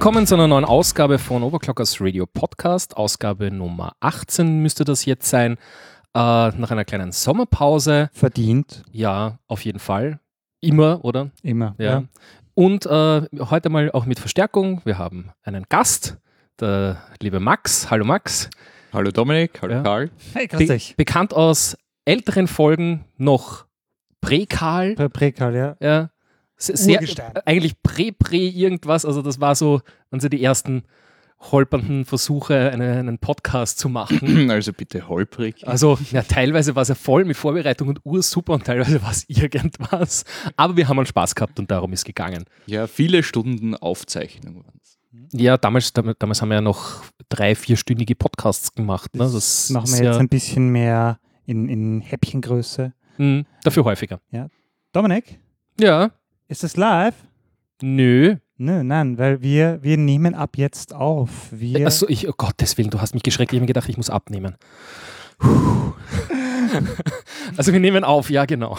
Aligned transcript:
willkommen 0.00 0.28
zu 0.28 0.36
einer 0.36 0.46
neuen 0.46 0.64
Ausgabe 0.64 1.18
von 1.18 1.42
Overclockers 1.42 2.00
Radio 2.00 2.24
Podcast. 2.24 2.96
Ausgabe 2.96 3.50
Nummer 3.50 3.94
18 3.98 4.60
müsste 4.60 4.84
das 4.84 5.04
jetzt 5.04 5.28
sein. 5.28 5.54
Äh, 6.14 6.18
nach 6.50 6.70
einer 6.70 6.84
kleinen 6.84 7.10
Sommerpause. 7.10 8.08
Verdient, 8.12 8.84
Ja, 8.92 9.40
auf 9.48 9.64
jeden 9.64 9.80
Fall. 9.80 10.20
Immer, 10.60 11.04
oder? 11.04 11.30
immer. 11.42 11.74
Ja. 11.78 12.04
Und 12.54 12.86
äh, 12.86 13.22
heute 13.50 13.70
mal 13.70 13.90
auch 13.90 14.06
mit 14.06 14.20
Verstärkung. 14.20 14.80
Wir 14.84 14.98
haben 14.98 15.30
einen 15.42 15.64
Gast, 15.68 16.16
der 16.60 16.98
liebe 17.20 17.40
Max. 17.40 17.90
Hallo 17.90 18.04
Max. 18.04 18.50
Hallo 18.92 19.10
Dominik, 19.10 19.60
hallo 19.62 19.74
Ja. 19.74 19.82
Karl. 19.82 20.10
Hey, 20.32 20.46
grüß 20.46 20.58
Be 20.60 20.66
dich. 20.74 20.94
bekannt 20.96 21.34
aus 21.34 21.76
älteren 22.04 22.46
Folgen 22.46 23.04
noch 23.16 23.66
Präkal. 24.20 24.94
Prä 24.94 25.08
Präkal, 25.08 25.54
ja. 25.56 25.76
Ja. 25.80 26.10
Se- 26.58 26.76
Sehr, 26.76 26.96
Urgestein. 26.96 27.32
eigentlich 27.44 27.80
Prä-Prä 27.82 28.48
irgendwas. 28.48 29.04
Also 29.04 29.22
das 29.22 29.40
war 29.40 29.54
so, 29.54 29.80
waren 30.10 30.20
so 30.20 30.28
die 30.28 30.42
ersten 30.42 30.82
holpernden 31.40 32.04
Versuche, 32.04 32.70
eine, 32.72 32.94
einen 32.98 33.18
Podcast 33.18 33.78
zu 33.78 33.88
machen. 33.88 34.50
Also 34.50 34.72
bitte 34.72 35.08
holprig. 35.08 35.66
Also 35.68 35.96
ja, 36.10 36.22
teilweise 36.22 36.74
war 36.74 36.82
es 36.82 36.88
ja 36.88 36.96
voll 36.96 37.24
mit 37.24 37.36
Vorbereitung 37.36 37.86
und 37.88 38.00
ursuper 38.04 38.54
und 38.54 38.64
teilweise 38.64 39.00
war 39.02 39.12
es 39.12 39.24
irgendwas. 39.28 40.24
Aber 40.56 40.76
wir 40.76 40.88
haben 40.88 40.98
einen 40.98 41.06
Spaß 41.06 41.34
gehabt 41.36 41.58
und 41.60 41.70
darum 41.70 41.92
ist 41.92 42.04
gegangen. 42.04 42.44
Ja, 42.66 42.86
viele 42.88 43.22
Stunden 43.22 43.76
Aufzeichnung 43.76 44.64
waren's. 44.64 44.98
Ja, 45.32 45.56
damals, 45.56 45.92
damals, 45.92 46.42
haben 46.42 46.48
wir 46.48 46.56
ja 46.56 46.60
noch 46.60 47.02
drei, 47.28 47.54
vierstündige 47.54 48.14
Podcasts 48.14 48.72
gemacht. 48.74 49.14
Ne? 49.14 49.20
Das 49.20 49.32
Das 49.32 49.70
machen 49.70 49.84
ist 49.84 49.98
wir 49.98 50.04
jetzt 50.06 50.14
ja, 50.14 50.20
ein 50.20 50.28
bisschen 50.28 50.70
mehr 50.70 51.18
in, 51.46 51.68
in 51.68 52.00
Häppchengröße. 52.00 52.92
mh, 53.18 53.44
dafür 53.62 53.84
häufiger. 53.84 54.20
Dominik, 54.92 55.38
Ja, 55.78 56.10
ist 56.48 56.62
das 56.62 56.76
live? 56.76 57.14
nö. 57.82 58.36
Nö, 58.60 58.82
nein, 58.82 59.18
weil 59.18 59.40
wir, 59.40 59.78
wir 59.82 59.96
nehmen 59.96 60.34
ab 60.34 60.56
jetzt 60.56 60.92
auf. 60.92 61.30
Wir, 61.52 61.86
Achso, 61.86 62.06
ich, 62.08 62.28
oh 62.28 62.32
Gottes 62.36 62.76
Willen, 62.76 62.90
du 62.90 63.00
hast 63.00 63.14
mich 63.14 63.22
geschreckt. 63.22 63.52
Ich 63.52 63.56
habe 63.56 63.62
mir 63.62 63.68
gedacht, 63.68 63.88
ich 63.88 63.96
muss 63.96 64.10
abnehmen. 64.10 64.56
Puh. 65.38 65.92
also 67.56 67.72
wir 67.72 67.78
nehmen 67.78 68.02
auf, 68.02 68.30
ja 68.30 68.46
genau. 68.46 68.76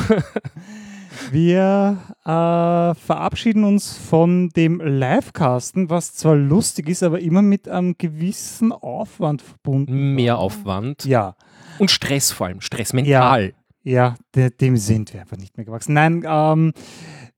wir 1.32 1.98
äh, 2.26 2.26
verabschieden 2.26 3.64
uns 3.64 3.96
von 3.96 4.50
dem 4.50 4.82
Livecasten, 4.82 5.90
was 5.90 6.14
zwar 6.14 6.36
lustig 6.36 6.90
ist, 6.90 7.02
aber 7.02 7.22
immer 7.22 7.42
mit 7.42 7.70
einem 7.70 7.98
gewissen 7.98 8.74
Aufwand 8.74 9.42
verbunden. 9.42 10.14
Mehr 10.16 10.40
Aufwand 10.40 11.06
Ja, 11.06 11.36
und 11.78 11.90
Stress 11.90 12.34
vor 12.34 12.48
allem, 12.48 12.60
Stress 12.60 12.92
mental. 12.92 13.54
Ja, 13.82 14.18
de, 14.36 14.50
dem 14.50 14.76
sind 14.76 15.14
wir 15.14 15.22
einfach 15.22 15.38
nicht 15.38 15.56
mehr 15.56 15.66
gewachsen. 15.66 15.94
Nein, 15.94 16.24
ähm, 16.28 16.74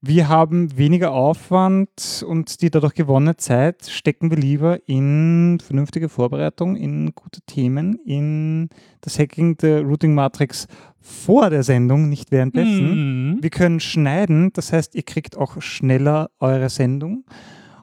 wir 0.03 0.29
haben 0.29 0.77
weniger 0.77 1.11
Aufwand 1.11 2.25
und 2.27 2.61
die 2.61 2.71
dadurch 2.71 2.93
gewonnene 2.95 3.37
Zeit 3.37 3.85
stecken 3.87 4.31
wir 4.31 4.37
lieber 4.37 4.79
in 4.87 5.59
vernünftige 5.63 6.09
Vorbereitung, 6.09 6.75
in 6.75 7.13
gute 7.13 7.41
Themen, 7.41 7.99
in 8.05 8.69
das 9.01 9.19
Hacking 9.19 9.57
der 9.57 9.81
Routing 9.83 10.15
Matrix 10.15 10.67
vor 10.99 11.49
der 11.51 11.63
Sendung, 11.63 12.09
nicht 12.09 12.31
währenddessen. 12.31 13.33
Mhm. 13.35 13.43
Wir 13.43 13.49
können 13.51 13.79
schneiden, 13.79 14.51
das 14.53 14.73
heißt, 14.73 14.95
ihr 14.95 15.03
kriegt 15.03 15.37
auch 15.37 15.61
schneller 15.61 16.29
eure 16.39 16.69
Sendung. 16.69 17.25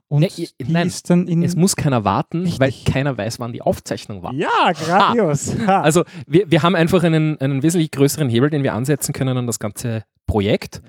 Und 0.08 0.20
Ne, 0.22 0.28
ihr- 0.36 0.48
nein. 0.66 0.86
Es 1.42 1.54
muss 1.54 1.76
keiner 1.76 2.02
warten, 2.04 2.42
Richtig. 2.42 2.60
weil 2.60 2.72
keiner 2.92 3.16
weiß, 3.18 3.38
wann 3.40 3.52
die 3.52 3.60
Aufzeichnung 3.62 4.22
war. 4.22 4.32
ja, 4.32 4.72
grandios. 4.72 5.54
Ha. 5.66 5.82
Also 5.82 6.04
wir, 6.26 6.50
wir 6.50 6.62
haben 6.62 6.74
einfach 6.74 7.04
einen, 7.04 7.38
einen 7.40 7.62
wesentlich 7.62 7.90
größeren 7.90 8.28
Hebel, 8.30 8.48
den 8.50 8.62
wir 8.62 8.72
ansetzen 8.72 9.12
können 9.12 9.36
an 9.36 9.46
das 9.46 9.58
ganze 9.58 10.04
Projekt. 10.26 10.80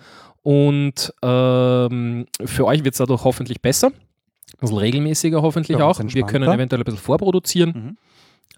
Und 0.43 1.13
ähm, 1.21 2.25
für 2.45 2.65
euch 2.65 2.83
wird 2.83 2.93
es 2.93 2.99
dadurch 2.99 3.23
hoffentlich 3.23 3.61
besser. 3.61 3.87
Ein 3.87 4.59
bisschen 4.59 4.77
regelmäßiger 4.77 5.41
hoffentlich 5.41 5.77
uns 5.77 5.83
auch. 5.83 5.99
Wir 6.03 6.25
können 6.25 6.49
eventuell 6.49 6.81
ein 6.81 6.85
bisschen 6.85 6.99
vorproduzieren. 6.99 7.69
Mhm. 7.71 7.97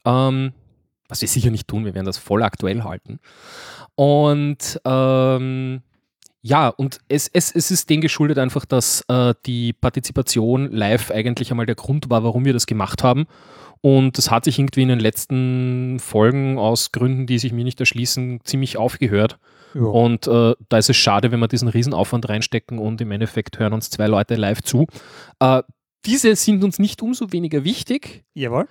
Ähm, 0.06 0.54
was 1.08 1.22
wir 1.22 1.28
sicher 1.28 1.52
nicht 1.52 1.68
tun, 1.68 1.86
wir 1.86 1.94
werden 1.94 2.06
das 2.06 2.18
voll 2.18 2.42
aktuell 2.42 2.84
halten. 2.84 3.20
Und 3.96 4.80
ähm, 4.86 5.82
ja, 6.42 6.70
und 6.70 7.00
es, 7.08 7.30
es, 7.32 7.54
es 7.54 7.70
ist 7.70 7.90
dem 7.90 8.02
geschuldet 8.02 8.40
einfach, 8.40 8.66
dass 8.66 9.04
äh, 9.10 9.34
die 9.46 9.74
Partizipation 9.74 10.72
live 10.72 11.12
eigentlich 11.12 11.52
einmal 11.52 11.68
der 11.68 11.76
Grund 11.76 12.10
war, 12.10 12.24
warum 12.24 12.46
wir 12.46 12.54
das 12.54 12.66
gemacht 12.66 13.04
haben. 13.04 13.28
Und 13.82 14.18
das 14.18 14.30
hat 14.30 14.46
sich 14.46 14.60
irgendwie 14.60 14.84
in 14.84 14.90
den 14.90 15.00
letzten 15.00 16.00
Folgen 16.00 16.60
aus 16.60 16.92
Gründen, 16.92 17.26
die 17.26 17.40
sich 17.40 17.52
mir 17.52 17.64
nicht 17.64 17.80
erschließen, 17.80 18.42
ziemlich 18.44 18.78
aufgehört. 18.78 19.40
ja. 19.74 19.82
Und 19.82 20.28
äh, 20.28 20.54
da 20.70 20.78
ist 20.78 20.90
es 20.90 20.98
schade, 20.98 21.32
wenn 21.32 21.40
wir 21.40 21.48
diesen 21.48 21.68
Riesenaufwand 21.68 22.30
reinstecken 22.30 22.78
und 22.78 23.02
im 23.02 23.12
Endeffekt 23.12 23.58
hören 23.58 23.74
uns 23.74 23.90
zwei 23.90 24.08
Leute 24.08 24.36
live 24.36 24.62
zu. 24.62 24.86
Äh, 25.40 25.64
diese 26.06 26.36
sind 26.36 26.64
uns 26.64 26.78
nicht 26.80 27.02
umso 27.02 27.32
weniger 27.32 27.64
wichtig, 27.64 28.24
Jawohl. 28.34 28.68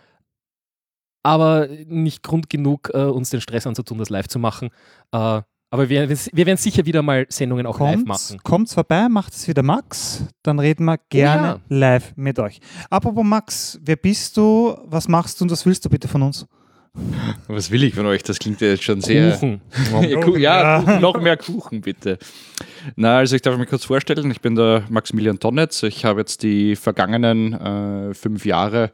aber 1.22 1.68
nicht 1.86 2.22
Grund 2.22 2.48
genug, 2.50 2.90
äh, 2.94 3.04
uns 3.04 3.30
den 3.30 3.40
Stress 3.40 3.66
anzutun, 3.66 3.98
das 3.98 4.10
live 4.10 4.28
zu 4.28 4.38
machen. 4.38 4.70
Äh, 5.12 5.42
aber 5.70 5.88
wir, 5.88 6.08
wir 6.08 6.46
werden 6.46 6.56
sicher 6.56 6.84
wieder 6.84 7.02
mal 7.02 7.26
Sendungen 7.28 7.66
auch 7.66 7.78
live 7.78 8.04
Kommt's, 8.04 8.30
machen. 8.30 8.40
kommt's 8.42 8.74
vorbei, 8.74 9.08
macht 9.08 9.32
es 9.32 9.46
wieder 9.48 9.62
Max, 9.62 10.24
dann 10.42 10.58
reden 10.58 10.84
wir 10.84 10.98
gerne 11.08 11.46
ja. 11.46 11.60
live 11.68 12.12
mit 12.16 12.38
euch. 12.38 12.60
Apropos 12.90 13.24
Max, 13.24 13.78
wer 13.84 13.96
bist 13.96 14.36
du, 14.36 14.76
was 14.84 15.08
machst 15.08 15.40
du 15.40 15.44
und 15.44 15.50
was 15.50 15.64
willst 15.66 15.84
du 15.84 15.88
bitte 15.88 16.08
von 16.08 16.22
uns? 16.22 16.46
Was 17.46 17.70
will 17.70 17.84
ich 17.84 17.94
von 17.94 18.04
euch? 18.06 18.24
Das 18.24 18.40
klingt 18.40 18.60
ja 18.60 18.68
jetzt 18.68 18.82
schon 18.82 19.00
sehr. 19.00 19.32
Kuchen. 19.32 19.60
Ja, 20.02 20.20
Ku- 20.20 20.36
ja, 20.36 20.80
Kuchen, 20.80 21.00
noch 21.00 21.20
mehr 21.20 21.36
Kuchen 21.36 21.80
bitte. 21.82 22.18
Na, 22.96 23.18
also 23.18 23.36
ich 23.36 23.42
darf 23.42 23.56
mich 23.56 23.68
kurz 23.68 23.84
vorstellen, 23.84 24.28
ich 24.30 24.40
bin 24.40 24.56
der 24.56 24.82
Maximilian 24.88 25.38
Tonnetz. 25.38 25.84
Ich 25.84 26.04
habe 26.04 26.20
jetzt 26.20 26.42
die 26.42 26.74
vergangenen 26.74 27.52
äh, 27.52 28.14
fünf 28.14 28.44
Jahre 28.44 28.90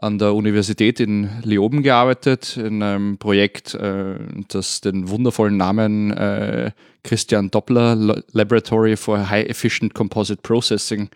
an 0.00 0.18
der 0.18 0.34
Universität 0.34 1.00
in 1.00 1.28
Leoben 1.42 1.82
gearbeitet, 1.82 2.56
in 2.56 2.82
einem 2.82 3.18
Projekt, 3.18 3.74
äh, 3.74 4.18
das 4.48 4.80
den 4.80 5.08
wundervollen 5.08 5.56
Namen 5.56 6.12
äh, 6.12 6.70
Christian 7.02 7.50
Doppler 7.50 7.96
Laboratory 8.32 8.96
for 8.96 9.28
High 9.28 9.48
Efficient 9.48 9.94
Composite 9.94 10.42
Processing 10.42 11.08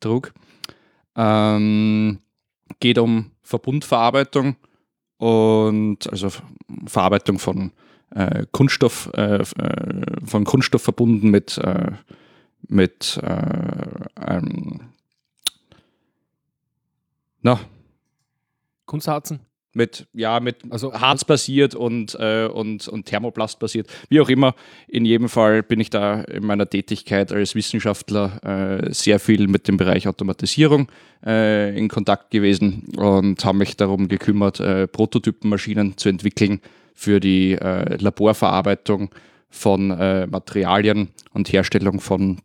trug. 0.00 0.32
Ähm, 1.16 2.18
geht 2.78 2.98
um 2.98 3.32
Verbundverarbeitung 3.42 4.56
und 5.18 6.08
also 6.10 6.30
Ver- 6.30 6.44
Verarbeitung 6.86 7.38
von 7.38 7.72
äh, 8.14 8.46
Kunststoff, 8.52 9.10
äh, 9.14 9.42
äh, 9.42 9.46
von 10.24 10.44
Kunststoff 10.44 10.82
verbunden 10.82 11.30
mit, 11.30 11.58
äh, 11.58 11.92
mit 12.68 13.20
äh, 13.22 14.20
einem, 14.20 14.80
na, 17.42 17.60
Kunstharzen. 18.90 19.40
mit, 19.72 20.08
ja, 20.12 20.40
mit 20.40 20.56
Also- 20.68 20.90
also 20.90 21.00
Harz-basiert 21.00 21.76
und, 21.76 22.16
äh, 22.18 22.46
und, 22.46 22.88
und 22.88 23.06
Thermoplast 23.06 23.60
basiert. 23.60 23.86
Wie 24.08 24.20
auch 24.20 24.28
immer, 24.28 24.56
in 24.88 25.04
jedem 25.04 25.28
Fall 25.28 25.62
bin 25.62 25.78
ich 25.78 25.90
da 25.90 26.22
in 26.22 26.44
meiner 26.44 26.68
Tätigkeit 26.68 27.30
als 27.30 27.54
Wissenschaftler 27.54 28.40
äh, 28.42 28.92
sehr 28.92 29.20
viel 29.20 29.46
mit 29.46 29.68
dem 29.68 29.76
Bereich 29.76 30.08
Automatisierung 30.08 30.90
äh, 31.24 31.78
in 31.78 31.86
Kontakt 31.88 32.32
gewesen 32.32 32.88
und 32.96 33.44
habe 33.44 33.58
mich 33.58 33.76
darum 33.76 34.08
gekümmert, 34.08 34.58
äh, 34.58 34.88
Prototypenmaschinen 34.88 35.96
zu 35.96 36.08
entwickeln 36.08 36.60
für 36.94 37.20
die 37.20 37.52
äh, 37.52 37.96
Laborverarbeitung 38.02 39.14
von 39.50 39.92
äh, 39.92 40.26
Materialien 40.26 41.10
und 41.32 41.52
Herstellung 41.52 42.00
von, 42.00 42.40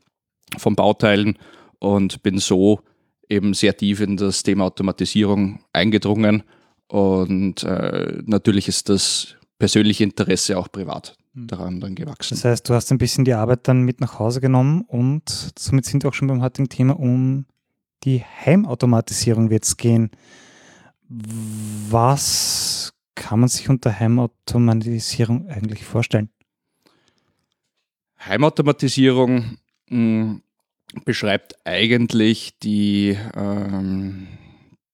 von 0.60 0.76
Bauteilen 0.76 1.40
und 1.80 2.22
bin 2.22 2.38
so 2.38 2.82
eben 3.30 3.54
sehr 3.54 3.76
tief 3.76 4.02
in 4.02 4.18
das 4.18 4.44
Thema 4.44 4.66
Automatisierung 4.66 5.60
eingedrungen 5.74 6.44
und 6.88 7.64
äh, 7.64 8.22
natürlich 8.26 8.68
ist 8.68 8.90
das 8.90 9.36
persönliche 9.58 10.04
Interesse 10.04 10.58
auch 10.58 10.72
privat 10.72 11.16
daran 11.34 11.80
dann 11.82 11.96
gewachsen. 11.96 12.36
Das 12.36 12.46
heißt, 12.46 12.70
du 12.70 12.74
hast 12.74 12.92
ein 12.92 12.98
bisschen 12.98 13.26
die 13.26 13.34
Arbeit 13.34 13.68
dann 13.68 13.82
mit 13.82 14.00
nach 14.00 14.20
Hause 14.20 14.40
genommen 14.42 14.82
und 14.88 15.54
somit 15.58 15.86
sind 15.86 16.04
wir 16.04 16.10
auch 16.10 16.14
schon 16.14 16.28
beim 16.28 16.42
heutigen 16.42 16.70
Thema 16.70 16.98
um 17.00 17.46
die 18.04 18.24
Heimautomatisierung 18.24 19.50
wird 19.50 19.64
es 19.64 19.78
gehen. 19.78 20.12
Was 21.10 22.94
kann 23.16 23.40
man 23.40 23.50
sich 23.50 23.70
unter 23.70 24.00
Heimautomatisierung 24.00 25.48
eigentlich 25.50 25.84
vorstellen? 25.84 26.30
Heimautomatisierung 28.20 29.58
mh, 29.90 30.40
beschreibt 31.04 31.56
eigentlich 31.66 32.58
die, 32.60 33.18
ähm, 33.36 34.28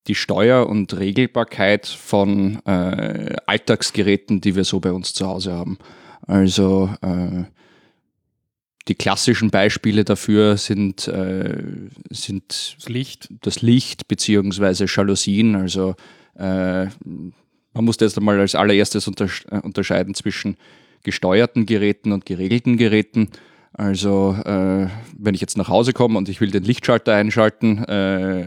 die 0.07 0.15
Steuer- 0.15 0.67
und 0.67 0.97
Regelbarkeit 0.97 1.85
von 1.85 2.59
äh, 2.65 3.35
Alltagsgeräten, 3.45 4.41
die 4.41 4.55
wir 4.55 4.63
so 4.63 4.79
bei 4.79 4.91
uns 4.91 5.13
zu 5.13 5.27
Hause 5.27 5.53
haben. 5.53 5.77
Also 6.25 6.89
äh, 7.01 7.43
die 8.87 8.95
klassischen 8.95 9.51
Beispiele 9.51 10.03
dafür 10.03 10.57
sind, 10.57 11.07
äh, 11.07 11.63
sind 12.09 12.75
Das 12.77 12.89
Licht. 12.89 13.29
das 13.41 13.61
Licht 13.61 14.07
beziehungsweise 14.07 14.85
Jalousien, 14.87 15.55
also 15.55 15.95
äh, 16.35 16.85
man 17.73 17.85
muss 17.85 17.97
jetzt 17.99 18.17
einmal 18.17 18.39
als 18.39 18.55
allererstes 18.55 19.07
untersch 19.07 19.45
äh, 19.49 19.59
unterscheiden 19.59 20.13
zwischen 20.13 20.57
gesteuerten 21.03 21.65
Geräten 21.65 22.11
und 22.11 22.25
geregelten 22.25 22.77
Geräten. 22.77 23.29
Also 23.73 24.35
äh, 24.45 24.87
wenn 25.17 25.33
ich 25.33 25.41
jetzt 25.41 25.57
nach 25.57 25.69
Hause 25.69 25.93
komme 25.93 26.17
und 26.17 26.27
ich 26.27 26.41
will 26.41 26.51
den 26.51 26.63
Lichtschalter 26.63 27.13
einschalten, 27.15 27.83
äh, 27.85 28.45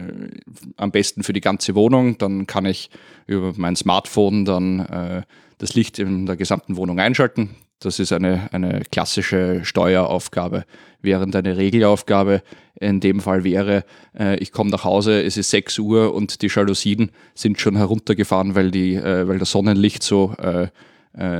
am 0.77 0.91
besten 0.91 1.23
für 1.23 1.33
die 1.33 1.41
ganze 1.41 1.73
Wohnung, 1.73 2.17
dann 2.17 2.45
kann 2.45 2.65
ich 2.65 2.89
über 3.25 3.53
mein 3.55 3.75
Smartphone 3.75 4.45
dann 4.45 4.79
äh, 4.81 5.21
das 5.57 5.73
Licht 5.73 5.97
in 5.97 6.27
der 6.27 6.35
gesamten 6.35 6.75
Wohnung 6.75 6.99
einschalten. 6.99 7.55
Das 7.79 7.99
ist 7.99 8.13
eine, 8.13 8.49
eine 8.53 8.81
klassische 8.91 9.65
Steueraufgabe. 9.65 10.65
Während 11.01 11.35
eine 11.35 11.57
Regelaufgabe 11.57 12.41
in 12.79 12.99
dem 12.99 13.19
Fall 13.19 13.43
wäre, 13.43 13.83
äh, 14.17 14.37
ich 14.37 14.51
komme 14.51 14.69
nach 14.69 14.83
Hause, 14.83 15.23
es 15.23 15.37
ist 15.37 15.49
6 15.49 15.79
Uhr 15.79 16.13
und 16.13 16.43
die 16.43 16.47
Jalousien 16.47 17.11
sind 17.33 17.59
schon 17.59 17.77
heruntergefahren, 17.77 18.53
weil, 18.53 18.69
die, 18.69 18.93
äh, 18.93 19.27
weil 19.27 19.39
das 19.39 19.51
Sonnenlicht 19.51 20.03
so, 20.03 20.35
äh, 20.37 20.67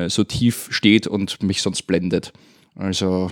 so 0.07 0.23
tief 0.23 0.69
steht 0.71 1.05
und 1.05 1.43
mich 1.43 1.61
sonst 1.61 1.83
blendet. 1.83 2.31
Also 2.75 3.29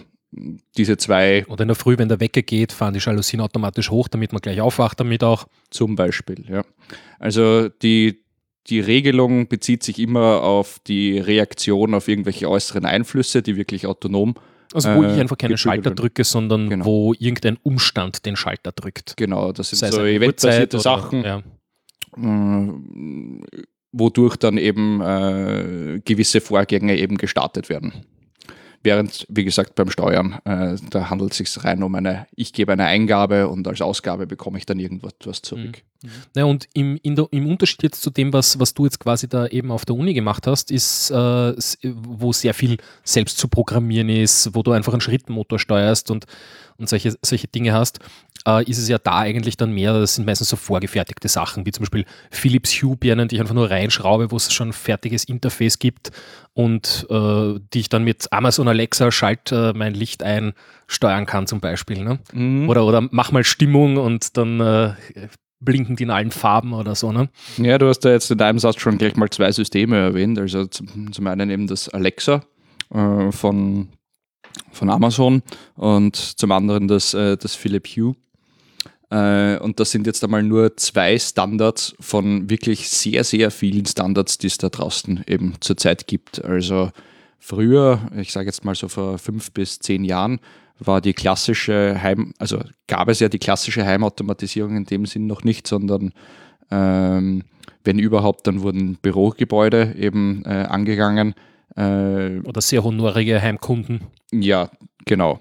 diese 0.77 0.97
zwei. 0.97 1.45
Oder 1.47 1.63
in 1.63 1.67
der 1.67 1.75
Früh, 1.75 1.97
wenn 1.97 2.09
der 2.09 2.19
Wecker 2.19 2.41
geht, 2.41 2.71
fahren 2.71 2.93
die 2.93 2.99
Jalousien 2.99 3.41
automatisch 3.41 3.89
hoch, 3.89 4.07
damit 4.07 4.31
man 4.33 4.41
gleich 4.41 4.61
aufwacht 4.61 4.99
damit 4.99 5.23
auch. 5.23 5.47
Zum 5.69 5.95
Beispiel, 5.95 6.45
ja. 6.49 6.63
Also 7.19 7.69
die, 7.69 8.23
die 8.67 8.79
Regelung 8.79 9.47
bezieht 9.47 9.83
sich 9.83 9.99
immer 9.99 10.41
auf 10.41 10.79
die 10.87 11.19
Reaktion 11.19 11.93
auf 11.93 12.07
irgendwelche 12.07 12.49
äußeren 12.49 12.85
Einflüsse, 12.85 13.41
die 13.41 13.55
wirklich 13.55 13.85
autonom. 13.87 14.35
Also 14.73 14.95
wo 14.95 15.03
äh, 15.03 15.13
ich 15.13 15.19
einfach 15.19 15.37
keinen 15.37 15.57
Schalter 15.57 15.85
werden. 15.85 15.95
drücke, 15.95 16.23
sondern 16.23 16.69
genau. 16.69 16.85
wo 16.85 17.13
irgendein 17.13 17.57
Umstand 17.61 18.25
den 18.25 18.35
Schalter 18.35 18.71
drückt. 18.71 19.15
Genau, 19.17 19.51
das 19.51 19.69
sind 19.69 19.79
Sei 19.79 19.91
so 19.91 20.03
eventbasierte 20.03 20.79
Sachen, 20.79 21.23
ja. 21.23 21.43
äh, 22.17 23.63
wodurch 23.91 24.37
dann 24.37 24.57
eben 24.57 25.01
äh, 25.01 26.01
gewisse 26.03 26.41
Vorgänge 26.41 26.97
eben 26.97 27.17
gestartet 27.17 27.69
werden. 27.69 27.93
Während, 28.83 29.25
wie 29.29 29.45
gesagt, 29.45 29.75
beim 29.75 29.89
Steuern, 29.89 30.39
äh, 30.43 30.75
da 30.89 31.09
handelt 31.09 31.31
es 31.31 31.37
sich 31.37 31.63
rein 31.63 31.81
um 31.83 31.95
eine, 31.95 32.27
ich 32.35 32.51
gebe 32.51 32.73
eine 32.73 32.85
Eingabe 32.85 33.47
und 33.47 33.67
als 33.67 33.81
Ausgabe 33.81 34.27
bekomme 34.27 34.57
ich 34.57 34.65
dann 34.65 34.77
irgendwas 34.77 35.41
zurück. 35.41 35.81
Mhm. 36.01 36.09
Ja, 36.35 36.43
und 36.45 36.67
im, 36.73 36.99
der, 37.01 37.27
im 37.31 37.47
Unterschied 37.47 37.83
jetzt 37.83 38.01
zu 38.01 38.09
dem, 38.09 38.33
was, 38.33 38.59
was 38.59 38.73
du 38.73 38.83
jetzt 38.83 38.99
quasi 38.99 39.29
da 39.29 39.47
eben 39.47 39.71
auf 39.71 39.85
der 39.85 39.95
Uni 39.95 40.13
gemacht 40.13 40.47
hast, 40.47 40.69
ist, 40.69 41.11
äh, 41.11 41.53
wo 41.83 42.33
sehr 42.33 42.53
viel 42.53 42.77
selbst 43.03 43.37
zu 43.37 43.47
programmieren 43.47 44.09
ist, 44.09 44.53
wo 44.53 44.63
du 44.63 44.71
einfach 44.71 44.93
einen 44.93 45.01
Schrittmotor 45.01 45.59
steuerst 45.59 46.11
und, 46.11 46.25
und 46.77 46.89
solche, 46.89 47.15
solche 47.21 47.47
Dinge 47.47 47.71
hast, 47.71 47.99
äh, 48.47 48.69
ist 48.69 48.77
es 48.77 48.89
ja 48.89 48.97
da 48.97 49.19
eigentlich 49.19 49.57
dann 49.57 49.71
mehr, 49.71 49.93
das 49.93 50.15
sind 50.15 50.25
meistens 50.25 50.49
so 50.49 50.55
vorgefertigte 50.55 51.27
Sachen, 51.27 51.65
wie 51.65 51.71
zum 51.71 51.83
Beispiel 51.83 52.05
Philips 52.31 52.71
Hue-Birnen, 52.71 53.27
die 53.27 53.35
ich 53.35 53.41
einfach 53.41 53.55
nur 53.55 53.69
reinschraube, 53.69 54.31
wo 54.31 54.37
es 54.37 54.51
schon 54.53 54.69
ein 54.69 54.73
fertiges 54.73 55.23
Interface 55.23 55.79
gibt 55.79 56.11
und 56.53 57.07
äh, 57.09 57.59
die 57.73 57.79
ich 57.79 57.89
dann 57.89 58.03
mit 58.03 58.31
Amazon 58.31 58.67
Alexa 58.67 59.11
schalt 59.11 59.51
äh, 59.51 59.73
mein 59.73 59.93
Licht 59.93 60.23
ein 60.23 60.53
steuern 60.87 61.25
kann 61.25 61.47
zum 61.47 61.59
Beispiel. 61.59 62.03
Ne? 62.03 62.19
Mhm. 62.33 62.69
Oder, 62.69 62.85
oder 62.85 63.07
mach 63.11 63.31
mal 63.31 63.43
Stimmung 63.43 63.97
und 63.97 64.37
dann 64.37 64.59
äh, 64.59 64.93
blinken 65.59 65.95
die 65.95 66.03
in 66.03 66.09
allen 66.09 66.31
Farben 66.31 66.73
oder 66.73 66.95
so. 66.95 67.11
Ne? 67.11 67.29
Ja, 67.57 67.77
du 67.77 67.87
hast 67.87 67.99
da 67.99 68.11
jetzt 68.11 68.29
in 68.29 68.37
deinem 68.37 68.59
Satz 68.59 68.79
schon 68.79 68.97
gleich 68.97 69.15
mal 69.15 69.29
zwei 69.29 69.51
Systeme 69.51 69.97
erwähnt. 69.97 70.37
Also 70.37 70.65
zum, 70.65 71.11
zum 71.11 71.27
einen 71.27 71.49
eben 71.49 71.67
das 71.67 71.89
Alexa 71.89 72.43
äh, 72.93 73.31
von, 73.31 73.89
von 74.71 74.89
Amazon 74.89 75.41
und 75.75 76.15
zum 76.15 76.51
anderen 76.51 76.87
das, 76.87 77.13
äh, 77.13 77.37
das 77.37 77.55
Philip 77.55 77.87
Hue. 77.87 78.15
Äh, 79.09 79.57
und 79.59 79.79
das 79.79 79.91
sind 79.91 80.07
jetzt 80.07 80.23
einmal 80.23 80.43
nur 80.43 80.75
zwei 80.77 81.17
Standards 81.17 81.95
von 81.99 82.49
wirklich 82.49 82.89
sehr, 82.89 83.23
sehr 83.23 83.51
vielen 83.51 83.85
Standards, 83.85 84.37
die 84.37 84.47
es 84.47 84.57
da 84.57 84.69
draußen 84.69 85.23
eben 85.27 85.53
zurzeit 85.59 86.07
gibt. 86.07 86.43
Also 86.43 86.91
früher, 87.39 87.99
ich 88.15 88.31
sage 88.31 88.47
jetzt 88.47 88.65
mal 88.65 88.75
so 88.75 88.87
vor 88.87 89.17
fünf 89.17 89.51
bis 89.51 89.79
zehn 89.79 90.03
Jahren, 90.03 90.39
war 90.79 91.01
die 91.01 91.13
klassische 91.13 92.01
Heim, 92.01 92.33
also 92.39 92.59
gab 92.87 93.07
es 93.07 93.19
ja 93.19 93.29
die 93.29 93.39
klassische 93.39 93.85
Heimautomatisierung 93.85 94.75
in 94.75 94.85
dem 94.85 95.05
Sinn 95.05 95.27
noch 95.27 95.43
nicht, 95.43 95.67
sondern 95.67 96.13
ähm, 96.71 97.43
wenn 97.83 97.99
überhaupt, 97.99 98.47
dann 98.47 98.61
wurden 98.61 98.97
Bürogebäude 99.01 99.93
eben 99.97 100.43
äh, 100.45 100.49
angegangen. 100.49 101.35
Äh, 101.75 102.39
Oder 102.39 102.61
sehr 102.61 102.83
honorige 102.83 103.41
Heimkunden. 103.41 104.01
Ja, 104.31 104.69
genau. 105.05 105.39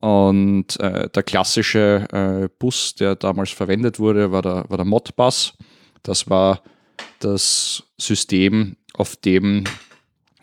Und 0.00 0.80
äh, 0.80 1.10
der 1.10 1.22
klassische 1.22 2.06
äh, 2.10 2.48
Bus, 2.58 2.94
der 2.94 3.16
damals 3.16 3.50
verwendet 3.50 3.98
wurde, 3.98 4.32
war 4.32 4.42
der, 4.42 4.64
war 4.68 4.78
der 4.78 4.86
Modbus. 4.86 5.52
Das 6.02 6.28
war 6.30 6.62
das 7.18 7.82
System, 7.98 8.76
auf 8.94 9.16
dem, 9.16 9.64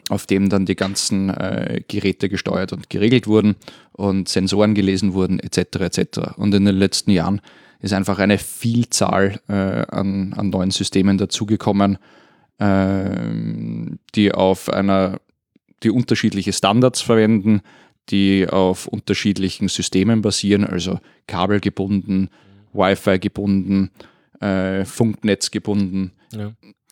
auf 0.10 0.28
dem 0.28 0.50
dann 0.50 0.66
die 0.66 0.76
ganzen 0.76 1.30
äh, 1.30 1.82
Geräte 1.88 2.30
gesteuert 2.30 2.72
und 2.72 2.90
geregelt 2.90 3.26
wurden 3.26 3.56
und 3.94 4.30
Sensoren 4.30 4.76
gelesen 4.76 5.14
wurden, 5.14 5.40
etc. 5.40 5.80
etc. 5.80 6.20
Und 6.38 6.54
in 6.54 6.66
den 6.66 6.76
letzten 6.76 7.12
Jahren 7.12 7.42
ist 7.80 7.94
einfach 7.94 8.20
eine 8.20 8.38
Vielzahl 8.38 9.40
äh, 9.48 9.54
an, 9.54 10.34
an 10.34 10.50
neuen 10.50 10.72
Systemen 10.72 11.18
dazugekommen, 11.18 11.98
ähm, 12.60 14.00
die 14.16 14.32
auf 14.32 14.70
einer, 14.70 15.20
die 15.84 15.92
unterschiedliche 15.92 16.54
Standards 16.54 17.02
verwenden, 17.02 17.62
die 18.10 18.48
auf 18.48 18.88
unterschiedlichen 18.88 19.68
Systemen 19.68 20.22
basieren, 20.22 20.66
also 20.66 21.00
kabelgebunden, 21.28 22.30
Wi-Fi 22.74 23.20
gebunden, 23.20 23.92
äh, 24.40 24.86
Funknetz 24.86 25.52
gebunden, 25.52 26.12
ja. 26.32 26.52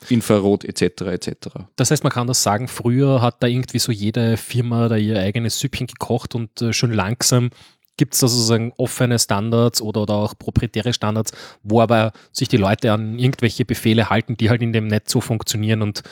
Infrarot 0.10 0.65
etc. 0.65 1.01
etc. 1.01 1.31
Das 1.75 1.91
heißt, 1.91 2.03
man 2.03 2.12
kann 2.12 2.27
das 2.27 2.43
sagen, 2.43 2.67
früher 2.67 3.22
hat 3.22 3.41
da 3.41 3.48
irgendwie 3.48 3.79
so 3.79 3.91
jede 3.91 4.38
Firma 4.38 4.88
da 4.89 4.98
ihr 4.98 5.19
eigenes 5.19 5.60
Süppchen 5.60 5.88
gekocht 5.88 6.36
und 6.36 6.62
äh, 6.62 6.74
schon 6.74 6.91
langsam 6.91 7.50
gibt 7.98 8.13
es 8.13 8.19
da 8.19 8.27
sozusagen 8.27 8.74
offene 8.77 9.17
Standards 9.19 9.81
oder, 9.81 10.01
oder 10.01 10.15
auch 10.15 10.38
proprietäre 10.38 10.93
Standards, 10.93 11.31
wo 11.63 11.81
aber 11.81 12.12
sich 12.31 12.50
die 12.50 12.57
Leute 12.57 12.91
an 12.91 13.17
irgendwelche 13.17 13.63
Befehle 13.63 14.10
halten, 14.10 14.36
die 14.38 14.50
halt 14.50 14.62
in 14.62 14.74
dem 14.74 14.88
Netz 14.88 15.12
so 15.12 15.22
funktionieren 15.22 15.81
und, 15.81 16.03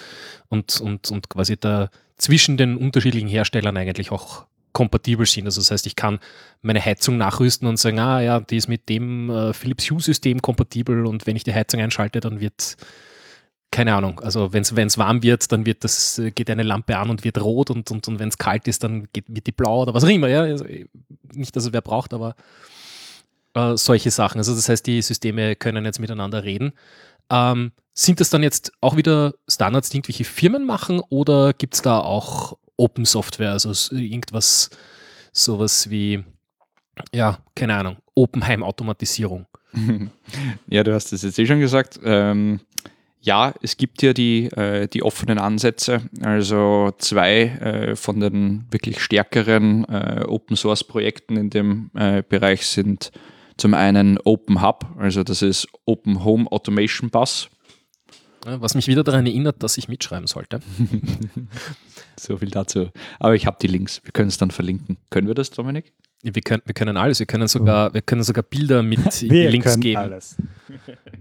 und, 0.48 0.80
und, 0.80 1.12
und 1.12 1.30
quasi 1.30 1.58
da 1.58 1.90
zwischen 2.18 2.58
den 2.58 2.78
unterschiedlichen 2.78 3.28
Herstellern 3.28 3.76
eigentlich 3.76 4.12
auch 4.12 4.46
kompatibel 4.74 5.26
sind. 5.26 5.46
Also 5.46 5.62
das 5.62 5.72
heißt, 5.72 5.88
ich 5.88 5.96
kann 5.96 6.20
meine 6.62 6.84
Heizung 6.84 7.18
nachrüsten 7.18 7.68
und 7.68 7.78
sagen, 7.78 8.00
ah 8.00 8.22
ja, 8.22 8.40
die 8.40 8.58
ist 8.58 8.68
mit 8.68 8.90
dem 8.90 9.30
äh, 9.30 9.54
Philips 9.54 9.90
Hue-System 9.90 10.42
kompatibel 10.42 11.06
und 11.06 11.26
wenn 11.26 11.36
ich 11.36 11.44
die 11.44 11.54
Heizung 11.54 11.80
einschalte, 11.80 12.20
dann 12.20 12.40
wird, 12.40 12.76
keine 13.72 13.96
Ahnung, 13.96 14.20
also 14.20 14.52
wenn 14.52 14.64
es 14.64 14.98
warm 14.98 15.24
wird, 15.24 15.52
dann 15.52 15.66
wird 15.66 15.84
das, 15.84 16.20
äh, 16.20 16.32
geht 16.32 16.50
eine 16.50 16.64
Lampe 16.64 16.98
an 16.98 17.10
und 17.10 17.24
wird 17.24 17.40
rot 17.40 17.70
und, 17.70 17.90
und, 17.92 18.08
und 18.08 18.20
wenn 18.20 18.30
es 18.30 18.38
kalt 18.38 18.68
ist, 18.68 18.84
dann 18.84 19.08
geht, 19.14 19.26
wird 19.28 19.48
die 19.48 19.52
blau 19.52 19.84
oder 19.84 19.94
was 19.94 20.04
auch 20.04 20.10
immer. 20.10 20.28
Ja? 20.28 20.42
Also, 20.42 20.66
nicht, 21.34 21.56
dass 21.56 21.66
es 21.66 21.74
wer 21.74 21.82
braucht, 21.82 22.14
aber 22.14 22.36
äh, 23.54 23.78
solche 23.78 24.12
Sachen. 24.12 24.40
Also 24.40 24.56
das 24.56 24.68
heißt, 24.68 24.86
die 24.86 25.02
Systeme 25.02 25.56
können 25.56 25.86
jetzt 25.86 26.00
miteinander 26.00 26.44
reden. 26.44 26.74
Ähm, 27.30 27.72
sind 27.94 28.20
das 28.20 28.32
dann 28.32 28.42
jetzt 28.42 28.72
auch 28.82 28.96
wieder 28.96 29.36
Standards, 29.48 29.90
die 29.90 29.98
irgendwelche 29.98 30.24
Firmen 30.24 30.66
machen 30.66 31.00
oder 31.10 31.54
gibt 31.54 31.76
es 31.76 31.84
da 31.84 32.00
auch 32.00 32.58
Open 32.78 33.06
Software, 33.06 33.52
also 33.52 33.96
irgendwas, 33.96 34.70
sowas 35.32 35.90
wie, 35.90 36.24
ja, 37.14 37.40
keine 37.56 37.76
Ahnung, 37.76 37.98
Openheim-Automatisierung. 38.16 39.46
ja, 40.68 40.84
du 40.84 40.94
hast 40.94 41.14
es 41.14 41.24
jetzt 41.24 41.40
eh 41.40 41.46
schon 41.46 41.60
gesagt. 41.60 42.00
Ähm, 42.04 42.60
ja, 43.20 43.54
es 43.62 43.78
gibt 43.78 44.02
ja 44.02 44.14
die, 44.14 44.46
äh, 44.48 44.88
die 44.88 45.02
offenen 45.02 45.40
Ansätze. 45.40 46.02
Also 46.22 46.92
zwei 46.98 47.42
äh, 47.42 47.96
von 47.96 48.20
den 48.20 48.66
wirklich 48.70 49.00
stärkeren 49.00 49.86
äh, 49.86 50.26
Open 50.28 50.58
Source 50.58 50.84
Projekten 50.84 51.38
in 51.38 51.50
dem 51.50 51.90
äh, 51.96 52.22
Bereich 52.28 52.66
sind 52.66 53.12
zum 53.58 53.74
einen 53.74 54.18
Open 54.24 54.62
Hub, 54.62 54.86
also 54.98 55.24
das 55.24 55.42
ist 55.42 55.68
Open 55.86 56.24
Home 56.24 56.52
Automation 56.52 57.10
Bus. 57.10 57.50
Was 58.46 58.76
mich 58.76 58.88
wieder 58.88 59.04
daran 59.04 59.26
erinnert, 59.26 59.64
dass 59.64 59.78
ich 59.78 59.88
mitschreiben 59.88 60.28
sollte. 60.28 60.60
so 62.20 62.38
viel 62.38 62.50
dazu. 62.50 62.90
Aber 63.20 63.36
ich 63.36 63.46
habe 63.46 63.58
die 63.62 63.68
Links. 63.68 64.02
Wir 64.04 64.12
können 64.12 64.30
es 64.30 64.38
dann 64.38 64.52
verlinken. 64.52 64.98
Können 65.10 65.28
wir 65.28 65.34
das, 65.34 65.50
Dominik? 65.52 65.94
Wir 66.24 66.42
können, 66.42 66.62
wir 66.66 66.74
können 66.74 66.98
alles. 66.98 67.20
Wir 67.20 67.26
können 67.26 67.48
sogar, 67.48 67.94
wir 67.94 68.02
können 68.02 68.24
sogar 68.24 68.44
Bilder 68.44 68.84
mit 68.84 69.22
wir 69.30 69.50
Links 69.50 69.72
können 69.72 69.82
geben. 69.82 69.98
Alles. 69.98 70.38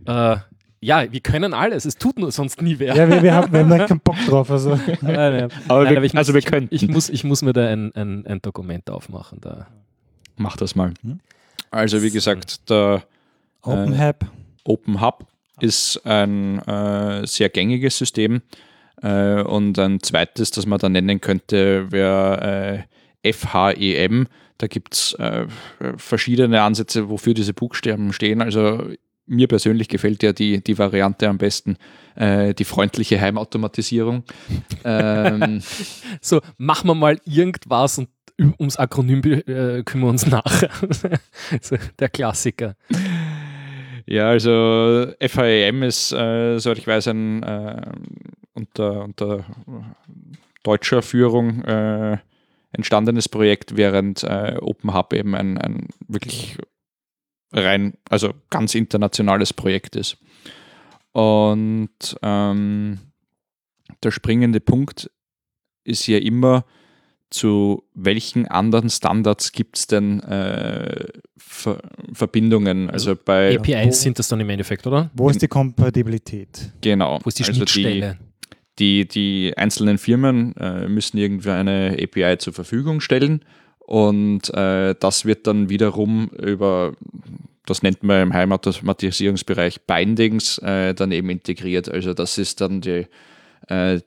Äh, 0.06 0.36
ja, 0.80 1.12
wir 1.12 1.20
können 1.20 1.54
alles. 1.54 1.84
Es 1.84 1.96
tut 1.96 2.18
nur 2.18 2.32
sonst 2.32 2.60
nie 2.60 2.78
wer. 2.78 2.96
Ja, 2.96 3.08
wir, 3.08 3.22
wir 3.22 3.34
haben, 3.34 3.52
wir 3.52 3.60
haben 3.60 3.86
keinen 3.86 4.00
Bock 4.00 4.16
drauf. 4.26 4.50
Also. 4.50 4.70
Nein, 4.70 5.00
nein. 5.00 5.48
Aber, 5.68 5.84
nein, 5.84 5.92
wir, 5.92 5.96
aber 5.98 6.06
ich 6.06 6.16
also 6.16 6.32
muss, 6.32 6.42
wir 6.42 6.50
können. 6.50 6.66
Ich, 6.70 6.82
ich, 6.82 6.88
muss, 6.88 7.08
ich 7.08 7.22
muss 7.22 7.42
mir 7.42 7.52
da 7.52 7.68
ein, 7.68 7.94
ein, 7.94 8.26
ein 8.26 8.42
Dokument 8.42 8.90
aufmachen. 8.90 9.40
Da. 9.40 9.68
Mach 10.36 10.56
das 10.56 10.74
mal. 10.74 10.92
Hm? 11.02 11.20
Also 11.70 12.02
wie 12.02 12.10
gesagt, 12.10 12.68
der 12.68 13.04
Open 13.62 13.94
äh, 13.94 14.08
Hub. 14.08 14.26
Open 14.64 15.00
Hub 15.00 15.26
ist 15.60 16.04
ein 16.04 16.58
äh, 16.60 17.26
sehr 17.26 17.48
gängiges 17.48 17.98
System. 17.98 18.42
Äh, 19.02 19.42
und 19.42 19.78
ein 19.78 20.00
zweites, 20.00 20.50
das 20.50 20.66
man 20.66 20.78
da 20.78 20.88
nennen 20.88 21.20
könnte, 21.20 21.90
wäre 21.90 22.86
äh, 23.22 23.32
FHEM. 23.32 24.28
Da 24.58 24.66
gibt 24.68 24.94
es 24.94 25.14
äh, 25.14 25.46
verschiedene 25.96 26.62
Ansätze, 26.62 27.08
wofür 27.08 27.34
diese 27.34 27.52
Buchstaben 27.52 28.12
stehen. 28.12 28.40
Also 28.40 28.90
mir 29.26 29.48
persönlich 29.48 29.88
gefällt 29.88 30.22
ja 30.22 30.32
die, 30.32 30.62
die 30.62 30.78
Variante 30.78 31.28
am 31.28 31.38
besten, 31.38 31.76
äh, 32.14 32.54
die 32.54 32.64
freundliche 32.64 33.20
Heimautomatisierung. 33.20 34.24
ähm, 34.84 35.62
So, 36.20 36.40
machen 36.58 36.88
wir 36.88 36.94
mal 36.94 37.18
irgendwas 37.24 37.98
und 37.98 38.08
ums 38.58 38.76
Akronym 38.76 39.22
äh, 39.24 39.82
kümmern 39.84 40.06
wir 40.06 40.10
uns 40.10 40.26
nachher. 40.26 40.70
so, 41.60 41.76
der 41.98 42.08
Klassiker. 42.08 42.76
Ja, 44.12 44.28
also 44.28 45.10
FAEM 45.26 45.82
ist, 45.82 46.12
äh, 46.12 46.58
soweit 46.58 46.76
ich 46.76 46.86
weiß, 46.86 47.08
ein 47.08 47.42
äh, 47.42 47.92
unter, 48.52 49.04
unter 49.04 49.46
deutscher 50.62 51.00
Führung 51.00 51.64
äh, 51.64 52.18
entstandenes 52.72 53.30
Projekt, 53.30 53.78
während 53.78 54.22
äh, 54.22 54.58
Open 54.60 54.92
Hub 54.92 55.14
eben 55.14 55.34
ein, 55.34 55.56
ein 55.56 55.88
wirklich 56.08 56.58
rein, 57.52 57.94
also 58.10 58.34
ganz 58.50 58.74
internationales 58.74 59.54
Projekt 59.54 59.96
ist. 59.96 60.18
Und 61.12 62.14
ähm, 62.20 62.98
der 64.02 64.10
springende 64.10 64.60
Punkt 64.60 65.10
ist 65.84 66.06
ja 66.06 66.18
immer, 66.18 66.66
zu 67.32 67.84
welchen 67.94 68.46
anderen 68.46 68.90
Standards 68.90 69.52
gibt 69.52 69.78
es 69.78 69.86
denn 69.86 70.20
äh, 70.20 71.06
Ver 71.36 71.78
Verbindungen? 72.12 72.90
Also 72.90 73.16
bei 73.16 73.56
APIs 73.58 74.02
sind 74.02 74.18
das 74.18 74.28
dann 74.28 74.40
im 74.40 74.50
Endeffekt, 74.50 74.86
oder? 74.86 75.10
Wo 75.14 75.28
ist 75.28 75.42
die 75.42 75.48
Kompatibilität? 75.48 76.72
genau, 76.80 77.18
Wo 77.22 77.28
ist 77.28 77.38
die 77.38 77.44
also 77.44 77.54
Schnittstelle? 77.54 78.18
die, 78.78 79.06
die 79.06 79.52
einzelnen 79.56 79.98
Firmen 79.98 80.56
äh, 80.56 80.88
müssen 80.88 81.18
irgendwie 81.18 81.50
eine 81.50 81.96
API 82.00 82.38
zur 82.38 82.52
Verfügung 82.52 83.00
stellen 83.00 83.44
und 83.92 84.52
äh, 84.54 84.94
das 84.98 85.24
wird 85.24 85.46
dann 85.46 85.68
wiederum 85.68 86.28
über, 86.30 86.94
das 87.66 87.82
nennt 87.82 88.02
man 88.02 88.22
im 88.22 88.32
Heimautomatisierungsbereich 88.32 89.82
Bindings, 89.82 90.58
äh, 90.58 90.94
dann 90.94 91.12
eben 91.12 91.28
integriert. 91.30 91.90
Also 91.90 92.14
das 92.14 92.38
ist 92.38 92.60
dann 92.60 92.80
die, 92.80 93.06
äh, 93.68 94.00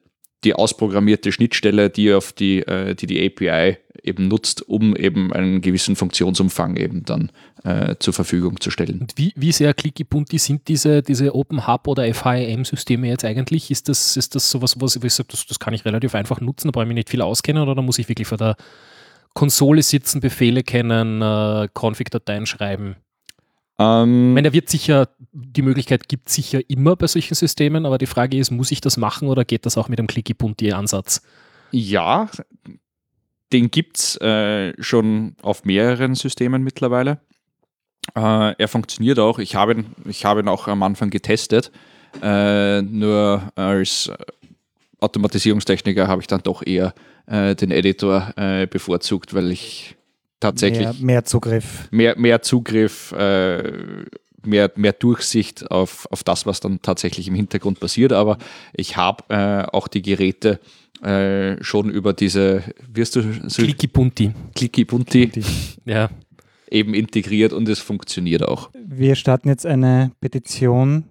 die 0.46 0.54
ausprogrammierte 0.54 1.32
Schnittstelle, 1.32 1.90
die 1.90 2.14
auf 2.14 2.32
die, 2.32 2.60
äh, 2.60 2.96
die 2.96 3.08
die 3.08 3.26
API 3.26 3.78
eben 4.04 4.28
nutzt, 4.28 4.68
um 4.68 4.96
eben 4.96 5.34
einen 5.34 5.62
gewissen 5.62 5.96
Funktionsumfang 5.96 6.78
eben 6.78 7.04
dann 7.04 7.32
äh, 7.64 7.96
zur 8.00 8.14
Verfügung 8.14 8.62
zu 8.62 8.70
stellen. 8.70 9.02
Und 9.02 9.14
wie, 9.18 9.34
wie 9.36 9.52
sehr 9.52 9.74
clicky 9.74 10.04
bunti 10.04 10.38
sind 10.38 10.68
diese, 10.68 11.02
diese 11.02 11.34
Open 11.34 11.68
Hub 11.68 11.88
oder 11.88 12.04
FHIM-Systeme 12.14 13.08
jetzt 13.08 13.26
eigentlich? 13.26 13.72
Ist 13.72 13.90
das, 13.90 14.16
ist 14.16 14.36
das 14.36 14.50
sowas, 14.50 14.80
was 14.80 14.96
ich 14.96 15.14
sage, 15.14 15.30
das, 15.32 15.48
das 15.48 15.60
kann 15.60 15.74
ich 15.74 15.84
relativ 15.86 16.14
einfach 16.16 16.40
nutzen, 16.40 16.68
da 16.68 16.72
brauche 16.72 16.84
ich 16.84 16.90
mich 16.90 16.96
nicht 16.96 17.10
viel 17.10 17.22
auskennen 17.22 17.68
oder 17.68 17.82
muss 17.82 18.00
ich 18.00 18.08
wirklich 18.08 18.28
vor 18.28 18.38
der 18.38 18.56
Konsole 19.34 19.82
sitzen, 19.82 20.22
Befehle 20.22 20.64
kennen, 20.64 21.22
äh, 21.22 21.68
Config-Dateien 21.74 22.46
schreiben? 22.46 22.96
Ähm, 23.80 24.30
Ich 24.30 24.34
meine, 24.36 24.50
da 24.50 24.54
wird 24.54 24.70
sicher, 24.70 25.10
die 25.32 25.62
Möglichkeit 25.62 26.08
gibt 26.08 26.30
es 26.30 26.36
sicher 26.36 26.62
immer 26.70 26.96
bei 26.96 27.08
solchen 27.08 27.36
Systemen, 27.36 27.86
aber 27.86 27.98
die 27.98 28.06
Frage 28.06 28.38
ist, 28.38 28.52
muss 28.52 28.72
ich 28.72 28.82
das 28.82 28.98
machen 28.98 29.28
oder 29.28 29.44
geht 29.46 29.66
das 29.66 29.78
auch 29.78 29.90
mit 29.90 30.00
dem 30.00 30.08
clicky 30.08 30.34
bunti 30.34 30.72
ansatz 30.72 31.22
Ja, 31.72 32.30
den 33.52 33.72
gibt 33.72 33.98
es 33.98 34.16
äh, 34.22 34.74
schon 34.82 35.36
auf 35.42 35.66
mehreren 35.66 36.16
Systemen 36.16 36.64
mittlerweile. 36.64 37.20
Äh, 38.16 38.54
er 38.58 38.68
funktioniert 38.68 39.20
auch. 39.20 39.40
Ich 39.40 39.56
habe 39.56 39.74
ihn, 39.74 39.86
ich 40.06 40.26
habe 40.26 40.42
ihn 40.42 40.48
auch 40.48 40.68
am 40.68 40.84
Anfang 40.84 41.10
getestet. 41.10 41.72
Äh, 42.22 42.82
nur 42.82 43.52
als 43.56 44.12
Automatisierungstechniker 45.00 46.08
habe 46.08 46.22
ich 46.22 46.28
dann 46.28 46.42
doch 46.42 46.66
eher 46.66 46.94
äh, 47.28 47.56
den 47.56 47.72
Editor 47.72 48.34
äh, 48.38 48.68
bevorzugt, 48.68 49.34
weil 49.34 49.52
ich 49.52 49.96
tatsächlich 50.40 50.86
Mehr, 50.86 50.94
mehr 51.02 51.24
Zugriff. 51.26 51.88
mehr, 51.92 52.18
mehr 52.18 52.42
Zugriff, 52.42 53.12
äh, 53.14 53.72
mehr, 54.46 54.72
mehr 54.76 54.94
Durchsicht 54.94 55.70
auf, 55.72 56.08
auf 56.12 56.24
das, 56.24 56.46
was 56.46 56.60
dann 56.60 56.82
tatsächlich 56.82 57.28
im 57.28 57.36
Hintergrund 57.36 57.80
passiert. 57.80 58.14
Aber 58.14 58.38
ich 58.74 58.96
habe 58.98 59.24
äh, 59.30 59.64
auch 59.76 59.88
die 59.88 60.02
Geräte 60.02 60.60
äh, 61.02 61.62
schon 61.64 61.90
über 61.90 62.14
diese, 62.14 62.64
wirst 62.92 63.16
du 63.16 63.22
so 63.50 63.62
clicky 63.64 63.88
bunti 63.88 64.32
Clicky 64.56 64.86
Bunti 64.86 65.28
Die- 65.28 65.44
Ja. 65.86 66.10
eben 66.70 66.94
integriert 66.94 67.54
und 67.54 67.68
es 67.70 67.80
funktioniert 67.80 68.44
auch. 68.44 68.70
Wir 68.74 69.16
starten 69.16 69.50
jetzt 69.50 69.66
eine 69.66 70.12
Petition, 70.22 71.06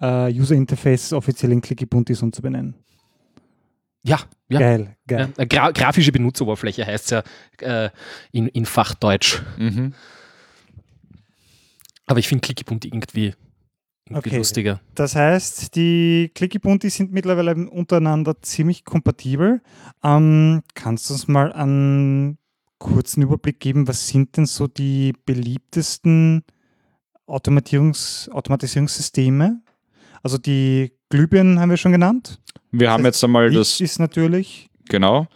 äh, 0.00 0.30
User 0.32 0.54
Interface 0.54 1.12
offiziell 1.12 1.52
in 1.52 1.60
Clicky 1.60 1.86
Buntis 1.86 2.22
umzubenennen. 2.22 2.74
Ja, 4.06 4.20
ja. 4.48 4.58
Geil, 4.60 4.96
geil. 5.06 5.32
ja. 5.36 5.44
Gra 5.44 5.70
grafische 5.72 6.12
Benutzeroberfläche 6.12 6.86
heißt 6.86 7.04
es 7.06 7.10
ja 7.10 7.84
äh, 7.86 7.90
in, 8.32 8.46
in 8.48 8.64
Fachdeutsch. 8.64 9.42
Mhm. 9.58 9.94
Aber 12.06 12.18
ich 12.18 12.28
finde 12.28 12.42
clicky 12.42 12.64
bunti 12.64 12.88
irgendwie, 12.88 13.34
irgendwie 14.08 14.28
Okay. 14.28 14.36
lustiger. 14.36 14.80
Das 14.94 15.16
heißt, 15.16 15.74
die 15.74 16.30
Clicky 16.34 16.60
Buntis 16.60 16.94
sind 16.94 17.12
mittlerweile 17.12 17.56
untereinander 17.68 18.40
ziemlich 18.40 18.84
kompatibel. 18.84 19.60
Ähm, 20.04 20.62
kannst 20.74 21.10
du 21.10 21.14
uns 21.14 21.26
mal 21.26 21.52
einen 21.52 22.38
kurzen 22.78 23.22
Überblick 23.22 23.58
geben, 23.58 23.88
was 23.88 24.06
sind 24.06 24.36
denn 24.36 24.46
so 24.46 24.68
die 24.68 25.12
beliebtesten 25.24 26.44
Automatisierungs 27.26 28.28
Automatisierungssysteme? 28.32 29.60
Also 30.22 30.38
die 30.38 30.92
Glühbirnen 31.08 31.58
haben 31.58 31.70
wir 31.70 31.76
schon 31.76 31.92
genannt. 31.92 32.40
Wir 32.78 32.90
haben 32.90 33.04
jetzt 33.04 33.22
einmal 33.24 33.48
Licht 33.48 33.60
das, 33.60 33.80
ist 33.80 33.98
natürlich. 33.98 34.68
genau. 34.88 35.26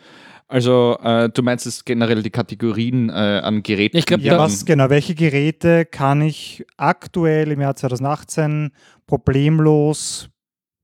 Also 0.49 0.99
äh, 1.03 1.29
du 1.29 1.43
meinst 1.43 1.65
jetzt 1.65 1.87
generell 1.87 2.25
die 2.25 2.31
Kategorien 2.31 3.09
äh, 3.09 3.13
an 3.13 3.63
Geräten. 3.63 3.97
Ich 3.97 4.07
glaub, 4.07 4.21
die 4.21 4.27
Ja, 4.27 4.39
was 4.39 4.65
genau? 4.65 4.91
Welche 4.91 5.15
Geräte 5.15 5.85
kann 5.85 6.23
ich 6.23 6.67
aktuell 6.77 7.53
im 7.53 7.61
Jahr 7.61 7.77
2018 7.77 8.73
problemlos 9.07 10.29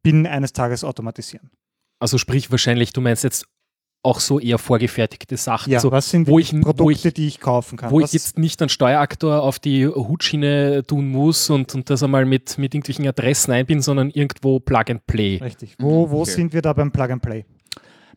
binnen 0.05 0.25
eines 0.27 0.53
Tages 0.53 0.85
automatisieren? 0.85 1.51
Also 1.99 2.17
sprich 2.17 2.51
wahrscheinlich, 2.53 2.93
du 2.93 3.01
meinst 3.01 3.25
jetzt 3.25 3.47
auch 4.07 4.21
so 4.21 4.41
eher 4.41 4.59
vorgefertigte 4.59 5.37
Sachen. 5.37 5.73
Ja, 5.73 5.81
so, 5.81 5.91
was 5.91 6.09
sind 6.09 6.27
wo 6.29 6.39
ich- 6.39 6.53
wo 6.55 6.73
Produkte, 6.73 7.09
ich- 7.09 7.15
die 7.15 7.27
ich 7.27 7.41
kaufen 7.41 7.77
kann? 7.77 7.91
wo 7.91 8.01
was, 8.01 8.11
ich 8.11 8.13
jetzt 8.15 8.39
nicht 8.39 8.63
einen 8.63 8.69
Steueraktor 8.69 9.43
auf 9.43 9.59
die 9.59 9.87
Hutschiene 9.87 10.85
tun 10.87 11.09
muss 11.11 11.51
und, 11.51 11.75
und 11.75 11.91
das 11.91 12.03
einmal 12.03 12.25
mit, 12.25 12.57
mit 12.59 12.75
irgendwelchen 12.75 13.07
Adressen 13.07 13.53
einbinden, 13.53 13.83
sondern 13.83 14.11
irgendwo 14.11 14.61
Plug 14.61 14.85
and 14.89 15.07
Play. 15.07 15.39
Richtig. 15.43 15.75
Wo, 15.79 16.11
wo 16.11 16.23
Okay. 16.23 16.31
sind 16.31 16.53
wir 16.55 16.63
da 16.63 16.73
beim 16.73 16.91
Plug 16.93 17.11
and 17.11 17.23
Play? 17.23 17.45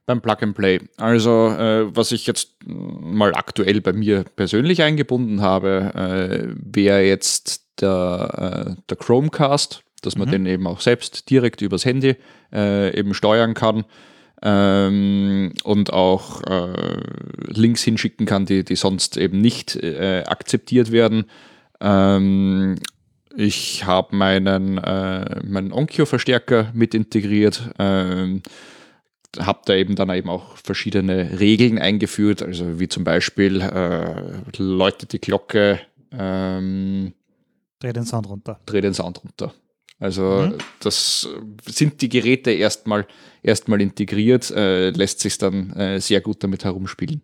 Beim 0.06 0.22
Plug 0.22 0.38
and 0.42 0.56
Play. 0.56 0.80
Also, 0.98 1.50
äh, 1.50 1.96
was 1.96 2.12
ich 2.12 2.26
jetzt 2.26 2.54
mal 2.68 3.34
aktuell 3.36 3.82
bei 3.82 3.94
mir 3.94 4.24
persönlich 4.36 4.82
eingebunden 4.82 5.42
habe, 5.42 5.92
äh, 5.94 6.54
wäre 6.56 7.02
jetzt 7.02 7.66
der, 7.82 8.76
äh, 8.78 8.82
der 8.90 8.98
Chromecast, 8.98 9.84
dass 10.02 10.16
man 10.18 10.28
Mhm. 10.30 10.32
den 10.32 10.46
eben 10.48 10.68
auch 10.68 10.80
selbst 10.82 11.30
direkt 11.30 11.62
übers 11.62 11.86
Handy 11.86 12.16
äh, 12.54 12.98
eben 12.98 13.14
steuern 13.14 13.54
kann 13.54 13.86
ähm, 14.42 15.54
und 15.64 15.92
auch 15.92 16.42
äh, 16.44 17.02
Links 17.48 17.84
hinschicken 17.84 18.26
kann, 18.26 18.46
die, 18.46 18.64
die 18.64 18.76
sonst 18.76 19.18
eben 19.18 19.42
nicht 19.42 19.76
äh, 19.76 20.24
akzeptiert 20.26 20.92
werden. 20.92 21.26
Ähm, 21.82 22.76
ich 23.36 23.86
habe 23.86 24.16
meinen, 24.16 24.78
äh, 24.78 25.42
meinen 25.46 25.72
Onkyo-Verstärker 25.72 26.72
mit 26.74 26.94
integriert. 26.94 27.70
Ähm, 27.78 28.42
habe 29.38 29.60
da 29.66 29.76
eben 29.76 29.96
dann 29.96 30.10
eben 30.10 30.30
auch 30.30 30.58
verschiedene 30.58 31.40
Regeln 31.40 31.78
eingeführt, 31.78 32.42
also 32.42 32.80
wie 32.80 32.88
zum 32.88 33.04
Beispiel 33.04 33.62
äh, 33.62 34.42
läutet 34.58 35.14
die 35.14 35.20
Glocke, 35.20 35.80
ähm, 36.12 37.14
Dreh 37.80 37.94
den 37.94 38.06
Sound 38.06 38.28
runter. 38.28 38.60
dreh 38.66 38.82
den 38.82 38.94
Sound 38.94 39.24
runter. 39.24 39.54
Also 40.00 40.24
Mhm. 40.24 40.58
das 40.82 41.28
sind 41.66 42.02
die 42.02 42.08
Geräte 42.10 42.52
erstmal 42.52 43.06
erstmal 43.42 43.80
integriert, 43.82 44.52
äh, 44.52 44.90
lässt 44.92 45.20
sich 45.22 45.38
dann 45.38 45.72
äh, 45.72 46.00
sehr 46.02 46.20
gut 46.22 46.44
damit 46.44 46.64
herumspielen. 46.66 47.22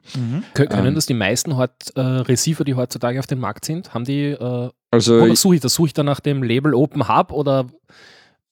Kö- 0.53 0.65
Können 0.67 0.87
Ähm. 0.87 0.95
das 0.95 1.05
die 1.05 1.13
meisten 1.13 1.55
heut, 1.57 1.71
äh, 1.95 1.99
Receiver, 2.01 2.63
die 2.63 2.73
heutzutage 2.75 3.19
auf 3.19 3.27
dem 3.27 3.39
Markt 3.39 3.65
sind, 3.65 3.93
haben 3.93 4.05
die, 4.05 4.27
äh, 4.31 4.69
Also 4.91 5.19
wonach 5.19 5.35
suche 5.35 5.55
ich 5.55 5.61
das? 5.61 5.73
Suche 5.73 5.87
ich 5.87 5.93
dann 5.93 6.05
nach 6.05 6.19
dem 6.21 6.41
Label 6.43 6.73
Open 6.73 7.07
Hub 7.09 7.31
oder 7.31 7.67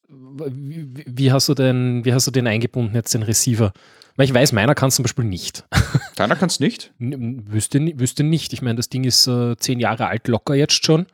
wie, 0.10 0.88
wie- 1.06 1.32
hast 1.32 1.50
du 1.50 1.54
denn, 1.54 2.06
wie 2.06 2.14
hast 2.14 2.28
du 2.28 2.32
den 2.32 2.48
eingebunden 2.48 2.96
jetzt, 2.96 3.14
den 3.14 3.24
Receiver? 3.24 3.72
Weil 4.16 4.26
ich 4.26 4.34
weiß, 4.34 4.52
meiner 4.52 4.76
kann 4.76 4.90
es 4.90 4.96
zum 4.96 5.04
Beispiel 5.04 5.26
nicht. 5.26 5.66
keiner 6.16 6.36
kann 6.36 6.48
es 6.48 6.60
nicht. 6.60 6.94
N- 7.00 7.46
Wüsste, 7.52 7.80
wüsste 8.00 8.24
nicht. 8.24 8.54
Ich 8.54 8.62
meine, 8.62 8.76
das 8.76 8.90
Ding 8.90 9.06
ist 9.06 9.26
äh, 9.28 9.56
zehn 9.58 9.80
Jahre 9.80 10.08
alt, 10.08 10.28
locker 10.28 10.54
jetzt 10.54 10.86
schon. 10.86 11.08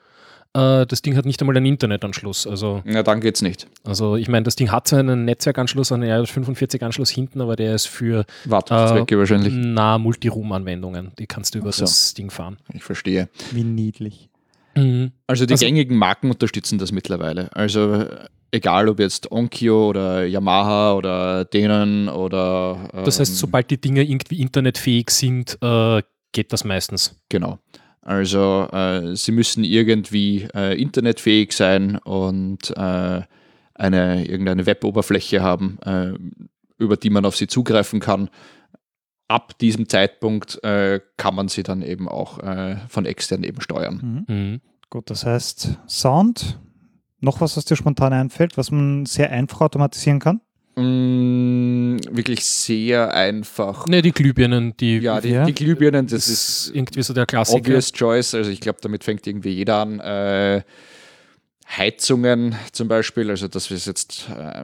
Äh, 0.54 0.86
das 0.88 1.02
Ding 1.04 1.16
hat 1.16 1.26
nicht 1.26 1.40
einmal 1.42 1.56
einen 1.58 1.66
Internetanschluss. 1.68 2.48
Also, 2.48 2.82
Na, 2.86 3.04
dann 3.04 3.22
geht's 3.22 3.42
nicht. 3.42 3.68
also 3.84 4.16
ich 4.16 4.28
meine, 4.28 4.44
das 4.44 4.56
Ding 4.56 4.72
hat 4.72 4.88
zwar 4.88 5.00
einen 5.00 5.26
Netzwerkanschluss, 5.26 5.92
einen 5.92 6.10
RJ45-Anschluss 6.10 7.10
hinten, 7.12 7.40
aber 7.42 7.56
der 7.56 7.76
ist 7.76 7.88
für 7.88 8.26
Wartungszwecke 8.46 9.18
wahrscheinlich. 9.20 9.54
nah 9.54 9.98
Multiroom-Anwendungen. 10.00 11.12
Die 11.20 11.28
kannst 11.28 11.54
du 11.56 11.60
über 11.60 11.72
so. 11.72 11.82
das 11.82 12.14
Ding 12.16 12.32
fahren. 12.32 12.58
Ich 12.74 12.84
verstehe. 12.84 13.30
Wie 13.52 13.64
niedlich. 13.64 14.30
Mhm. 14.76 15.12
Also 15.28 15.46
die 15.46 15.54
Also- 15.54 15.66
gängigen 15.66 15.98
Marken 15.98 16.32
unterstützen 16.32 16.80
das 16.80 16.92
mittlerweile. 16.92 17.56
Also 17.56 17.94
äh, 17.94 18.26
egal 18.52 18.90
ob 18.90 19.00
jetzt 19.00 19.32
Onkyo 19.32 19.90
oder 19.90 20.26
Yamaha 20.26 20.94
oder 20.94 21.46
Denon 21.46 22.10
oder 22.10 22.90
Das 23.06 23.20
heißt, 23.20 23.32
ähm, 23.32 23.36
sobald 23.38 23.70
die 23.70 23.80
Dinge 23.80 24.02
irgendwie 24.04 24.42
internetfähig 24.42 25.12
sind, 25.12 25.58
äh, 25.62 26.02
geht 26.32 26.54
das 26.54 26.64
meistens. 26.64 27.16
Genau. 27.30 27.60
Also 28.02 28.68
äh, 28.72 29.16
sie 29.16 29.32
müssen 29.32 29.64
irgendwie 29.64 30.48
äh, 30.56 30.80
internetfähig 30.82 31.54
sein 31.54 31.98
und 31.98 32.72
äh, 32.76 33.22
eine, 33.76 34.26
irgendeine 34.26 34.66
Weboberfläche 34.66 35.42
haben, 35.42 35.80
äh, 35.86 36.14
über 36.78 36.98
die 36.98 37.10
man 37.10 37.26
auf 37.26 37.36
sie 37.36 37.48
zugreifen 37.48 38.00
kann. 38.00 38.30
Ab 39.28 39.58
diesem 39.60 39.88
Zeitpunkt 39.88 40.64
äh, 40.64 41.02
kann 41.18 41.36
man 41.36 41.50
sie 41.50 41.64
dann 41.64 41.82
eben 41.82 42.08
auch 42.08 42.40
äh, 42.40 42.78
von 42.88 43.06
extern 43.06 43.44
eben 43.44 43.62
steuern. 43.62 44.26
Mhm. 44.28 44.36
Mhm. 44.36 44.62
Gut, 44.90 45.10
das 45.10 45.26
heißt 45.26 45.78
Sound. 45.88 46.60
Noch 47.22 47.42
was, 47.42 47.58
was 47.58 47.66
dir 47.66 47.76
spontan 47.76 48.14
einfällt, 48.14 48.58
was 48.58 48.72
man 48.72 49.06
sehr 49.06 49.30
einfach 49.30 49.62
automatisieren 49.62 50.20
kann? 50.20 50.42
Mm, 50.80 51.98
wirklich 52.12 52.46
sehr 52.46 53.14
einfach. 53.14 53.86
Ne, 53.88 54.02
die 54.02 54.12
Glühbirnen, 54.12 54.76
die 54.78 54.98
Ja, 55.00 55.20
die, 55.22 55.30
Ja. 55.30 55.46
die 55.46 55.54
Glühbirnen, 55.54 56.08
das 56.08 56.26
das 56.26 56.28
ist 56.30 56.68
ist 56.68 56.76
irgendwie 56.76 57.02
so 57.02 57.14
der 57.14 57.26
Klassiker. 57.26 57.60
obvious 57.60 57.92
choice. 57.92 58.34
Also 58.34 58.50
ich 58.52 58.60
glaube, 58.60 58.80
damit 58.82 59.04
fängt 59.04 59.26
irgendwie 59.28 59.50
jeder 59.50 59.78
an. 59.78 60.00
Äh, 60.00 60.62
Heizungen 61.78 62.56
zum 62.72 62.88
Beispiel, 62.88 63.30
also 63.30 63.48
das 63.48 63.70
ist 63.70 63.86
jetzt 63.86 64.28
äh, 64.36 64.64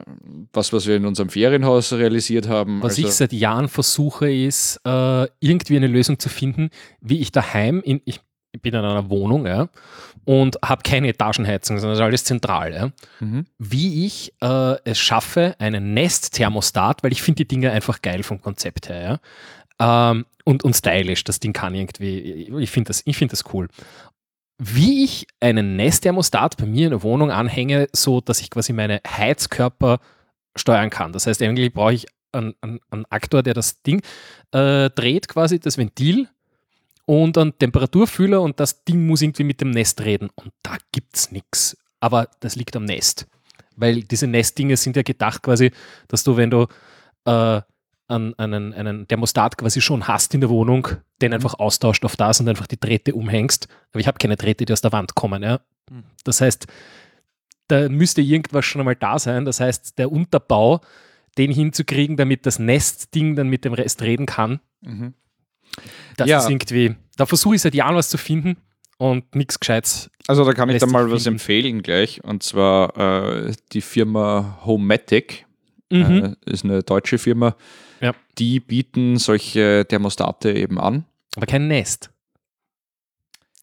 was, 0.52 0.72
was 0.72 0.86
wir 0.88 0.96
in 0.96 1.06
unserem 1.06 1.28
Ferienhaus 1.28 1.92
realisiert 1.92 2.48
haben. 2.48 2.82
Was 2.82 2.96
also, 2.96 3.06
ich 3.06 3.14
seit 3.14 3.32
Jahren 3.32 3.68
versuche, 3.68 4.28
ist 4.32 4.80
äh, 4.84 5.26
irgendwie 5.38 5.76
eine 5.76 5.86
Lösung 5.86 6.18
zu 6.18 6.28
finden, 6.28 6.70
wie 7.00 7.20
ich 7.20 7.30
daheim 7.30 7.80
in, 7.84 8.00
ich 8.06 8.20
bin 8.60 8.74
in 8.74 8.80
einer 8.84 9.08
Wohnung 9.10 9.46
ja, 9.46 9.68
und 10.24 10.56
habe 10.64 10.82
keine 10.82 11.08
Etagenheizung, 11.08 11.78
sondern 11.78 12.00
alles 12.00 12.24
zentral. 12.24 12.72
Ja, 12.74 12.90
Mhm. 13.20 13.46
wie 13.58 14.06
ich 14.06 14.32
äh, 14.42 14.76
es 14.84 14.98
schaffe, 14.98 15.54
einen 15.58 15.94
Nest-Thermostat, 15.94 17.02
weil 17.02 17.12
ich 17.12 17.22
finde 17.22 17.44
die 17.44 17.48
Dinge 17.48 17.70
einfach 17.72 18.02
geil 18.02 18.22
vom 18.22 18.40
Konzept 18.40 18.88
her, 18.88 19.20
ja, 19.80 20.10
ähm, 20.10 20.26
und, 20.44 20.62
und 20.64 20.74
stylisch, 20.74 21.24
das 21.24 21.40
Ding 21.40 21.52
kann 21.52 21.74
irgendwie, 21.74 22.48
ich 22.60 22.70
finde 22.70 22.88
das, 22.88 23.02
ich 23.04 23.16
find 23.16 23.32
das 23.32 23.44
cool. 23.52 23.68
Wie 24.58 25.04
ich 25.04 25.26
einen 25.40 25.76
Nest-Thermostat 25.76 26.56
bei 26.56 26.66
mir 26.66 26.86
in 26.86 26.90
der 26.92 27.02
Wohnung 27.02 27.30
anhänge, 27.30 27.88
so 27.92 28.20
dass 28.20 28.40
ich 28.40 28.48
quasi 28.50 28.72
meine 28.72 29.00
Heizkörper 29.06 29.98
steuern 30.56 30.88
kann. 30.88 31.12
Das 31.12 31.26
heißt, 31.26 31.42
eigentlich 31.42 31.72
brauche 31.74 31.92
ich 31.92 32.06
einen, 32.32 32.54
einen, 32.62 32.80
einen 32.90 33.04
Aktor, 33.10 33.42
der 33.42 33.52
das 33.54 33.82
Ding 33.82 34.00
äh, 34.52 34.88
dreht, 34.90 35.28
quasi 35.28 35.58
das 35.60 35.76
Ventil 35.76 36.28
und 37.06 37.38
einen 37.38 37.56
Temperaturfühler 37.58 38.42
und 38.42 38.60
das 38.60 38.84
Ding 38.84 39.06
muss 39.06 39.22
irgendwie 39.22 39.44
mit 39.44 39.60
dem 39.60 39.70
Nest 39.70 40.02
reden. 40.02 40.28
Und 40.34 40.52
da 40.62 40.76
gibt 40.92 41.16
es 41.16 41.32
nichts. 41.32 41.76
Aber 42.00 42.28
das 42.40 42.56
liegt 42.56 42.76
am 42.76 42.84
Nest. 42.84 43.26
Weil 43.76 44.02
diese 44.02 44.26
Nestdinge 44.26 44.76
sind 44.76 44.96
ja 44.96 45.02
gedacht 45.02 45.42
quasi, 45.42 45.70
dass 46.08 46.24
du, 46.24 46.36
wenn 46.36 46.50
du 46.50 46.66
äh, 47.24 47.60
an, 48.08 48.34
einen, 48.36 48.74
einen 48.74 49.08
Thermostat 49.08 49.56
quasi 49.56 49.80
schon 49.80 50.06
hast 50.06 50.34
in 50.34 50.40
der 50.40 50.50
Wohnung, 50.50 50.88
den 51.22 51.32
einfach 51.32 51.54
austauscht 51.54 52.04
auf 52.04 52.16
das 52.16 52.40
und 52.40 52.48
einfach 52.48 52.66
die 52.66 52.78
Drähte 52.78 53.14
umhängst. 53.14 53.68
Aber 53.92 54.00
ich 54.00 54.06
habe 54.06 54.18
keine 54.18 54.36
Drähte, 54.36 54.64
die 54.64 54.72
aus 54.72 54.80
der 54.80 54.92
Wand 54.92 55.14
kommen. 55.14 55.42
Ja? 55.42 55.60
Mhm. 55.90 56.04
Das 56.24 56.40
heißt, 56.40 56.66
da 57.68 57.88
müsste 57.88 58.20
irgendwas 58.20 58.64
schon 58.64 58.80
einmal 58.80 58.96
da 58.96 59.18
sein. 59.18 59.44
Das 59.44 59.60
heißt, 59.60 59.98
der 59.98 60.10
Unterbau, 60.10 60.80
den 61.38 61.52
hinzukriegen, 61.52 62.16
damit 62.16 62.46
das 62.46 62.58
Nestding 62.58 63.36
dann 63.36 63.48
mit 63.48 63.64
dem 63.64 63.74
Rest 63.74 64.02
reden 64.02 64.26
kann, 64.26 64.60
Mhm. 64.86 65.14
Das 66.16 66.28
Ja. 66.28 66.38
ist 66.38 66.50
irgendwie, 66.50 66.94
da 67.16 67.26
versuche 67.26 67.54
ich 67.56 67.62
seit 67.62 67.74
Jahren 67.74 67.94
was 67.96 68.08
zu 68.08 68.18
finden 68.18 68.56
und 68.98 69.34
nichts 69.34 69.58
Gescheites. 69.60 70.10
Also 70.26 70.44
da 70.44 70.52
kann 70.52 70.68
ich 70.68 70.74
Lässt 70.74 70.82
da 70.82 70.86
sich 70.86 70.92
mal 70.92 71.10
was 71.10 71.22
finden. 71.24 71.36
empfehlen 71.36 71.82
gleich. 71.82 72.22
Und 72.24 72.42
zwar 72.42 72.96
äh, 73.46 73.52
die 73.72 73.80
Firma 73.80 74.58
Homematic. 74.64 75.46
Mhm. 75.90 76.36
Äh, 76.46 76.50
ist 76.50 76.64
eine 76.64 76.82
deutsche 76.82 77.18
Firma. 77.18 77.54
Ja. 78.00 78.12
Die 78.38 78.58
bieten 78.60 79.16
solche 79.18 79.86
Thermostate 79.88 80.52
eben 80.52 80.80
an. 80.80 81.04
Aber 81.36 81.46
kein 81.46 81.68
Nest. 81.68 82.10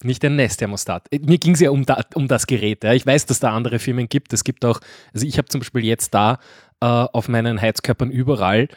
Nicht 0.04 0.24
ein 0.26 0.36
Nest-Thermostat. 0.36 1.08
Äh, 1.12 1.20
Mir 1.20 1.38
ging 1.38 1.54
es 1.54 1.60
ja 1.62 1.70
um, 1.70 1.86
da, 1.86 2.02
um 2.16 2.28
das 2.28 2.46
Gerät. 2.48 2.84
Ja. 2.84 2.94
Ich 2.94 3.06
weiß, 3.06 3.26
dass 3.26 3.40
da 3.40 3.54
andere 3.56 3.80
Firmen 3.80 4.08
gibt. 4.10 4.34
Es 4.34 4.44
gibt 4.44 4.66
auch, 4.66 4.80
also 5.14 5.26
ich 5.26 5.38
habe 5.38 5.48
zum 5.48 5.60
Beispiel 5.62 5.86
jetzt 5.86 6.14
da 6.14 6.40
äh, 6.82 6.86
auf 6.86 7.28
meinen 7.30 7.62
Heizkörpern 7.62 8.12
überall 8.12 8.68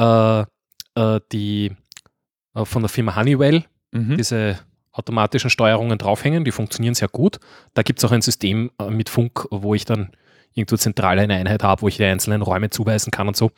äh, 0.00 0.40
äh, 0.94 1.20
die 1.32 1.66
äh, 1.66 1.74
von 2.54 2.82
der 2.82 2.88
Firma 2.88 3.16
Honeywell, 3.16 3.64
Mhm. 3.92 4.16
diese 4.18 4.58
automatischen 4.92 5.48
Steuerungen 5.48 5.96
draufhängen, 5.96 6.44
die 6.44 6.50
funktionieren 6.52 6.94
sehr 6.94 7.08
gut. 7.08 7.38
Da 7.74 7.82
gibt 7.82 8.00
es 8.00 8.04
auch 8.04 8.12
ein 8.12 8.20
System 8.20 8.70
äh, 8.78 8.90
mit 8.90 9.08
Funk, 9.08 9.46
wo 9.50 9.74
ich 9.74 9.84
dann 9.84 10.10
irgendwo 10.54 10.76
zentral 10.76 11.18
eine 11.18 11.34
Einheit 11.34 11.62
habe, 11.62 11.82
wo 11.82 11.88
ich 11.88 11.96
die 11.96 12.04
einzelnen 12.04 12.42
Räume 12.42 12.68
zuweisen 12.68 13.10
kann 13.10 13.28
und 13.28 13.36
so. 13.36 13.50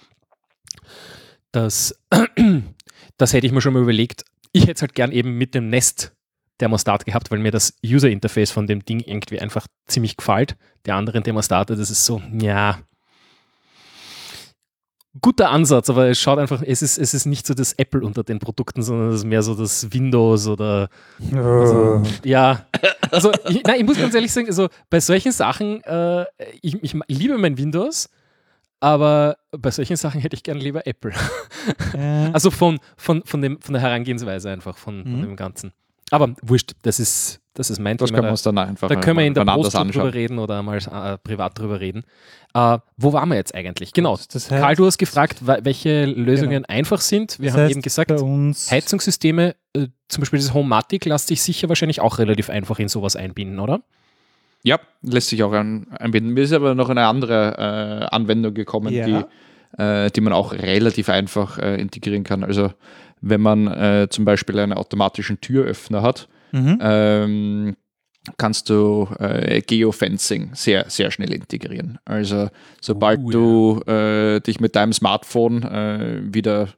Das, 1.52 1.98
das 3.16 3.32
hätte 3.32 3.46
ich 3.46 3.52
mir 3.52 3.60
schon 3.60 3.72
mal 3.72 3.82
überlegt. 3.82 4.24
Ich 4.52 4.62
hätte 4.62 4.72
es 4.74 4.82
halt 4.82 4.94
gern 4.94 5.12
eben 5.12 5.36
mit 5.38 5.54
dem 5.54 5.68
Nest 5.68 6.12
Thermostat 6.58 7.06
gehabt, 7.06 7.30
weil 7.30 7.38
mir 7.38 7.50
das 7.52 7.74
User 7.84 8.10
Interface 8.10 8.50
von 8.50 8.66
dem 8.66 8.84
Ding 8.84 9.00
irgendwie 9.00 9.40
einfach 9.40 9.66
ziemlich 9.86 10.16
gefällt. 10.16 10.56
Der 10.84 10.94
anderen 10.96 11.24
Thermostate, 11.24 11.74
das 11.74 11.90
ist 11.90 12.04
so, 12.04 12.20
ja, 12.38 12.78
guter 15.20 15.50
Ansatz, 15.50 15.90
aber 15.90 16.08
es 16.08 16.20
schaut 16.20 16.38
einfach, 16.38 16.62
es 16.64 16.82
ist, 16.82 16.98
es 16.98 17.14
ist 17.14 17.26
nicht 17.26 17.46
so 17.46 17.54
das 17.54 17.72
Apple 17.72 18.02
unter 18.02 18.22
den 18.22 18.38
Produkten, 18.38 18.82
sondern 18.82 19.08
es 19.08 19.16
ist 19.16 19.24
mehr 19.24 19.42
so 19.42 19.54
das 19.54 19.92
Windows 19.92 20.46
oder 20.46 20.88
also, 21.32 22.02
ja. 22.24 22.64
Also, 23.10 23.32
ich, 23.48 23.62
nein, 23.64 23.80
ich 23.80 23.84
muss 23.86 23.98
ganz 23.98 24.14
ehrlich 24.14 24.32
sagen, 24.32 24.46
also 24.46 24.68
bei 24.88 25.00
solchen 25.00 25.32
Sachen, 25.32 25.82
äh, 25.82 26.24
ich, 26.62 26.80
ich 26.82 26.94
liebe 27.08 27.36
mein 27.38 27.58
Windows, 27.58 28.08
aber 28.78 29.36
bei 29.50 29.70
solchen 29.72 29.96
Sachen 29.96 30.20
hätte 30.20 30.36
ich 30.36 30.42
gern 30.44 30.58
lieber 30.58 30.86
Apple. 30.86 31.12
Äh, 31.92 32.30
Also 32.32 32.50
von, 32.50 32.78
von, 32.96 33.22
von, 33.24 33.42
dem, 33.42 33.60
von 33.60 33.72
der 33.74 33.82
Herangehensweise 33.82 34.48
einfach, 34.50 34.78
von, 34.78 35.02
von 35.02 35.18
Mhm. 35.18 35.22
dem 35.22 35.36
Ganzen. 35.36 35.72
Aber 36.10 36.34
wurscht, 36.42 36.72
das 36.82 36.98
ist, 37.00 37.40
das 37.54 37.70
ist 37.70 37.78
mein 37.78 37.96
Das 37.96 38.08
Thema. 38.10 38.16
können 38.16 38.24
wir 38.24 38.28
Da, 38.28 38.32
uns 38.32 38.42
dann 38.42 38.58
einfach 38.58 38.88
da 38.88 38.96
können 38.96 39.18
wir 39.18 39.26
in 39.26 39.34
der 39.34 39.44
Post 39.44 39.74
drüber 39.74 40.12
reden 40.12 40.38
oder 40.38 40.62
mal 40.62 40.76
äh, 40.78 41.18
privat 41.18 41.58
drüber 41.58 41.80
reden. 41.80 42.04
Äh, 42.54 42.78
wo 42.96 43.12
waren 43.12 43.28
wir 43.28 43.36
jetzt 43.36 43.54
eigentlich? 43.54 43.92
Genau. 43.92 44.16
das 44.16 44.50
heißt, 44.50 44.62
Karl, 44.62 44.74
du 44.76 44.86
hast 44.86 44.98
gefragt, 44.98 45.36
welche 45.46 46.06
Lösungen 46.06 46.64
einfach 46.64 47.00
sind. 47.00 47.38
Wir 47.38 47.46
das 47.46 47.54
haben 47.56 47.62
heißt, 47.64 47.70
eben 47.72 47.82
gesagt, 47.82 48.10
Heizungssysteme, 48.70 49.54
äh, 49.74 49.86
zum 50.08 50.20
Beispiel 50.22 50.38
das 50.40 50.52
Homematic, 50.54 51.04
lässt 51.04 51.28
sich 51.28 51.42
sicher 51.42 51.68
wahrscheinlich 51.68 52.00
auch 52.00 52.18
relativ 52.18 52.50
einfach 52.50 52.78
in 52.78 52.88
sowas 52.88 53.16
einbinden, 53.16 53.58
oder? 53.60 53.80
Ja, 54.62 54.78
lässt 55.02 55.28
sich 55.28 55.42
auch 55.42 55.52
ein, 55.52 55.86
einbinden. 55.92 56.34
Mir 56.34 56.42
ist 56.42 56.52
aber 56.52 56.74
noch 56.74 56.90
eine 56.90 57.06
andere 57.06 57.56
äh, 58.10 58.14
Anwendung 58.14 58.52
gekommen, 58.52 58.92
Ja. 58.92 59.06
die, 59.06 59.24
äh, 59.78 60.10
die 60.10 60.20
man 60.20 60.32
auch 60.32 60.52
relativ 60.52 61.08
einfach 61.08 61.58
äh, 61.58 61.80
integrieren 61.80 62.24
kann. 62.24 62.44
Also 62.44 62.72
wenn 63.20 63.40
man 63.40 63.66
äh, 63.66 64.06
zum 64.10 64.24
Beispiel 64.24 64.58
einen 64.58 64.72
automatischen 64.72 65.40
Türöffner 65.40 66.02
hat, 66.02 66.28
Mhm. 66.52 66.78
ähm, 66.80 67.76
kannst 68.36 68.68
du 68.68 69.08
äh, 69.18 69.60
Geofencing 69.62 70.50
sehr, 70.54 70.84
sehr 70.88 71.10
schnell 71.10 71.32
integrieren. 71.32 71.98
Also 72.04 72.48
sobald 72.80 73.20
Uh, 73.20 73.30
du 73.30 73.80
äh, 73.86 74.40
dich 74.40 74.60
mit 74.60 74.74
deinem 74.74 74.92
Smartphone 74.92 75.62
äh, 75.62 76.20
wieder 76.34 76.68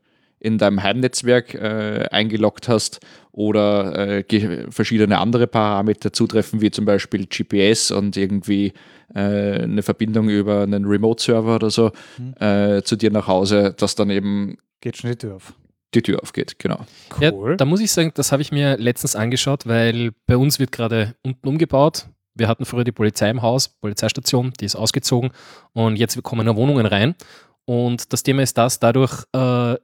in 0.42 0.59
deinem 0.59 0.83
Heimnetzwerk 0.83 1.55
äh, 1.55 2.07
eingeloggt 2.11 2.68
hast 2.68 2.98
oder 3.31 4.18
äh, 4.18 4.66
verschiedene 4.70 5.18
andere 5.18 5.46
Parameter 5.46 6.12
zutreffen, 6.12 6.61
wie 6.61 6.70
zum 6.72 6.85
Beispiel 6.85 7.26
GPS 7.26 7.90
und 7.92 8.16
irgendwie 8.16 8.72
äh, 9.14 9.62
eine 9.62 9.83
Verbindung 9.83 10.28
über 10.28 10.62
einen 10.62 10.85
Remote-Server 10.85 11.55
oder 11.57 11.70
so 11.70 11.92
Mhm. 12.18 12.35
äh, 12.40 12.83
zu 12.83 12.96
dir 12.96 13.11
nach 13.12 13.26
Hause, 13.28 13.74
dass 13.78 13.94
dann 13.94 14.11
eben 14.11 14.59
Geht 14.81 14.96
schon 14.96 15.11
die 15.11 15.16
Tür 15.16 15.37
auf. 15.37 15.55
die 15.94 16.02
Tür 16.02 16.20
aufgeht. 16.22 16.59
Genau. 16.59 16.85
Cool. 17.20 17.50
Ja, 17.50 17.57
da 17.57 17.64
muss 17.64 17.81
ich 17.81 17.92
sagen, 17.92 18.11
das 18.14 18.33
habe 18.33 18.42
ich 18.42 18.50
mir 18.50 18.76
letztens 18.78 19.14
angeschaut, 19.14 19.66
weil 19.66 20.11
bei 20.26 20.37
uns 20.37 20.59
wird 20.59 20.72
gerade 20.72 21.14
unten 21.22 21.46
umgebaut. 21.46 22.07
Wir 22.35 22.48
hatten 22.48 22.64
früher 22.64 22.83
die 22.85 22.92
Polizei 22.92 23.31
im 23.31 23.42
Haus, 23.42 23.68
Polizeistation, 23.68 24.52
die 24.59 24.64
ist 24.64 24.74
ausgezogen 24.74 25.31
und 25.74 25.96
jetzt 25.96 26.20
kommen 26.22 26.46
ja 26.46 26.57
Wohnungen 26.57 26.87
rein. 26.87 27.14
Und 27.66 28.12
das 28.12 28.22
Thema 28.24 28.42
ist 28.42 28.59
das, 28.59 28.81
dadurch 28.81 29.24
äh, 29.35 29.76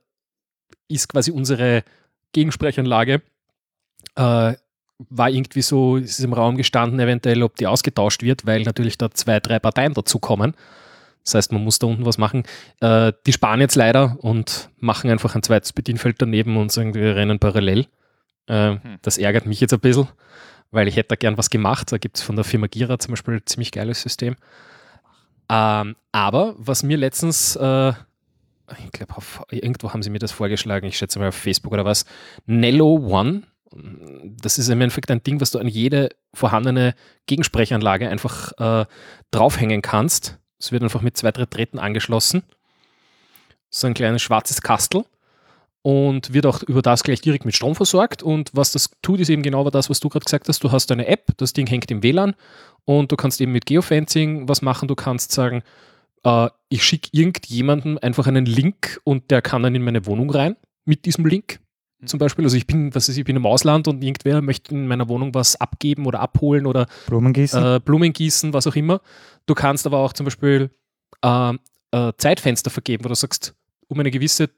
ist 0.88 1.08
quasi 1.08 1.30
unsere 1.30 1.84
Gegensprechanlage, 2.32 3.22
äh, 4.16 4.54
war 5.10 5.30
irgendwie 5.30 5.62
so, 5.62 5.96
ist 5.96 6.18
im 6.20 6.32
Raum 6.32 6.56
gestanden, 6.56 6.98
eventuell, 6.98 7.42
ob 7.42 7.56
die 7.56 7.66
ausgetauscht 7.66 8.22
wird, 8.22 8.46
weil 8.46 8.62
natürlich 8.62 8.98
da 8.98 9.10
zwei, 9.10 9.38
drei 9.38 9.58
Parteien 9.60 9.94
dazukommen. 9.94 10.54
Das 11.24 11.34
heißt, 11.34 11.52
man 11.52 11.62
muss 11.62 11.78
da 11.78 11.86
unten 11.86 12.06
was 12.06 12.18
machen. 12.18 12.44
Äh, 12.80 13.12
die 13.26 13.32
sparen 13.32 13.60
jetzt 13.60 13.76
leider 13.76 14.16
und 14.20 14.70
machen 14.78 15.10
einfach 15.10 15.34
ein 15.34 15.42
zweites 15.42 15.72
Bedienfeld 15.72 16.16
daneben 16.20 16.56
und 16.56 16.72
sagen, 16.72 16.94
wir 16.94 17.16
rennen 17.16 17.38
parallel. 17.38 17.86
Äh, 18.46 18.76
Das 19.02 19.18
ärgert 19.18 19.46
mich 19.46 19.60
jetzt 19.60 19.74
ein 19.74 19.80
bisschen, 19.80 20.08
weil 20.70 20.88
ich 20.88 20.96
hätte 20.96 21.10
da 21.10 21.16
gern 21.16 21.38
was 21.38 21.50
gemacht. 21.50 21.92
Da 21.92 21.98
gibt 21.98 22.16
es 22.16 22.22
von 22.22 22.34
der 22.34 22.44
Firma 22.44 22.66
Gira 22.66 22.98
zum 22.98 23.12
Beispiel 23.12 23.34
ein 23.34 23.46
ziemlich 23.46 23.72
geiles 23.72 24.00
System. 24.00 24.36
Ähm, 25.50 25.96
aber 26.12 26.54
was 26.58 26.82
mir 26.82 26.96
letztens, 26.96 27.56
äh, 27.56 27.92
ich 28.84 28.92
glaube, 28.92 29.14
irgendwo 29.50 29.92
haben 29.92 30.02
sie 30.02 30.10
mir 30.10 30.18
das 30.18 30.32
vorgeschlagen, 30.32 30.86
ich 30.86 30.98
schätze 30.98 31.18
mal 31.18 31.28
auf 31.28 31.34
Facebook 31.34 31.72
oder 31.72 31.84
was, 31.84 32.04
Nello 32.46 32.94
One. 32.94 33.42
Das 34.40 34.58
ist 34.58 34.68
im 34.68 34.80
Endeffekt 34.80 35.10
ein 35.10 35.22
Ding, 35.22 35.40
was 35.40 35.50
du 35.50 35.58
an 35.58 35.68
jede 35.68 36.08
vorhandene 36.32 36.94
Gegensprechanlage 37.26 38.08
einfach 38.08 38.52
äh, 38.58 38.86
draufhängen 39.30 39.82
kannst. 39.82 40.38
Es 40.58 40.72
wird 40.72 40.82
einfach 40.82 41.02
mit 41.02 41.16
zwei, 41.16 41.32
drei 41.32 41.44
Drähten 41.44 41.78
angeschlossen. 41.78 42.42
So 43.70 43.86
ein 43.86 43.94
kleines 43.94 44.22
schwarzes 44.22 44.62
Kastel. 44.62 45.04
und 45.82 46.34
wird 46.34 46.46
auch 46.46 46.62
über 46.64 46.82
das 46.82 47.02
gleich 47.02 47.20
direkt 47.20 47.44
mit 47.44 47.54
Strom 47.56 47.74
versorgt. 47.74 48.22
Und 48.22 48.50
was 48.52 48.72
das 48.72 48.90
tut, 49.02 49.20
ist 49.20 49.30
eben 49.30 49.42
genau 49.42 49.68
das, 49.70 49.88
was 49.88 50.00
du 50.00 50.08
gerade 50.08 50.24
gesagt 50.24 50.48
hast. 50.48 50.62
Du 50.62 50.72
hast 50.72 50.90
eine 50.92 51.06
App, 51.06 51.28
das 51.36 51.52
Ding 51.52 51.66
hängt 51.66 51.90
im 51.90 52.02
WLAN 52.02 52.34
und 52.84 53.12
du 53.12 53.16
kannst 53.16 53.40
eben 53.40 53.52
mit 53.52 53.66
Geofencing 53.66 54.48
was 54.48 54.60
machen. 54.62 54.88
Du 54.88 54.94
kannst 54.94 55.32
sagen, 55.32 55.62
äh, 56.24 56.48
ich 56.68 56.84
schicke 56.84 57.08
irgendjemandem 57.12 57.98
einfach 58.00 58.26
einen 58.26 58.46
Link 58.46 59.00
und 59.04 59.30
der 59.30 59.42
kann 59.42 59.62
dann 59.62 59.74
in 59.74 59.82
meine 59.82 60.06
Wohnung 60.06 60.30
rein 60.30 60.56
mit 60.84 61.04
diesem 61.04 61.26
Link. 61.26 61.60
Zum 62.04 62.20
Beispiel, 62.20 62.44
also 62.44 62.56
ich 62.56 62.66
bin, 62.66 62.94
was 62.94 63.08
ist, 63.08 63.16
ich 63.16 63.24
bin 63.24 63.34
im 63.34 63.44
Ausland 63.44 63.88
und 63.88 64.04
irgendwer 64.04 64.40
möchte 64.40 64.72
in 64.72 64.86
meiner 64.86 65.08
Wohnung 65.08 65.34
was 65.34 65.56
abgeben 65.60 66.06
oder 66.06 66.20
abholen 66.20 66.66
oder 66.66 66.86
Blumen 67.06 67.32
gießen. 67.32 67.76
äh, 67.76 67.80
Blumen 67.80 68.12
gießen, 68.12 68.52
was 68.52 68.68
auch 68.68 68.76
immer. 68.76 69.00
Du 69.46 69.54
kannst 69.54 69.84
aber 69.84 69.98
auch 69.98 70.12
zum 70.12 70.24
Beispiel 70.24 70.70
äh, 71.22 71.54
äh, 71.90 72.12
Zeitfenster 72.16 72.70
vergeben, 72.70 73.04
wo 73.04 73.08
du 73.08 73.16
sagst, 73.16 73.54
um 73.88 73.98
eine 74.00 74.10
gewisse 74.10 74.50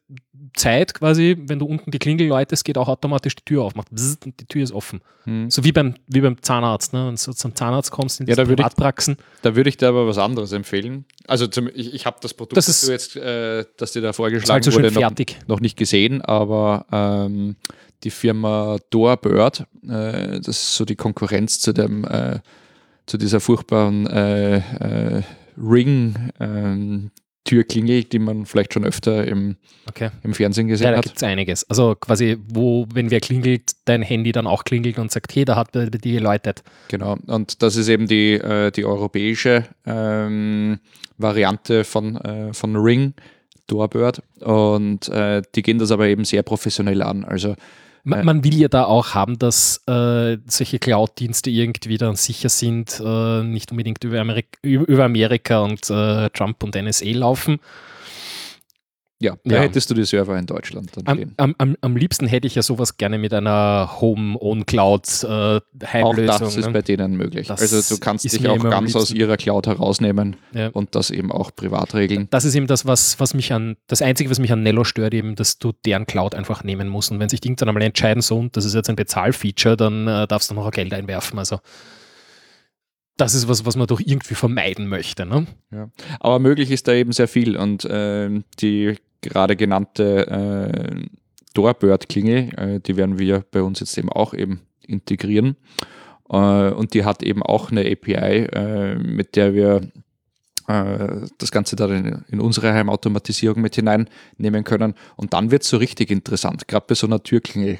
Zeit 0.56 0.92
quasi, 0.92 1.36
wenn 1.38 1.60
du 1.60 1.66
unten 1.66 1.92
die 1.92 1.98
Klingel 2.00 2.26
läutest, 2.26 2.64
geht 2.64 2.76
auch 2.76 2.88
automatisch 2.88 3.36
die 3.36 3.44
Tür 3.44 3.62
auf, 3.62 3.76
macht 3.76 3.90
bzzzt 3.90 4.26
und 4.26 4.40
die 4.40 4.44
Tür 4.46 4.62
ist 4.64 4.72
offen. 4.72 5.00
Hm. 5.24 5.48
So 5.50 5.62
wie 5.62 5.70
beim, 5.70 5.94
wie 6.08 6.20
beim 6.20 6.42
Zahnarzt, 6.42 6.92
ne? 6.92 7.06
wenn 7.06 7.14
du 7.14 7.32
zum 7.32 7.54
Zahnarzt 7.54 7.92
kommst 7.92 8.20
in 8.20 8.26
Ja, 8.26 8.34
da 8.34 8.42
würde 8.48 8.54
ich- 8.62 8.66
Privatpraxen. 8.66 9.16
Da 9.42 9.54
würde 9.54 9.68
ich 9.70 9.76
dir 9.76 9.88
aber 9.88 10.06
was 10.08 10.18
anderes 10.18 10.50
empfehlen. 10.52 11.04
Also 11.28 11.46
zum, 11.46 11.68
ich, 11.72 11.94
ich 11.94 12.06
habe 12.06 12.16
das 12.20 12.34
Produkt, 12.34 12.56
Das 12.56 12.66
das, 12.66 12.82
ist- 12.82 12.88
du 12.88 12.92
jetzt, 12.92 13.16
äh, 13.16 13.64
das 13.76 13.92
dir 13.92 14.00
da 14.02 14.08
Das 14.08 14.14
ist 14.14 14.16
vorgeschlagen 14.16 14.52
halt 14.52 14.64
so 14.64 14.72
wurde, 14.72 14.90
noch, 14.90 15.12
noch 15.46 15.60
nicht 15.60 15.76
gesehen, 15.76 16.20
aber 16.22 16.86
ähm, 16.90 17.54
die 18.02 18.10
Firma 18.10 18.78
Doorbird, 18.90 19.60
äh, 19.84 20.40
das 20.40 20.48
ist 20.48 20.74
so 20.74 20.84
die 20.84 20.96
Konkurrenz 20.96 21.60
zu 21.60 21.72
dem, 21.72 22.04
äh, 22.04 22.40
zu 23.06 23.16
dieser 23.16 23.38
furchtbaren 23.40 24.06
äh, 24.08 24.56
äh, 25.18 25.22
Ring 25.56 26.30
ähm, 27.40 27.44
Türklingel, 27.44 28.05
die 28.05 28.18
man 28.18 28.46
vielleicht 28.46 28.74
schon 28.74 28.85
öfter 28.85 29.26
im, 29.26 29.57
Okay. 29.88 30.11
im 30.22 30.35
Fernsehen 30.35 30.68
Ja, 30.68 30.72
gesehen 30.74 30.90
da 30.92 30.96
hat. 30.98 31.05
gibt 31.05 31.16
es 31.16 31.22
einiges. 31.22 31.68
Also 31.68 31.94
quasi, 31.94 32.37
wo, 32.48 32.87
wenn 32.92 33.11
wer 33.11 33.20
klingelt, 33.20 33.72
dein 33.87 34.03
Handy 34.03 34.33
dann 34.33 34.46
auch 34.46 34.64
klingelt 34.64 34.98
und 34.98 35.11
sagt, 35.11 35.35
hey, 35.35 35.44
da 35.44 35.57
hat 35.57 35.72
bei 35.72 35.87
dir 35.87 36.12
geläutet. 36.20 36.62
Genau, 36.88 37.16
und 37.26 37.62
das 37.62 37.76
ist 37.76 37.88
eben 37.88 38.07
die, 38.07 38.35
äh, 38.35 38.70
die 38.70 38.85
europäische 38.85 39.64
ähm, 39.87 40.79
Variante 41.18 41.85
von, 41.85 42.16
äh, 42.16 42.53
von 42.53 42.76
Ring, 42.76 43.14
Doorbird. 43.66 44.22
Und 44.40 45.09
äh, 45.09 45.42
die 45.55 45.62
gehen 45.62 45.79
das 45.79 45.90
aber 45.90 46.07
eben 46.09 46.24
sehr 46.24 46.42
professionell 46.42 47.03
an. 47.03 47.24
Also 47.24 47.55
Man, 48.02 48.24
man 48.24 48.44
will 48.44 48.58
ja 48.58 48.68
da 48.68 48.84
auch 48.84 49.14
haben, 49.14 49.38
dass 49.38 49.82
äh, 49.86 50.38
solche 50.46 50.78
Cloud-Dienste 50.78 51.50
irgendwie 51.50 51.98
dann 51.98 52.16
sicher 52.16 52.48
sind, 52.48 53.00
äh, 53.04 53.42
nicht 53.42 53.70
unbedingt 53.70 54.02
über, 54.04 54.20
Amerik 54.20 54.58
über 54.62 54.88
über 54.88 55.04
Amerika 55.04 55.60
und 55.60 55.90
äh, 55.90 56.30
Trump 56.30 56.62
und 56.62 56.74
NSA 56.74 57.06
laufen. 57.10 57.60
Ja, 59.22 59.37
da 59.44 59.56
Ja. 59.56 59.61
hättest 59.61 59.90
du 59.90 59.94
die 59.94 60.04
Server 60.04 60.38
in 60.38 60.46
Deutschland 60.46 60.90
dann 60.96 61.06
Am, 61.06 61.16
stehen. 61.18 61.35
am, 61.37 61.54
am, 61.59 61.76
am 61.83 61.96
liebsten 61.96 62.26
hätte 62.26 62.46
ich 62.46 62.54
ja 62.54 62.62
sowas 62.62 62.96
gerne 62.96 63.18
mit 63.18 63.35
einer 63.35 64.00
Home-on-Cloud 64.00 65.24
äh, 65.24 65.61
Auch 66.02 66.16
das 66.16 66.56
ist 66.56 66.66
ne? 66.66 66.72
bei 66.72 66.80
denen 66.83 67.16
möglich. 67.16 67.48
Das 67.48 67.61
also 67.61 67.94
du 67.94 68.00
kannst 68.00 68.24
dich 68.24 68.48
auch 68.48 68.59
ganz 68.59 68.96
aus 68.96 69.11
ihrer 69.11 69.37
Cloud 69.37 69.66
herausnehmen 69.66 70.37
Ja. 70.54 70.68
und 70.68 70.94
das 70.94 71.11
eben 71.11 71.30
auch 71.30 71.54
privat 71.54 71.94
regeln. 71.94 72.28
Das 72.30 72.44
ist 72.46 72.54
eben 72.54 72.66
das, 72.66 72.87
was, 72.87 73.20
was 73.20 73.35
mich 73.35 73.52
an, 73.52 73.76
das 73.88 74.00
Einzige, 74.00 74.30
was 74.30 74.38
mich 74.38 74.52
an 74.52 74.62
Nello 74.62 74.85
stört, 74.85 75.12
eben, 75.12 75.35
dass 75.37 75.59
du 75.59 75.72
deren 75.85 76.06
Cloud 76.06 76.35
einfach 76.35 76.64
nehmen 76.64 76.88
musst. 76.88 77.11
Und 77.11 77.18
wenn 77.20 77.28
sich 77.28 77.44
irgendwann 77.44 77.68
einmal 77.68 77.83
entscheiden, 77.83 78.22
so, 78.22 78.38
und 78.38 78.56
das 78.56 78.64
ist 78.64 78.74
jetzt 78.74 78.88
ein 78.88 78.96
Bezahlfeature, 78.96 79.76
dann 79.76 80.09
äh, 80.09 80.26
darfst 80.26 80.50
du 80.50 80.54
noch 80.54 80.70
Geld 80.70 80.94
einwerfen. 80.94 81.38
Also, 81.38 81.59
das 83.16 83.35
ist 83.35 83.48
was, 83.48 83.66
was 83.66 83.76
man 83.76 83.87
doch 83.87 84.00
irgendwie 84.00 84.35
vermeiden 84.35 84.88
möchte. 84.88 85.26
Ne? 85.26 85.46
Aber 86.20 86.38
möglich 86.38 86.70
ist 86.70 86.88
da 86.88 86.92
eben 86.94 87.12
sehr 87.12 87.28
viel 87.28 87.54
und 87.56 87.87
ähm, 87.90 88.44
die 88.61 88.96
gerade 89.20 89.56
genannte 89.56 90.26
äh, 90.26 91.06
Doorbird-Klingel, 91.54 92.50
äh, 92.56 92.80
die 92.80 92.96
werden 92.96 93.18
wir 93.18 93.44
bei 93.50 93.62
uns 93.62 93.80
jetzt 93.80 93.96
eben 93.98 94.11
auch 94.11 94.35
eben 94.35 94.61
integrieren. 94.87 95.56
Äh, 96.30 96.70
und 96.70 96.94
die 96.94 97.04
hat 97.04 97.22
eben 97.22 97.42
auch 97.42 97.70
eine 97.70 97.80
API, 97.80 98.46
äh, 98.52 98.94
mit 98.96 99.37
der 99.37 99.54
wir 99.54 99.80
äh, 100.68 101.26
das 101.38 101.50
Ganze 101.50 101.76
dann 101.76 101.90
in, 101.90 102.24
in 102.28 102.40
unsere 102.40 102.72
Heimautomatisierung 102.72 103.61
mit 103.61 103.74
hineinnehmen 103.74 104.64
können. 104.64 104.94
Und 105.16 105.33
dann 105.35 105.50
wird 105.50 105.62
es 105.62 105.68
so 105.68 105.76
richtig 105.78 106.11
interessant, 106.11 106.68
gerade 106.68 106.87
bei 106.88 106.94
so 106.94 107.06
einer 107.06 107.22
Türklingel. 107.22 107.78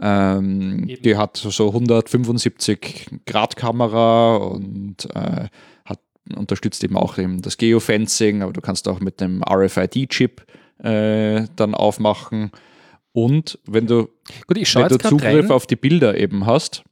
Ähm, 0.00 0.86
die 1.02 1.16
hat 1.16 1.38
so 1.38 1.68
175 1.68 3.06
Grad 3.24 3.56
Kamera 3.56 4.36
und 4.36 5.08
äh, 5.14 5.48
hat 5.86 6.00
unterstützt 6.36 6.84
eben 6.84 6.98
auch 6.98 7.16
eben 7.16 7.40
das 7.40 7.56
Geofencing, 7.56 8.42
aber 8.42 8.52
du 8.52 8.60
kannst 8.60 8.88
auch 8.88 9.00
mit 9.00 9.20
dem 9.20 9.42
RFID-Chip 9.42 10.44
äh, 10.82 11.46
dann 11.56 11.74
aufmachen. 11.74 12.50
Und 13.12 13.58
wenn 13.66 13.86
du, 13.86 14.08
Gut, 14.46 14.56
wenn 14.74 14.88
du 14.88 14.98
Zugriff 14.98 15.44
rein, 15.44 15.50
auf 15.50 15.66
die 15.66 15.76
Bilder 15.76 16.18
eben 16.18 16.44
hast, 16.46 16.84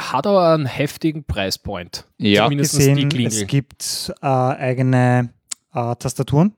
hat 0.00 0.26
aber 0.26 0.54
einen 0.54 0.66
heftigen 0.66 1.24
Preispoint. 1.24 2.06
ja, 2.18 2.44
Zumindest 2.44 2.74
die 2.74 2.78
gesehen, 2.78 3.08
Klingel. 3.08 3.32
es 3.32 3.46
gibt 3.46 4.12
äh, 4.22 4.26
eigene 4.26 5.30
äh, 5.74 5.94
Tastaturen. 5.96 6.54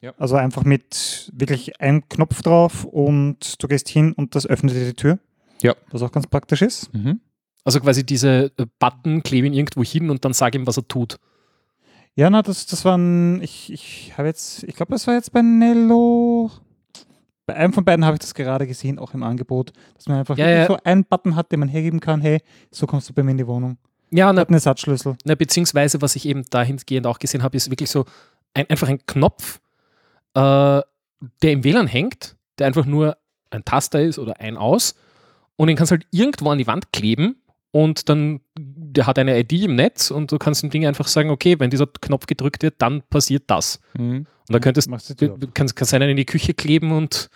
Ja. 0.00 0.14
Also 0.18 0.36
einfach 0.36 0.64
mit 0.64 1.30
wirklich 1.34 1.80
einem 1.80 2.08
Knopf 2.08 2.42
drauf 2.42 2.84
und 2.84 3.62
du 3.62 3.68
gehst 3.68 3.88
hin 3.88 4.12
und 4.12 4.34
das 4.34 4.46
öffnet 4.46 4.74
dir 4.74 4.84
die 4.84 4.94
Tür. 4.94 5.18
Ja. 5.62 5.74
Was 5.90 6.02
auch 6.02 6.10
ganz 6.10 6.26
praktisch 6.26 6.62
ist. 6.62 6.92
mhm. 6.92 7.20
Also 7.64 7.78
quasi 7.78 8.04
diese 8.04 8.50
Button 8.80 9.22
kleben 9.22 9.52
irgendwo 9.52 9.84
hin 9.84 10.10
und 10.10 10.24
dann 10.24 10.32
sag 10.32 10.56
ihm, 10.56 10.66
was 10.66 10.76
er 10.78 10.88
tut. 10.88 11.18
Ja, 12.14 12.28
na, 12.28 12.42
das, 12.42 12.66
das 12.66 12.84
waren, 12.84 13.40
ich, 13.42 13.72
ich 13.72 14.12
habe 14.16 14.28
jetzt, 14.28 14.64
ich 14.64 14.74
glaube, 14.74 14.92
das 14.92 15.06
war 15.06 15.14
jetzt 15.14 15.32
bei 15.32 15.40
Nello. 15.40 16.50
Bei 17.46 17.54
einem 17.56 17.72
von 17.72 17.84
beiden 17.84 18.04
habe 18.04 18.14
ich 18.16 18.20
das 18.20 18.34
gerade 18.34 18.66
gesehen, 18.66 18.98
auch 18.98 19.14
im 19.14 19.22
Angebot, 19.22 19.72
dass 19.96 20.06
man 20.06 20.18
einfach 20.18 20.36
Ja, 20.36 20.48
ja. 20.48 20.66
so 20.66 20.76
einen 20.84 21.04
Button 21.04 21.34
hat, 21.34 21.50
den 21.50 21.60
man 21.60 21.68
hergeben 21.68 22.00
kann, 22.00 22.20
hey, 22.20 22.40
so 22.70 22.86
kommst 22.86 23.08
du 23.08 23.14
bei 23.14 23.22
mir 23.22 23.32
in 23.32 23.38
die 23.38 23.46
Wohnung. 23.46 23.78
Ja, 24.10 24.32
na, 24.32 24.42
Hat 24.42 24.48
einen 24.48 24.54
Ersatzschlüssel. 24.54 25.16
Na, 25.24 25.34
beziehungsweise, 25.34 26.02
was 26.02 26.14
ich 26.14 26.26
eben 26.26 26.44
dahingehend 26.50 27.06
auch 27.06 27.18
gesehen 27.18 27.42
habe, 27.42 27.56
ist 27.56 27.70
wirklich 27.70 27.90
so 27.90 28.04
ein, 28.54 28.68
einfach 28.68 28.88
ein 28.88 29.04
Knopf, 29.06 29.60
äh, 30.34 30.40
der 30.40 31.52
im 31.52 31.64
WLAN 31.64 31.86
hängt, 31.86 32.36
der 32.58 32.66
einfach 32.66 32.84
nur 32.84 33.16
ein 33.50 33.64
Taster 33.64 34.02
ist 34.02 34.18
oder 34.18 34.38
ein 34.38 34.56
Aus 34.56 34.94
und 35.56 35.68
den 35.68 35.76
kannst 35.76 35.92
du 35.92 35.94
halt 35.94 36.06
irgendwo 36.10 36.50
an 36.50 36.58
die 36.58 36.66
Wand 36.66 36.92
kleben 36.92 37.36
und 37.70 38.08
dann, 38.08 38.40
der 38.92 39.06
hat 39.06 39.18
eine 39.18 39.38
ID 39.38 39.52
im 39.64 39.74
Netz 39.74 40.10
und 40.10 40.30
du 40.32 40.38
kannst 40.38 40.62
dem 40.62 40.70
Ding 40.70 40.86
einfach 40.86 41.08
sagen, 41.08 41.30
okay, 41.30 41.58
wenn 41.58 41.70
dieser 41.70 41.86
Knopf 41.86 42.26
gedrückt 42.26 42.62
wird, 42.62 42.74
dann 42.78 43.02
passiert 43.02 43.44
das. 43.46 43.80
Mhm. 43.94 44.26
Und 44.48 44.52
da 44.52 44.58
könntest 44.58 44.88
du 44.88 45.48
kannst, 45.54 45.76
kannst 45.76 45.94
einen 45.94 46.10
in 46.10 46.16
die 46.16 46.26
Küche 46.26 46.54
kleben 46.54 46.92
und 46.92 47.30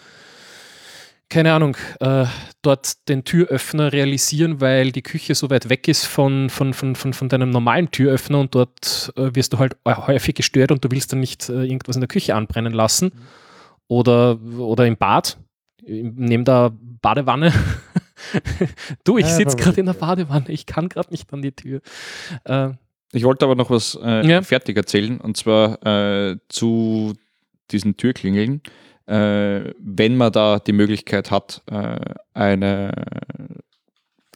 keine 1.29 1.53
Ahnung, 1.53 1.77
äh, 1.99 2.27
dort 2.63 3.09
den 3.09 3.25
Türöffner 3.25 3.93
realisieren, 3.93 4.61
weil 4.61 4.93
die 4.93 5.03
Küche 5.03 5.35
so 5.35 5.51
weit 5.51 5.69
weg 5.69 5.89
ist 5.89 6.07
von, 6.07 6.51
von, 6.51 6.73
von, 6.73 6.95
von, 6.95 7.13
von 7.13 7.29
deinem 7.29 7.51
normalen 7.51 7.91
Türöffner 7.91 8.39
und 8.39 8.55
dort 8.55 9.13
äh, 9.17 9.35
wirst 9.35 9.53
du 9.53 9.59
halt 9.59 9.77
häufig 9.87 10.37
gestört 10.37 10.71
und 10.71 10.85
du 10.85 10.91
willst 10.91 11.13
dann 11.13 11.21
nicht 11.21 11.49
äh, 11.49 11.65
irgendwas 11.65 11.97
in 11.97 12.01
der 12.01 12.09
Küche 12.09 12.35
anbrennen 12.35 12.73
lassen. 12.73 13.11
Oder, 13.89 14.41
oder 14.59 14.87
im 14.87 14.97
Bad, 14.97 15.37
neben 15.85 16.45
der 16.45 16.73
Badewanne. 17.03 17.53
du, 19.05 19.19
ich 19.19 19.27
Ja, 19.27 19.35
sitze 19.35 19.57
gerade 19.57 19.81
in 19.81 19.87
der. 19.87 19.93
Badewanne, 19.95 20.47
ich 20.49 20.67
kann 20.67 20.89
gerade 20.89 21.11
nicht 21.11 21.33
an 21.33 21.43
die 21.43 21.53
Tür. 21.53 21.81
Äh, 22.45 22.71
Ich 23.13 23.25
wollte 23.25 23.45
aber 23.45 23.55
noch 23.55 23.71
was 23.71 23.99
äh, 24.03 24.27
Ja. 24.27 24.43
fertig 24.43 24.77
erzählen 24.77 25.21
und 25.21 25.37
zwar 25.37 25.85
äh, 25.87 26.37
zu 26.49 27.15
diesen 27.71 27.97
Türklingeln. 27.97 28.63
Äh, 29.07 29.73
wenn 29.79 30.17
man 30.17 30.33
da 30.33 30.59
die 30.59 30.73
Möglichkeit 30.73 31.31
hat, 31.31 31.63
äh, 31.71 31.99
eine 32.35 32.93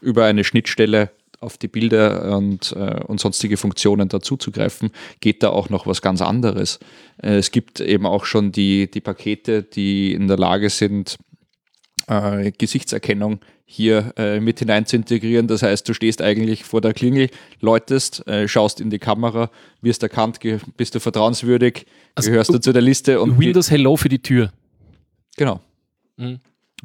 über 0.00 0.24
eine 0.24 0.44
Schnittstelle 0.44 1.10
auf 1.40 1.58
die 1.58 1.68
Bilder 1.68 2.36
und, 2.36 2.72
äh, 2.72 3.00
und 3.06 3.18
sonstige 3.20 3.56
Funktionen 3.56 4.08
dazuzugreifen, 4.08 4.90
geht 5.20 5.42
da 5.42 5.50
auch 5.50 5.70
noch 5.70 5.86
was 5.86 6.00
ganz 6.02 6.22
anderes. 6.22 6.78
Äh, 7.22 7.36
es 7.36 7.50
gibt 7.50 7.80
eben 7.80 8.06
auch 8.06 8.24
schon 8.24 8.52
die, 8.52 8.90
die 8.90 9.00
Pakete, 9.00 9.62
die 9.62 10.12
in 10.12 10.28
der 10.28 10.36
Lage 10.38 10.70
sind, 10.70 11.16
äh, 12.08 12.52
Gesichtserkennung 12.52 13.40
hier 13.72 14.12
äh, 14.16 14.40
mit 14.40 14.58
hinein 14.58 14.84
zu 14.84 14.96
integrieren. 14.96 15.46
Das 15.46 15.62
heißt, 15.62 15.88
du 15.88 15.94
stehst 15.94 16.20
eigentlich 16.22 16.64
vor 16.64 16.80
der 16.80 16.92
Klingel, 16.92 17.30
läutest, 17.60 18.26
äh, 18.26 18.48
schaust 18.48 18.80
in 18.80 18.90
die 18.90 18.98
Kamera, 18.98 19.48
wirst 19.80 20.02
erkannt, 20.02 20.40
bist 20.76 20.96
du 20.96 20.98
vertrauenswürdig, 20.98 21.86
Also, 22.16 22.32
gehörst 22.32 22.52
du 22.52 22.58
zu 22.58 22.72
der 22.72 22.82
Liste 22.82 23.20
und 23.20 23.38
Windows 23.38 23.70
Hello 23.70 23.96
für 23.96 24.08
die 24.08 24.18
Tür. 24.18 24.50
genau. 25.36 25.60
Mhm. 26.16 26.40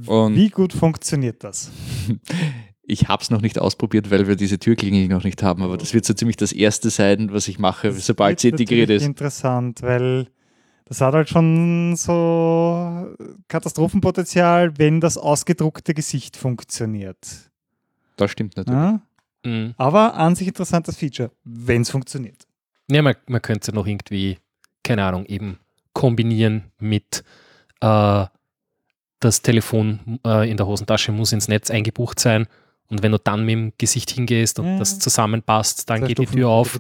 Und 0.06 0.36
Wie 0.36 0.50
gut 0.50 0.74
funktioniert 0.74 1.44
das? 1.44 1.72
ich 2.84 3.08
habe 3.08 3.24
es 3.24 3.32
noch 3.32 3.42
nicht 3.42 3.58
ausprobiert, 3.58 4.12
weil 4.12 4.28
wir 4.28 4.36
diese 4.36 4.60
Türklingel 4.60 5.08
noch 5.08 5.24
nicht 5.24 5.42
haben, 5.42 5.64
aber 5.64 5.78
das 5.78 5.96
wird 5.96 6.06
so 6.06 6.14
ziemlich 6.14 6.38
das 6.38 6.52
erste 6.52 6.92
sein, 6.92 7.32
was 7.32 7.48
ich 7.48 7.58
mache, 7.58 7.88
Das 7.88 8.06
sobald 8.06 8.40
sie 8.40 8.50
integriert 8.50 8.92
ist. 8.92 9.04
Interessant, 9.04 9.82
weil 9.82 10.28
das 10.86 11.02
hat 11.02 11.14
halt 11.14 11.30
schon 11.30 11.96
so 11.96 13.16
Katastrophenpotenzial, 13.48 14.78
wenn 14.78 15.02
das 15.02 15.18
ausgedruckte 15.18 15.94
Gesicht 15.94 16.38
funktioniert. 16.38 17.18
Das 18.18 18.32
stimmt 18.32 18.56
natürlich. 18.58 18.80
Ja? 18.80 19.02
Mhm. 19.46 19.74
Aber 19.78 20.14
an 20.16 20.36
sich 20.36 20.48
interessantes 20.48 20.98
Feature, 20.98 21.32
wenn 21.44 21.82
es 21.82 21.90
funktioniert. 21.90 22.48
Ja, 22.90 23.02
man, 23.02 23.16
man 23.28 23.42
könnte 23.42 23.74
noch 23.74 23.88
irgendwie, 23.88 24.38
keine 24.84 25.04
Ahnung, 25.04 25.26
eben 25.26 25.60
kombinieren 25.94 26.72
mit, 26.80 27.24
äh, 27.82 28.26
das 29.20 29.42
Telefon 29.42 30.20
äh, 30.26 30.50
in 30.50 30.58
der 30.58 30.68
Hosentasche 30.68 31.12
muss 31.12 31.32
ins 31.32 31.48
Netz 31.48 31.72
eingebucht 31.72 32.20
sein. 32.20 32.48
Und 32.88 33.02
wenn 33.02 33.12
du 33.12 33.18
dann 33.18 33.44
mit 33.46 33.54
dem 33.54 33.74
Gesicht 33.80 34.12
hingehst 34.12 34.60
und 34.60 34.66
Ja. 34.68 34.78
das 34.80 35.00
zusammenpasst, 35.00 35.90
dann 35.90 36.00
Zwei 36.02 36.08
geht 36.08 36.20
die 36.20 36.26
Tür 36.28 36.50
auf. 36.50 36.78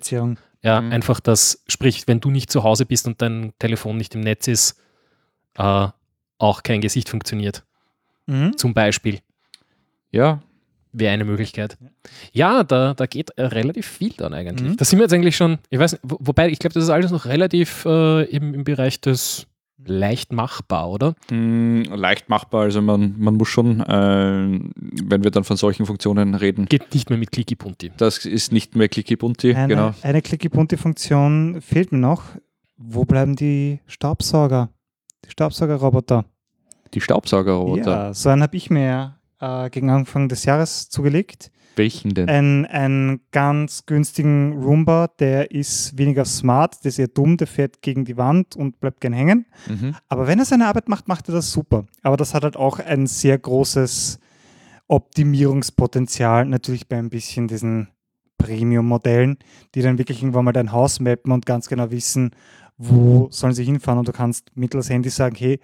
Ja, 0.65 0.81
Mhm. 0.81 0.91
einfach 0.91 1.19
das, 1.19 1.63
sprich, 1.67 2.07
wenn 2.07 2.19
du 2.19 2.31
nicht 2.31 2.51
zu 2.51 2.63
Hause 2.63 2.85
bist 2.85 3.05
und 3.07 3.21
dein 3.21 3.53
Telefon 3.59 3.97
nicht 3.97 4.15
im 4.15 4.21
Netz 4.21 4.47
ist, 4.47 4.79
äh, 5.57 5.87
auch 6.39 6.63
kein 6.63 6.81
Gesicht 6.81 7.07
funktioniert. 7.07 7.63
Mhm. 8.25 8.57
Zum 8.57 8.73
Beispiel 8.73 9.19
Ja, 10.11 10.41
wäre 10.93 11.13
eine 11.13 11.25
Möglichkeit. 11.25 11.77
Ja, 12.31 12.63
da, 12.63 12.93
da 12.93 13.05
geht 13.05 13.29
äh, 13.37 13.43
relativ 13.43 13.85
viel 13.85 14.13
dann 14.17 14.33
eigentlich. 14.33 14.69
Mhm. 14.71 14.77
Da 14.77 14.85
sind 14.85 14.97
wir 14.99 15.03
jetzt 15.03 15.13
eigentlich 15.13 15.35
schon, 15.35 15.59
ich 15.69 15.77
weiß 15.77 15.91
nicht, 15.93 16.01
wo, 16.03 16.17
wobei 16.21 16.49
ich 16.49 16.57
glaube, 16.59 16.73
das 16.73 16.83
ist 16.85 16.89
alles 16.89 17.11
noch 17.11 17.25
relativ 17.25 17.83
äh, 17.85 18.23
im, 18.23 18.53
im 18.53 18.63
Bereich 18.63 19.01
des 19.01 19.45
leicht 19.83 20.31
machbar, 20.31 20.89
oder? 20.89 21.15
mh, 21.29 21.95
leicht 21.95 22.29
machbar. 22.29 22.61
Also 22.63 22.81
man, 22.81 23.15
man 23.17 23.35
muss 23.35 23.49
schon, 23.49 23.81
äh, 23.81 24.59
wenn 25.03 25.23
wir 25.23 25.31
dann 25.31 25.43
von 25.43 25.57
solchen 25.57 25.85
Funktionen 25.85 26.33
reden, 26.35 26.65
Geht 26.65 26.93
nicht 26.93 27.09
mehr 27.09 27.19
mit 27.19 27.31
Clicky 27.31 27.55
Punti. 27.55 27.91
das 27.97 28.25
ist 28.25 28.51
nicht 28.51 28.75
mehr 28.75 28.87
Clicky 28.89 29.15
Bunti, 29.15 29.53
Eine, 29.53 29.67
genau. 29.67 29.93
eine 30.01 30.21
Clicky-Bunti-Funktion 30.21 31.61
fehlt 31.61 31.91
mir 31.91 31.97
noch. 31.99 32.23
Wo 32.77 33.05
bleiben 33.05 33.35
die 33.35 33.79
Staubsauger? 33.87 34.69
Die 35.25 35.31
Staubsaugerroboter. 35.31 36.25
Die 36.93 37.01
Staubsaugerroboter. 37.01 37.91
Ja, 38.07 38.13
so 38.13 38.29
einen 38.29 38.43
habe 38.43 38.55
ich 38.57 38.69
mir 38.69 39.15
äh, 39.39 39.69
gegen 39.69 39.89
Anfang 39.89 40.29
des 40.29 40.45
Jahres 40.45 40.89
zugelegt. 40.89 41.51
Welchen 41.77 42.13
denn? 42.13 42.29
Ein, 42.29 42.65
einen 42.65 43.21
ganz 43.31 43.85
günstigen 43.85 44.61
Roomba, 44.63 45.07
der 45.19 45.51
ist 45.51 45.97
weniger 45.97 46.25
smart, 46.25 46.83
der 46.83 46.89
ist 46.89 46.99
eher 46.99 47.07
dumm, 47.07 47.37
der 47.37 47.47
fährt 47.47 47.81
gegen 47.81 48.05
die 48.05 48.17
Wand 48.17 48.55
und 48.55 48.79
bleibt 48.79 49.01
gern 49.01 49.13
hängen. 49.13 49.45
Mhm. 49.67 49.95
Aber 50.07 50.27
wenn 50.27 50.39
er 50.39 50.45
seine 50.45 50.67
Arbeit 50.67 50.89
macht, 50.89 51.07
macht 51.07 51.29
er 51.29 51.35
das 51.35 51.51
super. 51.51 51.85
Aber 52.03 52.17
das 52.17 52.33
hat 52.33 52.43
halt 52.43 52.57
auch 52.57 52.79
ein 52.79 53.07
sehr 53.07 53.37
großes 53.37 54.19
Optimierungspotenzial, 54.87 56.45
natürlich 56.45 56.87
bei 56.87 56.97
ein 56.97 57.09
bisschen 57.09 57.47
diesen 57.47 57.89
Premium-Modellen, 58.37 59.37
die 59.73 59.81
dann 59.81 59.97
wirklich 59.97 60.21
irgendwann 60.21 60.45
mal 60.45 60.51
dein 60.51 60.71
Haus 60.71 60.99
mappen 60.99 61.31
und 61.31 61.45
ganz 61.45 61.67
genau 61.67 61.89
wissen, 61.91 62.31
wo 62.77 63.27
sollen 63.31 63.53
sie 63.53 63.63
hinfahren 63.63 63.99
und 63.99 64.07
du 64.07 64.11
kannst 64.11 64.51
mittels 64.55 64.89
Handy 64.89 65.09
sagen, 65.09 65.35
hey, 65.37 65.59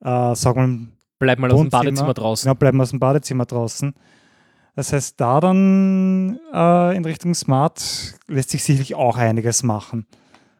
äh, 0.00 0.34
sag 0.34 0.56
mal, 0.56 0.88
Bleib 1.18 1.38
mal 1.38 1.50
aus 1.50 1.60
dem. 1.60 1.70
Badezimmer 1.70 2.14
draußen. 2.14 2.48
genau, 2.48 2.58
bleiben 2.58 2.78
wir 2.78 2.82
aus 2.82 2.90
dem 2.90 3.00
Badezimmer 3.00 3.46
draußen. 3.46 3.94
Das 4.76 4.92
heißt, 4.92 5.20
da 5.20 5.40
dann 5.40 6.40
äh, 6.52 6.96
in 6.96 7.04
Richtung 7.04 7.34
Smart 7.34 8.14
lässt 8.26 8.50
sich 8.50 8.64
sicherlich 8.64 8.94
auch 8.94 9.16
einiges 9.16 9.62
machen. 9.62 10.06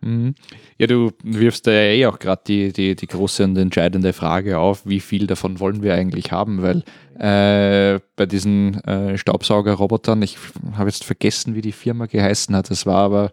Mhm. 0.04 0.34
Ja, 0.78 0.86
du 0.86 1.12
wirfst 1.22 1.66
da 1.66 1.72
ja 1.72 1.92
eh 1.92 2.06
auch 2.06 2.18
gerade 2.18 2.42
die, 2.46 2.72
die, 2.72 2.94
die 2.94 3.06
große 3.06 3.42
und 3.42 3.56
entscheidende 3.56 4.12
Frage 4.12 4.58
auf, 4.58 4.84
wie 4.84 5.00
viel 5.00 5.26
davon 5.26 5.60
wollen 5.60 5.82
wir 5.82 5.94
eigentlich 5.94 6.30
haben, 6.30 6.60
weil 6.62 6.82
äh, 7.18 8.00
bei 8.14 8.26
diesen 8.26 8.84
äh, 8.84 9.16
Staubsaugerrobotern, 9.16 10.20
ich 10.20 10.36
habe 10.76 10.90
jetzt 10.90 11.04
vergessen, 11.04 11.54
wie 11.54 11.62
die 11.62 11.72
Firma 11.72 12.06
geheißen 12.06 12.54
hat, 12.54 12.70
das 12.70 12.84
war 12.84 12.98
aber, 12.98 13.32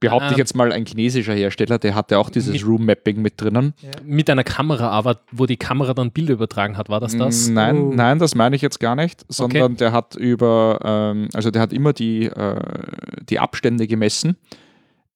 behaupte 0.00 0.26
ich 0.28 0.32
Ähm. 0.32 0.38
jetzt 0.38 0.54
mal, 0.56 0.72
ein 0.72 0.84
chinesischer 0.86 1.34
Hersteller, 1.34 1.78
der 1.78 1.94
hatte 1.94 2.18
auch 2.18 2.30
dieses 2.30 2.52
Mit- 2.52 2.66
Room 2.66 2.84
Mapping 2.86 3.20
mit 3.22 3.40
drinnen. 3.40 3.74
Mit 4.04 4.28
einer 4.30 4.44
Kamera, 4.44 4.88
aber 4.90 5.20
wo 5.32 5.46
die 5.46 5.56
Kamera 5.56 5.94
dann 5.94 6.10
Bilder 6.10 6.34
übertragen 6.34 6.76
hat, 6.76 6.88
war 6.88 7.00
das 7.00 7.16
das? 7.16 7.48
Nein, 7.48 7.76
Oh. 7.78 7.92
nein, 7.94 8.18
das 8.18 8.34
meine 8.34 8.56
ich 8.56 8.62
jetzt 8.62 8.80
gar 8.80 8.94
nicht, 8.96 9.24
sondern 9.28 9.76
der 9.76 9.92
hat 9.92 10.14
über, 10.16 10.78
ähm, 10.84 11.28
also 11.34 11.50
der 11.50 11.62
hat 11.62 11.72
immer 11.72 11.92
die, 11.92 12.26
äh, 12.26 12.56
die 13.28 13.38
Abstände 13.38 13.86
gemessen, 13.86 14.36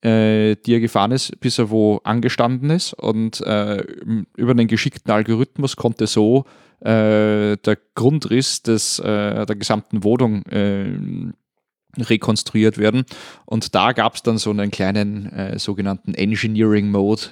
äh, 0.03 0.55
die 0.65 0.75
er 0.75 0.81
gefahren 0.81 1.11
ist, 1.13 1.41
bis 1.41 1.59
er 1.59 1.71
wo 1.71 2.01
angestanden 2.05 2.71
ist 2.71 2.93
und 2.95 3.41
äh, 3.41 3.83
über 4.37 4.53
einen 4.53 4.69
geschickten 4.69 5.11
Algorithmus 5.13 5.77
konnte 5.77 6.07
so 6.07 6.45
äh, 6.81 7.57
der 7.57 7.77
Grundriss 7.97 8.63
des, 8.63 9.01
äh, 9.01 9.45
der 9.45 9.57
gesamten 9.57 10.05
Wohnung 10.05 10.45
äh, 10.47 10.93
rekonstruiert 11.97 12.79
werden. 12.79 13.05
Und 13.47 13.75
da 13.75 13.93
gab 13.93 14.15
es 14.15 14.23
dann 14.23 14.39
so 14.39 14.51
einen 14.51 14.71
kleinen 14.71 15.33
äh, 15.33 15.59
sogenannten 15.59 16.15
Engineering 16.15 16.91
Mode, 16.91 17.23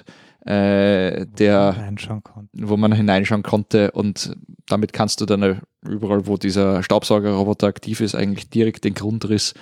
äh, 0.45 1.25
der 1.25 1.75
reinschauen 1.77 2.23
konnte. 2.23 2.49
wo 2.53 2.77
man 2.77 2.93
hineinschauen 2.93 3.43
konnte 3.43 3.91
und 3.91 4.35
damit 4.65 4.93
kannst 4.93 5.19
du 5.21 5.25
dann 5.25 5.61
überall, 5.87 6.25
wo 6.25 6.37
dieser 6.37 6.83
Staubsaugerroboter 6.83 7.67
aktiv 7.67 8.01
ist, 8.01 8.15
eigentlich 8.15 8.49
direkt 8.49 8.85
den 8.85 8.93
Grundriss 8.93 9.53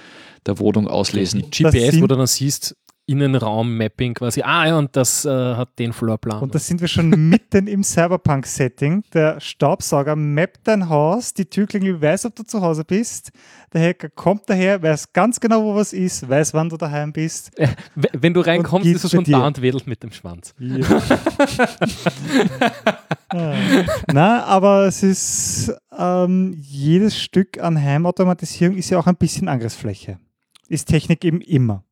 der 0.46 0.60
Wohnung 0.60 0.88
auslesen. 0.88 1.50
GPS, 1.50 2.02
wo 2.02 2.08
du 2.08 2.16
dann 2.16 2.28
siehst, 2.28 2.76
Innenraum-Mapping 3.08 4.16
quasi. 4.16 4.42
Ah 4.42 4.66
ja, 4.68 4.78
und 4.78 4.96
das 4.96 5.26
äh, 5.26 5.30
hat 5.30 5.78
den 5.78 5.94
Floorplan. 5.94 6.42
Und 6.42 6.56
da 6.56 6.60
sind 6.60 6.82
wir 6.82 6.88
schon 6.88 7.10
mitten 7.10 7.68
im 7.68 7.84
Cyberpunk-Setting. 7.84 9.04
Der 9.14 9.40
Staubsauger 9.40 10.16
mappt 10.16 10.62
dein 10.68 10.90
Haus, 10.90 11.34
die 11.34 11.46
Türklingel 11.46 12.02
weiß, 12.02 12.26
ob 12.26 12.36
du 12.36 12.44
zu 12.44 12.62
Hause 12.62 12.84
bist. 12.84 13.32
Der 13.74 13.90
Hacker 13.90 14.10
kommt 14.10 14.44
daher, 14.50 14.82
weiß 14.82 15.14
ganz 15.14 15.40
genau, 15.40 15.64
wo 15.64 15.76
was 15.76 15.94
ist, 15.94 16.28
weiß, 16.28 16.54
wann 16.54 16.70
du 16.70 16.78
daheim 16.78 17.14
bist. 17.14 17.52
W- 17.96 18.08
Wenn 18.14 18.34
du 18.34 18.42
reinkommst, 18.42 18.88
ist 18.88 19.04
er 19.04 19.10
schon 19.10 19.24
da 19.26 19.46
und 19.46 19.62
wedelt 19.62 19.86
mit 19.86 20.02
dem 20.02 20.12
Schwanz. 20.12 20.56
Ah. 23.30 23.54
Na, 24.14 24.44
aber 24.46 24.86
es 24.86 25.04
ist 25.04 25.74
ähm, 25.98 26.56
jedes 26.62 27.20
Stück 27.20 27.60
an 27.62 27.82
Heimautomatisierung 27.82 28.78
ist 28.78 28.90
ja 28.90 28.98
auch 29.00 29.08
ein 29.08 29.16
bisschen 29.16 29.48
Angriffsfläche. 29.48 30.20
Ist 30.70 30.88
Technik 30.88 31.24
eben 31.26 31.42
immer. 31.42 31.84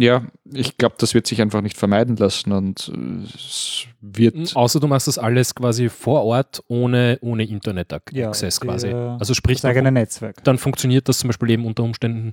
Ja, 0.00 0.26
ich 0.50 0.78
glaube, 0.78 0.94
das 0.98 1.12
wird 1.12 1.26
sich 1.26 1.42
einfach 1.42 1.60
nicht 1.60 1.76
vermeiden 1.76 2.16
lassen 2.16 2.52
und 2.52 2.90
äh, 2.94 3.24
es 3.24 3.84
wird. 4.00 4.56
Außer 4.56 4.80
du 4.80 4.86
machst 4.86 5.08
das 5.08 5.18
alles 5.18 5.54
quasi 5.54 5.90
vor 5.90 6.24
Ort 6.24 6.62
ohne, 6.68 7.18
ohne 7.20 7.44
Internet-Access 7.44 8.60
die, 8.60 8.66
quasi. 8.66 8.88
Also 8.88 9.34
sprich, 9.34 9.56
Das 9.56 9.62
dann, 9.62 9.72
eigene 9.72 9.92
Netzwerk. 9.92 10.42
dann 10.44 10.56
funktioniert 10.56 11.06
das 11.06 11.18
zum 11.18 11.28
Beispiel 11.28 11.50
eben 11.50 11.66
unter 11.66 11.82
Umständen 11.82 12.32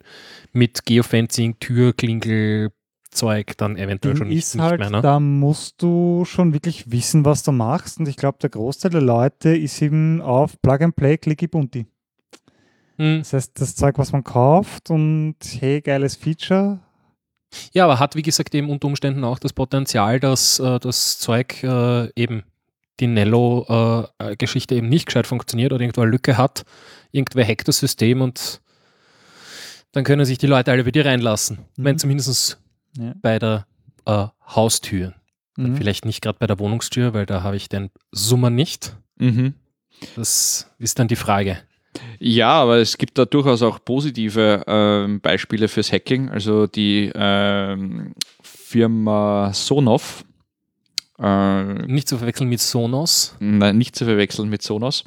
mit 0.53 0.85
Geofencing, 0.85 1.59
Türklingel, 1.59 2.71
Zeug 3.11 3.57
dann 3.57 3.75
eventuell 3.75 4.13
Ding 4.13 4.17
schon 4.19 4.27
nicht, 4.29 4.37
ist 4.37 4.55
nicht 4.55 4.63
halt, 4.63 4.79
mehr. 4.79 4.89
Ne? 4.89 5.01
da 5.01 5.19
musst 5.19 5.81
du 5.81 6.23
schon 6.25 6.53
wirklich 6.53 6.89
wissen, 6.89 7.25
was 7.25 7.43
du 7.43 7.51
machst. 7.51 7.99
Und 7.99 8.07
ich 8.07 8.15
glaube, 8.15 8.37
der 8.41 8.49
Großteil 8.49 8.91
der 8.91 9.01
Leute 9.01 9.55
ist 9.57 9.81
eben 9.81 10.21
auf 10.21 10.61
Plug 10.61 10.79
and 10.81 10.95
Play, 10.95 11.17
Clicky 11.17 11.47
Bunti. 11.47 11.85
Hm. 12.97 13.19
Das 13.19 13.33
heißt, 13.33 13.59
das 13.59 13.75
Zeug, 13.75 13.97
was 13.97 14.13
man 14.13 14.23
kauft 14.23 14.89
und 14.89 15.35
hey, 15.59 15.81
geiles 15.81 16.15
Feature. 16.15 16.79
Ja, 17.73 17.85
aber 17.85 17.99
hat 17.99 18.15
wie 18.15 18.21
gesagt 18.21 18.53
eben 18.55 18.69
unter 18.69 18.87
Umständen 18.87 19.23
auch 19.23 19.39
das 19.39 19.53
Potenzial, 19.53 20.19
dass 20.19 20.59
äh, 20.59 20.79
das 20.79 21.19
Zeug 21.19 21.63
äh, 21.63 22.09
eben 22.15 22.43
die 22.99 23.07
Nello-Geschichte 23.07 24.75
eben 24.75 24.89
nicht 24.89 25.05
gescheit 25.05 25.27
funktioniert 25.27 25.71
oder 25.71 25.81
irgendwo 25.81 26.01
eine 26.01 26.11
Lücke 26.11 26.37
hat. 26.37 26.63
Irgendwer 27.11 27.45
hackt 27.47 27.67
das 27.67 27.77
System 27.77 28.21
und 28.21 28.61
dann 29.91 30.03
können 30.03 30.25
sich 30.25 30.37
die 30.37 30.47
Leute 30.47 30.71
alle 30.71 30.83
bei 30.83 30.91
dir 30.91 31.05
reinlassen. 31.05 31.59
Mhm. 31.77 31.97
zumindest 31.97 32.59
Ja. 32.97 33.13
bei 33.21 33.39
der 33.39 33.67
äh, 34.05 34.27
Haustür. 34.47 35.13
Mhm. 35.57 35.75
Vielleicht 35.77 36.05
nicht 36.05 36.21
gerade 36.21 36.39
bei 36.39 36.47
der 36.47 36.59
Wohnungstür, 36.59 37.13
weil 37.13 37.25
da 37.25 37.43
habe 37.43 37.55
ich 37.55 37.69
den 37.69 37.89
Summer 38.11 38.49
nicht. 38.49 38.95
Mhm. 39.17 39.53
Das 40.15 40.69
ist 40.77 40.99
dann 40.99 41.07
die 41.07 41.15
Frage. 41.15 41.59
Ja, 42.19 42.49
aber 42.61 42.77
es 42.77 42.97
gibt 42.97 43.17
da 43.17 43.25
durchaus 43.25 43.61
auch 43.61 43.79
positive 43.83 44.63
ähm, 44.67 45.19
Beispiele 45.21 45.67
fürs 45.67 45.91
Hacking. 45.91 46.29
Also 46.29 46.67
die 46.67 47.11
ähm, 47.15 48.13
Firma 48.41 49.51
Sonoff, 49.53 50.25
äh, 51.19 51.63
Nicht 51.85 52.07
zu 52.07 52.17
verwechseln 52.17 52.49
mit 52.49 52.59
Sonos. 52.59 53.35
nein, 53.39 53.77
nicht 53.77 53.95
zu 53.95 54.05
verwechseln 54.05 54.49
mit 54.49 54.61
Sonos, 54.61 55.03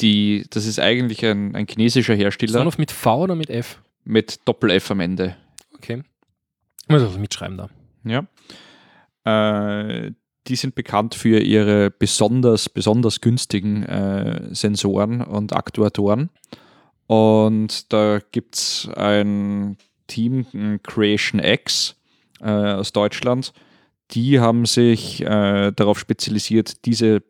die, 0.00 0.46
das 0.50 0.66
ist 0.66 0.78
eigentlich 0.80 1.24
ein, 1.24 1.54
ein 1.54 1.66
chinesischer 1.66 2.14
Hersteller 2.14 2.52
Sonos 2.52 2.78
mit 2.78 2.90
V 2.90 3.22
oder 3.22 3.34
mit 3.34 3.50
F? 3.50 3.80
mit 4.04 4.40
Doppel-F 4.46 4.90
am 4.90 5.00
Ende. 5.00 5.36
Okay. 5.74 6.02
Muss 6.88 7.02
also 7.02 7.18
mitschreiben 7.18 7.56
da. 7.56 7.68
Ja. 8.04 8.26
Äh, 9.24 10.12
die 10.48 10.56
sind 10.56 10.74
bekannt 10.74 11.14
für 11.14 11.40
ihre 11.40 11.90
besonders, 11.90 12.68
besonders 12.68 13.20
günstigen 13.20 13.84
äh, 13.84 14.54
Sensoren 14.54 15.20
und 15.20 15.52
Aktuatoren. 15.52 16.30
Und 17.06 17.92
da 17.92 18.20
gibt 18.32 18.56
es 18.56 18.88
ein 18.96 19.76
Team, 20.06 20.46
ein 20.52 20.82
Creation 20.82 21.40
X 21.42 21.96
äh, 22.40 22.50
aus 22.50 22.92
Deutschland, 22.92 23.52
die 24.12 24.40
haben 24.40 24.66
sich 24.66 25.22
äh, 25.22 25.72
darauf 25.72 25.98
spezialisiert, 25.98 26.84
diese 26.84 27.22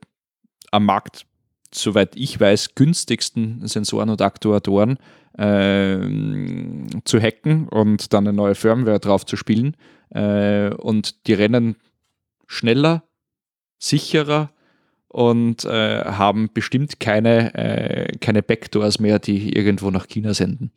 am 0.70 0.86
Markt, 0.86 1.26
soweit 1.72 2.16
ich 2.16 2.38
weiß, 2.40 2.74
günstigsten 2.74 3.66
Sensoren 3.66 4.10
und 4.10 4.20
Aktuatoren 4.20 4.98
ähm, 5.38 6.88
zu 7.04 7.20
hacken 7.20 7.68
und 7.68 8.12
dann 8.12 8.26
eine 8.26 8.36
neue 8.36 8.54
Firmware 8.54 8.98
drauf 8.98 9.24
zu 9.26 9.36
spielen. 9.36 9.76
Äh, 10.10 10.74
und 10.74 11.26
die 11.26 11.34
rennen 11.34 11.76
schneller, 12.52 13.02
sicherer 13.78 14.50
und 15.08 15.64
äh, 15.64 16.04
haben 16.04 16.50
bestimmt 16.52 17.00
keine, 17.00 17.54
äh, 17.54 18.16
keine 18.18 18.42
Backdoors 18.42 18.98
mehr, 19.00 19.18
die 19.18 19.54
irgendwo 19.56 19.90
nach 19.90 20.06
China 20.08 20.34
senden. 20.34 20.70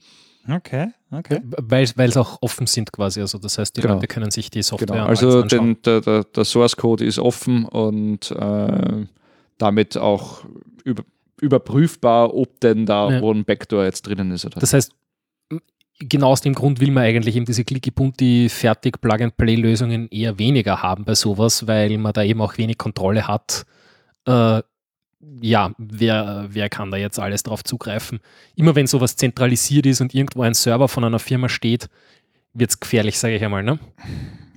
Okay, 0.48 0.90
okay. 1.12 1.42
Weil 1.44 1.84
es 2.10 2.18
auch 2.18 2.38
offen 2.42 2.68
sind 2.68 2.92
quasi. 2.92 3.20
Also 3.20 3.40
das 3.40 3.58
heißt, 3.58 3.76
die 3.78 3.82
Genau. 3.82 3.96
Leute 3.96 4.08
können 4.08 4.30
sich 4.32 4.52
die 4.52 4.62
Software 4.62 4.88
Genau. 4.98 5.06
Also 5.08 5.42
den, 5.42 5.82
der, 5.82 6.02
der, 6.02 6.24
der 6.24 6.46
Source 6.46 6.76
Code 6.78 7.04
ist 7.04 7.18
offen 7.18 7.66
und 7.66 8.30
äh, 8.32 9.06
damit 9.58 9.98
auch 9.98 10.46
über, 10.84 11.04
überprüfbar, 11.42 12.34
ob 12.36 12.60
denn 12.60 12.86
da 12.86 13.10
Ja. 13.12 13.22
wo 13.22 13.32
ein 13.34 13.44
Backdoor 13.44 13.86
jetzt 13.86 14.04
drinnen 14.04 14.30
ist. 14.32 14.46
Oder? 14.46 14.60
Das 14.60 14.74
heißt, 14.74 14.94
genau 16.00 16.32
aus 16.32 16.42
dem 16.42 16.54
Grund 16.54 16.80
will 16.80 16.92
man 16.92 17.04
eigentlich 17.04 17.36
eben 17.36 17.46
diese 17.46 17.64
clicky 17.64 17.92
bunti 17.92 18.50
fertig 18.50 19.00
Plug-and-Play-Lösungen 19.02 20.10
eher 20.10 20.38
weniger 20.38 20.82
haben 20.82 21.06
bei 21.06 21.16
sowas, 21.16 21.68
weil 21.68 21.98
man 21.98 22.14
da 22.14 22.24
eben 22.24 22.42
auch 22.42 22.58
wenig 22.58 22.78
Kontrolle 22.78 23.28
hat. 23.28 23.66
Äh, 24.26 24.62
ja, 25.42 25.72
wer, 25.78 26.48
wer 26.50 26.70
kann 26.70 26.92
da 26.92 26.98
jetzt 26.98 27.20
alles 27.20 27.44
drauf 27.44 27.64
zugreifen? 27.64 28.20
Immer 28.56 28.76
wenn 28.76 28.88
sowas 28.88 29.16
zentralisiert 29.16 29.86
ist 29.86 30.02
und 30.02 30.14
irgendwo 30.14 30.44
ein 30.44 30.54
Server 30.54 30.88
von 30.88 31.04
einer 31.04 31.20
Firma 31.20 31.50
steht, 31.50 31.90
wird 32.54 32.70
es 32.70 32.80
gefährlich, 32.80 33.18
sage 33.18 33.36
ich 33.36 33.44
einmal. 33.44 33.64
Ne? 33.64 33.80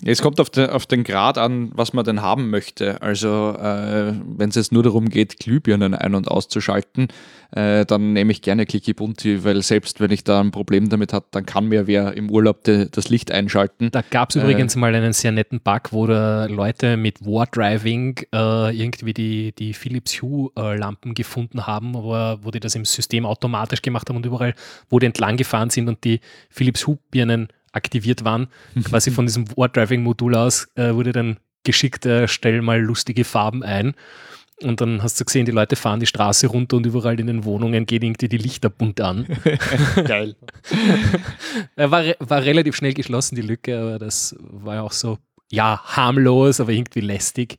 Es 0.04 0.22
kommt 0.22 0.38
auf, 0.40 0.48
den- 0.50 0.70
auf 0.70 0.86
den 0.86 1.02
Grad 1.04 1.38
an, 1.38 1.70
was 1.74 1.92
man 1.92 2.04
denn 2.04 2.22
haben 2.22 2.50
möchte. 2.50 3.02
Also 3.02 3.56
äh, 3.58 4.12
wenn 4.36 4.48
es 4.50 4.54
jetzt 4.54 4.70
nur 4.72 4.82
darum 4.82 5.08
geht, 5.08 5.38
Glühbirnen 5.40 5.94
ein- 5.94 6.14
und 6.14 6.28
auszuschalten, 6.28 7.08
äh, 7.50 7.84
dann 7.84 8.12
nehme 8.12 8.30
ich 8.30 8.42
gerne 8.42 8.64
Clicky 8.66 8.92
Bunti, 8.94 9.42
weil 9.44 9.60
selbst 9.62 10.00
wenn 10.00 10.10
ich 10.12 10.22
da 10.22 10.40
ein 10.40 10.50
Problem 10.52 10.88
damit 10.88 11.12
habe, 11.12 11.26
dann 11.32 11.46
kann 11.46 11.66
mir 11.66 11.86
wer 11.86 12.14
im 12.16 12.30
Urlaub 12.30 12.62
de, 12.64 12.88
das 12.90 13.08
Licht 13.08 13.32
einschalten. 13.32 13.90
Da 13.90 14.02
gab 14.08 14.30
es 14.30 14.36
Äh. 14.36 14.40
übrigens 14.40 14.76
mal 14.76 14.94
einen 14.94 15.12
sehr 15.12 15.32
netten 15.32 15.60
Bug, 15.60 15.92
wo 15.92 16.06
da 16.06 16.44
Leute 16.46 16.96
mit 16.96 17.24
War 17.26 17.46
Driving 17.46 18.20
äh, 18.34 18.76
irgendwie 18.76 19.14
die, 19.14 19.52
die 19.52 19.72
Philips 19.74 20.22
Hue-Lampen 20.22 21.14
gefunden 21.14 21.66
haben, 21.66 21.94
wo, 21.94 22.12
wo 22.42 22.50
die 22.50 22.60
das 22.60 22.74
im 22.74 22.84
System 22.84 23.26
automatisch 23.26 23.82
gemacht 23.82 24.08
haben 24.08 24.16
und 24.16 24.26
überall, 24.26 24.54
wo 24.90 24.98
die 24.98 25.06
entlang 25.06 25.36
gefahren 25.36 25.70
sind 25.70 25.88
und 25.88 26.04
die 26.04 26.20
Philips 26.50 26.86
Hue-Birnen 26.86 27.48
aktiviert 27.72 28.24
waren, 28.24 28.48
quasi 28.84 29.10
von 29.10 29.26
diesem 29.26 29.48
War 29.56 29.68
Driving-Modul 29.68 30.34
aus, 30.34 30.68
äh, 30.74 30.94
wurde 30.94 31.12
dann 31.12 31.38
geschickt, 31.64 32.06
äh, 32.06 32.28
stell 32.28 32.62
mal 32.62 32.80
lustige 32.80 33.24
Farben 33.24 33.62
ein. 33.62 33.94
Und 34.62 34.80
dann 34.80 35.02
hast 35.02 35.20
du 35.20 35.24
gesehen, 35.24 35.46
die 35.46 35.52
Leute 35.52 35.76
fahren 35.76 36.00
die 36.00 36.06
Straße 36.06 36.48
runter 36.48 36.78
und 36.78 36.86
überall 36.86 37.20
in 37.20 37.28
den 37.28 37.44
Wohnungen 37.44 37.86
gehen 37.86 38.02
irgendwie 38.02 38.28
die 38.28 38.38
Lichter 38.38 38.70
bunt 38.70 39.00
an. 39.00 39.26
Geil. 40.04 40.34
War, 41.76 42.04
war 42.18 42.42
relativ 42.42 42.74
schnell 42.74 42.92
geschlossen, 42.92 43.36
die 43.36 43.42
Lücke, 43.42 43.78
aber 43.78 43.98
das 44.00 44.34
war 44.40 44.76
ja 44.76 44.82
auch 44.82 44.92
so, 44.92 45.18
ja, 45.50 45.80
harmlos, 45.84 46.60
aber 46.60 46.72
irgendwie 46.72 47.00
lästig. 47.00 47.58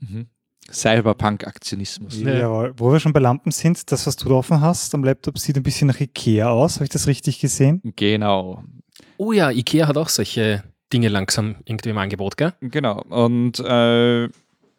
Mhm. 0.00 0.26
Cyberpunk-Aktionismus. 0.70 2.20
Ja. 2.20 2.34
Jawohl. 2.34 2.74
Wo 2.76 2.92
wir 2.92 3.00
schon 3.00 3.12
bei 3.12 3.20
Lampen 3.20 3.52
sind, 3.52 3.90
das, 3.90 4.06
was 4.06 4.16
du 4.16 4.28
da 4.28 4.34
offen 4.36 4.60
hast 4.60 4.94
am 4.94 5.04
Laptop, 5.04 5.38
sieht 5.38 5.56
ein 5.56 5.62
bisschen 5.62 5.88
nach 5.88 6.00
Ikea 6.00 6.48
aus. 6.48 6.76
Habe 6.76 6.84
ich 6.84 6.90
das 6.90 7.06
richtig 7.06 7.40
gesehen? 7.40 7.80
Genau. 7.96 8.62
Oh 9.16 9.32
ja, 9.32 9.50
Ikea 9.50 9.86
hat 9.86 9.96
auch 9.96 10.08
solche 10.08 10.62
Dinge 10.92 11.08
langsam 11.08 11.56
irgendwie 11.64 11.90
im 11.90 11.98
Angebot, 11.98 12.36
gell? 12.36 12.54
Genau. 12.60 13.02
Und 13.08 13.60
äh, 13.60 14.28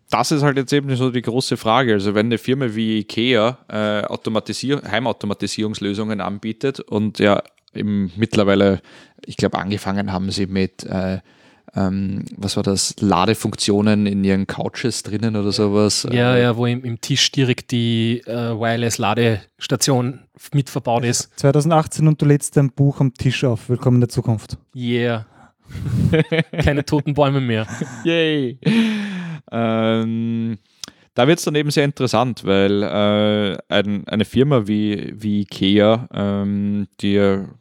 das 0.09 0.31
ist 0.31 0.41
halt 0.41 0.57
jetzt 0.57 0.73
eben 0.73 0.95
so 0.95 1.11
die 1.11 1.21
große 1.21 1.57
Frage. 1.57 1.93
Also 1.93 2.15
wenn 2.15 2.27
eine 2.27 2.37
Firma 2.37 2.73
wie 2.73 2.99
IKEA 2.99 3.57
äh, 3.67 4.05
Automatisier 4.05 4.81
Heimautomatisierungslösungen 4.89 6.21
anbietet 6.21 6.79
und 6.79 7.19
ja 7.19 7.43
eben 7.73 8.11
mittlerweile, 8.15 8.81
ich 9.25 9.37
glaube, 9.37 9.59
angefangen 9.59 10.11
haben 10.11 10.31
sie 10.31 10.47
mit, 10.47 10.83
äh, 10.83 11.19
ähm, 11.75 12.25
was 12.35 12.55
war 12.55 12.63
das, 12.63 12.95
Ladefunktionen 12.99 14.05
in 14.05 14.23
ihren 14.23 14.47
Couches 14.47 15.03
drinnen 15.03 15.35
oder 15.35 15.51
sowas. 15.51 16.07
Ja, 16.11 16.35
äh, 16.35 16.41
ja, 16.41 16.57
wo 16.57 16.65
im, 16.65 16.83
im 16.83 17.01
Tisch 17.01 17.31
direkt 17.31 17.71
die 17.71 18.21
äh, 18.25 18.59
Wireless-Ladestation 18.59 20.21
mit 20.53 20.69
verbaut 20.69 21.05
ist. 21.05 21.31
2018 21.37 22.07
und 22.07 22.21
du 22.21 22.25
lädst 22.25 22.57
dein 22.57 22.71
Buch 22.71 22.99
am 22.99 23.13
Tisch 23.13 23.43
auf. 23.43 23.69
Willkommen 23.69 23.97
in 23.97 24.01
der 24.01 24.09
Zukunft. 24.09 24.57
Yeah. 24.75 25.25
Keine 26.51 26.85
toten 26.85 27.13
Bäume 27.13 27.41
mehr. 27.41 27.67
Yay! 28.03 28.59
ähm, 29.51 30.57
da 31.19 31.27
wird 31.27 31.39
es 31.39 31.43
dann 31.43 31.55
eben 31.55 31.69
sehr 31.69 31.83
interessant, 31.83 32.45
weil 32.45 32.81
äh, 32.81 33.57
ein, 33.67 34.07
eine 34.07 34.23
Firma 34.23 34.67
wie, 34.67 35.13
wie 35.17 35.41
IKEA, 35.41 36.07
ähm, 36.13 36.87
die, 37.01 37.17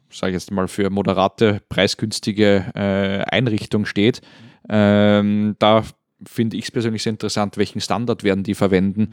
sage 0.09 0.29
ich 0.29 0.35
jetzt 0.35 0.51
mal, 0.51 0.69
für 0.69 0.89
moderate, 0.89 1.59
preisgünstige 1.67 2.71
äh, 2.73 3.21
Einrichtung 3.29 3.85
steht, 3.85 4.21
ähm, 4.69 5.57
da 5.59 5.83
finde 6.25 6.55
ich 6.55 6.63
es 6.63 6.71
persönlich 6.71 7.03
sehr 7.03 7.11
interessant, 7.11 7.57
welchen 7.57 7.81
Standard 7.81 8.23
werden 8.23 8.45
die 8.45 8.55
verwenden 8.55 9.09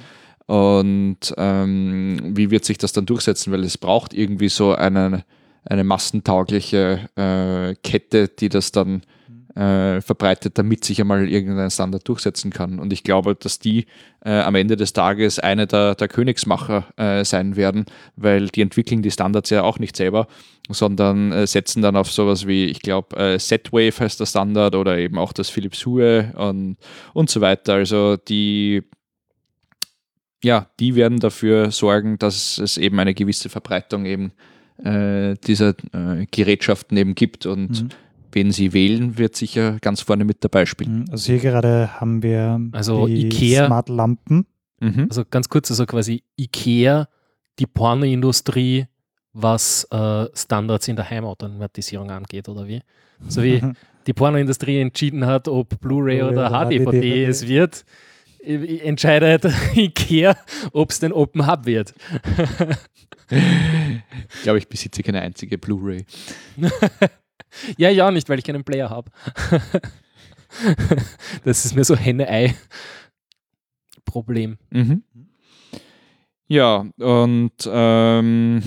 und 0.47 1.35
ähm, 1.37 2.21
wie 2.37 2.53
wird 2.53 2.65
sich 2.65 2.79
das 2.79 2.93
dann 2.93 3.05
durchsetzen, 3.05 3.53
weil 3.53 3.65
es 3.65 3.77
braucht 3.77 4.15
irgendwie 4.15 4.49
so 4.49 4.77
eine, 4.77 5.25
eine 5.65 5.83
massentaugliche 5.83 7.09
äh, 7.17 7.75
Kette, 7.83 8.29
die 8.29 8.49
das 8.49 8.71
dann 8.71 9.03
äh, 9.57 10.03
verbreitet, 10.03 10.59
damit 10.59 10.85
sich 10.85 11.01
einmal 11.01 11.29
irgendein 11.29 11.71
Standard 11.71 12.07
durchsetzen 12.07 12.51
kann. 12.51 12.79
Und 12.79 12.93
ich 12.93 13.03
glaube, 13.03 13.35
dass 13.35 13.59
die 13.59 13.87
äh, 14.23 14.41
am 14.41 14.55
Ende 14.55 14.77
des 14.77 14.93
Tages 14.93 15.39
eine 15.39 15.67
der, 15.67 15.95
der 15.95 16.09
Königsmacher 16.09 16.85
äh, 16.97 17.25
sein 17.25 17.57
werden, 17.57 17.87
weil 18.17 18.49
die 18.49 18.61
entwickeln 18.61 19.01
die 19.01 19.11
Standards 19.11 19.49
ja 19.51 19.63
auch 19.63 19.79
nicht 19.79 19.97
selber, 19.97 20.29
sondern 20.69 21.33
äh, 21.33 21.47
setzen 21.47 21.81
dann 21.81 21.97
auf 21.97 22.13
sowas 22.13 22.47
wie, 22.47 22.67
ich 22.67 22.83
glaube, 22.83 23.17
äh, 23.17 23.39
Z-Wave 23.39 23.99
heißt 23.99 24.21
der 24.21 24.27
Standard 24.27 24.75
oder 24.75 24.99
eben 24.99 25.19
auch 25.19 25.33
das 25.33 25.49
Philips 25.49 25.87
Hue 25.87 26.33
und, 26.37 26.77
und 27.15 27.31
so 27.31 27.41
weiter. 27.41 27.75
Also 27.75 28.17
die 28.17 28.83
ja, 30.45 30.69
die 30.79 30.95
werden 30.95 31.19
dafür 31.19 31.71
sorgen, 31.71 32.19
dass 32.19 32.59
es 32.59 32.77
eben 32.77 33.01
eine 33.01 33.15
gewisse 33.15 33.49
Verbreitung 33.49 34.05
eben 34.05 34.33
äh, 34.85 35.35
dieser 35.47 35.75
Gerätschaften 36.31 36.97
eben 36.99 37.15
gibt 37.15 37.47
und 37.47 37.83
Mhm. 37.85 37.89
Wen 38.37 38.53
sie 38.53 38.73
wählen, 38.73 39.19
wird 39.19 39.35
sicher 39.35 39.79
ganz 39.81 40.01
vorne 40.03 40.25
mit 40.25 40.45
dabei 40.45 40.65
spielen. 40.67 41.01
Mhm. 41.01 41.05
Also 41.11 41.33
hier 41.33 41.41
gerade 41.41 42.01
haben 42.01 42.23
wir 42.23 42.61
Also 42.73 43.07
die 43.09 43.29
Ikea- 43.29 43.67
Smart 43.67 43.89
Lampen. 43.89 44.47
Mhm. 44.79 45.07
Also 45.09 45.25
ganz 45.29 45.49
kurz, 45.49 45.71
also 45.71 45.85
quasi 45.87 46.23
Ikea, 46.37 47.09
die 47.59 47.67
Pornoindustrie, 47.67 48.87
was 49.33 49.85
äh, 49.91 50.27
Standards 50.35 50.87
in 50.89 50.97
der 50.97 51.09
Heimautomatisierung 51.11 52.11
angeht, 52.11 52.49
oder 52.49 52.69
wie? 52.69 52.81
So 53.29 53.43
wie 53.43 53.61
die 54.07 54.13
Pornoindustrie 54.13 54.79
entschieden 54.81 55.27
hat, 55.27 55.49
ob 55.49 55.81
Blu-ray 55.81 56.19
Blu-ray 56.19 56.23
oder 56.23 56.47
oder 56.51 56.69
HD-DVD 56.69 57.25
HD. 57.25 57.29
es 57.29 57.49
wird, 57.49 57.85
entscheidet 58.45 59.45
Ikea, 59.75 60.37
ob 60.73 60.91
es 60.91 61.01
den 61.01 61.13
Open 61.13 61.47
Hub 61.51 61.67
wird. 61.67 61.95
Ich 63.29 64.43
glaube, 64.45 64.59
ich 64.59 64.69
besitze 64.69 65.03
keine 65.03 65.21
einzige 65.21 65.59
Blu-ray. 65.59 66.05
Ja, 67.77 67.91
ja, 67.91 68.11
nicht, 68.11 68.29
weil 68.29 68.39
ich 68.39 68.45
keinen 68.45 68.65
Player 68.65 68.91
habe. 68.91 69.11
das 71.45 71.65
ist 71.65 71.75
mir 71.75 71.85
so 71.85 71.97
Henne-Ei-Problem. 71.97 74.59
Mhm. 74.71 75.03
Ja, 76.49 76.87
und 76.99 77.53
ähm, 77.67 78.63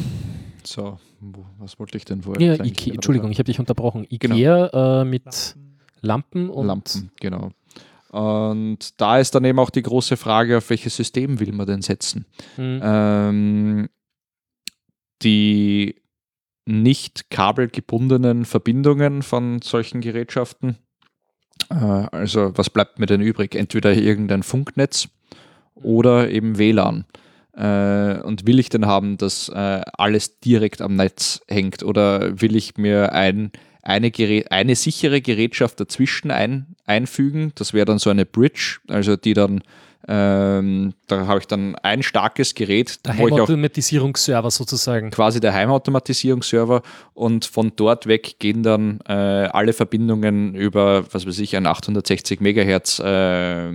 so, 0.63 0.99
wo, 1.19 1.45
was 1.57 1.77
wollte 1.79 1.97
ich 1.97 2.05
denn 2.05 2.23
vorher? 2.23 2.55
Ja, 2.55 2.63
Ikea, 2.63 2.93
Entschuldigung, 2.93 3.31
ich 3.31 3.39
habe 3.39 3.45
dich 3.45 3.59
unterbrochen. 3.59 4.05
Genau. 4.09 4.35
Ikea 4.35 5.01
äh, 5.01 5.05
mit 5.05 5.55
Lampen 6.01 6.49
und 6.49 6.67
Lampen, 6.67 7.11
genau. 7.19 7.51
Und 8.09 8.99
da 8.99 9.19
ist 9.19 9.35
dann 9.35 9.45
eben 9.45 9.59
auch 9.59 9.69
die 9.69 9.83
große 9.83 10.17
Frage, 10.17 10.57
auf 10.57 10.69
welches 10.71 10.95
System 10.95 11.39
will 11.39 11.53
man 11.53 11.67
denn 11.67 11.81
setzen? 11.81 12.25
Hm, 12.55 12.81
ähm, 12.83 13.89
die 15.21 15.95
nicht 16.69 17.29
kabelgebundenen 17.29 18.45
Verbindungen 18.45 19.23
von 19.23 19.61
solchen 19.61 20.01
Gerätschaften. 20.01 20.77
Äh, 21.69 21.75
also 21.75 22.51
was 22.55 22.69
bleibt 22.69 22.99
mir 22.99 23.07
denn 23.07 23.21
übrig? 23.21 23.55
Entweder 23.55 23.93
irgendein 23.93 24.43
Funknetz 24.43 25.09
oder 25.75 26.29
eben 26.29 26.57
WLAN. 26.57 27.05
Äh, 27.53 28.21
und 28.21 28.45
will 28.45 28.59
ich 28.59 28.69
denn 28.69 28.85
haben, 28.85 29.17
dass 29.17 29.49
äh, 29.49 29.81
alles 29.97 30.39
direkt 30.39 30.81
am 30.81 30.95
Netz 30.95 31.41
hängt 31.47 31.83
oder 31.83 32.39
will 32.41 32.55
ich 32.55 32.77
mir 32.77 33.13
ein, 33.13 33.51
eine, 33.81 34.11
Gerät, 34.11 34.51
eine 34.51 34.75
sichere 34.75 35.21
Gerätschaft 35.21 35.79
dazwischen 35.79 36.31
ein, 36.31 36.75
einfügen? 36.85 37.51
Das 37.55 37.73
wäre 37.73 37.85
dann 37.85 37.99
so 37.99 38.09
eine 38.09 38.25
Bridge, 38.25 38.77
also 38.87 39.15
die 39.15 39.33
dann, 39.33 39.61
ähm, 40.07 40.93
da 41.07 41.27
habe 41.27 41.39
ich 41.39 41.47
dann 41.47 41.75
ein 41.75 42.01
starkes 42.03 42.55
Gerät, 42.55 43.05
der 43.05 43.17
Heimautomatisierungsserver 43.17 44.49
sozusagen. 44.49 45.11
quasi 45.11 45.39
der 45.39 45.53
Heimautomatisierungsserver 45.53 46.81
und 47.13 47.45
von 47.45 47.73
dort 47.75 48.07
weg 48.07 48.39
gehen 48.39 48.63
dann 48.63 49.01
äh, 49.07 49.11
alle 49.13 49.73
Verbindungen 49.73 50.55
über, 50.55 51.03
was 51.13 51.27
weiß 51.27 51.37
ich, 51.39 51.55
ein 51.57 51.67
860 51.67 52.39
Megahertz 52.39 52.99
äh, 52.99 53.69
äh, 53.69 53.71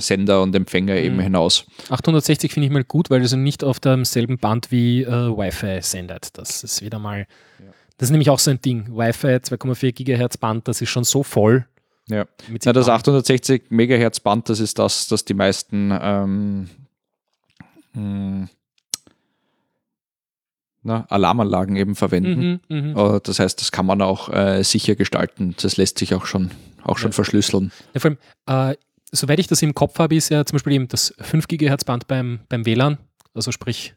Sender 0.00 0.42
und 0.42 0.54
Empfänger 0.54 0.96
eben 0.96 1.16
Mhm. 1.16 1.20
hinaus. 1.20 1.64
860 1.88 2.52
finde 2.52 2.66
ich 2.66 2.72
mal 2.72 2.84
gut, 2.84 3.10
weil 3.10 3.22
es 3.22 3.32
nicht 3.34 3.64
auf 3.64 3.80
demselben 3.80 4.38
Band 4.38 4.70
wie 4.70 5.02
äh, 5.02 5.08
Wi-Fi 5.08 5.78
sendet. 5.82 6.36
Das 6.36 6.62
ist 6.64 6.82
wieder 6.82 6.98
mal, 6.98 7.26
das 7.98 8.08
ist 8.08 8.10
nämlich 8.10 8.30
auch 8.30 8.38
so 8.38 8.50
ein 8.50 8.60
Ding. 8.60 8.86
Wi-Fi 8.90 9.36
2,4 9.36 9.92
Gigahertz 9.92 10.36
Band, 10.36 10.68
das 10.68 10.82
ist 10.82 10.90
schon 10.90 11.04
so 11.04 11.22
voll. 11.22 11.66
Ja. 12.08 12.26
Mit 12.48 12.64
Na, 12.66 12.72
das 12.72 12.86
Signal. 12.86 12.98
860 12.98 13.70
Megahertz 13.70 14.20
Band, 14.20 14.48
das 14.48 14.60
ist 14.60 14.78
das, 14.78 15.08
das 15.08 15.24
die 15.24 15.34
meisten 15.34 15.96
ähm, 16.00 16.68
mh, 17.94 18.48
na, 20.82 21.06
Alarmanlagen 21.08 21.76
eben 21.76 21.94
verwenden. 21.94 22.60
Mhm, 22.68 22.90
mhm. 22.90 22.96
Äh, 22.98 23.20
Das 23.22 23.38
heißt, 23.38 23.60
das 23.60 23.70
kann 23.70 23.86
man 23.86 24.02
auch 24.02 24.28
äh, 24.30 24.62
sicher 24.64 24.96
gestalten. 24.96 25.54
Das 25.62 25.76
lässt 25.76 25.98
sich 25.98 26.14
auch 26.14 26.26
schon, 26.26 26.50
auch 26.82 26.98
schon 26.98 27.10
Ja. 27.10 27.14
verschlüsseln. 27.14 27.70
Ja, 27.94 28.00
vor 28.00 28.10
allem, 28.48 28.72
äh, 28.72 28.76
soweit 29.12 29.38
ich 29.38 29.46
das 29.46 29.62
im 29.62 29.74
Kopf 29.74 29.98
habe, 30.00 30.16
ist 30.16 30.30
ja 30.30 30.44
zum 30.44 30.56
Beispiel 30.56 30.72
eben 30.72 30.88
das 30.88 31.14
5 31.20 31.46
GHz 31.46 31.84
Band 31.84 32.08
beim, 32.08 32.40
beim 32.48 32.66
WLAN, 32.66 32.98
also 33.32 33.52
sprich 33.52 33.94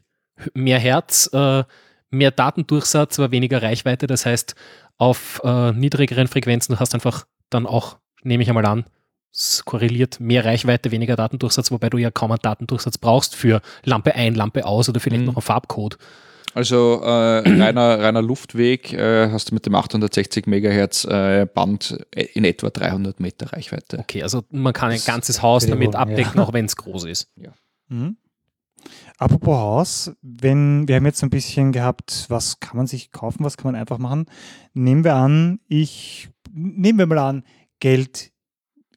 mehr 0.54 0.78
Herz, 0.78 1.28
äh, 1.32 1.64
mehr 2.10 2.30
Datendurchsatz, 2.30 3.18
aber 3.18 3.32
weniger 3.32 3.62
Reichweite. 3.62 4.06
Das 4.06 4.24
heißt, 4.24 4.54
auf 4.96 5.40
äh, 5.44 5.72
niedrigeren 5.72 6.28
Frequenzen, 6.28 6.74
du 6.74 6.80
hast 6.80 6.94
einfach 6.94 7.26
dann 7.50 7.66
auch, 7.66 7.98
nehme 8.22 8.42
ich 8.42 8.48
einmal 8.48 8.66
an, 8.66 8.84
es 9.32 9.64
korreliert 9.64 10.18
mehr 10.18 10.44
Reichweite, 10.44 10.90
weniger 10.90 11.14
Datendurchsatz, 11.16 11.70
wobei 11.70 11.90
du 11.90 11.98
ja 11.98 12.10
kaum 12.10 12.32
einen 12.32 12.40
Datendurchsatz 12.42 12.96
brauchst 12.98 13.34
für 13.34 13.60
Lampe 13.84 14.14
ein, 14.14 14.34
Lampe 14.34 14.64
aus 14.64 14.88
oder 14.88 14.98
vielleicht 15.00 15.20
Mhm. 15.22 15.26
noch 15.26 15.36
einen 15.36 15.42
Farbcode. 15.42 15.98
Also 16.54 17.02
äh, 17.04 17.06
reiner, 17.62 18.00
reiner 18.00 18.22
Luftweg 18.22 18.94
äh, 18.94 19.30
hast 19.30 19.50
du 19.50 19.54
mit 19.54 19.66
dem 19.66 19.74
860 19.74 20.46
Megahertz 20.46 21.04
äh, 21.04 21.46
Band 21.52 21.98
in 22.14 22.44
etwa 22.46 22.70
300 22.70 23.20
Meter 23.20 23.52
Reichweite. 23.52 23.98
Okay, 23.98 24.22
also 24.22 24.42
man 24.50 24.72
kann 24.72 24.90
ein 24.90 25.02
ganzes 25.04 25.42
Haus 25.42 25.66
damit 25.66 25.94
abdecken, 25.94 26.38
ja. 26.38 26.42
auch 26.42 26.52
wenn 26.54 26.64
es 26.64 26.76
groß 26.76 27.04
ist. 27.04 27.28
Mhm. 27.88 28.16
Apropos 29.18 29.56
Haus, 29.56 30.12
wenn 30.20 30.86
wir 30.86 30.96
haben 30.96 31.06
jetzt 31.06 31.22
ein 31.22 31.30
bisschen 31.30 31.72
gehabt, 31.72 32.26
was 32.28 32.60
kann 32.60 32.76
man 32.76 32.86
sich 32.86 33.12
kaufen, 33.12 33.44
was 33.44 33.56
kann 33.56 33.72
man 33.72 33.80
einfach 33.80 33.98
machen. 33.98 34.26
Nehmen 34.74 35.04
wir 35.04 35.14
an, 35.14 35.60
ich 35.68 36.28
nehmen 36.52 36.98
wir 36.98 37.06
mal 37.06 37.18
an, 37.18 37.44
Geld 37.80 38.32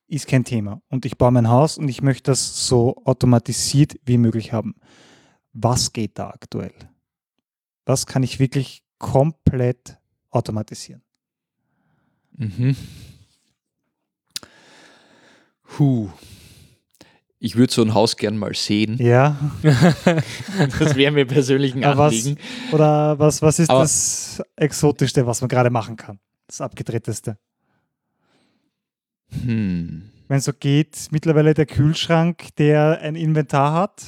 ist 0.07 0.27
kein 0.27 0.43
Thema 0.43 0.81
und 0.89 1.05
ich 1.05 1.17
baue 1.17 1.31
mein 1.31 1.49
Haus 1.49 1.77
und 1.77 1.87
ich 1.87 2.01
möchte 2.01 2.31
das 2.31 2.67
so 2.67 3.01
automatisiert 3.05 3.99
wie 4.05 4.17
möglich 4.17 4.51
haben. 4.51 4.75
Was 5.53 5.93
geht 5.93 6.17
da 6.19 6.29
aktuell? 6.29 6.73
Was 7.85 8.05
kann 8.05 8.23
ich 8.23 8.39
wirklich 8.39 8.83
komplett 8.97 9.97
automatisieren? 10.31 11.01
Mhm. 12.33 12.75
Huh. 15.77 16.09
Ich 17.41 17.55
würde 17.55 17.71
so 17.71 17.81
ein 17.81 17.93
Haus 17.93 18.17
gern 18.17 18.37
mal 18.37 18.53
sehen. 18.53 18.97
Ja, 19.01 19.37
Das 20.79 20.95
wäre 20.95 21.11
mir 21.13 21.25
persönlich 21.25 21.73
ein 21.73 21.83
Aber 21.85 21.97
was- 22.05 22.13
Anliegen. 22.13 22.37
oder 22.73 23.17
was, 23.17 23.41
was 23.41 23.59
ist 23.59 23.69
Aber- 23.69 23.81
das 23.81 24.41
Exotischste, 24.57 25.25
was 25.25 25.39
man 25.41 25.47
gerade 25.47 25.69
machen 25.69 25.95
kann? 25.95 26.19
Das 26.47 26.59
Abgedrehteste. 26.61 27.37
Hm. 29.45 30.09
wenn 30.27 30.37
es 30.37 30.45
so 30.45 30.53
geht, 30.53 31.07
mittlerweile 31.11 31.53
der 31.53 31.65
Kühlschrank, 31.67 32.47
der 32.57 32.99
ein 33.01 33.15
Inventar 33.15 33.73
hat. 33.73 34.03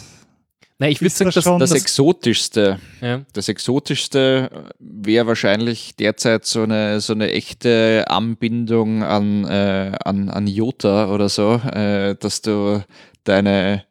Nein, 0.79 0.91
ich 0.91 0.99
würde 1.01 1.11
sagen, 1.13 1.29
das 1.31 1.43
Das 1.45 1.59
das- 1.59 1.71
Exotischste, 1.73 2.79
ja, 3.01 3.21
das 3.33 3.47
Exotischste 3.49 4.71
wäre 4.79 5.27
wahrscheinlich 5.27 5.95
derzeit 5.95 6.45
so 6.45 6.63
eine, 6.63 6.99
so 7.01 7.13
eine 7.13 7.31
echte 7.31 8.05
Anbindung 8.07 9.03
an, 9.03 9.45
äh, 9.45 9.91
an, 10.03 10.29
an 10.29 10.47
Jota 10.47 11.11
oder 11.13 11.29
so, 11.29 11.53
äh, 11.71 12.15
dass 12.15 12.41
du 12.41 12.83
deine, 13.23 13.83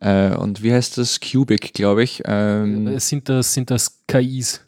äh, 0.00 0.34
und 0.34 0.62
wie 0.62 0.72
heißt 0.72 0.98
das? 0.98 1.20
Cubic, 1.20 1.72
glaube 1.74 2.02
ich. 2.02 2.22
Ähm, 2.24 2.98
sind, 2.98 3.28
das, 3.28 3.54
sind 3.54 3.70
das 3.70 4.00
KIs. 4.06 4.60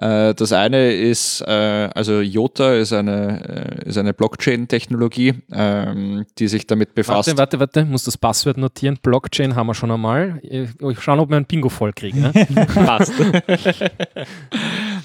Äh, 0.00 0.34
Das 0.34 0.52
eine 0.52 0.92
ist, 0.92 1.40
äh, 1.40 1.90
also 1.94 2.20
Jota 2.20 2.74
ist 2.74 2.92
eine, 2.92 3.80
äh, 3.84 3.88
ist 3.88 3.98
eine 3.98 4.14
Blockchain-Technologie, 4.14 5.34
ähm, 5.52 6.24
die 6.38 6.46
sich 6.46 6.66
damit 6.66 6.94
befasst. 6.94 7.28
Warte, 7.28 7.38
warte, 7.38 7.60
warte, 7.60 7.84
muss 7.84 8.04
das 8.04 8.16
Passwort 8.16 8.58
notieren. 8.58 8.98
Blockchain 9.02 9.56
haben 9.56 9.66
wir 9.66 9.74
schon 9.74 9.90
einmal. 9.90 10.40
Ich 10.42 11.00
schauen, 11.00 11.18
ob 11.18 11.30
wir 11.30 11.36
ein 11.36 11.46
Bingo 11.46 11.68
voll 11.68 11.92
kriegen. 11.92 12.20
Ne? 12.20 12.32
Passt. 12.74 13.12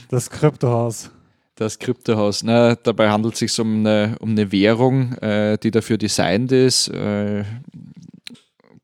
Das 0.09 0.29
Kryptohaus. 0.29 1.09
Das 1.55 1.79
Kryptohaus. 1.79 2.43
Na, 2.43 2.75
dabei 2.75 3.09
handelt 3.09 3.33
es 3.33 3.39
sich 3.39 3.59
um 3.59 3.79
eine, 3.79 4.15
um 4.19 4.31
eine 4.31 4.51
Währung, 4.51 5.13
äh, 5.17 5.57
die 5.57 5.71
dafür 5.71 5.97
designt 5.97 6.51
ist, 6.51 6.89
äh, 6.89 7.43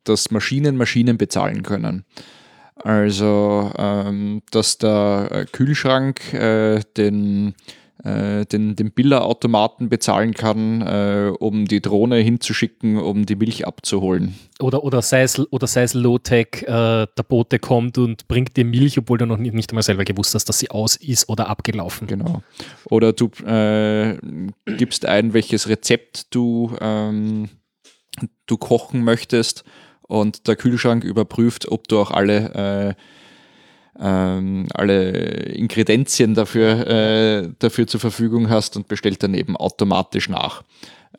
dass 0.10 0.32
Maschinen 0.32 0.76
Maschinen 0.76 1.18
bezahlen 1.18 1.64
können. 1.64 2.03
Also, 2.84 3.72
ähm, 3.78 4.41
dass 4.51 4.78
der 4.78 5.30
äh, 5.32 5.45
Kühlschrank 5.45 6.34
äh, 6.34 6.80
den, 6.95 7.53
äh, 8.03 8.45
den, 8.45 8.76
den 8.78 8.91
Billerautomaten 8.91 9.89
bezahlen 9.89 10.34
kann, 10.34 10.82
äh, 10.82 11.32
um 11.39 11.66
die 11.66 11.82
Drohne 11.82 12.18
hinzuschicken, 12.18 12.97
um 12.97 13.26
die 13.26 13.36
Milch 13.36 13.68
abzuholen. 13.68 14.36
Oder, 14.62 14.84
oder 14.86 15.01
sei 15.01 15.24
es, 15.24 15.39
oder 15.51 15.68
sei 15.68 15.84
es 15.84 15.93
Low-Tech, 15.93 16.64
äh, 16.64 16.68
der 16.68 17.24
Bote 17.28 17.60
kommt 17.60 17.97
und 17.97 18.30
bringt 18.30 18.55
dir 18.55 18.64
Milch, 18.64 18.97
obwohl 18.97 19.18
du 19.18 19.26
noch 19.26 19.38
nicht, 19.38 19.53
nicht 19.53 19.72
einmal 19.72 19.84
selber 19.84 20.05
gewusst 20.05 20.34
hast, 20.34 20.45
dass 20.45 20.60
sie 20.60 20.72
aus 20.72 20.95
ist 20.95 21.28
oder 21.28 21.49
abgelaufen. 21.49 22.07
Genau. 22.07 22.43
Oder 22.86 23.12
du 23.12 23.30
äh, 23.45 24.18
gibst 24.78 25.05
ein, 25.05 25.34
welches 25.34 25.68
Rezept 25.68 26.34
du, 26.34 26.78
ähm, 26.80 27.49
du 28.45 28.57
kochen 28.57 29.03
möchtest 29.03 29.66
und 30.10 30.47
der 30.47 30.55
Kühlschrank 30.55 31.03
überprüft, 31.03 31.72
ob 31.72 31.88
du 31.88 31.99
auch 31.99 32.10
alle, 32.10 32.95
äh, 33.99 34.03
ähm, 34.03 34.68
alle 34.74 35.12
Ingredienzien 35.53 36.34
dafür, 36.34 36.88
äh, 36.88 37.49
dafür 37.60 37.86
zur 37.86 37.99
Verfügung 37.99 38.49
hast 38.49 38.76
und 38.76 38.88
bestellt 38.88 39.22
dann 39.22 39.36
eben 39.36 39.55
automatisch 39.55 40.28
nach. 40.28 40.64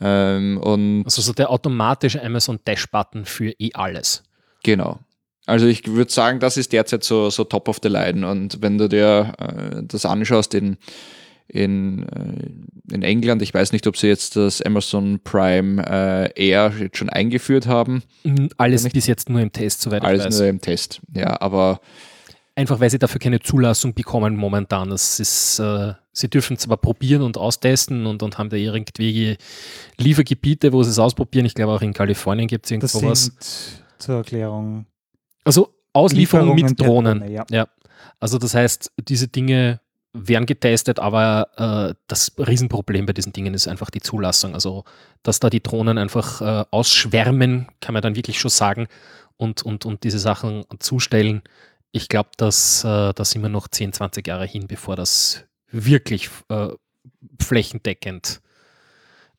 Ähm, 0.01 0.59
und 0.59 1.05
Also 1.05 1.23
so 1.23 1.33
der 1.33 1.51
automatische 1.51 2.23
Amazon 2.23 2.59
Dash-Button 2.65 3.27
für 3.27 3.51
eh 3.61 3.71
alles. 3.75 4.25
Genau. 4.65 4.99
Also 5.47 5.67
ich 5.67 5.87
würde 5.87 6.11
sagen, 6.11 6.41
das 6.41 6.57
ist 6.57 6.73
derzeit 6.73 7.05
so, 7.05 7.31
so 7.31 7.45
top 7.45 7.69
of 7.69 7.79
the 7.83 7.89
line. 7.89 8.27
Und 8.29 8.61
wenn 8.61 8.77
du 8.77 8.89
dir 8.89 9.35
äh, 9.39 9.83
das 9.85 10.05
anschaust 10.05 10.55
in, 10.55 10.79
in, 11.53 12.09
äh, 12.09 12.95
in 12.95 13.03
England, 13.03 13.43
ich 13.43 13.53
weiß 13.53 13.73
nicht, 13.73 13.87
ob 13.87 13.97
sie 13.97 14.07
jetzt 14.07 14.37
das 14.37 14.63
Amazon 14.63 15.21
Prime 15.25 15.83
äh, 16.37 16.49
Air 16.49 16.73
jetzt 16.79 16.97
schon 16.99 17.09
eingeführt 17.09 17.67
haben. 17.67 18.03
Mm, 18.25 18.47
Alles 18.57 18.89
bis 18.89 19.07
jetzt 19.07 19.29
nur 19.29 19.41
im 19.41 19.53
Test, 19.53 19.83
soweit 19.83 20.03
ich 20.03 20.09
Alles 20.09 20.27
weiß. 20.27 20.39
nur 20.39 20.49
im 20.49 20.61
Test. 20.61 21.01
Ja, 21.15 21.41
aber 21.41 21.81
Einfach 22.57 22.81
weil 22.81 22.91
sie 22.91 22.99
dafür 22.99 23.21
keine 23.21 23.41
Zulassung 23.41 23.95
bekommen 23.95 24.37
momentan. 24.37 24.91
Das 24.91 25.19
ist, 25.19 25.61
äh, 25.61 25.95
sie 26.13 26.29
dürfen 26.29 26.59
zwar 26.59 26.77
probieren 26.77 27.23
und 27.23 27.39
austesten 27.39 28.07
und, 28.07 28.23
und 28.23 28.39
haben 28.39 28.51
da 28.51 28.57
irgendwie 28.57 29.37
Liefergebiete, 29.97 30.73
wo 30.73 30.83
sie 30.83 30.91
es 30.91 30.99
ausprobieren. 30.99 31.47
Ich 31.47 31.55
glaube 31.55 31.73
auch 31.73 31.81
in 31.83 31.93
Kalifornien 31.93 32.49
gibt 32.49 32.67
es 32.67 32.71
irgend 32.71 32.83
Das 32.85 32.93
sowas. 32.93 33.25
sind 33.25 33.83
zur 33.99 34.17
Erklärung. 34.17 34.85
Also 35.45 35.75
Auslieferung 35.93 36.55
mit 36.55 36.79
Drohnen. 36.79 37.21
Drohne, 37.21 37.33
ja. 37.33 37.45
ja. 37.51 37.69
Also 38.19 38.37
das 38.39 38.55
heißt, 38.55 38.93
diese 39.09 39.29
Dinge 39.29 39.81
werden 40.13 40.47
getestet, 40.47 40.99
aber 40.99 41.49
äh, 41.91 41.95
das 42.09 42.33
Riesenproblem 42.37 43.07
bei 43.07 43.13
diesen 43.13 43.33
Dingen 43.33 43.55
ist 43.55 43.69
einfach 43.69 43.91
die 43.91 44.01
Zulassung. 44.01 44.55
Also, 44.55 44.85
dass 45.23 45.41
da 45.41 45.51
die 45.51 45.63
Drohnen 45.63 45.99
einfach 45.99 46.41
äh, 46.41 46.65
ausschwärmen, 46.71 47.69
kann 47.81 47.93
man 47.93 48.03
dann 48.03 48.17
wirklich 48.17 48.41
schon 48.41 48.51
sagen, 48.51 48.89
und, 49.37 49.63
und, 49.63 49.87
und 49.87 50.05
diese 50.05 50.19
Sachen 50.19 50.65
zustellen. 50.81 51.43
Ich 51.93 52.09
glaube, 52.09 52.31
dass 52.37 52.85
äh, 52.85 53.13
da 53.15 53.25
sind 53.25 53.43
wir 53.43 53.49
noch 53.49 53.69
10, 53.69 53.93
20 53.93 54.27
Jahre 54.27 54.47
hin, 54.47 54.67
bevor 54.67 54.97
das 54.97 55.45
wirklich 55.71 56.29
äh, 56.49 56.69
flächendeckend 57.41 58.43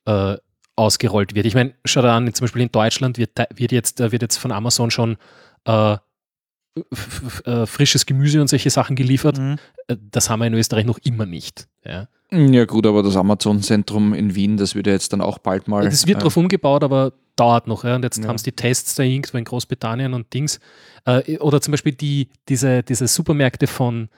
äh, 0.05 0.37
ausgerollt 0.75 1.35
wird. 1.35 1.45
Ich 1.45 1.53
meine, 1.53 1.75
schau 1.85 2.01
da 2.01 2.17
an, 2.17 2.33
zum 2.33 2.45
Beispiel 2.45 2.63
in 2.63 2.71
Deutschland 2.71 3.17
wird, 3.17 3.37
wird, 3.53 3.71
jetzt, 3.71 3.99
wird 3.99 4.21
jetzt 4.21 4.37
von 4.37 4.51
Amazon 4.51 4.89
schon 4.89 5.17
äh, 5.65 5.97
frisches 7.65 8.05
Gemüse 8.05 8.41
und 8.41 8.47
solche 8.47 8.69
Sachen 8.69 8.95
geliefert. 8.95 9.37
Mhm. 9.37 9.57
Äh, 9.87 9.97
Das 10.11 10.29
haben 10.29 10.39
wir 10.39 10.47
in 10.47 10.53
Österreich 10.53 10.85
noch 10.85 10.99
immer 11.03 11.25
nicht. 11.25 11.67
Ja. 11.85 12.07
ja 12.31 12.65
gut, 12.65 12.85
aber 12.85 13.03
das 13.03 13.15
Amazon-Zentrum 13.15 14.13
in 14.13 14.35
Wien, 14.35 14.57
das 14.57 14.75
wird 14.75 14.87
ja 14.87 14.93
jetzt 14.93 15.11
dann 15.13 15.21
auch 15.21 15.37
bald 15.39 15.67
mal. 15.67 15.83
Das 15.83 16.07
wird 16.07 16.19
äh, 16.19 16.21
drauf 16.21 16.37
umgebaut, 16.37 16.83
aber 16.83 17.13
dauert 17.35 17.67
noch. 17.67 17.83
Ja. 17.83 17.95
Und 17.95 18.03
jetzt 18.03 18.19
Ja. 18.19 18.27
haben 18.27 18.35
es 18.35 18.43
die 18.43 18.51
Tests 18.51 18.95
da 18.95 19.03
irgendwo 19.03 19.37
in 19.37 19.43
Großbritannien 19.45 20.13
und 20.13 20.33
Dings. 20.33 20.59
Äh, 21.05 21.37
oder 21.39 21.61
zum 21.61 21.71
Beispiel 21.71 21.93
die, 21.93 22.29
diese, 22.47 22.83
diese 22.83 23.07
Supermärkte 23.07 23.67
von, 23.67 24.09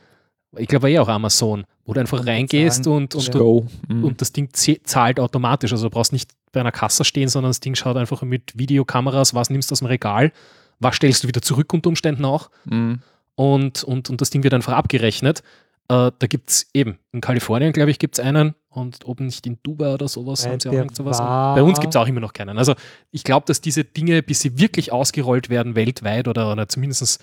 ich 0.57 0.67
glaube 0.67 0.91
eh 0.91 0.99
auch 0.99 1.07
Amazon, 1.07 1.65
wo 1.85 1.93
du 1.93 1.99
einfach 1.99 2.25
reingehst 2.25 2.85
und, 2.87 3.15
und, 3.15 3.33
du. 3.33 3.67
Mhm. 3.87 4.03
und 4.03 4.21
das 4.21 4.31
Ding 4.33 4.49
zahlt 4.53 5.19
automatisch. 5.19 5.71
Also 5.71 5.87
du 5.87 5.89
brauchst 5.89 6.13
nicht 6.13 6.31
bei 6.51 6.59
einer 6.59 6.71
Kasse 6.71 7.03
stehen, 7.03 7.29
sondern 7.29 7.49
das 7.49 7.59
Ding 7.61 7.75
schaut 7.75 7.97
einfach 7.97 8.21
mit 8.21 8.57
Videokameras, 8.57 9.33
was 9.33 9.49
nimmst 9.49 9.71
du 9.71 9.73
aus 9.73 9.79
dem 9.79 9.87
Regal, 9.87 10.31
was 10.79 10.95
stellst 10.95 11.23
du 11.23 11.27
wieder 11.27 11.41
zurück 11.41 11.73
unter 11.73 11.89
Umständen 11.89 12.25
auch. 12.25 12.49
Mhm. 12.65 12.99
und, 13.35 13.83
und, 13.83 14.09
und 14.09 14.21
das 14.21 14.29
Ding 14.29 14.43
wird 14.43 14.53
einfach 14.53 14.73
abgerechnet. 14.73 15.43
Äh, 15.89 16.11
da 16.17 16.27
gibt 16.27 16.49
es 16.49 16.67
eben, 16.73 16.97
in 17.11 17.19
Kalifornien, 17.19 17.73
glaube 17.73 17.91
ich, 17.91 17.99
gibt 17.99 18.17
es 18.17 18.23
einen 18.23 18.55
und 18.69 18.99
ob 19.05 19.19
nicht 19.19 19.45
in 19.45 19.59
Dubai 19.63 19.93
oder 19.93 20.07
sowas, 20.07 20.45
Äh, 20.45 20.49
haben 20.49 20.59
sie 20.59 20.69
auch 20.69 20.73
irgend 20.73 20.95
sowas. 20.95 21.17
Bei 21.19 21.61
uns 21.61 21.79
gibt 21.79 21.93
es 21.93 21.97
auch 21.97 22.07
immer 22.07 22.21
noch 22.21 22.33
keinen. 22.33 22.57
Also 22.57 22.73
ich 23.11 23.23
glaube, 23.23 23.45
dass 23.47 23.59
diese 23.61 23.83
Dinge, 23.83 24.23
bis 24.23 24.39
sie 24.39 24.57
wirklich 24.57 24.91
ausgerollt 24.91 25.49
werden, 25.49 25.75
weltweit 25.75 26.27
oder, 26.27 26.51
oder 26.51 26.67
zumindest 26.67 27.21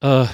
äh, 0.00 0.24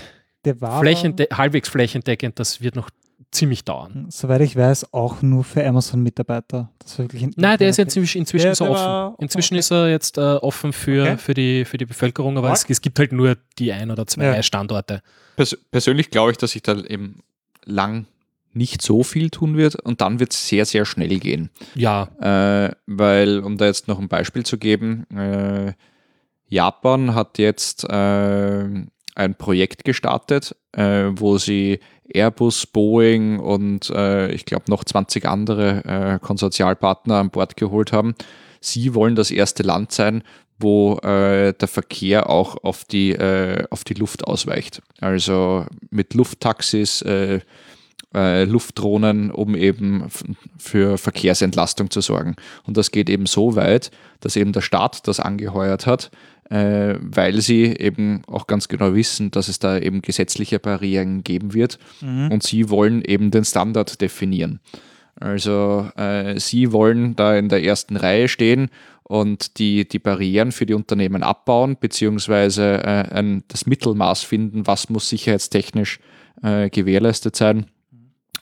Der 0.45 0.61
war, 0.61 0.81
flächende 0.81 1.29
halbwegs 1.33 1.69
flächendeckend, 1.69 2.39
das 2.39 2.61
wird 2.61 2.77
noch 2.77 2.89
ziemlich 3.33 3.65
dauern. 3.65 4.07
soweit 4.11 4.43
ich 4.43 4.55
weiß, 4.57 4.93
auch 4.93 5.23
nur 5.23 5.43
für 5.43 5.67
Amazon-Mitarbeiter. 5.67 6.71
Nein, 6.99 7.59
der 7.59 7.69
ist 7.71 7.79
interner- 7.79 7.83
inzwischen, 7.85 8.19
inzwischen 8.19 8.43
Der- 8.45 8.53
er 8.53 8.57
der 8.57 8.71
offen. 8.71 8.85
war- 8.85 9.17
Inzwischen 9.19 9.55
okay. 9.55 9.59
ist 9.61 9.71
er 9.73 9.89
jetzt 9.91 10.19
äh, 10.19 10.21
offen 10.21 10.73
für, 10.73 11.03
Okay. 11.03 11.17
für, 11.17 11.35
die, 11.35 11.65
für 11.65 11.79
die 11.79 11.87
Bevölkerung, 11.87 12.37
aber 12.39 12.53
es, 12.53 12.65
es 12.69 12.81
gibt 12.81 12.99
halt 12.99 13.13
nur 13.13 13.37
die 13.59 13.73
ein 13.73 13.91
oder 13.91 14.07
zwei 14.07 14.25
Ja. 14.27 14.43
Standorte. 14.43 15.03
Pers 15.37 15.57
persönlich 15.71 16.11
glaube 16.11 16.31
ich, 16.33 16.37
dass 16.37 16.51
sich 16.53 16.63
da 16.63 16.77
eben 16.85 17.23
lang 17.65 18.07
nicht 18.55 18.83
so 18.83 19.03
viel 19.03 19.31
tun 19.31 19.57
wird 19.57 19.77
und 19.77 20.03
dann 20.03 20.21
wird 20.21 20.33
es 20.35 20.47
sehr, 20.47 20.67
sehr 20.67 20.85
schnell 20.85 21.19
gehen. 21.19 21.49
Ja, 21.75 22.09
Äh, 22.21 22.75
weil, 22.87 23.39
um 23.41 23.57
da 23.57 23.65
jetzt 23.65 23.89
noch 23.89 23.99
ein 23.99 24.09
Beispiel 24.09 24.45
zu 24.45 24.59
geben, 24.59 25.07
äh, 25.17 25.73
Japan 26.49 27.15
hat 27.15 27.39
jetzt 27.39 27.85
äh, 27.89 28.65
ein 29.15 29.35
Projekt 29.39 29.85
gestartet, 29.85 30.55
äh, 30.73 31.07
wo 31.13 31.39
sie 31.39 31.81
Airbus, 32.15 32.67
Boeing 32.67 33.39
und 33.39 33.91
äh, 33.91 34.31
ich 34.33 34.45
glaube 34.45 34.65
noch 34.69 34.85
20 34.85 35.27
andere 35.27 35.85
äh, 35.85 36.19
Konsortialpartner 36.25 37.17
an 37.17 37.31
Bord 37.31 37.57
geholt 37.57 37.93
haben. 37.93 38.15
Sie 38.61 38.95
wollen 38.95 39.17
das 39.17 39.31
erste 39.31 39.63
Land 39.63 39.93
sein, 39.93 40.23
wo 40.59 40.99
äh, 40.99 41.53
der 41.53 41.69
Verkehr 41.69 42.31
auch 42.31 42.63
auf 42.63 42.85
die, 42.85 43.13
äh, 43.13 43.65
auf 43.71 43.85
die 43.85 43.95
Luft 43.95 44.25
ausweicht. 44.25 44.83
Also 45.01 45.67
mit 45.91 46.15
Lufttaxis, 46.15 47.03
äh, 47.03 47.41
äh, 48.15 48.45
Luftdrohnen, 48.45 49.31
um 49.31 49.57
eben 49.57 50.07
für 50.59 50.99
Verkehrsentlastung 50.99 51.91
zu 51.91 52.01
sorgen. 52.01 52.37
Und 52.65 52.77
das 52.77 52.91
geht 52.91 53.09
eben 53.11 53.27
so 53.27 53.57
weit, 53.57 53.91
dass 54.21 54.37
eben 54.37 54.53
der 54.53 54.61
Staat 54.61 55.09
das 55.09 55.19
angeheuert 55.19 55.87
hat, 55.87 56.11
äh, 56.53 56.99
weil 57.01 57.41
sie 57.41 57.65
eben 57.65 58.23
auch 58.27 58.47
ganz 58.47 58.69
genau 58.69 58.95
wissen, 58.95 59.31
dass 59.31 59.49
es 59.49 59.59
da 59.59 59.79
eben 59.79 60.03
gesetzliche 60.03 60.59
Barrieren 60.59 61.25
geben 61.25 61.55
wird. 61.55 61.79
Und 62.31 62.43
sie 62.43 62.69
wollen 62.69 63.03
eben 63.03 63.31
den 63.31 63.45
Standard 63.45 64.03
definieren. 64.03 64.61
Also 65.15 65.91
äh, 65.97 66.39
sie 66.39 66.73
wollen 66.73 67.17
da 67.17 67.37
in 67.37 67.49
der 67.49 67.63
ersten 67.65 67.97
Reihe 67.97 68.29
stehen 68.29 68.69
und 69.03 69.59
die, 69.59 69.89
die 69.89 69.99
Barrieren 69.99 70.53
für 70.53 70.67
die 70.67 70.75
Unternehmen 70.75 71.23
abbauen, 71.23 71.79
beziehungsweise 71.81 72.83
äh, 72.83 73.15
ein, 73.15 73.45
das 73.49 73.65
Mittelmaß 73.65 74.23
finden, 74.23 74.67
was 74.67 74.91
muss 74.91 75.09
sicherheitstechnisch 75.09 76.01
äh, 76.43 76.69
gewährleistet 76.69 77.35
sein, 77.35 77.67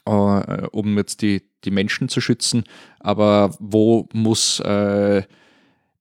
äh, 0.04 0.10
um 0.72 0.96
jetzt 0.96 1.22
die, 1.22 1.42
die 1.64 1.70
Menschen 1.70 2.08
zu 2.08 2.20
schützen, 2.20 2.64
aber 2.98 3.54
wo 3.60 4.08
muss 4.12 4.58
äh, 4.60 5.22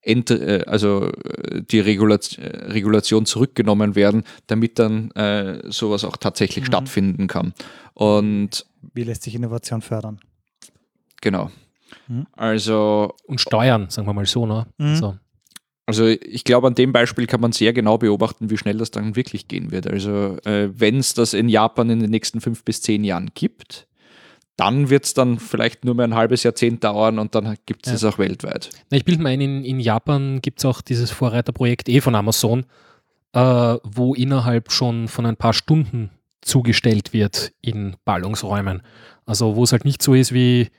ent, 0.01 0.31
äh, 0.31 0.63
also 0.65 1.11
äh, 1.11 1.61
die 1.63 1.79
Regulat 1.79 2.37
äh, 2.37 2.71
Regulation 2.71 3.25
zurückgenommen 3.25 3.95
werden, 3.95 4.23
damit 4.47 4.79
dann 4.79 5.11
äh, 5.11 5.61
sowas 5.69 6.03
auch 6.03 6.17
tatsächlich 6.17 6.65
stattfinden 6.65 7.27
kann. 7.27 7.53
Und 7.93 8.65
Wie 8.93 9.03
lässt 9.03 9.23
sich 9.23 9.35
Innovation 9.35 9.81
fördern? 9.81 10.19
genau. 11.21 11.51
Mhm. 12.07 12.27
Also 12.33 13.13
und 13.25 13.41
steuern, 13.41 13.89
sagen 13.89 14.07
wir 14.07 14.13
mal 14.13 14.25
so, 14.25 14.45
ne? 14.45 14.67
Mhm. 14.77 14.95
So. 14.95 15.17
Also 15.85 16.05
ich 16.05 16.43
glaube, 16.43 16.67
an 16.67 16.75
dem 16.75 16.93
Beispiel 16.93 17.25
kann 17.25 17.41
man 17.41 17.51
sehr 17.51 17.73
genau 17.73 17.97
beobachten, 17.97 18.51
wie 18.51 18.57
schnell 18.57 18.77
das 18.77 18.91
dann 18.91 19.15
wirklich 19.15 19.47
gehen 19.47 19.71
wird. 19.71 19.87
Also 19.87 20.37
äh, 20.45 20.69
wenn 20.71 20.97
es 20.97 21.15
das 21.15 21.33
in 21.33 21.49
Japan 21.49 21.89
in 21.89 21.99
den 21.99 22.11
nächsten 22.11 22.41
fünf 22.41 22.63
bis 22.63 22.83
zehn 22.83 23.03
Jahren 23.03 23.31
gibt, 23.33 23.87
dann 24.59 24.89
wird 24.89 25.05
es 25.05 25.13
dann 25.13 25.39
vielleicht 25.39 25.85
nur 25.85 25.95
mehr 25.95 26.05
ein 26.07 26.15
halbes 26.15 26.43
Jahrzehnt 26.43 26.83
dauern 26.83 27.17
und 27.19 27.33
dann 27.35 27.55
gibt 27.65 27.85
es 27.87 27.91
Ja. 27.91 27.95
es 28.07 28.13
auch 28.13 28.19
weltweit. 28.19 28.69
Na, 28.89 28.97
ich 28.97 29.05
bilde 29.05 29.23
mir 29.23 29.29
ein, 29.29 29.41
in, 29.41 29.63
in 29.63 29.79
Japan 29.79 30.41
gibt 30.41 30.59
es 30.59 30.65
auch 30.65 30.81
dieses 30.81 31.11
Vorreiterprojekt 31.11 31.87
eh 31.89 32.01
von 32.01 32.15
Amazon, 32.15 32.65
äh, 33.33 33.39
wo 33.83 34.13
innerhalb 34.15 34.71
schon 34.71 35.07
von 35.07 35.25
ein 35.25 35.37
paar 35.37 35.53
Stunden 35.53 36.09
zugestellt 36.41 37.13
wird 37.13 37.51
in 37.61 37.95
Ballungsräumen. 38.05 38.81
Also 39.25 39.55
wo 39.55 39.63
es 39.63 39.71
halt 39.71 39.85
nicht 39.85 40.01
so 40.01 40.13
ist 40.13 40.33
wie, 40.33 40.69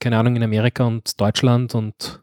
keine 0.00 0.18
Ahnung, 0.18 0.36
in 0.36 0.42
Amerika 0.42 0.84
und 0.84 1.20
Deutschland 1.20 1.74
und, 1.74 2.22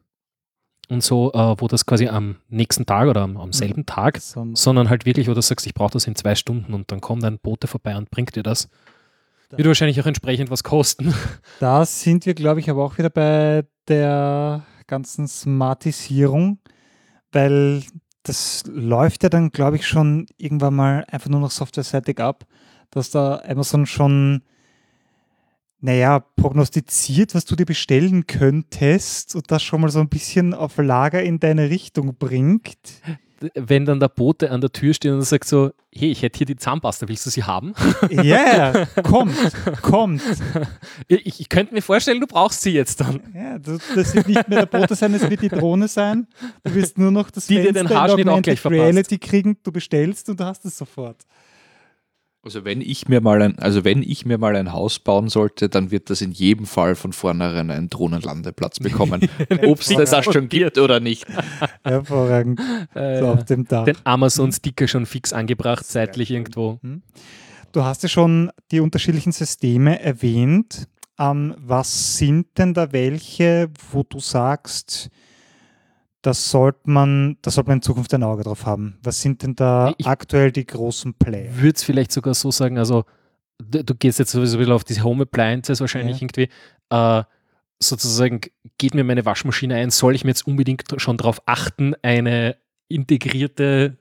und 0.89 1.01
so, 1.03 1.31
äh, 1.33 1.55
wo 1.59 1.67
das 1.67 1.85
quasi 1.85 2.07
am 2.07 2.35
nächsten 2.49 2.85
Tag 2.85 3.07
oder 3.07 3.21
am, 3.21 3.37
am 3.37 3.53
selben 3.53 3.85
Tag, 3.85 4.19
So, 4.19 4.45
sondern 4.53 4.89
halt 4.89 5.05
wirklich, 5.05 5.27
wo 5.27 5.33
du 5.33 5.41
sagst, 5.41 5.65
ich 5.65 5.73
brauche 5.73 5.93
das 5.93 6.07
in 6.07 6.15
zwei 6.15 6.35
Stunden 6.35 6.73
und 6.73 6.91
dann 6.91 6.99
kommt 7.01 7.23
ein 7.23 7.39
Bote 7.39 7.67
vorbei 7.67 7.95
und 7.95 8.11
bringt 8.11 8.35
dir 8.35 8.43
das. 8.43 8.69
Wird 9.57 9.67
wahrscheinlich 9.67 10.01
auch 10.01 10.05
entsprechend 10.05 10.49
was 10.49 10.63
kosten. 10.63 11.13
Da 11.59 11.85
sind 11.85 12.25
wir, 12.25 12.33
glaube 12.33 12.59
ich, 12.59 12.69
aber 12.69 12.83
auch 12.83 12.97
wieder 12.97 13.09
bei 13.09 13.65
der 13.87 14.65
ganzen 14.87 15.27
Smartisierung, 15.27 16.59
weil 17.31 17.83
das 18.23 18.63
läuft 18.67 19.23
ja 19.23 19.29
dann, 19.29 19.51
glaube 19.51 19.77
ich, 19.77 19.87
schon 19.87 20.25
irgendwann 20.37 20.75
mal 20.75 21.05
einfach 21.09 21.29
nur 21.29 21.39
noch 21.39 21.51
softwareseitig 21.51 22.19
ab, 22.19 22.45
dass 22.89 23.11
da 23.11 23.41
Amazon 23.45 23.85
schon, 23.85 24.43
naja, 25.79 26.19
prognostiziert, 26.19 27.35
was 27.35 27.45
du 27.45 27.55
dir 27.55 27.65
bestellen 27.65 28.27
könntest 28.27 29.35
und 29.35 29.51
das 29.51 29.63
schon 29.63 29.81
mal 29.81 29.89
so 29.89 29.99
ein 29.99 30.09
bisschen 30.09 30.53
auf 30.53 30.77
Lager 30.77 31.21
in 31.21 31.39
deine 31.39 31.69
Richtung 31.69 32.15
bringt. 32.17 33.01
Wenn 33.55 33.85
dann 33.85 33.99
der 33.99 34.09
Bote 34.09 34.51
an 34.51 34.61
der 34.61 34.71
Tür 34.71 34.93
steht 34.93 35.11
und 35.11 35.21
sagt 35.21 35.45
so, 35.45 35.71
hey, 35.93 36.11
ich 36.11 36.21
hätte 36.21 36.37
hier 36.37 36.45
die 36.45 36.55
Zahnpasta, 36.55 37.07
willst 37.07 37.25
du 37.25 37.29
sie 37.29 37.43
haben? 37.43 37.73
Ja, 38.09 38.23
yeah, 38.23 38.85
kommt, 39.03 39.35
kommt. 39.81 40.21
Ich, 41.07 41.39
ich 41.39 41.49
könnte 41.49 41.73
mir 41.73 41.81
vorstellen, 41.81 42.19
du 42.19 42.27
brauchst 42.27 42.61
sie 42.61 42.71
jetzt 42.71 42.99
dann. 42.99 43.21
Ja, 43.33 43.57
das, 43.57 43.81
das 43.95 44.13
wird 44.13 44.27
nicht 44.27 44.47
mehr 44.47 44.65
der 44.65 44.79
Bote 44.79 44.95
sein, 44.95 45.13
es 45.13 45.29
wird 45.29 45.41
die 45.41 45.49
Drohne 45.49 45.87
sein. 45.87 46.27
Du 46.63 46.75
wirst 46.75 46.97
nur 46.97 47.11
noch 47.11 47.31
das 47.31 47.47
Die 47.47 47.55
dir 47.55 47.63
den 47.65 47.87
Fenster 47.87 48.01
Haarschnitt 48.01 48.27
auch 48.27 48.41
gleich 48.41 48.59
verpasst. 48.59 48.81
Reality 48.81 49.17
kriegen, 49.17 49.57
du 49.63 49.71
bestellst 49.71 50.29
und 50.29 50.39
du 50.39 50.45
hast 50.45 50.65
es 50.65 50.77
sofort. 50.77 51.17
Also 52.45 52.65
wenn 52.65 52.81
ich 52.81 53.07
mir 53.07 53.21
mal 53.21 53.41
ein, 53.41 53.57
also 53.57 53.85
wenn 53.85 54.03
ich 54.03 54.25
mir 54.25 54.37
mal 54.37 54.57
ein 54.57 54.73
Haus 54.73 54.99
bauen 54.99 55.29
sollte, 55.29 55.69
dann 55.69 55.91
wird 55.91 56.09
das 56.09 56.21
in 56.21 56.33
jedem 56.33 56.65
Fall 56.65 56.95
von 56.95 57.13
vornherein 57.13 57.71
einen 57.71 57.89
Drohnenlandeplatz 57.89 58.79
bekommen. 58.79 59.29
Ob 59.63 59.79
es 59.79 59.87
das 59.87 60.25
schon 60.25 60.49
gibt 60.49 60.77
oder 60.77 60.99
nicht. 60.99 61.25
Hervorragend. 61.85 62.59
Äh, 62.95 63.19
So 63.19 63.27
auf 63.29 63.45
dem 63.45 63.65
Dach. 63.65 63.85
den 63.85 63.95
Amazon-Sticker 64.03 64.89
schon 64.89 65.05
fix 65.05 65.31
angebracht, 65.31 65.85
seitlich 65.85 66.31
irgendwo. 66.31 66.79
Du 67.71 67.83
hast 67.85 68.03
ja 68.03 68.09
schon 68.09 68.51
die 68.71 68.81
unterschiedlichen 68.81 69.31
Systeme 69.31 70.01
erwähnt. 70.01 70.89
Ähm, 71.17 71.55
was 71.59 72.17
sind 72.17 72.47
denn 72.57 72.73
da 72.73 72.91
welche, 72.91 73.69
wo 73.91 74.03
du 74.03 74.19
sagst, 74.19 75.09
das 76.23 76.49
sollte 76.49 76.89
man, 76.89 77.37
da 77.43 77.51
sollte 77.51 77.69
man 77.69 77.77
in 77.77 77.81
Zukunft 77.83 78.13
ein 78.15 78.23
Auge 78.23 78.43
drauf 78.43 78.65
haben? 78.65 78.97
Was 79.03 79.21
sind 79.21 79.43
denn 79.43 79.55
da 79.55 79.93
Ich- 79.97 80.07
aktuell 80.07 80.51
die 80.51 80.65
großen 80.65 81.13
Player? 81.13 81.55
Würde 81.55 81.75
es 81.75 81.83
vielleicht 81.83 82.11
sogar 82.11 82.33
so 82.33 82.49
sagen, 82.49 82.77
also 82.79 83.05
du, 83.59 83.83
du 83.83 83.93
gehst 83.93 84.17
jetzt 84.19 84.31
sowieso 84.31 84.57
ein 84.57 84.59
bisschen 84.59 84.73
auf 84.73 84.83
diese 84.83 85.03
Home 85.03 85.23
Appliances 85.23 85.79
wahrscheinlich 85.79 86.19
Ja. 86.19 86.23
irgendwie. 86.27 86.49
Äh, 86.89 87.23
sozusagen, 87.81 88.41
geht 88.77 88.95
mir 88.95 89.03
meine 89.03 89.25
Waschmaschine 89.25 89.75
ein, 89.75 89.89
soll 89.91 90.15
ich 90.15 90.23
mir 90.23 90.31
jetzt 90.31 90.47
unbedingt 90.47 90.83
schon 90.97 91.17
darauf 91.17 91.41
achten, 91.45 91.93
eine 92.01 92.55
integrierte 92.87 93.97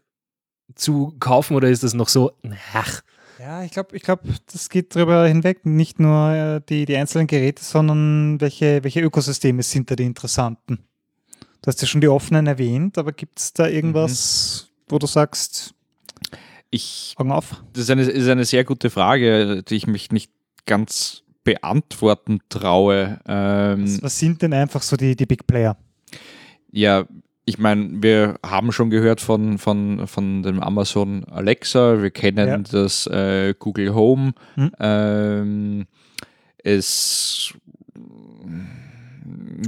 zu 0.75 1.15
kaufen 1.19 1.57
oder 1.57 1.69
ist 1.69 1.83
das 1.83 1.93
noch 1.95 2.09
so, 2.09 2.33
ach, 2.73 3.03
Ja, 3.41 3.65
ich 3.65 3.73
glaube, 3.73 3.97
ich 3.97 4.03
glaub, 4.05 4.21
das 4.53 4.69
geht 4.69 4.95
darüber 4.95 5.27
hinweg. 5.27 5.67
Nicht 5.67 5.99
nur 5.99 6.31
äh, 6.31 6.61
die, 6.69 6.85
die 6.85 6.97
einzelnen 6.97 7.27
Geräte, 7.27 7.65
sondern 7.65 8.41
welche, 8.41 8.85
welche 8.85 9.01
Ökosysteme 9.01 9.63
sind 9.65 9.91
da 9.91 9.97
die 9.97 10.05
interessanten? 10.05 10.79
Du 11.63 11.69
hast 11.69 11.81
ja 11.81 11.87
schon 11.87 12.01
die 12.01 12.09
offenen 12.09 12.47
erwähnt, 12.47 12.99
aber 12.99 13.13
gibt 13.13 13.39
es 13.39 13.53
da 13.53 13.69
irgendwas, 13.69 14.69
wo 14.89 14.99
du 14.99 15.07
sagst, 15.07 15.75
Ich 16.71 17.15
Augen 17.19 17.31
auf? 17.33 17.63
Das 17.73 17.85
ist 17.85 17.91
eine, 17.91 18.03
ist 18.03 18.29
eine 18.29 18.45
sehr 18.45 18.65
gute 18.65 18.91
Frage, 18.91 19.63
die 19.63 19.77
ich 19.77 19.87
mich 19.87 20.11
nicht 20.11 20.31
ganz 20.67 21.23
beantworten 21.45 22.41
traue. 22.49 23.21
Ähm, 23.27 23.85
Was, 23.85 24.03
was 24.03 24.19
sind 24.19 24.43
denn 24.43 24.53
einfach 24.53 24.83
so 24.83 24.97
die, 24.97 25.17
die 25.17 25.27
Big 25.27 25.47
Player? 25.47 25.77
ja, 26.71 27.05
ich 27.45 27.59
meine, 27.59 28.01
wir 28.03 28.39
haben 28.47 28.71
schon 28.71 28.89
gehört 28.89 29.21
von, 29.21 29.59
von, 29.59 30.07
von 30.07 30.45
dem 30.45 30.61
Amazon 30.63 31.25
Alexa, 31.25 32.01
wir 32.01 32.11
kennen 32.13 32.49
Ja. 32.49 32.59
das 32.59 33.09
äh, 33.09 33.53
Google 33.59 33.93
Home. 33.95 34.33
Hm. 34.55 34.71
Ähm, 34.79 35.87
es, 36.59 37.53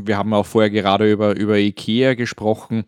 wir 0.03 0.17
haben 0.17 0.33
auch 0.35 0.47
vorher 0.47 0.71
gerade 0.71 1.11
über, 1.11 1.37
über 1.37 1.59
IKEA 1.59 2.15
gesprochen. 2.15 2.85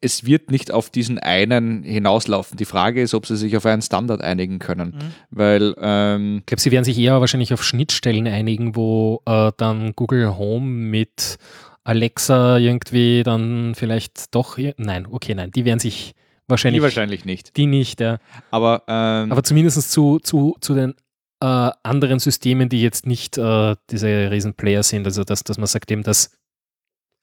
Es 0.00 0.26
wird 0.26 0.50
nicht 0.50 0.72
auf 0.72 0.90
diesen 0.90 1.20
einen 1.20 1.84
hinauslaufen. 1.84 2.56
Die 2.56 2.64
Frage 2.64 3.02
ist, 3.02 3.14
ob 3.14 3.26
sie 3.26 3.36
sich 3.36 3.56
auf 3.56 3.66
einen 3.66 3.82
Standard 3.82 4.20
einigen 4.20 4.58
können. 4.58 4.96
Weil 5.30 5.76
ähm, 5.80 6.38
Ich 6.40 6.46
glaube, 6.46 6.60
sie 6.60 6.72
werden 6.72 6.84
sich 6.84 6.98
eher 6.98 7.20
wahrscheinlich 7.20 7.54
auf 7.54 7.62
Schnittstellen 7.62 8.26
einigen, 8.26 8.74
wo 8.74 9.22
äh, 9.26 9.52
dann 9.56 9.92
Google 9.94 10.36
Home 10.36 10.66
mit 10.66 11.38
Alexa 11.84 12.58
irgendwie 12.58 13.22
dann 13.22 13.74
vielleicht 13.76 14.34
doch. 14.34 14.58
Nein, 14.76 15.06
okay, 15.08 15.34
nein, 15.34 15.50
die 15.52 15.64
werden 15.64 15.78
sich 15.78 16.14
wahrscheinlich. 16.48 16.80
die 16.80 16.82
wahrscheinlich 16.82 17.24
nicht. 17.24 17.56
Die 17.56 17.66
nicht, 17.66 18.00
ja. 18.00 18.18
Aber, 18.50 18.82
ähm, 18.88 19.30
Aber 19.30 19.42
zumindest 19.42 19.90
zu, 19.90 20.18
zu, 20.18 20.56
zu 20.60 20.74
den 20.74 20.94
äh, 21.42 21.70
anderen 21.82 22.20
Systemen, 22.20 22.68
die 22.68 22.82
jetzt 22.82 23.04
nicht 23.04 23.36
äh, 23.36 23.74
diese 23.90 24.30
Riesenplayer 24.30 24.84
sind. 24.84 25.06
Also, 25.06 25.24
dass, 25.24 25.42
dass 25.42 25.58
man 25.58 25.66
sagt 25.66 25.90
eben, 25.90 26.04
dass 26.04 26.30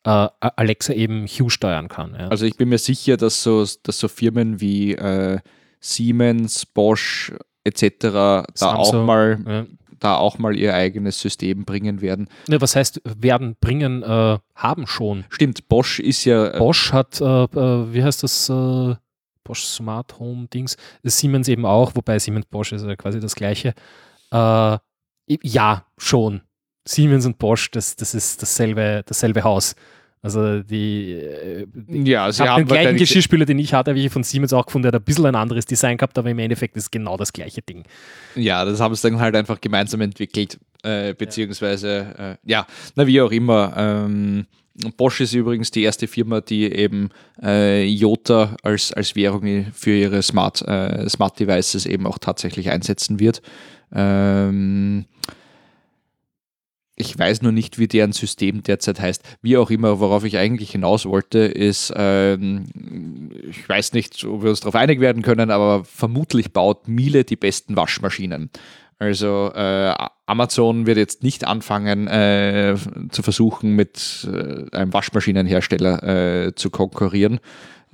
äh, 0.04 0.28
Alexa 0.42 0.94
eben 0.94 1.26
Hue 1.26 1.50
steuern 1.50 1.88
kann. 1.88 2.16
Ja. 2.20 2.28
Also 2.28 2.46
ich 2.46 2.58
bin 2.58 2.68
mir 2.68 2.78
sicher, 2.78 3.16
dass 3.16 3.42
so, 3.42 3.66
dass 3.84 3.98
so 3.98 4.10
Firmen 4.10 4.60
wie 4.60 4.94
äh, 4.94 5.40
Siemens, 5.80 6.66
Bosch 6.66 7.32
etc. 7.64 7.94
da 8.02 8.46
auch, 8.60 9.06
mal, 9.06 9.40
ja. 9.48 9.66
da 10.00 10.16
auch 10.18 10.38
mal 10.38 10.58
ihr 10.58 10.74
eigenes 10.74 11.22
System 11.22 11.64
bringen 11.64 12.02
werden. 12.02 12.28
Ja, 12.50 12.60
was 12.60 12.76
heißt, 12.76 13.02
werden, 13.06 13.56
bringen, 13.62 14.04
äh, 14.04 14.38
haben 14.56 14.86
schon. 14.86 15.24
Stimmt, 15.30 15.70
Bosch 15.70 16.00
ist 16.00 16.26
ja 16.26 16.56
äh, 16.56 16.58
Bosch 16.58 16.92
hat, 16.92 17.22
äh, 17.22 17.26
äh, 17.26 17.94
wie 17.94 18.04
heißt 18.04 18.24
das, 18.24 18.50
äh, 18.50 18.96
Bosch 19.46 19.64
Smart 19.64 20.20
Home 20.20 20.48
Dings, 20.48 20.76
Siemens 21.04 21.48
eben 21.48 21.66
auch, 21.66 21.96
wobei 21.96 22.20
Siemens 22.20 22.46
Bosch 22.48 22.74
ist 22.74 22.86
ja 22.86 22.96
quasi 22.98 23.22
das 23.22 23.36
gleiche. 23.36 23.74
Äh, 24.32 24.78
Ja, 25.44 25.86
schon. 25.98 26.42
Siemens 26.88 27.26
und 27.26 27.38
Bosch, 27.38 27.70
das, 27.72 27.96
das 27.96 28.16
ist 28.16 28.42
dasselbe, 28.42 29.04
dasselbe 29.06 29.44
Haus. 29.44 29.76
Also 30.22 30.62
die, 30.64 31.14
äh, 31.14 31.66
Ja, 31.88 32.28
ich 32.30 32.36
sie 32.36 32.42
habe 32.42 32.52
haben 32.52 32.62
den 32.64 32.68
gleichen 32.68 32.98
Geschirrspüler, 32.98 33.46
den 33.46 33.60
ich 33.60 33.74
hatte, 33.74 33.92
habe 33.92 34.00
ich 34.00 34.12
von 34.12 34.24
Siemens 34.24 34.52
auch 34.52 34.66
gefunden, 34.66 34.84
der 34.84 34.94
hat 34.94 35.02
ein 35.02 35.06
bisschen 35.06 35.26
ein 35.28 35.36
anderes 35.36 35.66
Design 35.66 35.98
gehabt, 35.98 36.18
aber 36.18 36.30
im 36.30 36.40
Endeffekt 36.40 36.76
ist 36.76 36.84
es 36.84 36.92
genau 36.92 37.16
das 37.16 37.32
gleiche 37.32 37.62
Ding. 37.62 37.86
Ja, 38.36 38.66
das 38.66 38.82
haben 38.82 38.94
sie 38.96 39.10
dann 39.10 39.20
halt 39.20 39.36
einfach 39.36 39.62
gemeinsam 39.62 40.02
entwickelt, 40.02 40.60
äh, 40.84 41.14
beziehungsweise, 41.14 42.38
äh, 42.44 42.50
ja, 42.50 42.68
na 42.96 43.08
wie 43.08 43.22
auch 43.22 43.32
immer. 43.32 43.74
Ähm, 43.78 44.48
Bosch 44.98 45.22
ist 45.22 45.34
übrigens 45.34 45.72
die 45.72 45.84
erste 45.84 46.08
Firma, 46.08 46.42
die 46.42 46.72
eben 46.72 47.10
äh, 47.42 47.86
Jota 47.86 48.56
als, 48.64 48.92
als 48.94 49.16
Währung 49.16 49.68
für 49.74 49.92
ihre 49.92 50.22
Smart, 50.22 50.62
äh, 50.64 51.08
Smart 51.10 51.40
Devices 51.40 51.86
eben 51.86 52.08
auch 52.08 52.18
tatsächlich 52.18 52.70
einsetzen 52.70 53.20
wird. 53.20 53.42
Ähm, 53.94 55.06
ich 56.96 57.18
weiß 57.18 57.42
nur 57.42 57.54
nicht, 57.54 57.80
wie 57.80 57.88
deren 57.88 58.12
System 58.12 58.62
derzeit 58.62 59.00
heißt. 59.00 59.24
Wie 59.42 59.56
auch 59.56 59.70
immer, 59.70 60.02
worauf 60.02 60.26
ich 60.26 60.38
eigentlich 60.38 60.72
hinaus 60.72 61.06
wollte, 61.06 61.40
ist, 61.40 61.94
ähm, 61.96 62.66
ich 63.50 63.68
weiß 63.68 63.94
nicht, 63.94 64.26
ob 64.26 64.44
wir 64.44 64.50
uns 64.50 64.60
darauf 64.60 64.76
einig 64.76 65.00
werden 65.00 65.22
können, 65.22 65.50
aber 65.50 65.86
vermutlich 65.86 66.52
baut 66.52 66.90
Miele 66.90 67.24
die 67.24 67.38
besten 67.38 67.78
Waschmaschinen. 67.78 68.50
Also 69.00 69.50
äh, 69.56 69.94
Amazon 70.26 70.86
wird 70.86 70.98
jetzt 70.98 71.24
nicht 71.24 71.48
anfangen 71.48 72.08
äh, 72.08 72.76
zu 73.12 73.24
versuchen, 73.24 73.78
mit 73.78 74.28
äh, 74.30 74.76
einem 74.76 74.94
Waschmaschinenhersteller 74.94 76.48
äh, 76.48 76.56
zu 76.56 76.70
konkurrieren, 76.70 77.40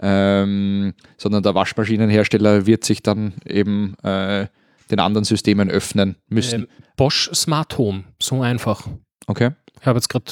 ähm, 0.02 0.96
sondern 1.18 1.44
der 1.44 1.54
Waschmaschinenhersteller 1.54 2.66
wird 2.66 2.84
sich 2.84 3.04
dann 3.04 3.34
eben 3.46 3.96
äh, 4.04 4.48
den 4.92 5.00
anderen 5.00 5.26
Systemen 5.26 5.70
öffnen 5.70 6.16
müssen. 6.28 6.62
Ähm, 6.62 6.68
Bosch 6.96 7.30
Smart 7.34 7.78
Home, 7.78 8.04
so 8.22 8.42
einfach. 8.42 8.88
Okay. 9.28 9.52
Ich 9.80 9.86
habe 9.86 9.98
jetzt 9.98 10.10
gerade 10.10 10.32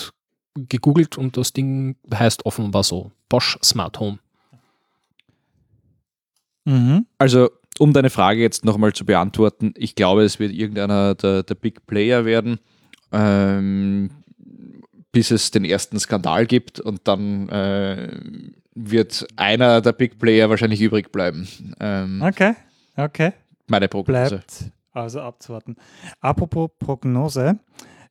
gegoogelt 0.56 1.18
und 1.18 1.38
das 1.38 1.54
Ding 1.54 1.96
heißt 2.14 2.46
offenbar 2.46 2.84
so. 2.84 3.12
Bosch 3.30 3.58
Smart 3.64 4.00
Home. 4.00 4.20
Mhm. 6.66 7.06
Also, 7.18 7.50
um 7.80 7.94
deine 7.94 8.10
Frage 8.10 8.42
jetzt 8.42 8.64
nochmal 8.64 8.94
zu 8.94 9.06
beantworten, 9.06 9.74
ich 9.76 9.96
glaube, 9.96 10.24
es 10.24 10.40
wird 10.40 10.54
irgendeiner 10.54 11.16
der, 11.16 11.44
der 11.44 11.56
Big 11.56 11.86
Player 11.88 12.26
werden, 12.26 12.60
ähm, 13.12 14.12
bis 15.12 15.32
es 15.32 15.52
den 15.52 15.66
ersten 15.66 16.00
Skandal 16.00 16.46
gibt 16.46 16.80
und 16.80 17.02
dann 17.08 17.50
äh, 17.50 18.20
wird 18.76 19.28
einer 19.36 19.82
der 19.82 19.94
Big 19.94 20.20
Player 20.20 20.50
wahrscheinlich 20.50 20.82
übrig 20.82 21.12
bleiben. 21.12 21.48
Ähm, 21.80 22.22
Okay, 22.22 22.54
okay. 22.96 23.34
Meine 23.68 23.88
Prognose. 23.88 24.30
Bleibt 24.30 24.72
also 24.92 25.22
abzuwarten. 25.22 25.76
Apropos 26.20 26.70
Prognose. 26.80 27.60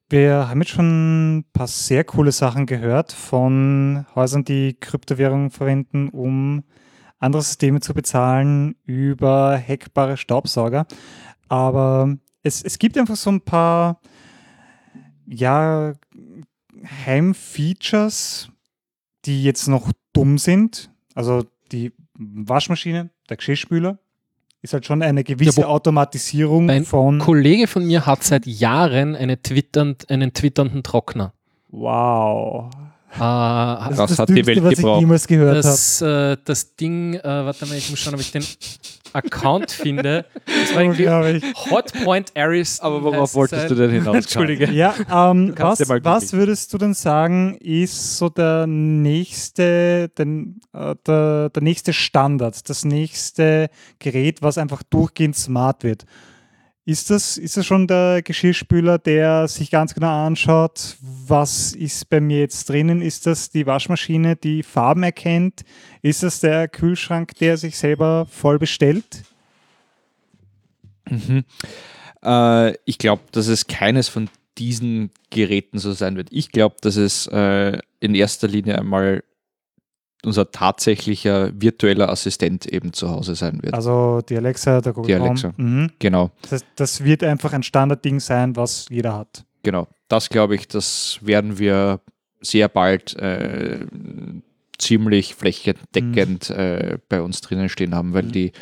Wir 0.08 0.48
haben 0.48 0.60
jetzt 0.60 0.70
schon 0.70 1.38
ein 1.38 1.44
paar 1.52 1.68
sehr 1.68 2.04
coole 2.04 2.32
Sachen 2.32 2.66
gehört 2.66 3.12
von 3.12 4.04
Häusern, 4.14 4.44
die 4.44 4.74
Kryptowährungen 4.74 5.50
verwenden, 5.50 6.10
um 6.10 6.64
andere 7.18 7.42
Systeme 7.42 7.80
zu 7.80 7.94
bezahlen 7.94 8.76
über 8.84 9.56
hackbare 9.56 10.16
Staubsauger. 10.16 10.86
Aber 11.48 12.16
es, 12.42 12.62
es 12.62 12.78
gibt 12.78 12.98
einfach 12.98 13.16
so 13.16 13.30
ein 13.30 13.40
paar 13.40 14.00
ja, 15.26 15.94
Heimfeatures, 17.06 18.50
die 19.24 19.44
jetzt 19.44 19.68
noch 19.68 19.92
dumm 20.12 20.36
sind. 20.36 20.90
Also 21.14 21.44
die 21.70 21.92
Waschmaschine, 22.14 23.10
der 23.28 23.36
Geschirrspüler, 23.36 23.98
ist 24.62 24.72
halt 24.72 24.86
schon 24.86 25.02
eine 25.02 25.24
gewisse 25.24 25.62
Ja, 25.62 25.66
Automatisierung 25.66 26.70
Ein 26.70 26.84
von. 26.84 27.18
Kollege 27.18 27.66
von 27.66 27.84
mir 27.84 28.06
hat 28.06 28.22
seit 28.22 28.46
Jahren 28.46 29.16
eine 29.16 29.40
twitternd, 29.42 30.08
einen 30.08 30.32
twitternden 30.32 30.82
Trockner. 30.82 31.32
Wow. 31.70 32.70
Äh, 33.14 33.18
Das, 33.18 33.96
Das 33.96 34.10
ist 34.10 34.10
das 34.10 34.18
hat 34.20 34.28
die 34.30 34.34
Dümmste, 34.34 34.46
Welt 34.54 34.64
was 34.64 34.70
ich 34.72 34.78
gebraucht. 34.78 35.00
jemals 35.00 35.26
gehört 35.26 35.64
das, 35.64 36.00
äh, 36.00 36.36
das 36.44 36.76
Ding, 36.76 37.14
äh, 37.14 37.22
warte 37.24 37.66
mal, 37.66 37.76
ich 37.76 37.90
muss 37.90 37.98
schauen, 37.98 38.14
ob 38.14 38.20
ich 38.20 38.30
den 38.32 38.44
Account 39.12 39.70
finde. 39.70 40.26
Das 40.44 40.74
war 40.74 40.82
irgendwie. 40.82 41.08
Hotpoint 41.70 42.32
Aris. 42.36 42.80
Aber 42.80 43.02
worauf 43.02 43.34
wolltest 43.34 43.70
du 43.70 43.74
denn 43.74 43.90
hinaus? 43.90 44.16
Entschuldige. 44.16 44.70
Ja, 44.70 44.94
ähm, 45.10 45.54
was, 45.56 45.80
was 45.88 46.32
würdest 46.32 46.72
du 46.72 46.78
denn 46.78 46.94
sagen, 46.94 47.56
ist 47.58 48.18
so 48.18 48.28
der 48.28 48.66
nächste, 48.66 50.08
den, 50.10 50.60
äh, 50.72 50.94
der, 51.06 51.50
der 51.50 51.62
nächste 51.62 51.92
Standard, 51.92 52.68
das 52.68 52.84
nächste 52.84 53.70
Gerät, 53.98 54.42
was 54.42 54.58
einfach 54.58 54.82
durchgehend 54.82 55.36
smart 55.36 55.84
wird? 55.84 56.04
Ist 56.84 57.10
das, 57.10 57.38
ist 57.38 57.56
das 57.56 57.64
schon 57.64 57.86
der 57.86 58.22
Geschirrspüler, 58.22 58.98
der 58.98 59.46
sich 59.46 59.70
ganz 59.70 59.94
genau 59.94 60.26
anschaut, 60.26 60.96
was 61.00 61.74
ist 61.74 62.08
bei 62.10 62.20
mir 62.20 62.40
jetzt 62.40 62.68
drinnen? 62.68 63.02
Ist 63.02 63.26
das 63.26 63.50
die 63.50 63.66
Waschmaschine, 63.66 64.34
die 64.34 64.64
Farben 64.64 65.04
erkennt? 65.04 65.62
Ist 66.02 66.24
das 66.24 66.40
der 66.40 66.66
Kühlschrank, 66.66 67.36
der 67.36 67.56
sich 67.56 67.78
selber 67.78 68.26
voll 68.28 68.58
bestellt? 68.58 69.22
Mhm. 71.08 71.44
Äh, 72.24 72.72
ich 72.84 72.98
glaube, 72.98 73.22
dass 73.30 73.46
es 73.46 73.68
keines 73.68 74.08
von 74.08 74.28
diesen 74.58 75.10
Geräten 75.30 75.78
so 75.78 75.92
sein 75.92 76.16
wird. 76.16 76.28
Ich 76.32 76.50
glaube, 76.50 76.76
dass 76.80 76.96
es 76.96 77.28
äh, 77.28 77.78
in 78.00 78.16
erster 78.16 78.48
Linie 78.48 78.78
einmal 78.78 79.22
unser 80.24 80.50
tatsächlicher 80.50 81.50
virtueller 81.60 82.08
Assistent 82.08 82.66
eben 82.66 82.92
zu 82.92 83.10
Hause 83.10 83.34
sein 83.34 83.60
wird. 83.62 83.74
Also 83.74 84.20
die 84.28 84.36
Alexa, 84.36 84.80
der 84.80 84.92
Google 84.92 85.08
Die 85.14 85.20
Home. 85.20 85.30
Alexa. 85.30 85.52
Mhm. 85.56 85.90
genau, 85.98 86.30
Das, 86.42 86.52
heißt, 86.52 86.66
das 86.76 87.04
wird 87.04 87.24
einfach 87.24 87.52
ein 87.52 87.62
Standardding 87.62 88.20
sein, 88.20 88.54
was 88.56 88.86
jeder 88.90 89.14
hat. 89.16 89.44
genau. 89.62 89.88
Das 90.08 90.28
glaube 90.28 90.54
ich, 90.56 90.68
das 90.68 91.18
werden 91.22 91.58
wir 91.58 92.00
sehr 92.42 92.68
bald 92.68 93.16
äh, 93.16 93.78
ziemlich 94.76 95.34
flächendeckend 95.34 96.50
äh, 96.50 96.98
bei 97.08 97.22
uns 97.22 97.40
drinnen 97.40 97.70
stehen 97.70 97.94
haben, 97.94 98.12
weil 98.12 98.24
Mhm. 98.24 98.32
die, 98.32 98.52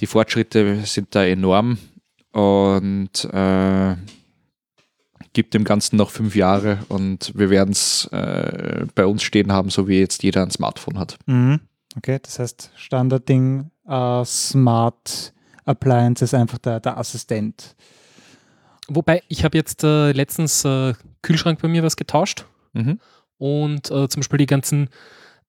die 0.00 0.06
Fortschritte 0.06 0.80
sind 0.84 1.14
da 1.14 1.24
enorm 1.24 1.78
und 2.32 3.24
äh, 3.32 3.94
gibt 5.34 5.52
dem 5.52 5.64
Ganzen 5.64 5.96
noch 5.96 6.10
fünf 6.10 6.34
Jahre 6.34 6.78
und 6.88 7.32
wir 7.34 7.50
werden 7.50 7.72
es 7.72 8.06
äh, 8.12 8.86
bei 8.94 9.04
uns 9.04 9.22
stehen 9.22 9.52
haben, 9.52 9.68
so 9.68 9.86
wie 9.86 9.98
jetzt 9.98 10.22
jeder 10.22 10.42
ein 10.42 10.50
Smartphone 10.50 10.98
hat. 10.98 11.18
Mhm. 11.26 11.60
Okay, 11.96 12.18
das 12.22 12.38
heißt 12.38 12.70
Standardding, 12.76 13.70
äh, 13.86 14.24
Smart 14.24 15.32
Appliance 15.66 16.24
ist 16.24 16.34
einfach 16.34 16.58
der, 16.58 16.80
der 16.80 16.96
Assistent. 16.98 17.76
Wobei, 18.88 19.22
ich 19.28 19.44
habe 19.44 19.56
jetzt 19.56 19.84
äh, 19.84 20.12
letztens 20.12 20.64
äh, 20.64 20.94
Kühlschrank 21.22 21.60
bei 21.60 21.68
mir 21.68 21.82
was 21.82 21.96
getauscht 21.96 22.46
Mhm. 22.76 22.98
und 23.38 23.90
äh, 23.92 24.08
zum 24.08 24.20
Beispiel 24.20 24.38
die 24.38 24.46
ganzen, 24.46 24.88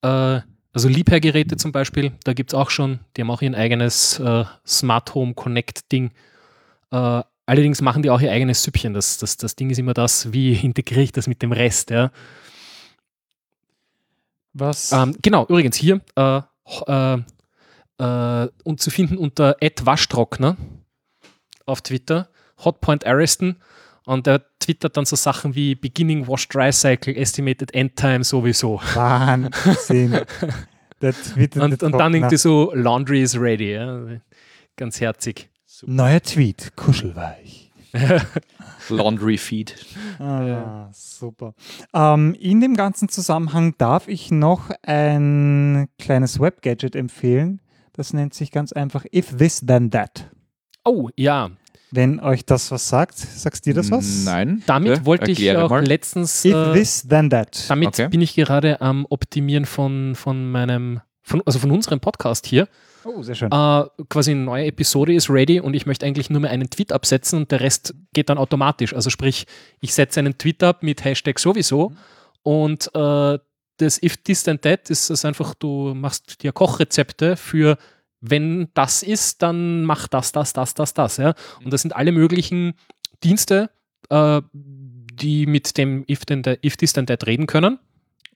äh, 0.03 0.39
also 0.73 0.87
Liebherr-Geräte 0.87 1.57
zum 1.57 1.71
Beispiel, 1.71 2.11
da 2.23 2.33
gibt 2.33 2.51
es 2.51 2.53
auch 2.53 2.69
schon, 2.69 2.99
die 3.17 3.21
haben 3.21 3.31
auch 3.31 3.41
ihr 3.41 3.55
eigenes 3.57 4.19
äh, 4.19 4.45
Smart 4.67 5.15
Home 5.15 5.33
Connect 5.33 5.91
Ding. 5.91 6.11
Allerdings 7.45 7.81
machen 7.81 8.01
die 8.01 8.09
auch 8.09 8.21
ihr 8.21 8.31
eigenes 8.31 8.63
Süppchen. 8.63 8.93
Das, 8.93 9.17
das, 9.17 9.37
das 9.37 9.55
Ding 9.55 9.69
ist 9.69 9.77
immer 9.77 9.93
das, 9.93 10.31
wie 10.33 10.53
integriere 10.63 11.01
ich 11.01 11.11
das 11.11 11.27
mit 11.27 11.41
dem 11.41 11.51
Rest. 11.51 11.91
Ja? 11.91 12.11
Was? 14.53 14.91
Ähm, 14.91 15.15
genau, 15.21 15.45
übrigens 15.45 15.75
hier 15.75 16.01
äh, 16.15 16.41
äh, 16.87 17.17
äh, 17.97 18.49
und 18.63 18.81
zu 18.81 18.89
finden 18.89 19.17
unter 19.17 19.57
Waschtrockner 19.59 20.57
auf 21.65 21.81
Twitter, 21.81 22.29
Hotpoint 22.63 23.05
Ariston. 23.05 23.57
Und 24.05 24.27
der 24.27 24.45
twittert 24.59 24.97
dann 24.97 25.05
so 25.05 25.15
Sachen 25.15 25.55
wie 25.55 25.73
Beginning 25.73 26.27
Wash 26.27 26.47
Dry 26.47 26.71
Cycle, 26.71 27.15
Estimated 27.15 27.73
End 27.73 27.95
Time 27.95 28.23
sowieso. 28.23 28.79
Wahnsinn. 28.93 30.19
der 31.01 31.13
Und, 31.55 31.81
und 31.81 31.91
dann 31.93 32.13
irgendwie 32.13 32.37
so 32.37 32.71
Laundry 32.73 33.23
is 33.23 33.39
ready. 33.39 33.73
Ja? 33.73 33.99
Ganz 34.75 35.01
herzig. 35.01 35.49
Neuer 35.85 36.21
Tweet, 36.21 36.73
kuschelweich. 36.75 37.71
Laundry 38.89 39.37
Feed. 39.37 39.75
Ah, 40.19 40.89
super. 40.93 41.53
Ähm, 41.93 42.35
in 42.39 42.61
dem 42.61 42.75
ganzen 42.75 43.09
Zusammenhang 43.09 43.73
darf 43.77 44.07
ich 44.07 44.31
noch 44.31 44.69
ein 44.83 45.87
kleines 45.97 46.39
Web-Gadget 46.39 46.95
empfehlen. 46.95 47.61
Das 47.93 48.13
nennt 48.13 48.33
sich 48.33 48.51
ganz 48.51 48.73
einfach 48.73 49.05
If 49.13 49.37
This 49.37 49.61
Then 49.65 49.91
That. 49.91 50.29
Oh, 50.83 51.09
ja. 51.15 51.51
Wenn 51.91 52.19
euch 52.19 52.45
das 52.45 52.69
was 52.71 52.89
sagt, 52.89 53.17
sagst 53.17 53.65
dir 53.65 53.73
das 53.73 53.89
was? 53.91 54.25
Nein. 54.25 54.61
Damit 54.65 54.93
bitte, 54.93 55.05
wollte 55.05 55.31
ich 55.31 55.55
auch 55.55 55.69
mal. 55.69 55.85
letztens. 55.85 56.43
If 56.43 56.53
Äh, 56.53 56.73
This 56.73 57.07
Then 57.07 57.29
That. 57.29 57.69
damit 57.69 57.87
Okay. 57.89 58.09
bin 58.09 58.21
ich 58.21 58.35
gerade 58.35 58.81
am 58.81 59.05
Optimieren 59.09 59.65
von, 59.65 60.15
von 60.15 60.51
meinem, 60.51 60.99
von, 61.21 61.41
also 61.45 61.59
von 61.59 61.71
unserem 61.71 62.01
Podcast 62.01 62.45
hier. 62.45 62.67
Oh, 63.05 63.21
sehr 63.21 63.35
schön. 63.35 63.51
äh, 63.51 63.83
quasi 64.09 64.31
eine 64.31 64.41
neue 64.41 64.65
Episode 64.65 65.13
ist 65.13 65.29
ready 65.29 65.59
und 65.59 65.75
ich 65.75 65.85
möchte 65.85 66.05
eigentlich 66.05 66.29
nur 66.29 66.41
mehr 66.41 66.49
einen 66.49 66.69
Tweet 66.69 66.91
absetzen 66.91 67.39
und 67.39 67.51
der 67.51 67.61
Rest 67.61 67.93
geht 68.13 68.29
dann 68.29 68.37
automatisch. 68.37 68.93
Also 68.93 69.09
sprich, 69.09 69.45
ich 69.79 69.93
setze 69.93 70.19
einen 70.19 70.37
Tweet 70.37 70.63
ab 70.63 70.81
mit 70.81 71.03
Hashtag 71.03 71.39
sowieso 71.39 71.93
und 72.41 72.89
äh, 72.95 73.37
das 73.77 74.01
If 74.01 74.17
This 74.17 74.43
Then 74.43 74.59
That 74.61 74.89
ist 74.89 75.09
es 75.09 75.23
einfach, 75.23 75.53
du 75.53 75.93
machst 75.93 76.41
dir 76.43 76.51
Kochrezepte 76.51 77.37
für 77.37 77.77
wenn 78.21 78.69
das 78.73 79.03
ist, 79.03 79.41
dann 79.41 79.83
mach 79.83 80.07
das, 80.07 80.31
das, 80.31 80.53
das, 80.53 80.73
das, 80.73 80.93
das. 80.93 81.17
Ja? 81.17 81.35
Und 81.63 81.71
das 81.71 81.81
sind 81.81 81.95
alle 81.95 82.11
möglichen 82.11 82.73
Dienste, 83.23 83.69
äh, 84.09 84.41
die 84.53 85.45
mit 85.45 85.77
dem 85.77 86.05
If, 86.09 86.25
then 86.25 86.43
if 86.63 86.77
This 86.77 86.93
Then 86.93 87.05
That 87.05 87.27
reden 87.27 87.45
können. 87.45 87.79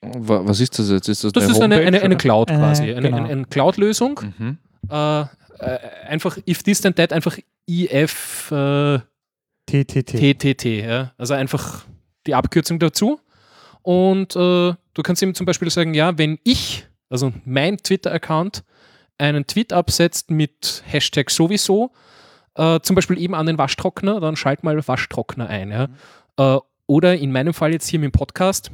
Wa- 0.01 0.41
Was 0.45 0.59
ist 0.59 0.77
das 0.79 0.89
jetzt? 0.89 1.07
Ist 1.09 1.23
das, 1.23 1.33
Das 1.33 1.43
ist 1.45 1.61
eine, 1.61 1.75
Homepage, 1.75 1.87
eine, 1.87 2.01
eine? 2.01 2.17
Cloud 2.17 2.49
Äh, 2.49 2.55
quasi, 2.55 2.83
eine, 2.83 3.01
genau. 3.01 3.17
eine, 3.17 3.29
eine 3.29 3.45
Cloud-Lösung. 3.45 4.19
Mhm. 4.37 4.57
Äh, 4.89 5.21
äh, 5.21 5.25
einfach 6.07 6.37
If 6.47 6.63
This 6.63 6.81
Then 6.81 6.95
That, 6.95 7.11
einfach 7.13 7.37
IF 7.67 8.51
äh, 8.51 8.99
TTT. 9.65 10.37
TTT, 10.39 10.65
ja. 10.65 11.11
also 11.17 11.33
einfach 11.33 11.85
die 12.25 12.33
Abkürzung 12.33 12.79
dazu. 12.79 13.19
Und 13.81 14.35
äh, 14.35 14.73
du 14.73 15.01
kannst 15.03 15.21
ihm 15.21 15.33
zum 15.35 15.45
Beispiel 15.45 15.69
sagen, 15.69 15.93
ja, 15.93 16.17
wenn 16.17 16.39
ich, 16.43 16.87
also 17.09 17.31
mein 17.45 17.77
Twitter-Account, 17.77 18.63
einen 19.17 19.45
Tweet 19.47 19.73
absetzt 19.73 20.31
mit 20.31 20.81
Hashtag 20.87 21.29
sowieso, 21.29 21.91
äh, 22.55 22.79
zum 22.81 22.95
Beispiel 22.95 23.19
eben 23.19 23.35
an 23.35 23.45
den 23.45 23.57
Waschtrockner, 23.57 24.19
dann 24.21 24.35
schalt 24.37 24.63
mal 24.63 24.87
Waschtrockner 24.87 25.47
ein. 25.47 25.71
Ja. 25.71 25.87
Äh, 26.55 26.59
oder 26.87 27.17
in 27.17 27.31
meinem 27.31 27.53
Fall 27.53 27.71
jetzt 27.73 27.87
hier 27.87 27.99
mit 27.99 28.11
dem 28.13 28.17
Podcast, 28.17 28.71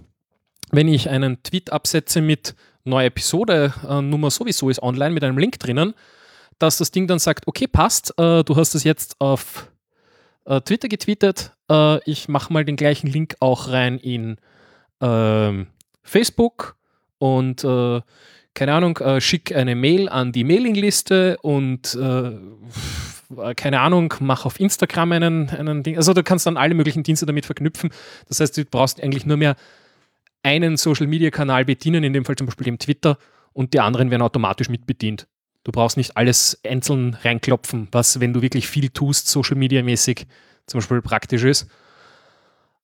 wenn 0.76 0.88
ich 0.88 1.10
einen 1.10 1.42
Tweet 1.44 1.72
absetze 1.72 2.22
mit 2.22 2.56
neue 2.84 3.08
Episode, 3.08 3.74
äh, 3.88 4.02
Nummer 4.02 4.32
sowieso 4.32 4.70
ist 4.70 4.82
online 4.82 5.12
mit 5.14 5.24
einem 5.24 5.38
Link 5.38 5.60
drinnen, 5.60 5.94
dass 6.60 6.78
das 6.78 6.92
Ding 6.92 7.08
dann 7.08 7.20
sagt, 7.20 7.48
okay, 7.48 7.68
passt, 7.68 8.14
äh, 8.18 8.44
du 8.44 8.56
hast 8.56 8.76
es 8.76 8.84
jetzt 8.84 9.16
auf 9.20 9.72
äh, 10.46 10.62
Twitter 10.62 10.88
getweetet, 10.88 11.52
äh, 11.70 12.00
ich 12.10 12.28
mache 12.28 12.54
mal 12.54 12.64
den 12.64 12.76
gleichen 12.76 13.08
Link 13.08 13.36
auch 13.40 13.70
rein 13.70 13.98
in 13.98 14.38
ähm, 15.02 15.68
Facebook 16.04 16.76
und 17.18 17.64
äh, 17.64 18.02
keine 18.54 18.74
Ahnung, 18.74 18.98
äh, 19.00 19.20
schick 19.20 19.54
eine 19.54 19.76
Mail 19.76 20.08
an 20.08 20.32
die 20.32 20.44
Mailingliste 20.44 21.38
und 21.42 21.98
keine 23.56 23.82
Ahnung, 23.82 24.14
mach 24.20 24.46
auf 24.46 24.60
Instagram 24.60 25.12
einen, 25.12 25.50
einen 25.50 25.82
Ding. 25.82 25.98
Also 25.98 26.14
du 26.14 26.22
kannst 26.22 26.46
dann 26.46 26.58
alle 26.58 26.76
möglichen 26.76 27.02
Dienste 27.02 27.26
damit 27.26 27.48
verknüpfen. 27.48 27.90
Das 28.30 28.40
heißt, 28.40 28.56
du 28.56 28.64
brauchst 28.66 29.02
eigentlich 29.02 29.26
nur 29.26 29.36
mehr 29.36 29.56
einen 30.46 30.78
Social 30.78 31.08
Media 31.08 31.32
Kanal 31.32 31.66
bedienen, 31.66 32.04
in 32.04 32.14
dem 32.14 32.24
Fall 32.24 32.36
zum 32.36 32.46
Beispiel 32.46 32.66
dem 32.66 32.78
Twitter, 32.78 33.18
und 33.52 33.74
die 33.74 33.80
anderen 33.80 34.12
werden 34.12 34.22
automatisch 34.22 34.70
mit 34.70 34.86
bedient. 34.86 35.28
Du 35.64 35.72
brauchst 35.72 35.98
nicht 35.98 36.16
alles 36.16 36.60
einzeln 36.64 37.18
reinklopfen, 37.24 37.88
was, 37.92 38.20
wenn 38.20 38.34
du 38.34 38.44
wirklich 38.44 38.68
viel 38.68 38.90
tust, 38.90 39.28
Social 39.28 39.58
Media 39.58 39.82
mäßig, 39.82 40.28
zum 40.68 40.80
Beispiel 40.80 41.02
praktisch 41.02 41.44
ist. 41.44 41.68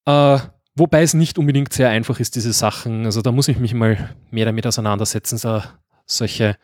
Äh, 0.07 0.39
wobei 0.75 1.03
es 1.03 1.13
nicht 1.13 1.37
unbedingt 1.37 1.71
sehr 1.71 1.89
einfach 1.89 2.19
ist, 2.19 2.35
diese 2.35 2.53
Sachen. 2.53 3.05
Also 3.05 3.21
da 3.21 3.31
muss 3.31 3.47
ich 3.47 3.59
mich 3.59 3.75
mal 3.75 4.15
mehr 4.31 4.45
damit 4.45 4.65
auseinandersetzen, 4.65 5.37
so, 5.37 5.61
solche. 6.07 6.57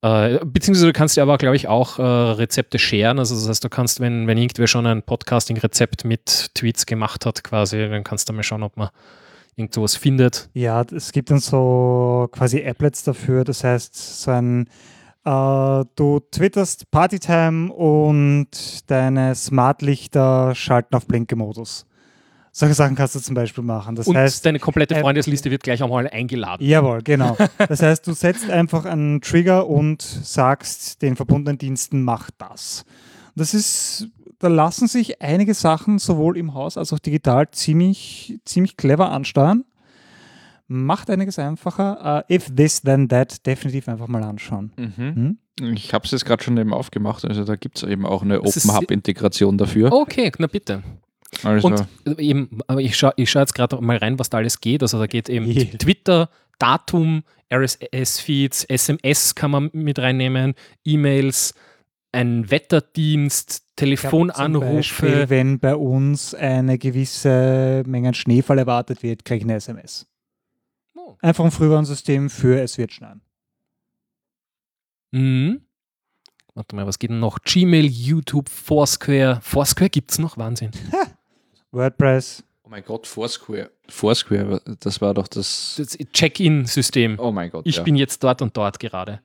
Äh, 0.00 0.38
beziehungsweise 0.44 0.86
du 0.86 0.92
kannst 0.94 1.16
ja 1.16 1.24
aber, 1.24 1.36
glaube 1.36 1.56
ich, 1.56 1.68
auch 1.68 1.98
äh, 1.98 2.02
Rezepte 2.02 2.78
scheren. 2.78 3.18
Also 3.18 3.34
das 3.34 3.48
heißt, 3.48 3.64
du 3.64 3.68
kannst, 3.68 4.00
wenn, 4.00 4.26
wenn 4.26 4.38
irgendwer 4.38 4.66
schon 4.66 4.86
ein 4.86 5.02
Podcasting-Rezept 5.02 6.06
mit 6.06 6.54
Tweets 6.54 6.86
gemacht 6.86 7.26
hat, 7.26 7.44
quasi, 7.44 7.88
dann 7.88 8.04
kannst 8.04 8.28
du 8.28 8.32
mal 8.32 8.42
schauen, 8.42 8.62
ob 8.62 8.78
man 8.78 8.88
irgend 9.56 9.74
sowas 9.74 9.96
findet. 9.96 10.48
Ja, 10.54 10.82
es 10.82 11.12
gibt 11.12 11.30
dann 11.30 11.40
so 11.40 12.28
quasi 12.32 12.64
Applets 12.64 13.04
dafür. 13.04 13.44
Das 13.44 13.64
heißt, 13.64 14.22
so 14.22 14.30
ein 14.30 14.68
äh, 15.24 15.84
du 15.96 16.20
twitterst 16.30 16.90
Partytime 16.90 17.72
und 17.72 18.90
deine 18.90 19.34
Smartlichter 19.34 20.54
schalten 20.54 20.94
auf 20.94 21.06
Blinke-Modus. 21.06 21.86
Solche 22.56 22.74
Sachen 22.74 22.94
kannst 22.94 23.16
du 23.16 23.20
zum 23.20 23.34
Beispiel 23.34 23.64
machen. 23.64 23.96
Das 23.96 24.06
Und 24.06 24.16
heißt, 24.16 24.46
deine 24.46 24.60
komplette 24.60 24.94
äh, 24.94 25.00
Freundesliste 25.00 25.50
wird 25.50 25.64
gleich 25.64 25.82
einmal 25.82 26.08
eingeladen. 26.08 26.64
Jawohl, 26.64 27.02
genau. 27.02 27.36
Das 27.68 27.82
heißt, 27.82 28.06
du 28.06 28.12
setzt 28.12 28.48
einfach 28.48 28.84
einen 28.84 29.20
Trigger 29.20 29.66
und 29.66 30.02
sagst 30.02 31.02
den 31.02 31.16
verbundenen 31.16 31.58
Diensten, 31.58 32.04
mach 32.04 32.30
das. 32.38 32.84
Das 33.34 33.54
ist, 33.54 34.08
da 34.44 34.48
lassen 34.48 34.86
sich 34.86 35.20
einige 35.22 35.54
Sachen 35.54 35.98
sowohl 35.98 36.36
im 36.36 36.54
Haus 36.54 36.76
als 36.76 36.92
auch 36.92 36.98
digital 36.98 37.50
ziemlich, 37.50 38.38
ziemlich 38.44 38.76
clever 38.76 39.10
ansteuern. 39.10 39.64
Macht 40.66 41.10
einiges 41.10 41.38
einfacher. 41.38 42.24
Äh, 42.28 42.34
if 42.34 42.54
this, 42.54 42.82
then 42.82 43.08
that, 43.08 43.46
definitiv 43.46 43.88
einfach 43.88 44.08
mal 44.08 44.22
anschauen. 44.22 44.72
Mhm. 44.76 45.38
Hm? 45.58 45.74
Ich 45.74 45.92
habe 45.92 46.04
es 46.04 46.10
jetzt 46.10 46.24
gerade 46.24 46.42
schon 46.42 46.56
eben 46.56 46.72
aufgemacht. 46.72 47.24
Also 47.24 47.44
da 47.44 47.56
gibt 47.56 47.78
es 47.78 47.82
eben 47.84 48.06
auch 48.06 48.22
eine 48.22 48.40
Open 48.40 48.74
Hub-Integration 48.74 49.56
dafür. 49.58 49.92
Okay, 49.92 50.32
na 50.38 50.46
bitte. 50.46 50.82
Also, 51.42 51.68
Und 51.68 51.86
eben, 52.18 52.60
aber 52.66 52.80
ich 52.80 52.96
schaue 52.96 53.12
ich 53.16 53.30
schau 53.30 53.40
jetzt 53.40 53.54
gerade 53.54 53.80
mal 53.80 53.96
rein, 53.96 54.18
was 54.18 54.30
da 54.30 54.38
alles 54.38 54.60
geht. 54.60 54.82
Also 54.82 54.98
da 54.98 55.06
geht 55.06 55.28
eben 55.28 55.46
Je. 55.50 55.66
Twitter, 55.66 56.28
Datum, 56.58 57.24
RSS-Feeds, 57.52 58.64
SMS 58.64 59.34
kann 59.34 59.50
man 59.50 59.70
mit 59.72 59.98
reinnehmen, 59.98 60.54
E-Mails, 60.84 61.54
ein 62.12 62.50
Wetterdienst, 62.50 63.63
Ich 63.76 64.00
glaub, 64.00 64.10
Zum 64.10 64.28
Beispiel, 64.28 64.36
Telefonanrufe. 64.36 65.30
wenn 65.30 65.58
bei 65.58 65.74
uns 65.74 66.32
eine 66.32 66.78
gewisse 66.78 67.82
Menge 67.86 68.08
an 68.08 68.14
Schneefall 68.14 68.58
erwartet 68.58 69.02
wird, 69.02 69.24
kriege 69.24 69.38
ich 69.38 69.44
eine 69.44 69.56
SMS. 69.56 70.06
Oh. 70.94 71.16
Einfach 71.20 71.44
ein 71.44 71.50
Frühwarnsystem 71.50 72.30
für 72.30 72.60
es 72.60 72.78
wird 72.78 72.92
schneien. 72.92 73.20
Mhm. 75.10 75.62
Warte 76.54 76.76
mal, 76.76 76.86
was 76.86 77.00
geht 77.00 77.10
denn 77.10 77.18
noch? 77.18 77.40
Gmail, 77.40 77.86
YouTube, 77.86 78.48
Foursquare. 78.48 79.40
Foursquare 79.42 79.90
gibt 79.90 80.12
es 80.12 80.18
noch? 80.18 80.38
Wahnsinn. 80.38 80.70
WordPress. 81.72 82.44
oh 82.62 82.68
mein 82.68 82.84
Gott, 82.84 83.08
Foursquare. 83.08 83.72
Foursquare, 83.88 84.62
das 84.78 85.00
war 85.00 85.14
doch 85.14 85.26
das. 85.26 85.74
Das 85.78 85.98
Check-in-System. 86.12 87.18
Oh 87.18 87.32
mein 87.32 87.50
Gott. 87.50 87.66
Ich 87.66 87.76
ja. 87.76 87.82
bin 87.82 87.96
jetzt 87.96 88.22
dort 88.22 88.40
und 88.40 88.56
dort 88.56 88.78
gerade. 88.78 89.20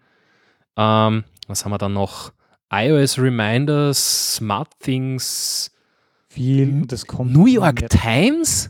Ähm, 0.75 1.23
was 1.47 1.63
haben 1.63 1.71
wir 1.71 1.77
dann 1.77 1.93
noch? 1.93 2.33
iOS 2.71 3.17
Reminders, 3.17 4.35
Smart 4.35 4.79
Things, 4.79 5.71
Viel. 6.29 6.85
Das 6.85 7.05
kommt 7.07 7.33
New 7.33 7.47
York. 7.47 7.89
Times? 7.89 8.69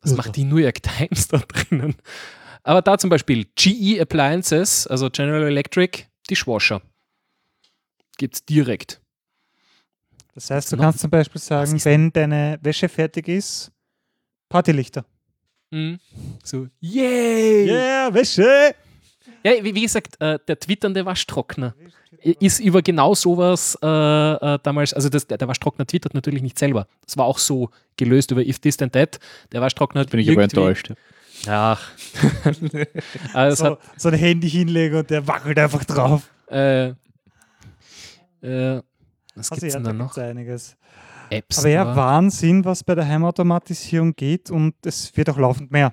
Was 0.00 0.12
Irre. 0.12 0.16
macht 0.18 0.36
die 0.36 0.44
New 0.44 0.56
York 0.56 0.82
Times 0.82 1.28
da 1.28 1.38
drinnen? 1.38 1.94
Aber 2.62 2.80
da 2.80 2.96
zum 2.96 3.10
Beispiel 3.10 3.46
GE 3.56 4.00
Appliances, 4.00 4.86
also 4.86 5.10
General 5.10 5.42
Electric, 5.42 6.04
Dishwasher. 6.30 6.80
Gibt 8.16 8.34
es 8.36 8.44
direkt. 8.44 9.00
Das 10.34 10.50
heißt, 10.50 10.72
du 10.72 10.76
kannst 10.78 11.00
zum 11.00 11.10
Beispiel 11.10 11.40
sagen, 11.40 11.84
wenn 11.84 12.12
deine 12.12 12.58
Wäsche 12.62 12.88
fertig 12.88 13.28
ist, 13.28 13.70
Partylichter. 14.48 15.04
Mhm. 15.70 16.00
So, 16.42 16.68
yay! 16.80 17.66
Yeah, 17.68 18.14
Wäsche! 18.14 18.74
Ja, 19.46 19.62
wie, 19.62 19.74
wie 19.74 19.82
gesagt, 19.82 20.18
äh, 20.22 20.38
der 20.48 20.58
twitternde 20.58 21.04
Waschtrockner 21.04 21.74
ist 22.24 22.60
über 22.60 22.80
genau 22.82 23.14
sowas 23.14 23.76
äh, 23.82 23.86
äh, 23.86 24.58
damals, 24.62 24.94
also 24.94 25.08
das, 25.08 25.26
der, 25.26 25.38
der 25.38 25.48
Waschtrockner 25.48 25.86
twittert 25.86 26.14
natürlich 26.14 26.42
nicht 26.42 26.58
selber. 26.58 26.86
Das 27.04 27.16
war 27.16 27.26
auch 27.26 27.38
so 27.38 27.70
gelöst 27.96 28.30
über 28.30 28.40
If 28.42 28.58
This 28.60 28.76
Then 28.78 28.90
That. 28.92 29.18
Der 29.52 29.60
Waschtrockner 29.60 30.00
hat 30.00 30.10
bin 30.10 30.20
ich 30.20 30.30
aber 30.30 30.42
enttäuscht. 30.42 30.92
Ach. 31.46 31.90
also 33.34 33.64
So, 33.64 33.70
hat, 33.72 33.78
so 33.96 34.08
ein 34.08 34.14
Handy 34.14 34.48
hinlegen 34.48 34.98
und 34.98 35.10
der 35.10 35.26
wackelt 35.26 35.58
einfach 35.58 35.84
drauf. 35.84 36.22
äh, 36.50 36.88
äh, 36.88 38.80
was 39.34 39.50
Also 39.50 39.60
gibt's 39.60 39.74
ja, 39.74 39.80
denn 39.80 39.84
da 39.84 39.92
noch? 39.92 40.16
einiges. 40.16 40.76
Apps. 41.30 41.58
Aber 41.58 41.68
ja, 41.68 41.96
Wahnsinn, 41.96 42.64
was 42.64 42.84
bei 42.84 42.94
der 42.94 43.06
Heimautomatisierung 43.06 44.14
geht 44.14 44.50
und 44.50 44.74
es 44.84 45.14
wird 45.16 45.28
auch 45.30 45.38
laufend 45.38 45.72
mehr. 45.72 45.92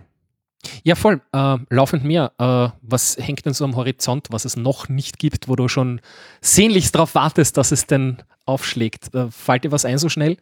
Ja, 0.84 0.96
voll. 0.96 1.22
Äh, 1.34 1.58
laufend 1.70 2.04
mehr. 2.04 2.32
Äh, 2.38 2.70
was 2.82 3.18
hängt 3.18 3.46
denn 3.46 3.54
so 3.54 3.64
am 3.66 3.76
Horizont, 3.76 4.28
was 4.32 4.46
es 4.46 4.56
noch 4.56 4.90
nicht 4.90 5.18
gibt, 5.20 5.48
wo 5.48 5.56
du 5.56 5.68
schon 5.68 6.02
sehnlichst 6.42 6.94
darauf 6.96 7.16
wartest, 7.16 7.58
dass 7.58 7.72
es 7.72 7.88
denn 7.88 8.18
aufschlägt? 8.46 9.14
Äh, 9.16 9.32
fällt 9.32 9.64
dir 9.64 9.72
was 9.72 9.86
ein 9.86 9.98
so 9.98 10.10
schnell? 10.10 10.38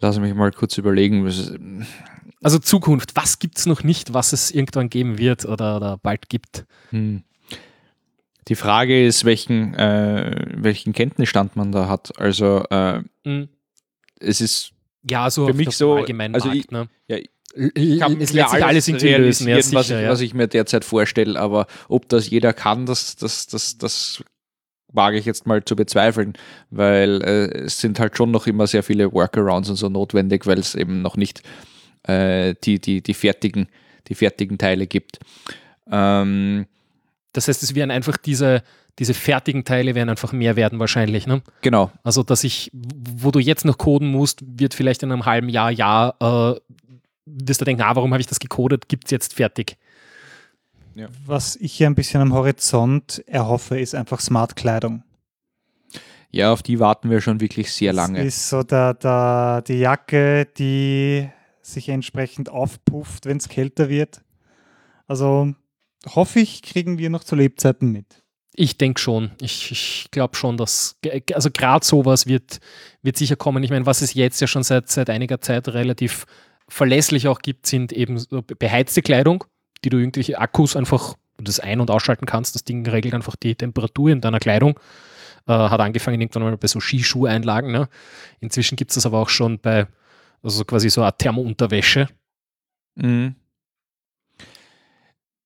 Lass 0.00 0.18
mich 0.18 0.34
mal 0.34 0.52
kurz 0.52 0.76
überlegen. 0.76 1.86
Also 2.42 2.58
Zukunft, 2.58 3.16
was 3.16 3.38
gibt 3.38 3.56
es 3.58 3.64
noch 3.66 3.82
nicht, 3.82 4.12
was 4.12 4.32
es 4.34 4.50
irgendwann 4.50 4.90
geben 4.90 5.16
wird 5.18 5.46
oder, 5.46 5.76
oder 5.78 5.96
bald 5.96 6.28
gibt? 6.28 6.66
Hm. 6.90 7.22
Die 8.48 8.54
Frage 8.54 9.04
ist, 9.06 9.24
welchen, 9.24 9.74
äh, 9.74 10.44
welchen 10.54 10.92
Kenntnisstand 10.92 11.56
man 11.56 11.72
da 11.72 11.88
hat. 11.88 12.18
Also 12.20 12.62
Mhm. 13.24 13.48
es 14.20 14.40
ist, 14.40 14.72
Ja, 15.08 15.30
so 15.30 15.46
Für 15.46 15.52
auf 15.52 15.56
mich 15.56 15.70
so- 15.76 15.94
also 15.96 16.14
Markt. 16.14 16.54
ich- 16.54 16.70
ne? 16.70 16.88
ja, 17.08 17.18
ich 17.54 18.00
kann 18.00 18.20
es 18.20 18.32
lässt 18.32 18.50
sich 18.50 18.64
alles 18.64 18.88
lösen, 18.88 19.08
ja, 19.08 19.16
realisieren, 19.16 19.56
was, 19.56 19.86
sicher, 19.86 19.98
ich, 19.98 20.04
ja. 20.04 20.10
was 20.10 20.20
ich 20.20 20.34
mir 20.34 20.46
derzeit 20.46 20.84
vorstelle, 20.84 21.38
aber 21.38 21.66
ob 21.88 22.08
das 22.08 22.28
jeder 22.28 22.52
kann, 22.52 22.86
das, 22.86 23.16
das, 23.16 23.46
das, 23.46 23.78
das 23.78 24.22
wage 24.92 25.18
ich 25.18 25.24
jetzt 25.24 25.46
mal 25.46 25.64
zu 25.64 25.76
bezweifeln, 25.76 26.34
weil 26.70 27.22
äh, 27.22 27.64
es 27.64 27.80
sind 27.80 28.00
halt 28.00 28.16
schon 28.16 28.30
noch 28.30 28.46
immer 28.46 28.66
sehr 28.66 28.82
viele 28.82 29.12
Workarounds 29.12 29.70
und 29.70 29.76
so 29.76 29.88
notwendig, 29.88 30.46
weil 30.46 30.58
es 30.58 30.74
eben 30.74 31.02
noch 31.02 31.16
nicht 31.16 31.42
äh, 32.04 32.54
die, 32.64 32.80
die, 32.80 33.02
die, 33.02 33.14
fertigen, 33.14 33.68
die 34.08 34.14
fertigen 34.14 34.58
Teile 34.58 34.86
gibt. 34.86 35.18
Ähm, 35.90 36.66
Das 37.32 37.48
heißt, 37.48 37.62
es 37.62 37.74
werden 37.74 37.90
einfach 37.90 38.16
diese, 38.16 38.62
diese 38.98 39.14
fertigen 39.14 39.64
Teile 39.64 39.94
werden 39.94 40.08
einfach 40.08 40.32
mehr 40.32 40.56
werden 40.56 40.78
wahrscheinlich. 40.78 41.26
Ne? 41.26 41.42
genau, 41.60 41.90
Also, 42.02 42.22
dass 42.22 42.44
ich, 42.44 42.70
wo 42.72 43.30
du 43.30 43.38
jetzt 43.38 43.64
noch 43.64 43.78
coden 43.78 44.10
musst, 44.10 44.42
wird 44.46 44.72
vielleicht 44.74 45.02
in 45.02 45.12
einem 45.12 45.26
halben 45.26 45.48
Jahr, 45.48 45.70
Jahr, 45.70 46.16
äh, 46.20 46.60
wirst 47.26 47.60
du 47.60 47.64
denken, 47.64 47.82
ah, 47.82 47.94
warum 47.94 48.12
habe 48.12 48.20
ich 48.20 48.26
das 48.26 48.38
gecodet? 48.38 48.88
Gibt 48.88 49.06
es 49.06 49.10
jetzt 49.10 49.34
fertig. 49.34 49.76
Was 51.26 51.56
ich 51.56 51.74
hier 51.74 51.88
ein 51.88 51.94
bisschen 51.94 52.22
am 52.22 52.32
Horizont 52.32 53.22
erhoffe, 53.26 53.78
ist 53.78 53.94
einfach 53.94 54.20
Smart-Kleidung. 54.20 55.02
Ja, 56.30 56.52
auf 56.52 56.62
die 56.62 56.80
warten 56.80 57.10
wir 57.10 57.20
schon 57.20 57.40
wirklich 57.40 57.70
sehr 57.72 57.92
lange. 57.92 58.18
Das 58.18 58.28
ist 58.28 58.48
so 58.48 58.62
der, 58.62 58.94
der, 58.94 59.62
die 59.62 59.78
Jacke, 59.78 60.46
die 60.56 61.28
sich 61.60 61.88
entsprechend 61.88 62.48
aufpufft, 62.48 63.26
wenn 63.26 63.36
es 63.36 63.48
kälter 63.48 63.88
wird. 63.88 64.22
Also 65.06 65.54
hoffe 66.06 66.40
ich, 66.40 66.62
kriegen 66.62 66.98
wir 66.98 67.10
noch 67.10 67.24
zu 67.24 67.36
Lebzeiten 67.36 67.90
mit. 67.90 68.22
Ich 68.54 68.78
denke 68.78 69.00
schon. 69.00 69.32
Ich, 69.40 69.70
ich 69.70 70.08
glaube 70.10 70.34
schon, 70.36 70.56
dass, 70.56 70.98
also 71.34 71.50
gerade 71.50 71.84
sowas 71.84 72.26
wird, 72.26 72.60
wird 73.02 73.18
sicher 73.18 73.36
kommen. 73.36 73.62
Ich 73.62 73.70
meine, 73.70 73.84
was 73.84 74.00
es 74.00 74.14
jetzt 74.14 74.40
ja 74.40 74.46
schon 74.46 74.62
seit, 74.62 74.88
seit 74.88 75.10
einiger 75.10 75.40
Zeit 75.40 75.68
relativ 75.68 76.24
verlässlich 76.68 77.28
auch 77.28 77.40
gibt, 77.40 77.66
sind 77.66 77.92
eben 77.92 78.18
so 78.18 78.42
be- 78.42 78.56
beheizte 78.56 79.02
Kleidung, 79.02 79.44
die 79.84 79.90
du 79.90 79.98
irgendwelche 79.98 80.38
Akkus 80.38 80.76
einfach 80.76 81.14
das 81.38 81.60
ein- 81.60 81.80
und 81.80 81.90
ausschalten 81.90 82.26
kannst. 82.26 82.54
Das 82.54 82.64
Ding 82.64 82.86
regelt 82.88 83.14
einfach 83.14 83.36
die 83.36 83.54
Temperatur 83.54 84.10
in 84.10 84.20
deiner 84.20 84.38
Kleidung. 84.40 84.78
Äh, 85.46 85.52
hat 85.52 85.80
angefangen 85.80 86.20
irgendwann 86.20 86.42
mal 86.42 86.56
bei 86.56 86.66
so 86.66 86.80
Skischuheinlagen. 86.80 87.70
Ne? 87.70 87.88
Inzwischen 88.40 88.76
gibt 88.76 88.90
es 88.90 88.96
das 88.96 89.06
aber 89.06 89.18
auch 89.18 89.28
schon 89.28 89.58
bei, 89.58 89.86
also 90.42 90.64
quasi 90.64 90.90
so 90.90 91.02
eine 91.02 91.16
Thermounterwäsche. 91.16 92.08
Mhm. 92.96 93.36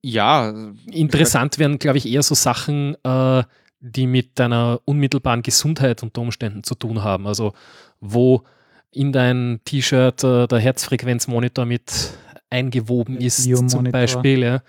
Ja, 0.03 0.55
Interessant 0.91 1.59
wären, 1.59 1.79
glaube 1.79 1.99
ich, 1.99 2.07
eher 2.07 2.23
so 2.23 2.35
Sachen, 2.35 2.97
äh, 3.05 3.43
die 3.81 4.07
mit 4.07 4.39
deiner 4.39 4.81
unmittelbaren 4.85 5.43
Gesundheit 5.43 6.03
unter 6.03 6.23
Umständen 6.23 6.63
zu 6.65 6.75
tun 6.75 7.03
haben. 7.03 7.27
Also 7.27 7.53
wo 8.01 8.45
in 8.93 9.13
dein 9.13 9.61
T-Shirt 9.65 10.25
äh, 10.25 10.47
der 10.47 10.59
Herzfrequenzmonitor 10.59 11.65
mit 11.65 12.13
eingewoben 12.51 13.19
Der 13.19 13.27
ist, 13.27 13.45
zum. 13.69 13.85
Beispiel. 13.85 14.43
Ja. 14.43 14.63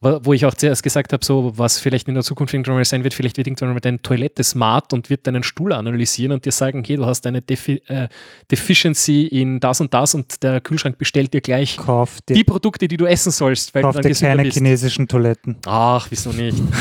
Wo 0.00 0.34
ich 0.34 0.44
auch 0.44 0.52
zuerst 0.52 0.82
gesagt 0.82 1.14
habe, 1.14 1.24
so 1.24 1.54
was 1.56 1.78
vielleicht 1.78 2.08
in 2.08 2.14
der 2.14 2.22
Zukunft 2.22 2.52
irgendwann 2.52 2.74
mal 2.74 2.84
sein 2.84 3.04
wird, 3.04 3.14
vielleicht 3.14 3.38
wird 3.38 3.46
irgendwann 3.46 3.72
mal 3.72 3.80
deine 3.80 4.02
Toilette 4.02 4.44
smart 4.44 4.92
und 4.92 5.08
wird 5.08 5.26
deinen 5.26 5.42
Stuhl 5.42 5.72
analysieren 5.72 6.32
und 6.32 6.44
dir 6.44 6.52
sagen, 6.52 6.80
okay, 6.80 6.96
du 6.96 7.06
hast 7.06 7.26
eine 7.26 7.40
Defi 7.40 7.80
äh, 7.86 8.08
Deficiency 8.50 9.26
in 9.28 9.60
das 9.60 9.80
und 9.80 9.94
das 9.94 10.14
und 10.14 10.42
der 10.42 10.60
Kühlschrank 10.60 10.98
bestellt 10.98 11.32
dir 11.32 11.40
gleich 11.40 11.78
Kauf 11.78 12.18
dir, 12.28 12.34
die 12.34 12.44
Produkte, 12.44 12.86
die 12.86 12.98
du 12.98 13.06
essen 13.06 13.32
sollst, 13.32 13.74
weil 13.74 13.80
kauf 13.80 13.96
du 13.96 14.02
dann 14.02 14.12
dir 14.12 14.18
keine 14.18 14.42
bist. 14.42 14.58
chinesischen 14.58 15.08
Toiletten. 15.08 15.56
Ach, 15.64 16.06
wieso 16.10 16.32
nicht? 16.32 16.62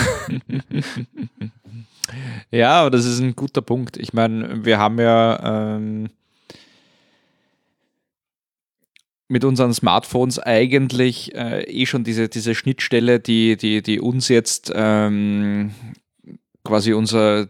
Ja, 2.51 2.81
aber 2.81 2.91
das 2.91 3.05
ist 3.05 3.19
ein 3.19 3.36
guter 3.36 3.61
Punkt. 3.61 3.97
Ich 3.97 4.13
meine, 4.13 4.65
wir 4.65 4.77
haben 4.77 4.99
ja 4.99 5.75
ähm, 5.77 6.09
mit 9.34 9.43
unseren 9.43 9.73
Smartphones 9.73 10.38
eigentlich 10.38 11.34
äh, 11.34 11.63
eh 11.63 11.88
schon 11.88 12.03
diese, 12.03 12.29
diese 12.29 12.53
Schnittstelle, 12.53 13.19
die, 13.19 13.57
die, 13.57 13.81
die 13.81 13.99
uns 13.99 14.29
jetzt 14.29 14.71
ähm, 14.73 15.71
quasi 16.63 16.93
unser 16.93 17.47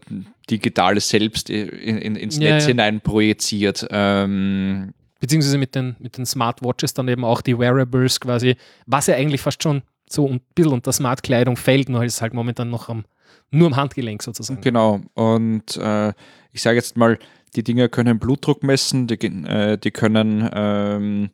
digitales 0.50 1.10
Selbst 1.10 1.50
in, 1.50 1.68
in, 1.68 2.16
ins 2.16 2.38
Ja, 2.38 2.54
Netz 2.54 2.64
ja. 2.64 2.68
hinein 2.68 3.02
projiziert. 3.02 3.86
Ähm, 3.90 4.94
Beziehungsweise 5.20 5.58
mit 5.58 5.74
den, 5.74 5.94
mit 5.98 6.16
den 6.16 6.24
Smartwatches 6.24 6.94
dann 6.94 7.06
eben 7.08 7.22
auch 7.22 7.42
die 7.42 7.58
Wearables 7.58 8.18
quasi, 8.18 8.56
was 8.86 9.06
ja 9.06 9.16
eigentlich 9.16 9.42
fast 9.42 9.62
schon 9.62 9.82
so 10.08 10.26
ein 10.26 10.40
bisschen 10.54 10.72
unter 10.72 10.90
Smartkleidung 10.90 11.58
fällt, 11.58 11.90
nur 11.90 12.02
ist 12.02 12.22
halt 12.22 12.32
momentan 12.32 12.70
noch 12.70 12.88
am, 12.88 13.04
nur 13.50 13.66
am 13.66 13.76
Handgelenk 13.76 14.22
sozusagen. 14.22 14.62
Genau. 14.62 15.02
Und 15.12 15.76
äh, 15.76 16.14
ich 16.52 16.62
sage 16.62 16.76
jetzt 16.76 16.96
mal, 16.96 17.18
die 17.56 17.62
Dinger 17.62 17.90
können 17.90 18.18
Blutdruck 18.18 18.62
messen, 18.62 19.06
die, 19.06 19.16
äh, 19.16 19.76
die 19.76 19.90
können 19.90 20.48
ähm, 20.54 21.30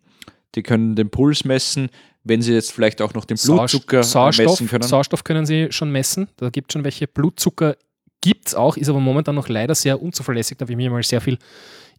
die 0.55 0.63
können 0.63 0.97
den 0.97 1.11
Puls 1.11 1.45
messen, 1.45 1.91
wenn 2.25 2.43
sie 2.43 2.53
jetzt 2.53 2.73
vielleicht 2.73 3.01
auch 3.01 3.15
noch 3.15 3.25
den 3.25 3.37
Blutzucker 3.37 4.03
Sauerst- 4.03 4.13
Sauerstoff, 4.13 4.47
messen 4.47 4.69
können. 4.69 4.83
Sauerstoff 4.83 5.25
können 5.25 5.47
sie 5.47 5.69
schon 5.71 5.91
messen. 5.91 6.29
Da 6.37 6.51
gibt 6.51 6.71
es 6.71 6.75
schon 6.75 6.85
welche. 6.85 7.07
Blutzucker 7.07 7.77
gibt 8.21 8.49
es 8.49 8.55
auch, 8.55 8.77
ist 8.77 8.89
aber 8.89 9.01
momentan 9.01 9.35
noch 9.35 9.49
leider 9.49 9.75
sehr 9.75 10.03
unzuverlässig. 10.03 10.59
Da 10.59 10.65
habe 10.65 10.73
ich 10.73 10.77
mir 10.77 10.91
mal 10.91 11.03
sehr 11.03 11.21
viel 11.21 11.39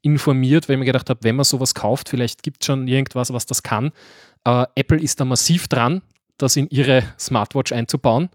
informiert, 0.02 0.68
weil 0.68 0.76
ich 0.76 0.80
mir 0.80 0.86
gedacht 0.86 1.10
habe, 1.10 1.20
wenn 1.24 1.36
man 1.36 1.44
sowas 1.46 1.74
kauft, 1.74 2.10
vielleicht 2.10 2.44
gibt 2.44 2.62
es 2.62 2.68
schon 2.68 2.88
irgendwas, 2.88 3.34
was 3.34 3.46
das 3.46 3.64
kann. 3.64 3.92
Äh, 4.44 4.66
Apple 4.76 5.00
ist 5.00 5.20
da 5.20 5.26
massiv 5.26 5.68
dran, 5.68 6.02
das 6.38 6.56
in 6.56 6.68
ihre 6.70 7.04
Smartwatch 7.20 7.72
einzubauen. 7.72 8.30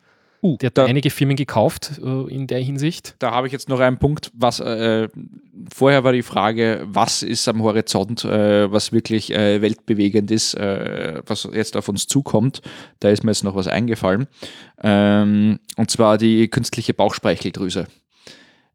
Uh, 0.47 0.57
Die 0.61 0.67
hat 0.67 0.79
da, 0.79 0.85
einige 0.85 1.11
Firmen 1.11 1.37
gekauft 1.37 2.01
äh, 2.03 2.33
in 2.33 2.47
der 2.47 2.61
Hinsicht. 2.61 3.17
da 3.19 3.33
habe 3.33 3.49
ich 3.49 3.53
jetzt 3.53 3.69
noch 3.69 3.81
einen 3.81 3.99
Punkt. 3.99 4.31
Was 4.33 4.61
äh, 4.61 5.09
vorher 5.75 6.05
war 6.05 6.13
die 6.13 6.23
Frage, 6.23 6.83
was 6.87 7.23
ist 7.23 7.49
am 7.49 7.63
Horizont, 7.63 8.25
äh, 8.25 8.71
was 8.71 8.93
wirklich 8.93 9.33
äh, 9.33 9.61
weltbewegend 9.61 10.31
ist, 10.31 10.55
äh, 10.55 11.21
was 11.27 11.49
jetzt 11.53 11.77
auf 11.77 11.89
uns 11.89 12.07
zukommt. 12.07 12.63
Da 13.01 13.09
ist 13.11 13.25
mir 13.25 13.33
jetzt 13.33 13.43
noch 13.43 13.57
was 13.57 13.67
eingefallen. 13.67 14.29
Ähm, 14.83 15.59
und 15.77 15.91
zwar 15.91 16.17
die 16.19 16.49
künstliche 16.49 16.95
Bauchspeicheldrüse. 16.95 17.89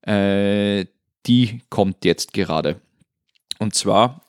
Äh, 0.02 0.86
die 1.26 1.62
kommt 1.70 2.04
jetzt 2.04 2.34
gerade. 2.34 2.82
Und 3.60 3.76
zwar, 3.76 4.26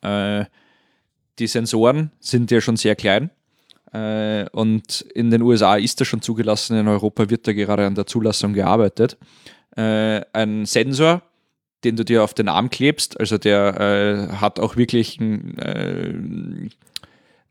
die 1.38 1.46
Sensoren 1.46 2.10
sind 2.20 2.50
ja 2.50 2.60
schon 2.60 2.76
sehr 2.76 2.94
klein. 2.94 3.30
Äh, 3.92 4.46
und 4.52 5.02
in 5.14 5.30
den 5.30 5.42
USA 5.42 5.76
ist 5.76 6.00
das 6.00 6.08
schon 6.08 6.22
zugelassen, 6.22 6.78
in 6.78 6.88
Europa 6.88 7.28
wird 7.28 7.46
da 7.46 7.52
gerade 7.52 7.86
an 7.86 7.94
der 7.94 8.06
Zulassung 8.06 8.54
gearbeitet. 8.54 9.18
Äh, 9.76 10.22
ein 10.32 10.64
Sensor, 10.64 11.22
den 11.84 11.96
du 11.96 12.04
dir 12.04 12.22
auf 12.24 12.34
den 12.34 12.48
Arm 12.48 12.70
klebst, 12.70 13.18
also 13.20 13.38
der 13.38 14.30
äh, 14.30 14.36
hat 14.36 14.60
auch 14.60 14.76
wirklich 14.76 15.20
ein, 15.20 15.58
äh, 15.58 16.08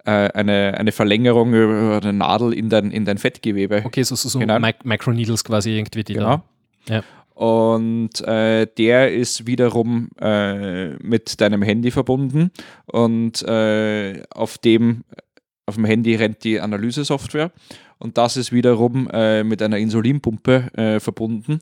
äh, 0.05 0.31
eine, 0.33 0.77
eine 0.77 0.91
Verlängerung 0.91 1.53
über 1.53 1.99
eine 2.01 2.13
Nadel 2.13 2.53
in 2.53 2.69
dein, 2.69 2.91
in 2.91 3.05
dein 3.05 3.17
Fettgewebe. 3.17 3.83
Okay, 3.85 4.03
so, 4.03 4.15
so, 4.15 4.29
so 4.29 4.39
Genau. 4.39 4.59
Mic 4.59 4.77
Microneedles 4.83 5.43
quasi 5.43 5.77
irgendwie, 5.77 6.03
die 6.03 6.13
Genau. 6.13 6.43
da. 6.87 6.95
Ja. 6.95 7.03
Und 7.33 8.21
äh, 8.21 8.67
der 8.77 9.13
ist 9.13 9.47
wiederum 9.47 10.09
äh, 10.19 10.89
mit 10.97 11.41
deinem 11.41 11.61
Handy 11.61 11.89
verbunden 11.89 12.51
und 12.85 13.41
äh, 13.43 14.21
auf 14.29 14.57
dem 14.59 15.03
auf 15.71 15.75
dem 15.75 15.85
Handy 15.85 16.15
rennt 16.15 16.43
die 16.43 16.59
Analysesoftware 16.59 17.51
und 17.97 18.17
das 18.17 18.35
ist 18.35 18.51
wiederum 18.51 19.09
äh, 19.13 19.43
mit 19.45 19.61
einer 19.61 19.77
Insulinpumpe 19.77 20.67
äh, 20.73 20.99
verbunden. 20.99 21.59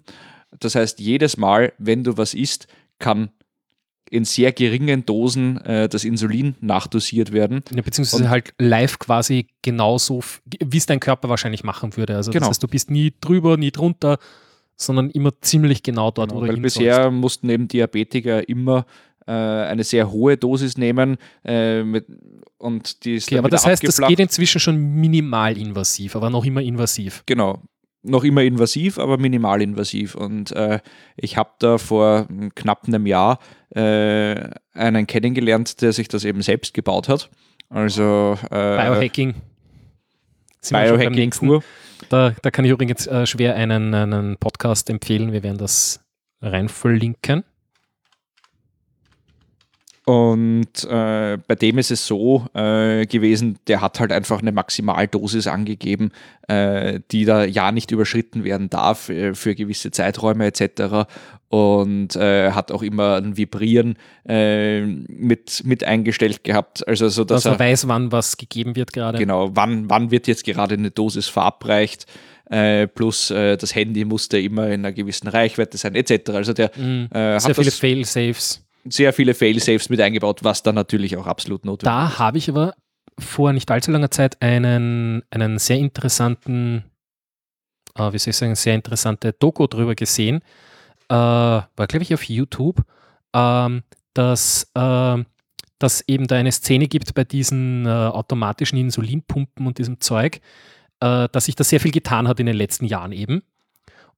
Das 0.60 0.74
heißt, 0.74 1.00
jedes 1.00 1.38
Mal, 1.38 1.74
wenn 1.78 2.04
du 2.04 2.18
was 2.18 2.34
isst, 2.34 2.68
kann 2.98 3.30
in 4.10 4.26
sehr 4.26 4.52
geringen 4.52 5.06
Dosen 5.06 5.58
äh, 5.64 5.88
das 5.88 6.04
Insulin 6.04 6.56
nachdosiert 6.62 7.32
werden. 7.32 7.62
Ja, 7.72 7.84
beziehungsweise 7.84 8.24
Und- 8.24 8.30
halt 8.32 8.54
live 8.58 8.98
quasi 8.98 9.46
genauso, 9.62 10.22
wie 10.66 10.78
es 10.78 10.88
dein 10.88 11.00
Körper 11.00 11.30
wahrscheinlich 11.30 11.64
machen 11.64 11.96
würde. 11.96 12.16
Also 12.16 12.32
Genau. 12.32 12.40
das 12.48 12.50
heißt, 12.50 12.64
du 12.64 12.68
bist 12.68 12.90
nie 12.90 13.14
drüber, 13.22 13.56
nie 13.58 13.70
drunter, 13.72 14.18
sondern 14.76 15.12
immer 15.12 15.40
ziemlich 15.42 15.84
genau 15.84 16.10
dort, 16.10 16.32
wo 16.32 16.36
Genau, 16.36 16.40
du 16.42 16.48
weil 16.48 16.56
hin 16.56 16.64
bisher 16.64 17.12
mussten 17.12 17.50
eben 17.50 17.68
Diabetiker 17.68 18.50
immer 18.50 18.88
äh, 19.28 19.32
eine 19.32 19.84
sehr 19.84 20.10
hohe 20.10 20.38
Dosis 20.38 20.76
nehmen 20.78 21.18
äh, 21.46 21.84
mit, 21.84 22.08
und 22.60 23.06
die 23.06 23.16
ist 23.16 23.28
Okay, 23.28 23.40
aber 23.40 23.50
das 23.50 23.66
heißt, 23.66 23.84
das 23.84 23.96
abgeflacht. 23.96 24.10
geht 24.10 24.20
inzwischen 24.20 24.60
schon 24.60 24.78
minimal 24.78 25.58
invasiv, 25.58 26.16
aber 26.16 26.30
noch 26.30 26.46
immer 26.46 26.62
invasiv. 26.62 27.24
Genau. 27.26 27.62
Noch 28.02 28.24
immer 28.24 28.44
invasiv, 28.44 28.98
aber 28.98 29.18
minimalinvasiv. 29.18 30.16
Und 30.16 30.54
äh, 30.54 30.80
ich 31.18 31.36
habe 31.36 31.52
da 31.60 31.78
vor 31.78 32.28
mm, 32.30 32.50
knapp 32.56 32.88
einem 32.88 33.06
Jahr 33.06 33.40
äh, 33.76 34.50
einen 34.74 35.06
kennengelernt, 35.06 35.82
der 35.82 35.92
sich 35.92 36.08
das 36.08 36.24
eben 36.24 36.42
selbst 36.42 36.74
gebaut 36.74 37.10
hat. 37.10 37.30
Also 37.70 38.38
äh, 38.52 38.78
Biohacking. 38.78 39.36
Sind 40.62 40.78
Biohacking 40.78 41.32
pur. 41.32 41.64
Da, 42.08 42.34
da 42.42 42.52
kann 42.52 42.64
ich 42.64 42.72
übrigens 42.72 43.06
äh, 43.08 43.26
schwer 43.26 43.56
einen, 43.56 43.94
einen 43.94 44.38
Podcast 44.38 44.90
empfehlen. 44.90 45.34
Wir 45.34 45.44
werden 45.44 45.58
das 45.58 46.00
rein 46.42 46.70
verlinken. 46.70 47.44
Und 50.10 50.86
äh, 50.90 51.38
bei 51.48 51.54
dem 51.54 51.78
ist 51.78 51.92
es 51.92 52.08
so 52.08 52.48
äh, 52.56 53.06
gewesen, 53.06 53.60
der 53.68 53.80
hat 53.82 54.00
halt 54.00 54.12
einfach 54.12 54.40
eine 54.42 54.52
Maximaldosis 54.52 55.46
angegeben, 55.46 56.14
äh, 56.48 57.00
die 57.12 57.26
da 57.26 57.44
ja 57.44 57.72
nicht 57.72 57.92
überschritten 57.92 58.44
werden 58.44 58.72
darf 58.72 59.10
äh, 59.10 59.36
für 59.36 59.54
gewisse 59.54 59.92
Zeiträume 59.92 60.48
etc. 60.48 61.08
Und 61.50 62.16
äh, 62.16 62.54
hat 62.54 62.72
auch 62.72 62.82
immer 62.82 63.18
ein 63.18 63.38
Vibrieren 63.38 63.98
äh, 64.28 64.82
mit, 64.82 65.62
mit 65.64 65.84
eingestellt 65.84 66.44
gehabt. 66.44 66.88
Also 66.88 67.08
so, 67.10 67.24
dass 67.24 67.44
Dass 67.44 67.54
er 67.54 67.60
er 67.64 67.70
weiß, 67.70 67.88
wann 67.88 68.12
was 68.12 68.38
gegeben 68.38 68.76
wird 68.76 68.94
gerade. 68.94 69.20
genau, 69.20 69.52
wann, 69.54 69.92
wann 69.92 70.10
wird 70.10 70.26
jetzt 70.26 70.44
gerade 70.44 70.74
eine 70.74 70.90
Dosis 70.90 71.28
verabreicht. 71.28 72.08
Äh, 72.50 72.88
plus 72.88 73.30
äh, 73.30 73.58
das 73.58 73.76
Handy 73.76 74.06
musste 74.06 74.40
immer 74.40 74.66
in 74.70 74.82
einer 74.84 74.92
gewissen 74.92 75.28
Reichweite 75.28 75.78
sein, 75.78 75.94
etc. 75.94 76.32
Also 76.32 76.54
der 76.54 76.72
Mhm. 76.76 77.10
äh, 77.12 77.40
Sehr 77.40 77.50
hat 77.50 77.56
viele 77.56 77.66
das 77.66 77.78
Fail-Safes. 77.78 78.66
Sehr 78.86 79.14
viele 79.14 79.34
Fail-Safes 79.34 79.90
mit 79.90 80.00
eingebaut, 80.02 80.44
was 80.44 80.64
dann 80.64 80.76
natürlich 80.76 81.18
auch 81.18 81.28
absolut 81.28 81.66
notwendig 81.66 81.94
Da 81.94 82.20
habe 82.20 82.38
ich 82.38 82.50
aber 82.50 82.76
vor 83.18 83.54
nicht 83.54 83.70
allzu 83.70 83.92
langer 83.92 84.12
Zeit 84.12 84.42
einen, 84.42 85.24
einen 85.30 85.60
sehr 85.60 85.78
interessanten, 85.78 86.84
äh, 87.96 88.14
wie 88.14 88.18
soll 88.20 88.32
ich 88.32 88.38
sagen, 88.38 88.56
sehr 88.56 88.76
interessante 88.76 89.34
Doku 89.34 89.68
drüber 89.68 89.96
gesehen. 89.96 90.42
Äh, 91.10 91.14
war, 91.14 91.68
glaube 91.76 92.04
ich, 92.04 92.14
auf 92.14 92.24
YouTube, 92.24 92.84
ähm, 93.34 93.84
dass, 94.14 94.72
ähm, 94.76 95.26
dass 95.80 96.04
eben 96.08 96.28
da 96.28 96.36
eine 96.36 96.52
Szene 96.52 96.88
gibt 96.88 97.14
bei 97.14 97.24
diesen 97.24 97.86
äh, 97.86 97.90
automatischen 97.90 98.78
Insulinpumpen 98.78 99.66
und 99.68 99.78
diesem 99.78 100.00
Zeug, 100.00 100.40
äh, 101.00 101.28
dass 101.32 101.46
sich 101.46 101.56
da 101.56 101.64
sehr 101.64 101.80
viel 101.80 101.92
getan 101.92 102.28
hat 102.28 102.40
in 102.40 102.46
den 102.46 102.56
letzten 102.56 102.86
Jahren 102.86 103.12
eben. 103.12 103.44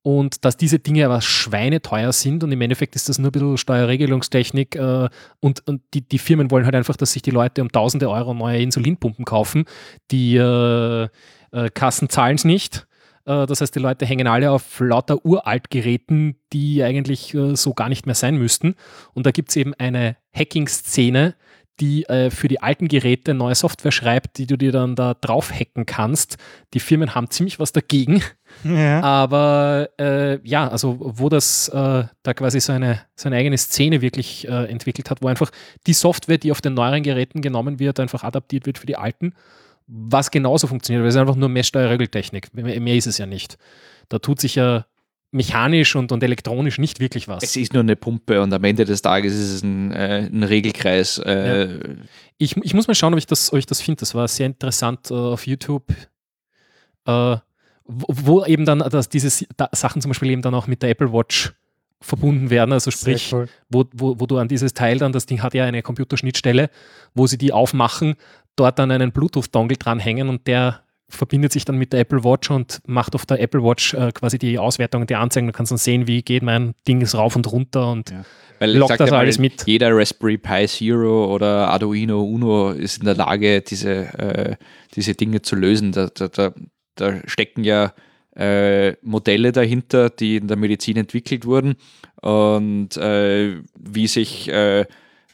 Und 0.04 0.46
dass 0.46 0.58
diese 0.58 0.80
Dinge 0.80 1.06
aber 1.06 1.22
schweineteuer 1.22 2.12
sind 2.12 2.44
und 2.44 2.52
im 2.52 2.62
Endeffekt 2.62 2.96
ist 2.96 3.08
das 3.08 3.20
nur 3.20 3.30
ein 3.30 3.32
bisschen 3.32 3.58
Steuerregelungstechnik 3.58 4.76
äh, 4.76 5.10
und, 5.40 5.68
und 5.68 5.82
die, 5.94 6.02
die 6.02 6.18
Firmen 6.18 6.50
wollen 6.50 6.66
halt 6.66 6.76
einfach, 6.76 6.98
dass 6.98 7.14
sich 7.14 7.22
die 7.22 7.32
Leute 7.32 7.62
um 7.62 7.72
tausende 7.72 8.10
Euro 8.10 8.34
neue 8.34 8.62
Insulinpumpen 8.62 9.26
kaufen. 9.26 9.66
Die 10.10 10.38
äh, 10.38 11.08
äh, 11.52 11.70
Kassen 11.74 12.10
zahlen 12.10 12.36
es 12.36 12.46
nicht. 12.46 12.88
Äh, 13.26 13.46
das 13.46 13.62
heißt, 13.62 13.76
die 13.76 13.80
Leute 13.80 14.06
hängen 14.06 14.28
alle 14.28 14.52
auf 14.52 14.80
lauter 14.80 15.24
Uraltgeräten, 15.24 16.36
die 16.52 16.84
eigentlich 16.84 17.34
äh, 17.34 17.56
so 17.56 17.74
gar 17.74 17.90
nicht 17.90 18.06
mehr 18.06 18.16
sein 18.16 18.38
müssten. 18.38 18.76
Und 19.14 19.26
da 19.26 19.32
gibt 19.32 19.50
es 19.50 19.56
eben 19.56 19.74
eine 19.76 20.18
Hacking-Szene, 20.36 21.36
die 21.80 22.06
äh, 22.06 22.30
für 22.30 22.48
die 22.48 22.62
alten 22.62 22.88
Geräte 22.88 23.34
neue 23.34 23.56
Software 23.56 23.92
schreibt, 23.92 24.38
die 24.38 24.48
du 24.48 24.58
dir 24.58 24.72
dann 24.72 24.96
da 24.96 25.14
drauf 25.14 25.52
hacken 25.52 25.86
kannst. 25.86 26.38
Die 26.74 26.80
Firmen 26.80 27.16
haben 27.16 27.30
ziemlich 27.30 27.60
was 27.60 27.72
dagegen. 27.72 28.24
Ja. 28.64 29.02
Aber 29.02 29.90
äh, 30.00 30.40
ja, 30.48 30.68
also 30.68 30.98
wo 31.00 31.30
das 31.30 31.70
äh, 31.70 32.04
da 32.24 32.34
quasi 32.34 32.60
so 32.60 32.74
eine, 32.74 33.02
so 33.16 33.30
eine 33.30 33.38
eigene 33.38 33.58
Szene 33.58 34.02
wirklich 34.02 34.48
äh, 34.48 34.66
entwickelt 34.66 35.10
hat, 35.10 35.22
wo 35.22 35.28
einfach 35.28 35.52
die 35.88 35.94
Software, 35.94 36.38
die 36.38 36.52
auf 36.52 36.62
den 36.62 36.74
neueren 36.74 37.04
Geräten 37.04 37.42
genommen 37.42 37.80
wird, 37.80 38.00
einfach 38.00 38.24
adaptiert 38.24 38.66
wird 38.66 38.78
für 38.78 38.86
die 38.86 38.98
alten, 38.98 39.34
was 39.88 40.32
genauso 40.32 40.68
funktioniert, 40.68 41.02
weil 41.02 41.10
es 41.10 41.16
ist 41.16 41.22
einfach 41.22 41.36
nur 41.36 41.50
Messsteuerregeltechnik. 41.50 42.54
Mehr, 42.54 42.80
mehr 42.80 42.96
ist 42.96 43.08
es 43.08 43.18
ja 43.18 43.26
nicht. 43.26 43.58
Da 44.10 44.20
tut 44.20 44.40
sich 44.40 44.56
ja 44.56 44.86
mechanisch 45.34 45.96
und, 45.96 46.12
und 46.12 46.22
elektronisch 46.24 46.78
nicht 46.78 47.00
wirklich 47.00 47.28
was. 47.28 47.42
Es 47.44 47.56
ist 47.56 47.74
nur 47.74 47.84
eine 47.84 47.96
Pumpe 47.96 48.42
und 48.42 48.54
am 48.54 48.64
Ende 48.66 48.84
des 48.84 49.02
Tages 49.02 49.34
ist 49.34 49.54
es 49.54 49.64
ein, 49.64 49.92
äh, 49.92 50.30
ein 50.32 50.44
Regelkreis. 50.44 51.18
Äh, 51.20 51.96
Ich, 52.38 52.58
ich 52.58 52.74
muss 52.74 52.88
mal 52.88 52.96
schauen, 52.96 53.14
ob 53.14 53.20
ich 53.20 53.28
das, 53.28 53.54
ob 53.54 53.60
ich 53.60 53.66
das 53.66 53.82
finde. 53.82 54.00
Das 54.02 54.14
war 54.14 54.28
sehr 54.28 54.48
interessant 54.48 55.10
äh, 55.10 55.14
auf 55.14 55.48
YouTube, 55.48 55.86
äh, 57.06 57.38
wo, 57.92 58.40
wo 58.40 58.46
eben 58.46 58.66
dann 58.66 58.80
dass 58.80 59.10
diese 59.10 59.46
da, 59.58 59.70
Sachen 59.72 60.02
zum 60.02 60.10
Beispiel 60.10 60.32
eben 60.32 60.42
dann 60.42 60.56
auch 60.56 60.68
mit 60.68 60.82
der 60.82 60.90
Apple 60.90 61.12
Watch 61.12 61.54
verbunden 62.00 62.50
werden. 62.50 62.74
Also 62.74 62.90
sprich, 62.92 63.32
cool. 63.34 63.48
wo, 63.70 63.86
wo, 63.94 64.20
wo 64.20 64.26
du 64.26 64.38
an 64.38 64.48
dieses 64.48 64.74
Teil 64.74 64.98
dann, 64.98 65.12
das 65.12 65.28
Ding 65.28 65.44
hat 65.44 65.54
ja 65.54 65.66
eine 65.66 65.84
Computerschnittstelle, 65.84 66.70
wo 67.14 67.28
sie 67.28 67.38
die 67.38 67.54
aufmachen, 67.54 68.16
dort 68.56 68.80
dann 68.80 68.92
einen 68.92 69.12
Bluetooth-Dongle 69.12 69.78
dranhängen 69.78 70.30
und 70.30 70.48
der 70.48 70.82
verbindet 71.10 71.52
sich 71.52 71.66
dann 71.66 71.78
mit 71.78 71.94
der 71.94 72.00
Apple 72.00 72.24
Watch 72.24 72.50
und 72.50 72.82
macht 72.88 73.16
auf 73.16 73.26
der 73.26 73.42
Apple 73.42 73.62
Watch 73.64 73.94
äh, 73.94 74.12
quasi 74.14 74.40
die 74.40 74.58
Auswertung 74.58 75.06
die 75.06 75.16
Anzeigen. 75.16 75.48
Du 75.48 75.54
kannst 75.54 75.72
dann 75.72 75.78
sehen, 75.78 76.08
wie 76.08 76.22
geht 76.22 76.42
mein 76.42 76.74
Ding 76.88 77.02
ist 77.02 77.16
rauf 77.16 77.36
und 77.36 77.52
runter 77.52 77.92
und 77.92 78.12
Ja. 78.12 78.24
Weil 78.60 78.78
Lockt 78.78 78.92
das 78.92 79.10
dir 79.10 79.12
mal, 79.12 79.22
alles 79.22 79.40
mit. 79.40 79.66
Jeder 79.66 79.90
Raspberry 79.92 80.38
Pi 80.38 80.68
Zero 80.68 81.34
oder 81.34 81.70
Arduino 81.70 82.22
Uno 82.22 82.70
ist 82.70 83.00
in 83.00 83.06
der 83.06 83.16
Lage, 83.16 83.62
diese, 83.62 83.90
äh, 84.20 84.56
diese 84.94 85.16
Dinge 85.16 85.42
zu 85.42 85.56
lösen. 85.56 85.92
Da, 85.92 86.10
da, 86.14 86.28
da, 86.28 86.54
da 86.96 87.22
stecken 87.26 87.64
ja 87.64 87.94
äh, 88.36 88.94
Modelle 89.02 89.52
dahinter, 89.52 90.10
die 90.10 90.38
in 90.38 90.48
der 90.48 90.58
Medizin 90.58 90.98
entwickelt 90.98 91.46
wurden 91.46 91.76
und 92.22 92.96
äh, 92.98 93.58
wie 93.78 94.08
sich 94.08 94.50
äh, 94.50 94.86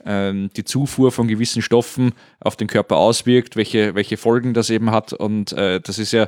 ähm, 0.06 0.50
die 0.56 0.64
Zufuhr 0.64 1.12
von 1.12 1.28
gewissen 1.28 1.62
Stoffen 1.62 2.14
auf 2.40 2.56
den 2.56 2.68
Körper 2.68 2.98
auswirkt, 2.98 3.56
welche, 3.56 3.94
welche 3.94 4.18
Folgen 4.18 4.54
das 4.54 4.70
eben 4.70 4.92
hat. 4.92 5.14
Und 5.14 5.52
äh, 5.54 5.80
das 5.80 6.00
ist 6.00 6.12
ja 6.12 6.28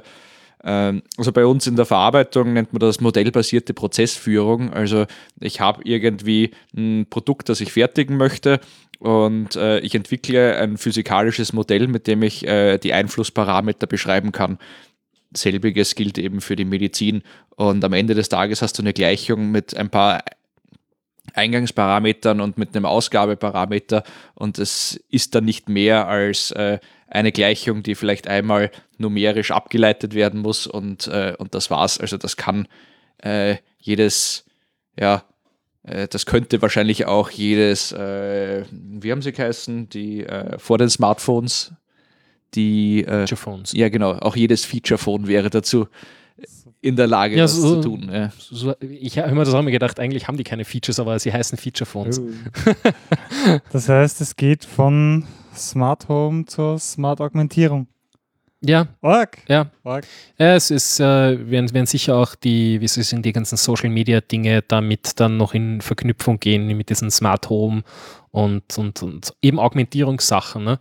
ähm, 0.63 1.03
also 1.17 1.31
bei 1.31 1.45
uns 1.45 1.67
in 1.67 1.75
der 1.75 1.85
Verarbeitung 1.85 2.53
nennt 2.53 2.73
man 2.73 2.79
das 2.79 2.99
modellbasierte 2.99 3.73
Prozessführung. 3.73 4.73
Also 4.73 5.05
ich 5.39 5.61
habe 5.61 5.81
irgendwie 5.85 6.51
ein 6.75 7.07
Produkt, 7.09 7.49
das 7.49 7.61
ich 7.61 7.71
fertigen 7.71 8.17
möchte 8.17 8.59
und 8.99 9.55
äh, 9.55 9.79
ich 9.79 9.95
entwickle 9.95 10.57
ein 10.57 10.77
physikalisches 10.77 11.53
Modell, 11.53 11.87
mit 11.87 12.07
dem 12.07 12.21
ich 12.21 12.45
äh, 12.45 12.77
die 12.77 12.93
Einflussparameter 12.93 13.87
beschreiben 13.87 14.31
kann. 14.31 14.59
Selbiges 15.35 15.95
gilt 15.95 16.17
eben 16.17 16.41
für 16.41 16.55
die 16.55 16.65
Medizin. 16.65 17.23
Und 17.55 17.83
am 17.83 17.93
Ende 17.93 18.15
des 18.15 18.29
Tages 18.29 18.61
hast 18.61 18.77
du 18.77 18.83
eine 18.83 18.93
Gleichung 18.93 19.51
mit 19.51 19.75
ein 19.75 19.89
paar 19.89 20.23
Eingangsparametern 21.33 22.41
und 22.41 22.57
mit 22.57 22.75
einem 22.75 22.85
Ausgabeparameter. 22.85 24.03
Und 24.33 24.57
es 24.59 24.99
ist 25.09 25.35
dann 25.35 25.45
nicht 25.45 25.69
mehr 25.69 26.07
als 26.07 26.51
äh, 26.51 26.79
eine 27.07 27.31
Gleichung, 27.31 27.83
die 27.83 27.95
vielleicht 27.95 28.27
einmal 28.27 28.71
numerisch 28.97 29.51
abgeleitet 29.51 30.13
werden 30.13 30.41
muss. 30.41 30.67
Und, 30.67 31.07
äh, 31.07 31.35
und 31.37 31.53
das 31.53 31.69
war's. 31.69 31.99
Also 31.99 32.17
das 32.17 32.37
kann 32.37 32.67
äh, 33.19 33.57
jedes, 33.77 34.45
ja, 34.97 35.23
äh, 35.83 36.07
das 36.07 36.25
könnte 36.25 36.61
wahrscheinlich 36.61 37.05
auch 37.05 37.29
jedes, 37.29 37.91
äh, 37.91 38.65
wie 38.71 39.11
haben 39.11 39.21
sie 39.21 39.31
geheißen, 39.31 39.89
die 39.89 40.25
äh, 40.25 40.57
vor 40.59 40.77
den 40.77 40.89
Smartphones, 40.89 41.73
die, 42.55 43.03
äh, 43.03 43.19
Feature 43.27 43.37
Phones. 43.37 43.71
ja 43.73 43.89
genau, 43.89 44.13
auch 44.13 44.35
jedes 44.35 44.65
Feature-Phone 44.65 45.27
wäre 45.27 45.49
dazu 45.49 45.87
in 46.81 46.95
der 46.95 47.07
Lage, 47.07 47.35
Ja, 47.35 47.43
das 47.43 47.55
so- 47.55 47.81
zu 47.81 47.89
tun. 47.89 48.09
Ja. 48.11 48.31
So, 48.37 48.73
ich 48.79 49.17
habe 49.19 49.29
immer 49.31 49.43
das 49.43 49.53
auch 49.53 49.59
immer 49.59 49.71
gedacht, 49.71 49.99
eigentlich 49.99 50.27
haben 50.29 50.37
die 50.37 50.45
keine 50.45 50.63
Features, 50.63 50.99
aber 50.99 51.19
sie 51.19 51.33
heißen 51.33 51.57
Feature 51.57 51.85
Phones. 51.85 52.21
Das 53.71 53.89
heißt, 53.89 54.21
es 54.21 54.35
geht 54.35 54.65
von 54.65 55.25
Smart 55.55 56.07
Home 56.09 56.45
zur 56.45 56.79
Smart 56.79 57.21
Augmentierung. 57.21 57.87
Ja, 58.61 58.87
Org. 59.01 59.37
ja. 59.47 59.71
Org. 59.83 60.05
Ja, 60.37 60.55
es 60.55 60.69
ist, 60.69 60.99
äh, 60.99 61.03
werden, 61.49 61.73
werden 61.73 61.85
sicher 61.85 62.17
auch 62.17 62.35
die, 62.35 62.81
wie 62.81 62.87
sie 62.89 63.03
sind, 63.03 63.25
die 63.25 63.31
ganzen 63.31 63.55
Social 63.55 63.89
Media 63.89 64.19
Dinge 64.19 64.61
damit 64.67 65.17
dann 65.19 65.37
noch 65.37 65.53
in 65.53 65.79
Verknüpfung 65.79 66.39
gehen 66.41 66.67
mit 66.67 66.89
diesen 66.89 67.09
Smart 67.09 67.49
Home 67.49 67.83
und, 68.31 68.77
und, 68.77 69.01
und 69.01 69.33
eben 69.41 69.59
Augmentierungssachen. 69.59 70.63
Ne? 70.65 70.79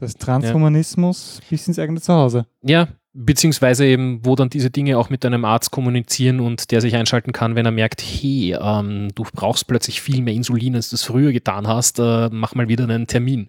Das 0.00 0.14
Transhumanismus 0.14 1.40
bis 1.50 1.68
ins 1.68 1.78
eigene 1.78 2.00
Zuhause. 2.00 2.46
Ja, 2.62 2.88
beziehungsweise 3.12 3.84
eben, 3.86 4.20
wo 4.24 4.34
dann 4.34 4.50
diese 4.50 4.70
Dinge 4.70 4.98
auch 4.98 5.10
mit 5.10 5.24
einem 5.24 5.44
Arzt 5.44 5.70
kommunizieren 5.70 6.40
und 6.40 6.70
der 6.70 6.80
sich 6.80 6.96
einschalten 6.96 7.32
kann, 7.32 7.54
wenn 7.54 7.66
er 7.66 7.70
merkt, 7.70 8.02
hey, 8.02 8.56
ähm, 8.60 9.08
du 9.14 9.24
brauchst 9.32 9.66
plötzlich 9.66 10.00
viel 10.00 10.22
mehr 10.22 10.34
Insulin, 10.34 10.74
als 10.74 10.90
du 10.90 10.96
es 10.96 11.04
früher 11.04 11.32
getan 11.32 11.68
hast, 11.68 11.98
äh, 11.98 12.28
mach 12.32 12.54
mal 12.54 12.68
wieder 12.68 12.84
einen 12.84 13.06
Termin, 13.06 13.48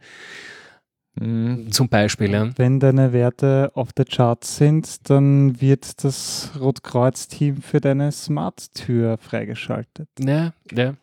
Mhm. 1.18 1.72
zum 1.72 1.88
Beispiel. 1.88 2.30
Ja. 2.32 2.50
Wenn 2.58 2.82
deine 2.82 3.14
Werte 3.14 3.72
auf 3.74 3.94
der 3.94 4.04
Charts 4.04 4.58
sind, 4.58 5.10
dann 5.10 5.62
wird 5.62 6.04
das 6.04 6.52
Rotkreuz-Team 6.60 7.62
für 7.62 7.80
deine 7.80 8.12
Smart-Tür 8.12 9.18
freigeschaltet. 9.20 10.10
Ja, 10.20 10.54
ja. 10.74 10.96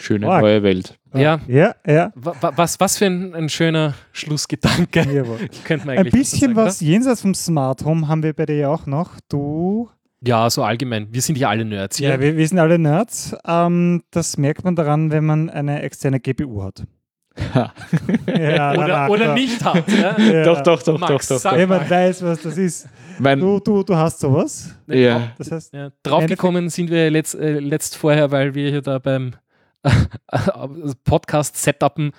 Schöne 0.00 0.28
Org. 0.28 0.40
neue 0.42 0.62
Welt. 0.62 0.98
Ja. 1.14 1.40
Ja, 1.46 1.74
ja. 1.86 2.10
Wa- 2.14 2.34
wa- 2.40 2.52
Was, 2.56 2.78
was 2.80 2.96
für 2.98 3.06
ein, 3.06 3.34
ein 3.34 3.48
schöner 3.48 3.94
Schlussgedanke. 4.12 5.00
Jawohl. 5.12 5.38
Könnte 5.64 5.86
man 5.86 5.98
Ein 5.98 6.10
bisschen 6.10 6.54
sagen, 6.54 6.56
was 6.56 6.80
jenseits 6.80 7.22
vom 7.22 7.34
Smart 7.34 7.84
Home 7.84 8.08
haben 8.08 8.22
wir 8.22 8.32
bei 8.32 8.46
dir 8.46 8.56
ja 8.56 8.68
auch 8.68 8.86
noch. 8.86 9.12
Du 9.28 9.88
oder? 9.88 9.94
Ja, 10.22 10.50
so 10.50 10.62
allgemein. 10.62 11.08
Wir 11.10 11.22
sind 11.22 11.38
ja 11.38 11.48
alle 11.48 11.64
Nerds 11.64 11.96
hier. 11.96 12.10
Ja, 12.10 12.20
wir, 12.20 12.36
wir 12.36 12.46
sind 12.46 12.58
alle 12.58 12.78
Nerds. 12.78 13.34
Ähm, 13.46 14.02
das 14.10 14.36
merkt 14.36 14.64
man 14.64 14.76
daran, 14.76 15.10
wenn 15.10 15.24
man 15.24 15.48
eine 15.50 15.80
externe 15.82 16.20
GPU 16.20 16.62
hat. 16.62 16.84
ja, 17.54 18.72
oder, 18.72 19.10
oder 19.10 19.24
ja. 19.26 19.34
nicht 19.34 19.64
hat. 19.64 19.88
Ja? 19.90 20.16
Ja. 20.18 20.44
Doch, 20.44 20.60
doch, 20.62 20.82
doch, 20.82 20.98
Max, 20.98 21.28
doch, 21.28 21.40
doch. 21.40 21.52
Wenn 21.56 21.68
man 21.68 21.88
weiß, 21.88 22.22
was 22.22 22.42
das 22.42 22.58
ist. 22.58 22.88
Mein, 23.18 23.38
Du, 23.40 23.60
du, 23.60 23.82
du 23.82 23.96
hast 23.96 24.20
sowas. 24.20 24.74
ja. 24.86 25.32
Das 25.38 25.50
heißt, 25.50 25.74
Ja, 25.74 25.90
draufgekommen 26.02 26.68
sind 26.68 26.90
wir 26.90 27.10
letzt, 27.10 27.34
äh, 27.34 27.58
letzt 27.60 27.96
vorher, 27.96 28.30
weil 28.30 28.54
wir 28.54 28.70
hier 28.70 28.82
da 28.82 28.98
beim 28.98 29.32
Podcast 31.04 31.56
setupen 31.56 32.12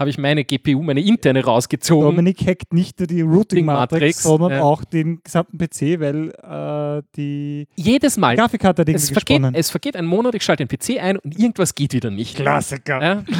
habe 0.00 0.08
ich 0.08 0.16
meine 0.16 0.44
GPU, 0.44 0.82
meine 0.82 1.02
interne 1.02 1.44
rausgezogen. 1.44 2.06
Dominik 2.06 2.40
hackt 2.46 2.72
nicht 2.72 2.98
nur 2.98 3.06
die 3.06 3.20
Routing-Matrix, 3.20 3.92
Matrix, 3.92 4.22
sondern 4.22 4.52
ja. 4.52 4.62
auch 4.62 4.82
den 4.82 5.22
gesamten 5.22 5.58
PC, 5.58 6.00
weil 6.00 6.30
äh, 6.30 7.02
die 7.16 7.68
Jedes 7.76 8.16
Mal. 8.16 8.34
Grafikkarte 8.34 8.80
hat 8.80 8.88
Es 8.88 9.10
vergeht, 9.10 9.26
gesponnen. 9.26 9.54
es 9.54 9.70
vergeht 9.70 9.96
ein 9.96 10.06
Monat, 10.06 10.34
ich 10.34 10.42
schalte 10.42 10.64
den 10.64 10.74
PC 10.74 11.02
ein 11.02 11.18
und 11.18 11.38
irgendwas 11.38 11.74
geht 11.74 11.92
wieder 11.92 12.10
nicht. 12.10 12.36
Klassiker. 12.36 13.02
Ja? 13.02 13.24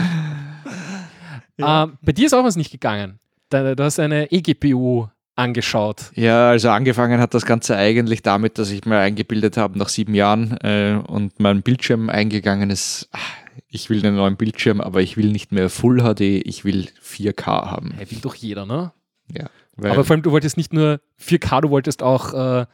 Ja. 1.59 1.85
Ähm, 1.85 1.99
bei 2.01 2.13
dir 2.13 2.25
ist 2.25 2.33
auch 2.33 2.43
was 2.43 2.57
nicht 2.57 2.71
gegangen. 2.71 3.19
Du 3.51 3.77
hast 3.79 4.01
eine 4.01 4.33
eGPU 4.33 5.09
angeschaut. 5.37 6.11
ja, 6.15 6.49
also 6.49 6.71
angefangen 6.71 7.21
hat 7.21 7.35
das 7.35 7.45
Ganze 7.45 7.77
eigentlich 7.77 8.23
damit, 8.23 8.59
dass 8.59 8.71
ich 8.71 8.85
mir 8.85 8.99
eingebildet 8.99 9.57
habe 9.57 9.79
nach 9.79 9.89
sieben 9.89 10.15
Jahren 10.15 10.57
äh, 10.63 10.99
und 11.07 11.39
mein 11.39 11.63
Bildschirm 11.63 12.09
eingegangen 12.09 12.71
ist. 12.71 13.09
ah, 13.13 13.19
Ich 13.69 13.91
will 13.91 14.05
einen 14.05 14.17
neuen 14.17 14.37
Bildschirm, 14.37 14.81
aber 14.81 15.01
ich 15.01 15.17
will 15.17 15.31
nicht 15.31 15.53
mehr 15.53 15.69
Full 15.69 16.03
HD, 16.03 16.21
ich 16.21 16.65
will 16.65 16.89
4K 17.03 17.47
haben. 17.47 17.93
Hey, 17.97 18.11
will 18.11 18.19
doch 18.21 18.35
jeder, 18.35 18.67
ne? 18.67 18.93
Ja, 19.33 19.49
weil 19.77 19.93
Aber 19.93 20.05
vor 20.05 20.15
allem, 20.15 20.23
du 20.23 20.33
wolltest 20.33 20.57
nicht 20.57 20.73
nur 20.73 21.01
4K, 21.21 21.63
du 21.63 21.71
wolltest 21.71 22.03
auch 22.03 22.33
äh, 22.35 22.67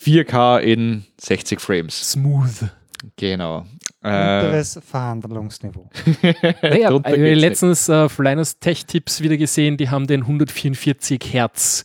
4K 0.00 0.58
in 0.60 1.04
60 1.20 1.60
Frames. 1.60 2.12
smooth. 2.12 2.70
Genau. 3.16 3.64
Äh, 4.02 4.08
Unteres 4.08 4.80
Verhandlungsniveau. 4.84 5.88
Naja, 6.62 6.90
drunter 6.90 7.10
ich 7.10 7.16
habe 7.16 7.18
geht's 7.18 7.40
letztens 7.40 7.88
äh, 7.88 7.94
auf 7.94 8.18
Linus 8.18 8.58
Tech 8.58 8.86
Tips 8.86 9.20
wieder 9.20 9.36
gesehen, 9.36 9.76
die 9.76 9.88
haben 9.88 10.06
den 10.06 10.22
144 10.22 11.20
Hertz 11.32 11.84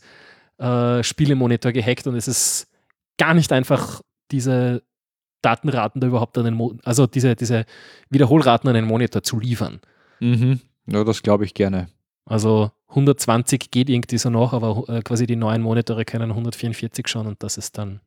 äh, 0.58 1.02
Spielemonitor 1.02 1.72
gehackt 1.72 2.06
und 2.06 2.16
es 2.16 2.28
ist 2.28 2.68
gar 3.18 3.34
nicht 3.34 3.52
einfach, 3.52 4.00
diese 4.30 4.82
Datenraten 5.44 6.00
da 6.00 6.06
überhaupt 6.06 6.36
an 6.38 6.44
den, 6.44 6.54
Mo 6.54 6.74
also 6.84 7.06
diese, 7.06 7.36
diese 7.36 7.64
Wiederholraten 8.10 8.68
an 8.68 8.74
den 8.74 8.84
Monitor 8.84 9.22
zu 9.22 9.38
liefern. 9.38 9.80
mhm. 10.20 10.60
Ja, 10.86 11.02
das 11.02 11.22
glaube 11.22 11.44
ich 11.44 11.54
gerne. 11.54 11.88
Also 12.26 12.70
120 12.88 13.70
geht 13.70 13.88
irgendwie 13.88 14.18
so 14.18 14.30
noch, 14.30 14.52
aber 14.52 14.84
äh, 14.88 15.02
quasi 15.02 15.26
die 15.26 15.36
neuen 15.36 15.62
Monitore 15.62 16.04
können 16.04 16.30
144 16.30 17.08
schon 17.08 17.26
und 17.26 17.42
das 17.42 17.56
ist 17.56 17.78
dann 17.78 18.00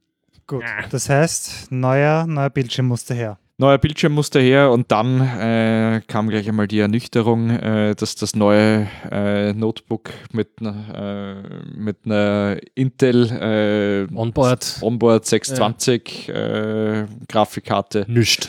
Gut, 0.47 0.63
das 0.91 1.09
heißt, 1.09 1.71
neuer, 1.71 2.25
neuer 2.25 2.49
Bildschirm 2.49 2.87
musste 2.87 3.13
her. 3.13 3.37
Neuer 3.59 3.79
Bildschirm 3.79 4.13
musste 4.13 4.39
her 4.39 4.69
und 4.69 4.91
dann 4.91 5.19
äh, 5.19 6.01
kam 6.07 6.29
gleich 6.29 6.47
einmal 6.47 6.67
die 6.67 6.77
Ernüchterung, 6.77 7.49
äh, 7.49 7.95
dass 7.95 8.13
das 8.13 8.35
neue 8.35 8.87
äh, 9.09 9.51
Notebook 9.53 10.11
mit, 10.31 10.49
einer, 10.59 11.41
äh, 11.43 11.75
mit 11.75 11.97
einer 12.05 12.57
Intel 12.75 14.07
äh, 14.11 14.15
Onboard 14.15 14.77
Onboard 14.81 15.25
620 15.25 16.29
äh, 16.29 17.05
Grafikkarte 17.27 18.05
nischt. 18.07 18.47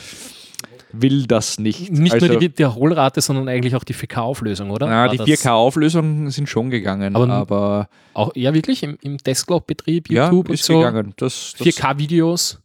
will 0.91 1.25
das 1.25 1.57
nicht. 1.59 1.91
Nicht 1.91 2.13
also, 2.13 2.27
nur 2.27 2.37
die 2.37 2.45
Wiederholrate, 2.45 3.21
sondern 3.21 3.47
eigentlich 3.49 3.75
auch 3.75 3.83
die 3.83 3.95
4K-Auflösung, 3.95 4.69
oder? 4.69 4.85
na, 4.85 5.05
War 5.05 5.09
die 5.09 5.17
das 5.17 5.27
4K-Auflösungen 5.27 6.29
sind 6.29 6.47
schon 6.49 6.69
gegangen, 6.69 7.15
Aber- 7.15 7.29
aber, 7.33 7.89
Auch, 8.13 8.31
ja, 8.35 8.53
wirklich 8.53 8.83
im, 8.83 8.95
im 9.01 9.17
Desktop-Betrieb, 9.17 10.11
ja, 10.11 10.25
YouTube 10.25 10.49
ist 10.49 10.69
und 10.69 10.75
so. 10.75 10.79
gegangen. 10.81 11.13
Das, 11.17 11.55
das, 11.57 11.65
4K-Videos. 11.67 12.59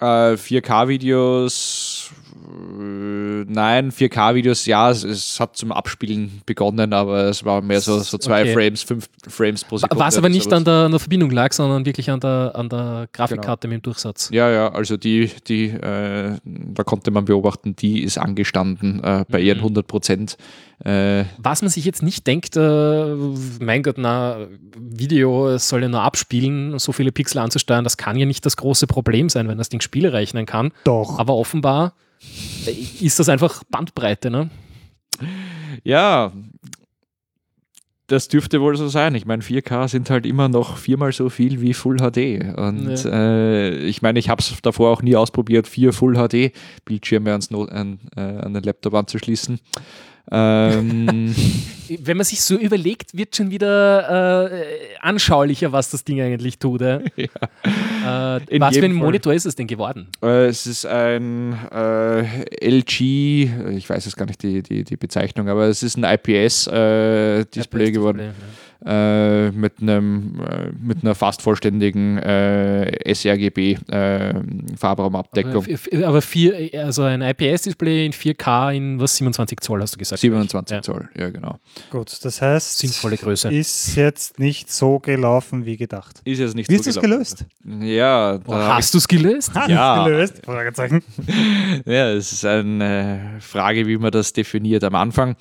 Äh, 0.00 0.36
4K-Videos, 0.36 1.87
äh, 1.87 1.87
nein, 2.48 3.90
4K-Videos, 3.92 4.66
ja, 4.66 4.90
es, 4.90 5.04
es 5.04 5.38
hat 5.40 5.56
zum 5.56 5.72
Abspielen 5.72 6.42
begonnen, 6.46 6.92
aber 6.92 7.24
es 7.24 7.44
war 7.44 7.60
mehr 7.62 7.80
so, 7.80 7.98
so 8.00 8.18
zwei 8.18 8.42
Okay. 8.42 8.54
Frames, 8.54 8.82
fünf 8.82 9.08
Frames 9.26 9.64
pro 9.64 9.78
Sekunde. 9.78 10.04
Was 10.04 10.16
aber 10.16 10.28
nicht 10.28 10.52
an 10.52 10.64
der, 10.64 10.84
an 10.84 10.92
der 10.92 11.00
Verbindung 11.00 11.30
lag, 11.30 11.52
sondern 11.52 11.84
wirklich 11.84 12.10
an 12.10 12.20
der, 12.20 12.52
an 12.54 12.68
der 12.68 13.08
Grafikkarte 13.12 13.68
mit 13.68 13.78
dem 13.78 13.82
Durchsatz. 13.82 14.30
Ja, 14.32 14.50
ja, 14.50 14.72
also 14.72 14.96
die, 14.96 15.30
die, 15.46 15.66
äh, 15.66 16.36
da 16.44 16.84
konnte 16.84 17.10
man 17.10 17.24
beobachten, 17.24 17.74
die 17.76 18.02
ist 18.02 18.18
angestanden 18.18 19.02
äh, 19.02 19.24
bei 19.28 19.40
ihren 19.40 19.58
Mhm. 19.58 19.64
100 19.64 19.86
Prozent. 19.86 20.36
Äh, 20.84 21.24
Was 21.38 21.62
man 21.62 21.70
sich 21.70 21.84
jetzt 21.84 22.02
nicht 22.02 22.26
denkt, 22.26 22.56
äh, 22.56 23.14
mein 23.60 23.82
Gott, 23.82 23.98
na, 23.98 24.46
Video 24.78 25.48
es 25.48 25.68
soll 25.68 25.82
ja 25.82 25.88
nur 25.88 26.02
abspielen, 26.02 26.78
so 26.78 26.92
viele 26.92 27.10
Pixel 27.10 27.38
anzusteuern, 27.38 27.82
das 27.84 27.96
kann 27.96 28.16
ja 28.16 28.26
nicht 28.26 28.46
das 28.46 28.56
große 28.56 28.86
Problem 28.86 29.28
sein, 29.28 29.48
wenn 29.48 29.58
das 29.58 29.68
Ding 29.68 29.80
Spiele 29.80 30.12
rechnen 30.12 30.46
kann. 30.46 30.70
Doch. 30.84 31.18
Aber 31.18 31.34
offenbar 31.34 31.88
äh, 31.88 32.07
ist 33.00 33.18
das 33.18 33.28
einfach 33.28 33.62
Bandbreite, 33.70 34.30
ne? 34.30 34.50
ja, 35.84 36.32
das 38.08 38.28
dürfte 38.28 38.60
wohl 38.62 38.74
so 38.76 38.88
sein. 38.88 39.14
Ich 39.14 39.26
meine, 39.26 39.42
4K 39.42 39.86
sind 39.86 40.08
halt 40.08 40.24
immer 40.24 40.48
noch 40.48 40.78
viermal 40.78 41.12
so 41.12 41.28
viel 41.28 41.60
wie 41.60 41.74
Full 41.74 41.98
HD. 41.98 42.56
Und 42.56 43.04
äh, 43.04 43.76
ich 43.80 44.00
meine, 44.00 44.18
ich 44.18 44.30
habe 44.30 44.40
es 44.40 44.54
davor 44.62 44.90
auch 44.90 45.02
nie 45.02 45.14
ausprobiert, 45.14 45.68
vier 45.68 45.92
Full 45.92 46.14
HD-Bildschirme 46.14 47.30
ans 47.30 47.50
No- 47.50 47.66
an, 47.66 47.98
äh, 48.16 48.20
an 48.20 48.54
den 48.54 48.62
Laptop 48.62 48.94
anzuschließen. 48.94 49.60
Ähm, 50.30 51.34
Wenn 52.00 52.16
man 52.16 52.24
sich 52.24 52.40
so 52.40 52.56
überlegt, 52.56 53.16
wird 53.16 53.36
schon 53.36 53.50
wieder 53.50 54.50
äh, 54.50 54.66
anschaulicher, 55.00 55.72
was 55.72 55.90
das 55.90 56.04
Ding 56.04 56.20
eigentlich 56.20 56.58
tut. 56.58 56.80
Äh. 56.80 57.00
Äh, 58.08 58.54
In 58.54 58.60
was 58.60 58.76
für 58.76 58.84
ein 58.84 58.92
Fall. 58.92 59.00
Monitor 59.00 59.34
ist 59.34 59.46
es 59.46 59.54
denn 59.54 59.66
geworden? 59.66 60.08
Äh, 60.22 60.46
es 60.46 60.66
ist 60.66 60.86
ein 60.86 61.52
äh, 61.72 62.68
LG, 62.68 63.00
ich 63.76 63.88
weiß 63.88 64.04
jetzt 64.04 64.16
gar 64.16 64.26
nicht 64.26 64.42
die, 64.42 64.62
die, 64.62 64.84
die 64.84 64.96
Bezeichnung, 64.96 65.48
aber 65.48 65.66
es 65.66 65.82
ist 65.82 65.96
ein 65.96 66.04
IPS-Display 66.04 67.90
geworden 67.92 68.34
äh, 68.84 69.50
mit, 69.50 69.80
einem, 69.82 70.40
äh, 70.40 70.70
mit 70.80 71.02
einer 71.02 71.14
fast 71.14 71.42
vollständigen 71.42 72.18
äh, 72.18 73.12
sRGB-Farbraumabdeckung. 73.12 75.52
Aber, 75.62 75.68
f- 75.70 75.88
f- 75.92 76.04
aber 76.04 76.22
vier, 76.22 76.70
also 76.84 77.02
ein 77.02 77.22
IPS-Display 77.22 78.06
in 78.06 78.12
4K 78.12 78.74
in 78.74 79.00
was 79.00 79.16
27 79.16 79.60
Zoll 79.60 79.82
hast 79.82 79.94
du 79.94 79.98
gesagt? 79.98 80.20
27 80.20 80.74
Ja. 80.76 80.82
Zoll, 80.82 81.08
ja 81.16 81.30
genau. 81.30 81.58
Gut, 81.90 82.12
das 82.24 82.40
heißt, 82.42 82.78
Sinnvolle 82.78 83.16
Größe. 83.16 83.52
ist 83.52 83.96
jetzt 83.96 84.38
nicht 84.38 84.72
so 84.72 84.98
gelaufen 84.98 85.64
wie 85.66 85.76
gedacht. 85.76 86.20
Ist 86.24 86.38
jetzt 86.38 86.54
nicht 86.54 86.70
Wie 86.70 86.74
so 86.76 86.78
hast 86.78 86.86
du 86.86 86.90
es 86.90 87.00
gelaufen. 87.00 87.46
gelöst? 87.64 87.82
Ja, 87.82 88.38
Oh, 88.46 88.54
hast 88.54 88.94
du 88.94 88.98
es 88.98 89.08
gelöst? 89.08 89.50
Hast 89.54 89.68
Ja. 89.70 90.04
gelöst? 90.04 90.40
Fragezeichen. 90.44 91.02
Ja, 91.84 92.10
es 92.12 92.32
ist 92.32 92.44
eine 92.44 93.36
Frage, 93.40 93.86
wie 93.86 93.96
man 93.98 94.10
das 94.10 94.32
definiert 94.32 94.82
am 94.84 94.94
Anfang. 94.94 95.36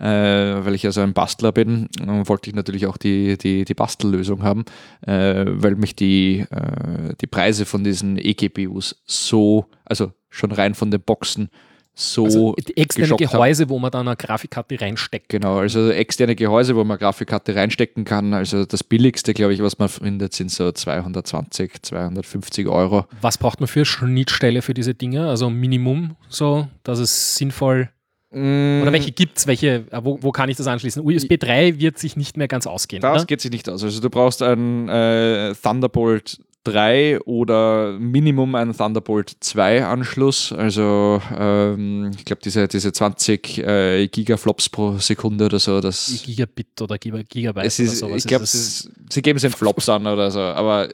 Äh, 0.00 0.64
weil 0.64 0.74
ich 0.74 0.86
also 0.86 1.02
ein 1.02 1.12
Bastler 1.12 1.52
bin, 1.52 1.88
äh, 2.00 2.06
wollte 2.26 2.48
ich 2.48 2.56
natürlich 2.56 2.86
auch 2.86 2.96
die, 2.96 3.36
die, 3.36 3.66
die 3.66 3.74
Bastellösung 3.74 4.42
haben, 4.42 4.64
äh, 5.06 5.44
weil 5.46 5.76
mich 5.76 5.94
die, 5.94 6.46
äh, 6.50 7.14
die 7.20 7.26
Preise 7.26 7.66
von 7.66 7.84
diesen 7.84 8.16
eGPUs 8.16 9.02
so, 9.04 9.66
also 9.84 10.12
schon 10.30 10.52
rein 10.52 10.74
von 10.74 10.90
den 10.90 11.02
Boxen, 11.02 11.50
so 11.94 12.24
Also 12.24 12.54
die 12.54 12.76
externe 12.76 13.08
geschockt 13.08 13.26
haben. 13.26 13.32
Gehäuse, 13.32 13.68
wo 13.68 13.78
man 13.78 13.90
dann 13.90 14.08
eine 14.08 14.16
Grafikkarte 14.16 14.80
reinsteckt. 14.80 15.28
Genau, 15.28 15.58
also 15.58 15.90
externe 15.90 16.34
Gehäuse, 16.34 16.74
wo 16.74 16.84
man 16.84 16.98
Grafikkarte 16.98 17.54
reinstecken 17.54 18.04
kann. 18.04 18.32
Also 18.32 18.64
das 18.64 18.82
billigste, 18.82 19.34
glaube 19.34 19.52
ich, 19.52 19.62
was 19.62 19.78
man 19.78 19.88
findet, 19.88 20.32
sind 20.32 20.50
so 20.50 20.72
220, 20.72 21.82
250 21.82 22.68
Euro. 22.68 23.04
Was 23.20 23.36
braucht 23.36 23.60
man 23.60 23.66
für 23.66 23.84
Schnittstelle 23.84 24.62
für 24.62 24.72
diese 24.72 24.94
Dinge? 24.94 25.28
Also 25.28 25.50
Minimum, 25.50 26.16
so, 26.28 26.68
dass 26.84 27.00
es 27.00 27.36
sinnvoll. 27.36 27.90
Oder 28.32 28.92
welche 28.92 29.10
gibt 29.12 29.38
es? 29.38 29.46
Welche, 29.46 29.86
äh, 29.90 30.00
wo, 30.04 30.18
wo 30.22 30.30
kann 30.30 30.48
ich 30.48 30.56
das 30.56 30.66
anschließen? 30.68 31.04
USB 31.04 31.36
3 31.38 31.80
wird 31.80 31.98
sich 31.98 32.16
nicht 32.16 32.36
mehr 32.36 32.46
ganz 32.48 32.66
ausgehen. 32.66 33.02
Das 33.02 33.16
oder? 33.16 33.24
geht 33.26 33.40
sich 33.40 33.50
nicht 33.50 33.68
aus. 33.68 33.82
Also 33.82 34.00
du 34.00 34.08
brauchst 34.08 34.40
einen 34.42 34.88
äh, 34.88 35.52
Thunderbolt 35.60 36.38
3 36.62 37.20
oder 37.22 37.96
Minimum 37.98 38.54
einen 38.54 38.76
Thunderbolt 38.76 39.32
2 39.40 39.84
Anschluss. 39.84 40.52
Also 40.52 41.20
ähm, 41.36 42.12
ich 42.16 42.24
glaube 42.24 42.40
diese, 42.44 42.68
diese 42.68 42.92
20 42.92 43.58
äh, 43.58 44.06
Gigaflops 44.06 44.68
pro 44.68 44.98
Sekunde 44.98 45.46
oder 45.46 45.58
so. 45.58 45.80
Das, 45.80 46.22
Gigabit 46.24 46.80
oder 46.82 46.96
Giga- 46.96 47.24
Gigabyte 47.28 47.66
es 47.66 47.80
ist, 47.80 48.00
oder 48.02 48.10
sowas. 48.10 48.24
ich 48.24 48.28
glaube, 48.28 48.46
sie 48.46 49.22
geben 49.22 49.38
es 49.38 49.44
in 49.44 49.50
Flops 49.50 49.88
an 49.88 50.06
oder 50.06 50.30
so. 50.30 50.38
Aber. 50.40 50.88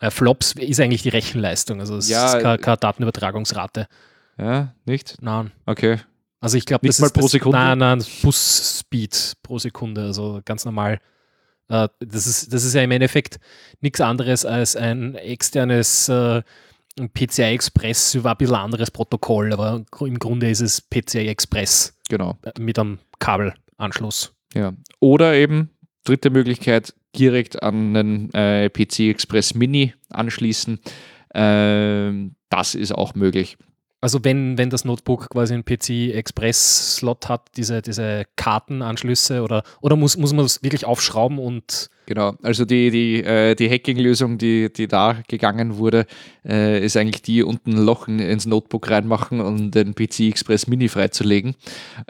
Äh, 0.00 0.10
Flops 0.10 0.52
ist 0.52 0.80
eigentlich 0.80 1.02
die 1.02 1.08
Rechenleistung. 1.10 1.80
Also 1.80 1.96
es 1.96 2.10
Ja, 2.10 2.26
ist 2.36 2.42
keine, 2.42 2.58
keine 2.58 2.76
Datenübertragungsrate. 2.76 3.86
ja, 4.38 4.74
nicht? 4.84 5.16
Nein. 5.22 5.50
Okay. 5.64 5.98
Also 6.44 6.58
ich 6.58 6.66
glaube, 6.66 6.86
das 6.86 6.98
mal 6.98 7.06
ist 7.06 7.14
pro 7.14 7.22
das, 7.22 7.30
Sekunde? 7.30 7.56
Nein, 7.56 7.78
nein, 7.78 8.04
Busspeed 8.20 9.32
pro 9.42 9.58
Sekunde, 9.58 10.02
also 10.02 10.42
ganz 10.44 10.66
normal. 10.66 11.00
Äh, 11.70 11.88
das, 12.00 12.26
ist, 12.26 12.52
das 12.52 12.64
ist 12.64 12.74
ja 12.74 12.82
im 12.82 12.90
Endeffekt 12.90 13.40
nichts 13.80 14.02
anderes 14.02 14.44
als 14.44 14.76
ein 14.76 15.14
externes 15.14 16.06
äh, 16.10 16.42
PCI 17.14 17.54
Express 17.54 18.14
über 18.14 18.32
ein 18.32 18.36
bisschen 18.36 18.56
anderes 18.56 18.90
Protokoll, 18.90 19.54
aber 19.54 19.86
im 20.00 20.18
Grunde 20.18 20.50
ist 20.50 20.60
es 20.60 20.82
PCI 20.82 21.28
Express 21.28 21.98
Genau. 22.10 22.36
äh, 22.42 22.60
mit 22.60 22.78
einem 22.78 22.98
Kabelanschluss. 23.20 24.34
Ja. 24.52 24.74
Oder 25.00 25.32
eben, 25.36 25.70
dritte 26.04 26.28
Möglichkeit, 26.28 26.92
direkt 27.16 27.62
an 27.62 27.96
einen 27.96 28.34
äh, 28.34 28.68
PC 28.68 29.08
Express 29.08 29.54
Mini 29.54 29.94
anschließen. 30.10 30.78
Ähm, 31.32 32.34
das 32.50 32.74
ist 32.74 32.92
auch 32.92 33.14
möglich. 33.14 33.56
Also 34.04 34.22
wenn, 34.22 34.58
wenn 34.58 34.68
das 34.68 34.84
Notebook 34.84 35.30
quasi 35.30 35.54
einen 35.54 35.64
PC 35.64 36.14
Express 36.14 36.96
Slot 36.96 37.30
hat, 37.30 37.40
diese, 37.56 37.80
diese 37.80 38.24
Kartenanschlüsse 38.36 39.40
oder, 39.40 39.62
oder 39.80 39.96
muss, 39.96 40.18
muss 40.18 40.34
man 40.34 40.44
das 40.44 40.62
wirklich 40.62 40.84
aufschrauben 40.84 41.38
und 41.38 41.88
Genau, 42.04 42.34
also 42.42 42.66
die, 42.66 42.90
die, 42.90 43.24
äh, 43.24 43.54
die 43.54 43.70
Hacking-Lösung, 43.70 44.36
die, 44.36 44.70
die 44.70 44.88
da 44.88 45.16
gegangen 45.26 45.78
wurde, 45.78 46.04
äh, 46.46 46.84
ist 46.84 46.98
eigentlich 46.98 47.22
die, 47.22 47.42
unten 47.42 47.78
ein 47.78 47.82
Loch 47.82 48.06
in, 48.06 48.18
ins 48.18 48.44
Notebook 48.44 48.90
reinmachen 48.90 49.40
und 49.40 49.70
den 49.70 49.94
PC 49.94 50.28
Express 50.28 50.66
Mini 50.66 50.90
freizulegen. 50.90 51.54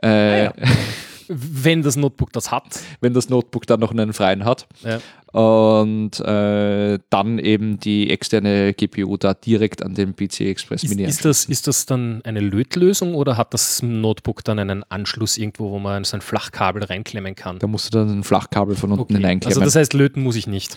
Äh, 0.03 0.51
wenn 1.29 1.83
das 1.83 1.97
Notebook 1.97 2.33
das 2.33 2.51
hat, 2.51 2.81
Wenn 3.01 3.15
das 3.15 3.29
Notebook 3.29 3.67
dann 3.67 3.81
noch 3.81 3.91
einen 3.91 4.13
freien 4.13 4.45
hat. 4.45 4.67
Ja. 4.83 5.01
Und 5.39 6.21
äh, 6.21 6.99
dann 7.11 7.39
eben 7.41 7.81
die 7.81 8.11
externe 8.11 8.73
GPU 8.73 9.17
da 9.17 9.35
direkt 9.35 9.83
an 9.83 9.95
den 9.95 10.15
PC 10.15 10.43
Express 10.43 10.85
Ist, 10.85 10.91
Mini 10.91 11.03
ist, 11.03 11.25
das, 11.25 11.47
ist 11.47 11.67
das 11.67 11.87
dann 11.87 12.21
eine 12.23 12.39
Lötlösung 12.39 13.15
oder 13.15 13.37
hat 13.37 13.53
das 13.53 13.83
Notebook 13.83 14.45
dann 14.45 14.61
einen 14.61 14.85
Anschluss 14.91 15.37
irgendwo, 15.37 15.73
wo 15.73 15.81
man 15.81 16.05
so 16.05 16.17
ein 16.17 16.21
Flachkabel 16.21 16.85
reinklemmen 16.85 17.35
kann? 17.35 17.59
Da 17.59 17.67
musst 17.67 17.93
du 17.93 17.99
dann 17.99 18.19
ein 18.21 18.23
Flachkabel 18.23 18.77
von 18.77 18.93
unten 18.93 19.03
Okay. 19.03 19.15
hineinklemmen. 19.15 19.57
Also 19.59 19.65
das 19.65 19.75
heißt, 19.75 19.93
löten 19.95 20.23
muss 20.23 20.37
ich 20.37 20.47
nicht. 20.47 20.77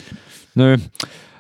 Nö. 0.56 0.78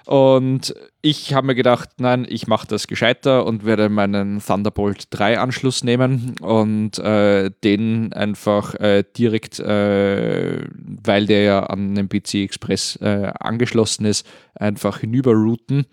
Und 0.07 0.73
ich 1.01 1.34
habe 1.34 1.47
mir 1.47 1.55
gedacht, 1.55 1.89
nein, 1.97 2.25
ich 2.29 2.47
mache 2.47 2.65
das 2.65 2.88
gescheiter 2.88 3.45
und 3.45 3.65
werde 3.65 3.89
meinen 3.89 4.39
Thunderbolt 4.39 5.07
3 5.09 5.38
Anschluss 5.38 5.84
nehmen 5.84 6.35
und 6.39 6.97
äh, 6.97 7.51
den 7.65 8.13
einfach 8.13 8.73
äh, 8.75 9.03
direkt, 9.17 9.59
äh, 9.59 10.65
weil 10.71 11.25
der 11.25 11.41
ja 11.41 11.63
an 11.63 11.93
den 11.93 12.07
PC 12.07 12.35
Express 12.35 12.95
äh, 13.01 13.34
angeschlossen 13.38 14.05
ist, 14.05 14.25
einfach 14.55 14.99
hinüberrouten. 14.99 15.85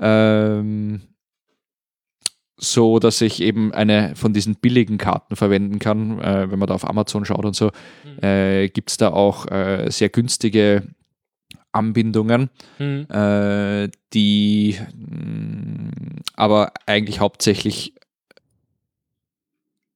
Ähm, 0.00 1.02
so 2.56 2.98
dass 2.98 3.20
ich 3.20 3.42
eben 3.42 3.74
eine 3.74 4.16
von 4.16 4.32
diesen 4.32 4.54
billigen 4.54 4.96
Karten 4.96 5.36
verwenden 5.36 5.78
kann. 5.78 6.18
Äh, 6.20 6.50
wenn 6.50 6.58
man 6.58 6.68
da 6.68 6.74
auf 6.74 6.88
Amazon 6.88 7.26
schaut 7.26 7.44
und 7.44 7.56
so, 7.56 7.72
äh, 8.22 8.70
gibt 8.70 8.90
es 8.90 8.96
da 8.96 9.10
auch 9.10 9.46
äh, 9.50 9.90
sehr 9.90 10.08
günstige 10.08 10.82
Anbindungen, 11.72 12.50
Hm. 12.78 13.06
äh, 13.10 13.88
die 14.12 14.78
mh, 14.94 15.90
aber 16.34 16.72
eigentlich 16.86 17.20
hauptsächlich 17.20 17.94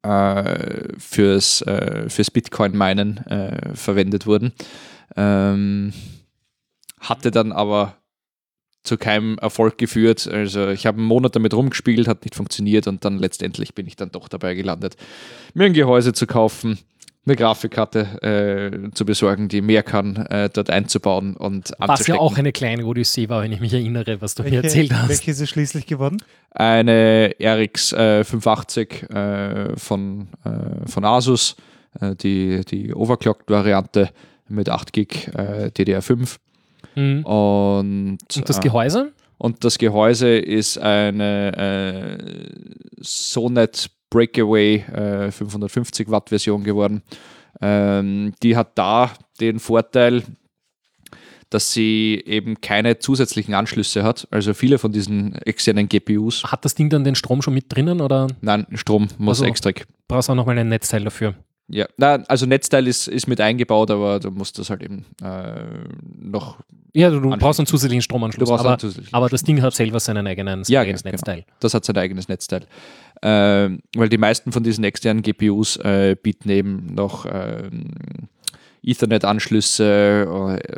äh, 0.03 0.99
fürs, 0.99 1.63
äh, 1.63 2.09
fürs 2.09 2.31
Bitcoin-Minen 2.31 3.19
äh, 3.27 3.75
verwendet 3.75 4.27
wurden. 4.27 4.53
Ähm, 5.17 5.93
hatte 7.01 7.31
dann 7.31 7.53
aber 7.53 7.97
zu 8.83 8.99
keinem 8.99 9.39
Erfolg 9.39 9.79
geführt. 9.79 10.29
Also 10.29 10.69
ich 10.69 10.87
habe 10.87 10.99
einen 10.99 11.07
Monat 11.07 11.35
damit 11.37 11.55
rumgespielt, 11.55 12.07
hat 12.07 12.25
nicht 12.25 12.35
funktioniert 12.35 12.87
und 12.87 13.05
dann 13.05 13.19
letztendlich 13.19 13.75
bin 13.75 13.87
ich 13.87 13.97
dann 13.97 14.11
doch 14.11 14.29
dabei 14.29 14.55
gelandet, 14.55 14.97
mir 15.55 15.65
ein 15.65 15.73
Gehäuse 15.73 16.13
zu 16.13 16.27
kaufen, 16.27 16.79
eine 17.27 17.37
Grafikkarte 17.37 18.01
äh, 18.23 18.91
zu 18.93 19.05
besorgen, 19.07 19.49
die 19.49 19.63
mehr 19.63 19.83
kann, 19.83 20.17
äh, 20.17 20.51
dort 20.53 20.69
einzubauen 20.71 21.37
und 21.37 21.71
Was 21.71 21.79
ja 21.79 21.87
anzustecken. 21.89 22.21
auch 22.21 22.37
eine 22.37 22.53
kleine 22.53 22.85
Odyssee 22.87 23.29
war, 23.29 23.43
wenn 23.43 23.53
ich 23.53 23.61
mich 23.61 23.73
erinnere, 23.73 24.21
was 24.21 24.35
du 24.35 24.43
mir 24.43 24.51
Welche, 24.53 24.65
erzählt 24.67 24.93
hast. 24.93 25.09
welche 25.09 25.31
ist 25.31 25.41
es 25.41 25.49
schließlich 25.49 25.87
geworden? 25.87 26.19
eine 26.51 27.35
RX 27.43 27.93
äh, 27.93 28.25
580 28.25 29.03
äh, 29.11 29.77
von, 29.77 30.29
äh, 30.45 30.89
von 30.89 31.05
Asus, 31.05 31.57
äh, 32.01 32.15
die, 32.15 32.61
die 32.65 32.95
Overclocked-Variante 32.95 34.11
mit 34.49 34.69
8 34.69 34.93
Gig 34.93 35.29
äh, 35.35 35.71
DDR5. 35.77 36.37
Mhm. 36.95 37.25
Und, 37.25 38.19
Und 38.37 38.49
das 38.49 38.59
äh, 38.59 38.61
Gehäuse? 38.61 39.13
und 39.39 39.65
das 39.65 39.79
Gehäuse 39.79 40.37
ist 40.39 40.79
eine 40.79 42.19
äh, 42.21 42.99
Sonet 43.01 43.91
Breakaway 44.15 44.77
äh, 44.77 45.32
550 45.32 46.09
Watt 46.09 46.28
Version 46.28 46.62
geworden. 46.62 47.03
Ähm, 47.61 48.32
die 48.45 48.57
hat 48.57 48.78
da 48.78 49.11
den 49.41 49.59
Vorteil, 49.59 50.23
dass 51.51 51.73
sie 51.73 52.23
eben 52.24 52.61
keine 52.61 52.99
zusätzlichen 53.01 53.55
Anschlüsse 53.55 54.05
hat. 54.05 54.28
Also 54.31 54.55
viele 54.55 54.78
von 54.78 54.93
diesen 54.93 55.35
externen 55.43 55.89
GPUs. 55.89 56.45
Hat 56.45 56.65
das 56.65 56.77
Ding 56.77 56.91
dann 56.91 57.03
den 57.03 57.16
Strom 57.16 57.43
schon 57.43 57.55
mit 57.55 57.66
drinnen 57.74 58.01
oder 58.01 58.28
Nein, 58.41 58.66
Strom 58.74 59.09
muss 59.19 59.41
Also- 59.41 59.47
extra. 59.47 59.73
brauchst 60.07 60.28
du 60.28 60.32
auch 60.32 60.36
nochmal 60.36 60.59
ein 60.59 60.69
Netzteil 60.69 61.03
dafür? 61.03 61.35
Ja, 61.66 61.86
nein, 61.97 62.24
also 62.28 62.45
Netzteil 62.45 62.86
ist, 62.86 63.09
ist 63.09 63.27
mit 63.27 63.41
eingebaut, 63.41 63.91
aber 63.91 64.20
du 64.20 64.31
musst 64.31 64.59
das 64.59 64.69
halt 64.69 64.82
eben 64.82 65.07
äh, 65.23 65.65
noch. 66.19 66.59
Ja, 66.93 67.09
du, 67.09 67.16
Anschluss. 67.16 67.39
brauchst 67.39 67.59
einen 67.61 67.66
zusätzlichen 67.66 68.03
Stromanschluss, 68.03 68.51
aber, 68.51 68.69
einen 68.69 68.78
zusätzlichen 68.78 69.15
aber 69.15 69.28
das 69.31 69.43
Ding 69.45 69.62
hat 69.62 69.74
selber 69.74 69.99
seinen 69.99 70.27
eigenen, 70.27 70.62
Ja, 70.66 70.82
eigenes 70.82 71.03
genau, 71.03 71.12
Netzteil. 71.12 71.47
Das 71.61 71.73
hat 71.73 71.85
sein 71.86 71.97
eigenes 71.97 72.28
Netzteil. 72.28 72.66
Ähm, 73.27 73.81
weil 73.97 74.11
die 74.11 74.19
meisten 74.19 74.53
von 74.53 74.63
diesen 74.63 74.85
externen 74.85 75.23
GPUs 75.23 75.79
äh, 75.79 76.15
bieten 76.23 76.51
eben 76.51 76.95
noch 76.95 77.25
ähm, 77.25 77.87
Ethernet-Anschlüsse, 78.85 80.61
äh, 80.63 80.77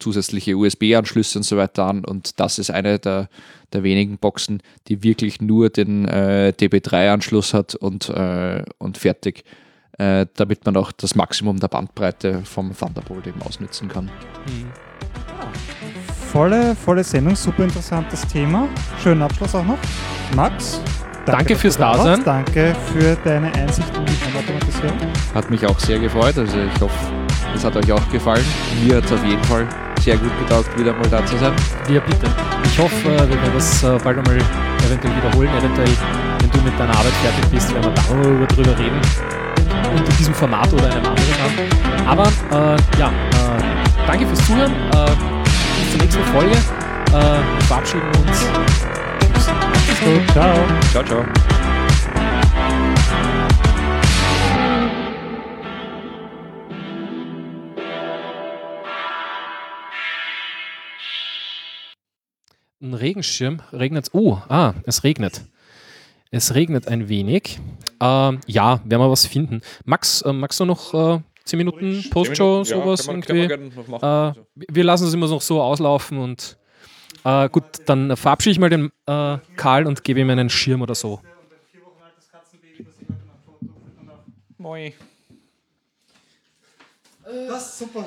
zusätzliche 0.00 0.56
USB-Anschlüsse 0.56 1.38
und 1.38 1.44
so 1.44 1.56
weiter 1.56 1.84
an. 1.84 2.04
Und 2.04 2.40
das 2.40 2.58
ist 2.58 2.72
eine 2.72 2.98
der, 2.98 3.28
der 3.72 3.84
wenigen 3.84 4.18
Boxen, 4.18 4.64
die 4.88 5.04
wirklich 5.04 5.40
nur 5.40 5.70
den 5.70 6.08
äh, 6.08 6.52
DB3-Anschluss 6.58 7.54
hat 7.54 7.76
und, 7.76 8.08
äh, 8.08 8.64
und 8.78 8.98
fertig, 8.98 9.44
äh, 9.98 10.26
damit 10.34 10.66
man 10.66 10.76
auch 10.76 10.90
das 10.90 11.14
Maximum 11.14 11.60
der 11.60 11.68
Bandbreite 11.68 12.42
vom 12.42 12.76
Thunderbolt 12.76 13.28
eben 13.28 13.40
ausnutzen 13.42 13.86
kann. 13.86 14.10
Volle, 16.32 16.74
volle 16.74 17.04
Sendung, 17.04 17.36
super 17.36 17.62
interessantes 17.62 18.26
Thema. 18.26 18.68
Schönen 19.00 19.22
Abschluss 19.22 19.54
auch 19.54 19.64
noch. 19.64 19.78
Max, 20.34 20.80
Danke 21.26 21.54
dass 21.54 21.60
fürs. 21.60 21.76
Dasein. 21.76 22.22
Danke 22.24 22.74
für 22.92 23.16
deine 23.24 23.52
Einsicht 23.54 23.88
in 23.96 24.04
die 24.06 24.38
Automatisierung. 24.38 24.96
Hat 25.34 25.50
mich 25.50 25.66
auch 25.66 25.78
sehr 25.78 25.98
gefreut. 25.98 26.38
Also 26.38 26.56
ich 26.56 26.80
hoffe, 26.80 26.94
es 27.54 27.64
hat 27.64 27.76
euch 27.76 27.92
auch 27.92 28.10
gefallen. 28.10 28.44
Mir 28.84 28.96
hat 28.96 29.04
es 29.04 29.12
auf 29.12 29.24
jeden 29.24 29.42
Fall 29.44 29.66
sehr 30.00 30.16
gut 30.16 30.30
getaugt, 30.38 30.78
wieder 30.78 30.92
mal 30.92 31.08
da 31.08 31.24
zu 31.26 31.36
sein. 31.36 31.52
Ja, 31.88 32.00
bitte. 32.00 32.26
Ich 32.64 32.78
hoffe, 32.78 33.08
äh, 33.08 33.18
wir 33.28 33.30
werden 33.30 33.52
das 33.54 33.82
äh, 33.82 33.98
bald 34.02 34.18
einmal 34.18 34.38
eventuell 34.86 35.16
wiederholen. 35.16 35.50
Eventuell, 35.58 35.88
wenn 36.40 36.50
du 36.50 36.58
mit 36.58 36.78
deiner 36.78 36.92
Arbeit 36.92 37.12
fertig 37.22 37.50
bist, 37.50 37.74
werden 37.74 37.92
wir 37.92 38.16
darüber 38.22 38.46
drüber 38.46 38.78
reden. 38.78 39.00
Unter 39.96 40.12
diesem 40.18 40.34
Format 40.34 40.72
oder 40.72 40.84
einem 40.84 41.06
anderen. 41.06 41.16
Art. 42.06 42.30
Aber 42.52 42.74
äh, 42.74 42.98
ja, 42.98 43.08
äh, 43.08 44.06
danke 44.06 44.26
fürs 44.26 44.46
Zuhören. 44.46 44.72
Äh, 44.72 45.10
bis 45.80 45.90
zur 45.90 46.00
nächsten 46.00 46.24
Folge. 46.24 46.52
Äh, 46.52 47.12
wir 47.12 47.66
verabschieden 47.66 48.08
uns. 48.22 48.46
Mach's 49.96 50.04
gut, 50.04 50.30
ciao. 50.32 50.54
Ciao, 50.90 51.04
ciao. 51.04 51.24
Ein 62.82 62.94
Regenschirm. 62.94 63.62
Regnet 63.72 64.10
Oh, 64.12 64.38
ah, 64.48 64.74
es 64.84 65.02
regnet. 65.02 65.44
Es 66.30 66.54
regnet 66.54 66.88
ein 66.88 67.08
wenig. 67.08 67.58
Ähm, 68.00 68.40
ja, 68.46 68.80
werden 68.84 69.00
wir 69.00 69.10
was 69.10 69.24
finden. 69.26 69.62
Max, 69.86 70.20
äh, 70.22 70.32
magst 70.32 70.60
du 70.60 70.66
noch 70.66 70.92
äh, 70.92 71.20
10 71.44 71.56
Minuten 71.56 72.04
Postshow, 72.10 72.64
sowas 72.64 73.06
irgendwie? 73.06 73.44
Äh, 73.44 74.32
wir 74.54 74.84
lassen 74.84 75.06
es 75.06 75.14
immer 75.14 75.28
noch 75.28 75.40
so 75.40 75.62
auslaufen 75.62 76.18
und 76.18 76.58
äh, 77.26 77.48
gut, 77.48 77.64
dann 77.86 78.16
verabschiede 78.16 78.52
ich 78.52 78.58
mal 78.60 78.70
den 78.70 78.92
äh, 79.06 79.38
Karl 79.56 79.86
und 79.86 80.04
gebe 80.04 80.20
ihm 80.20 80.30
einen 80.30 80.48
Schirm 80.48 80.80
oder 80.82 80.94
so. 80.94 81.20
Moi. 84.58 84.92
Das 87.24 87.78
super. 87.78 88.04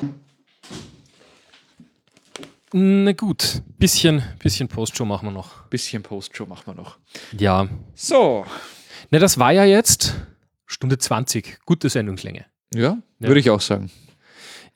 Na 2.72 3.12
gut, 3.14 3.62
bisschen, 3.78 4.24
bisschen 4.40 4.68
Postshow 4.68 5.04
machen 5.06 5.28
wir 5.28 5.32
noch. 5.32 5.64
Bisschen 5.70 6.04
Postshow 6.04 6.46
machen 6.46 6.68
wir 6.68 6.76
noch. 6.76 6.98
Ja. 7.32 7.68
So. 7.96 8.46
Ne, 9.10 9.20
das 9.20 9.40
war 9.40 9.52
ja 9.52 9.66
jetzt 9.66 10.16
Stunde 10.66 10.98
20. 10.98 11.60
Gute 11.66 11.90
Sendungslänge. 11.90 12.46
Ja, 12.74 12.82
Ja. 12.82 13.28
würde 13.28 13.40
ich 13.40 13.50
auch 13.50 13.62
sagen. 13.62 13.90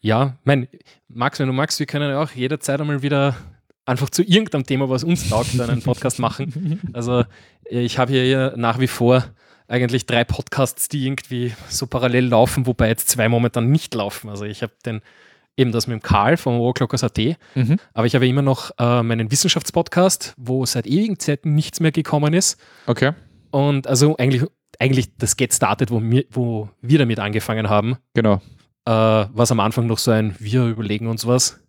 Ja, 0.02 0.36
mein, 0.44 0.68
Max, 1.08 1.40
wenn 1.40 1.48
du 1.48 1.54
magst, 1.54 1.80
wir 1.80 1.86
können 1.86 2.10
ja 2.10 2.22
auch 2.22 2.32
jederzeit 2.32 2.82
einmal 2.82 3.04
wieder 3.04 3.36
einfach 3.86 4.10
zu 4.10 4.24
irgendeinem 4.24 4.66
Thema, 4.66 4.90
was 4.90 5.04
uns 5.04 5.30
taugt, 5.30 5.60
einen 5.60 5.82
Podcast 5.82 6.20
machen. 6.20 6.80
Also 6.94 7.24
ich 7.66 7.98
habe 7.98 8.12
hier 8.12 8.54
nach 8.58 8.80
wie 8.80 8.88
vor 8.88 9.24
eigentlich 9.68 10.06
drei 10.06 10.24
Podcasts, 10.24 10.90
die 10.90 11.06
irgendwie 11.06 11.54
so 11.70 11.88
parallel 11.88 12.28
laufen, 12.28 12.66
wobei 12.68 12.90
jetzt 12.90 13.10
zwei 13.10 13.30
momentan 13.30 13.72
nicht 13.72 13.94
laufen. 13.96 14.30
Also 14.30 14.46
ich 14.46 14.62
habe 14.62 14.74
den 14.86 15.02
eben 15.58 15.72
das 15.72 15.88
mit 15.88 15.94
dem 15.94 16.02
Karl 16.02 16.36
vom 16.38 16.60
Overclockers.at, 16.60 17.18
Mhm. 17.56 17.78
aber 17.94 18.06
ich 18.08 18.16
habe 18.16 18.28
immer 18.28 18.42
noch 18.42 18.72
äh, 18.80 19.04
meinen 19.04 19.32
Wissenschaftspodcast, 19.32 20.34
wo 20.38 20.66
seit 20.66 20.88
ewigen 20.88 21.20
Zeiten 21.20 21.54
nichts 21.56 21.80
mehr 21.80 21.92
gekommen 21.92 22.34
ist. 22.34 22.60
Okay. 22.88 23.12
Und 23.52 23.88
also 23.88 24.18
eigentlich, 24.18 24.44
eigentlich 24.80 25.16
das 25.18 25.38
Get 25.38 25.54
Started, 25.54 25.92
wo 25.92 26.02
wir, 26.02 26.26
wo 26.32 26.70
wir 26.82 27.00
damit 27.00 27.20
angefangen 27.20 27.70
haben, 27.70 27.98
Genau. 28.16 28.36
äh, 28.86 28.92
was 28.92 29.52
am 29.52 29.60
Anfang 29.60 29.86
noch 29.88 30.00
so 30.00 30.12
ein 30.12 30.36
Wir 30.40 30.66
überlegen 30.66 31.08
uns 31.08 31.26
was, 31.28 31.60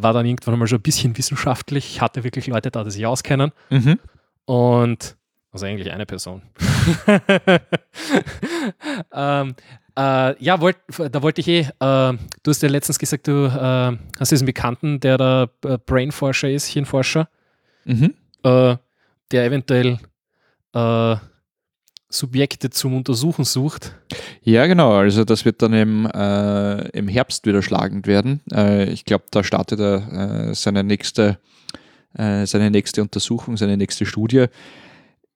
war 0.00 0.12
dann 0.12 0.24
irgendwann 0.26 0.58
mal 0.58 0.66
schon 0.68 0.78
ein 0.78 0.82
bisschen 0.82 1.16
wissenschaftlich. 1.18 1.84
Ich 1.96 2.00
hatte 2.00 2.24
wirklich 2.24 2.46
Leute 2.46 2.70
da, 2.70 2.84
die 2.84 2.90
sich 2.90 3.04
auskennen. 3.04 3.52
Mhm. 3.70 3.98
Und 4.44 5.16
also 5.52 5.66
eigentlich 5.66 5.90
eine 5.90 6.06
Person. 6.06 6.42
ähm, 9.12 9.54
äh, 9.96 10.42
ja, 10.44 10.60
wollt, 10.60 10.76
da 11.10 11.22
wollte 11.22 11.40
ich 11.40 11.48
eh, 11.48 11.60
äh, 11.60 11.68
du 11.80 12.16
hast 12.46 12.62
ja 12.62 12.68
letztens 12.68 12.98
gesagt, 12.98 13.26
du 13.26 13.46
äh, 13.46 13.96
hast 14.20 14.30
diesen 14.30 14.46
Bekannten, 14.46 15.00
der 15.00 15.18
da 15.18 15.48
äh, 15.64 15.78
Brainforscher 15.84 16.48
ist, 16.50 16.66
Hirnforscher, 16.66 17.28
Mhm. 17.84 18.14
äh, 18.44 18.76
der 19.32 19.44
eventuell 19.46 19.98
äh, 20.74 21.16
Subjekte 22.10 22.70
zum 22.70 22.96
Untersuchen 22.96 23.44
sucht. 23.44 23.94
Ja, 24.42 24.66
genau. 24.66 24.92
Also 24.92 25.24
das 25.24 25.44
wird 25.44 25.60
dann 25.60 25.74
im, 25.74 26.06
äh, 26.06 26.88
im 26.90 27.06
Herbst 27.06 27.46
wieder 27.46 27.62
schlagend 27.62 28.06
werden. 28.06 28.40
Äh, 28.50 28.90
ich 28.90 29.04
glaube, 29.04 29.24
da 29.30 29.44
startet 29.44 29.78
er 29.80 30.48
äh, 30.48 30.54
seine, 30.54 30.84
nächste, 30.84 31.38
äh, 32.14 32.46
seine 32.46 32.70
nächste 32.70 33.02
Untersuchung, 33.02 33.58
seine 33.58 33.76
nächste 33.76 34.06
Studie. 34.06 34.46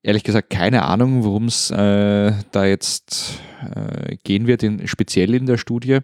Ehrlich 0.01 0.23
gesagt, 0.23 0.49
keine 0.49 0.83
Ahnung, 0.83 1.23
worum 1.23 1.45
es 1.45 1.69
äh, 1.69 2.33
da 2.51 2.65
jetzt 2.65 3.39
äh, 3.75 4.17
gehen 4.23 4.47
wird, 4.47 4.63
in, 4.63 4.87
speziell 4.87 5.35
in 5.35 5.45
der 5.45 5.57
Studie. 5.57 5.99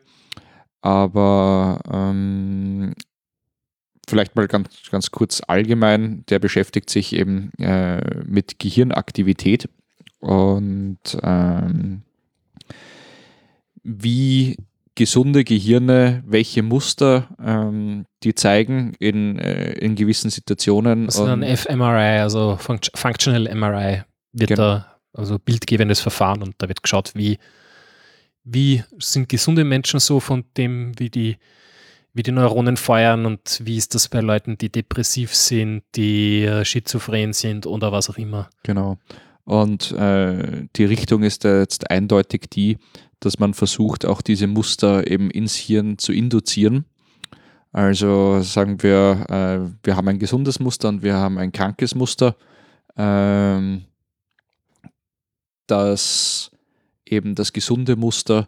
Aber 0.81 1.81
ähm, 1.91 2.93
vielleicht 4.07 4.35
mal 4.35 4.47
ganz, 4.47 4.69
ganz 4.91 5.09
kurz 5.09 5.41
allgemein, 5.45 6.23
der 6.29 6.39
beschäftigt 6.39 6.89
sich 6.89 7.13
eben 7.13 7.51
mit 8.25 8.59
Gehirnaktivität 8.59 9.67
und 10.19 10.97
ähm, 11.23 12.01
wie 13.83 14.57
gesunde 14.95 15.43
Gehirne, 15.45 16.23
welche 16.27 16.61
Muster 16.61 17.29
ähm, 17.41 18.05
die 18.23 18.35
zeigen 18.35 18.93
in, 18.99 19.39
äh, 19.39 19.71
in 19.73 19.95
gewissen 19.95 20.29
Situationen. 20.29 21.05
Das 21.05 21.15
ist 21.15 21.21
Und- 21.21 21.43
fMRI, 21.45 22.19
also 22.19 22.57
Funct 22.57 22.91
Functional 22.95 23.47
MRI, 23.55 24.03
wird 24.33 24.49
Genau. 24.49 24.61
da, 24.61 24.95
also 25.13 25.39
bildgebendes 25.39 26.01
Verfahren 26.01 26.43
und 26.43 26.55
da 26.57 26.67
wird 26.67 26.83
geschaut, 26.83 27.11
wie, 27.15 27.37
wie 28.43 28.83
sind 28.99 29.29
gesunde 29.29 29.63
Menschen 29.63 29.99
so 30.01 30.19
von 30.19 30.43
dem, 30.57 30.91
wie 30.99 31.09
die, 31.09 31.37
wie 32.13 32.23
die 32.23 32.31
Neuronen 32.33 32.75
feuern 32.75 33.25
und 33.25 33.61
wie 33.63 33.77
ist 33.77 33.95
das 33.95 34.09
bei 34.09 34.19
Leuten, 34.19 34.57
die 34.57 34.69
depressiv 34.69 35.33
sind, 35.33 35.83
die 35.95 36.43
äh, 36.43 36.65
schizophren 36.65 37.31
sind 37.31 37.65
oder 37.65 37.93
was 37.93 38.09
auch 38.09 38.17
immer. 38.17 38.49
Genau. 38.63 38.97
Und 39.49 39.93
äh, 39.93 40.67
die 40.75 40.85
Richtung 40.85 41.23
ist 41.23 41.43
da 41.43 41.57
jetzt 41.57 41.89
eindeutig 41.89 42.51
die, 42.53 42.77
dass 43.19 43.39
man 43.39 43.55
versucht, 43.55 44.05
auch 44.05 44.21
diese 44.21 44.45
Muster 44.45 45.09
eben 45.09 45.31
ins 45.31 45.55
Hirn 45.55 45.97
zu 45.97 46.13
induzieren. 46.13 46.85
Also 47.71 48.43
sagen 48.43 48.83
wir, 48.83 49.25
äh, 49.27 49.71
wir 49.83 49.95
haben 49.95 50.07
ein 50.07 50.19
gesundes 50.19 50.59
Muster 50.59 50.89
und 50.89 51.01
wir 51.01 51.15
haben 51.15 51.39
ein 51.39 51.51
krankes 51.51 51.95
Muster, 51.95 52.35
ähm, 52.95 53.85
dass 55.65 56.51
eben 57.07 57.33
das 57.33 57.51
gesunde 57.51 57.95
Muster 57.95 58.47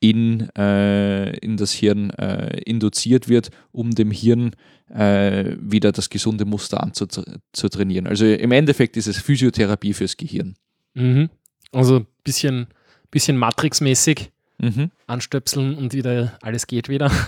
in, 0.00 0.48
äh, 0.56 1.36
in 1.38 1.56
das 1.56 1.72
Hirn 1.72 2.10
äh, 2.10 2.58
induziert 2.60 3.28
wird, 3.28 3.50
um 3.72 3.92
dem 3.92 4.10
Hirn 4.10 4.52
äh, 4.88 5.56
wieder 5.58 5.92
das 5.92 6.10
gesunde 6.10 6.44
Muster 6.44 6.82
anzutrainieren. 6.82 8.06
Also 8.06 8.26
im 8.26 8.52
Endeffekt 8.52 8.96
ist 8.96 9.06
es 9.06 9.18
Physiotherapie 9.18 9.94
fürs 9.94 10.16
Gehirn. 10.16 10.56
Mhm. 10.94 11.30
Also 11.72 12.00
ein 12.00 12.06
bisschen, 12.24 12.66
bisschen 13.10 13.36
Matrix-mäßig 13.36 14.30
Mhm. 14.58 14.90
anstöpseln 15.06 15.74
und 15.74 15.92
wieder 15.92 16.38
alles 16.40 16.66
geht 16.66 16.88
wieder. 16.88 17.10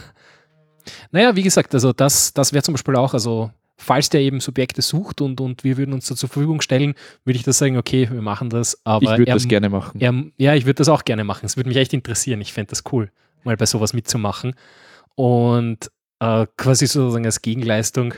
Naja, 1.11 1.37
wie 1.37 1.43
gesagt, 1.43 1.75
also 1.75 1.93
das, 1.93 2.33
das 2.33 2.55
wäre 2.55 2.63
zum 2.63 2.73
Beispiel 2.73 2.97
auch, 2.97 3.13
also 3.13 3.51
falls 3.79 4.11
der 4.11 4.21
eben 4.21 4.41
Subjekte 4.41 4.83
sucht 4.83 5.21
und, 5.21 5.41
und 5.41 5.65
wir 5.65 5.79
würden 5.79 5.95
uns 5.95 6.07
da 6.07 6.17
zur 6.17 6.29
Verfügung 6.29 6.61
stellen, 6.61 6.95
würde 7.25 7.39
ich 7.39 7.45
das 7.45 7.59
sagen, 7.59 7.79
okay, 7.79 8.09
wir 8.11 8.21
machen 8.21 8.51
das. 8.51 8.79
Aber 8.85 9.03
Ich 9.03 9.19
würde 9.19 9.33
das 9.33 9.49
gerne 9.49 9.71
machen. 9.71 10.01
er, 10.01 10.13
ja, 10.37 10.55
ich 10.55 10.67
würde 10.67 10.75
das 10.75 10.89
auch 10.89 11.05
gerne 11.05 11.25
machen. 11.25 11.47
Es 11.47 11.57
würde 11.57 11.69
mich 11.69 11.77
echt 11.79 11.95
interessieren. 11.95 12.41
Ich 12.41 12.53
fände 12.53 12.71
das 12.71 12.83
cool, 12.93 13.11
mal 13.45 13.57
bei 13.57 13.67
sowas 13.67 13.95
mitzumachen. 13.95 14.55
Und 15.15 15.91
äh, 16.19 16.47
quasi 16.57 16.87
sozusagen 16.87 17.25
als 17.25 17.41
Gegenleistung 17.41 18.15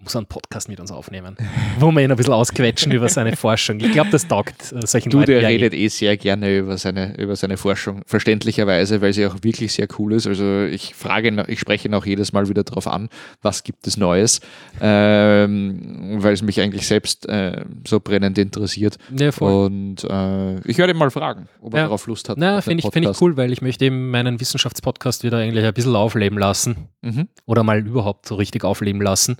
muss 0.00 0.14
er 0.14 0.18
einen 0.18 0.26
Podcast 0.26 0.68
mit 0.68 0.78
uns 0.78 0.92
aufnehmen, 0.92 1.36
wo 1.80 1.90
wir 1.90 2.02
ihn 2.04 2.10
ein 2.12 2.16
bisschen 2.16 2.32
ausquetschen 2.32 2.92
über 2.92 3.08
seine 3.08 3.34
Forschung. 3.34 3.80
Ich 3.80 3.90
glaube, 3.90 4.10
das 4.10 4.28
taugt 4.28 4.72
äh, 4.72 4.86
solchen 4.86 5.10
Du, 5.10 5.18
Leuten 5.18 5.32
der 5.32 5.40
ja 5.42 5.48
eh. 5.48 5.52
redet 5.54 5.74
eh 5.74 5.88
sehr 5.88 6.16
gerne 6.16 6.56
über 6.56 6.78
seine, 6.78 7.16
über 7.18 7.34
seine 7.34 7.56
Forschung, 7.56 8.02
verständlicherweise, 8.06 9.00
weil 9.00 9.12
sie 9.12 9.26
auch 9.26 9.34
wirklich 9.42 9.72
sehr 9.72 9.88
cool 9.98 10.12
ist. 10.12 10.28
Also 10.28 10.62
ich 10.66 10.94
frage, 10.94 11.28
ihn- 11.28 11.42
ich 11.48 11.58
spreche 11.58 11.88
ihn 11.88 11.94
auch 11.94 12.06
jedes 12.06 12.32
Mal 12.32 12.48
wieder 12.48 12.62
darauf 12.62 12.86
an, 12.86 13.08
was 13.42 13.64
gibt 13.64 13.88
es 13.88 13.96
Neues, 13.96 14.40
ähm, 14.80 16.18
weil 16.22 16.32
es 16.32 16.42
mich 16.42 16.60
eigentlich 16.60 16.86
selbst 16.86 17.28
äh, 17.28 17.64
so 17.86 17.98
brennend 17.98 18.38
interessiert. 18.38 18.98
Ja, 19.16 19.32
voll. 19.32 19.66
Und 19.66 20.04
äh, 20.04 20.60
ich 20.60 20.78
werde 20.78 20.92
ihn 20.92 20.98
mal 20.98 21.10
fragen, 21.10 21.48
ob 21.60 21.74
er 21.74 21.78
Ja. 21.80 21.84
darauf 21.86 22.06
Lust 22.06 22.28
hat. 22.28 22.38
Na, 22.38 22.60
finde 22.60 22.84
ich, 22.86 22.92
find 22.92 23.04
ich 23.04 23.20
cool, 23.20 23.36
weil 23.36 23.52
ich 23.52 23.62
möchte 23.62 23.84
eben 23.86 24.10
meinen 24.12 24.40
Wissenschaftspodcast 24.40 25.24
wieder 25.24 25.38
eigentlich 25.38 25.64
ein 25.64 25.74
bisschen 25.74 25.96
aufleben 25.96 26.38
lassen 26.38 26.88
Mhm. 27.02 27.28
oder 27.46 27.62
mal 27.64 27.78
überhaupt 27.84 28.26
so 28.26 28.34
richtig 28.36 28.64
aufleben 28.64 29.00
lassen. 29.02 29.36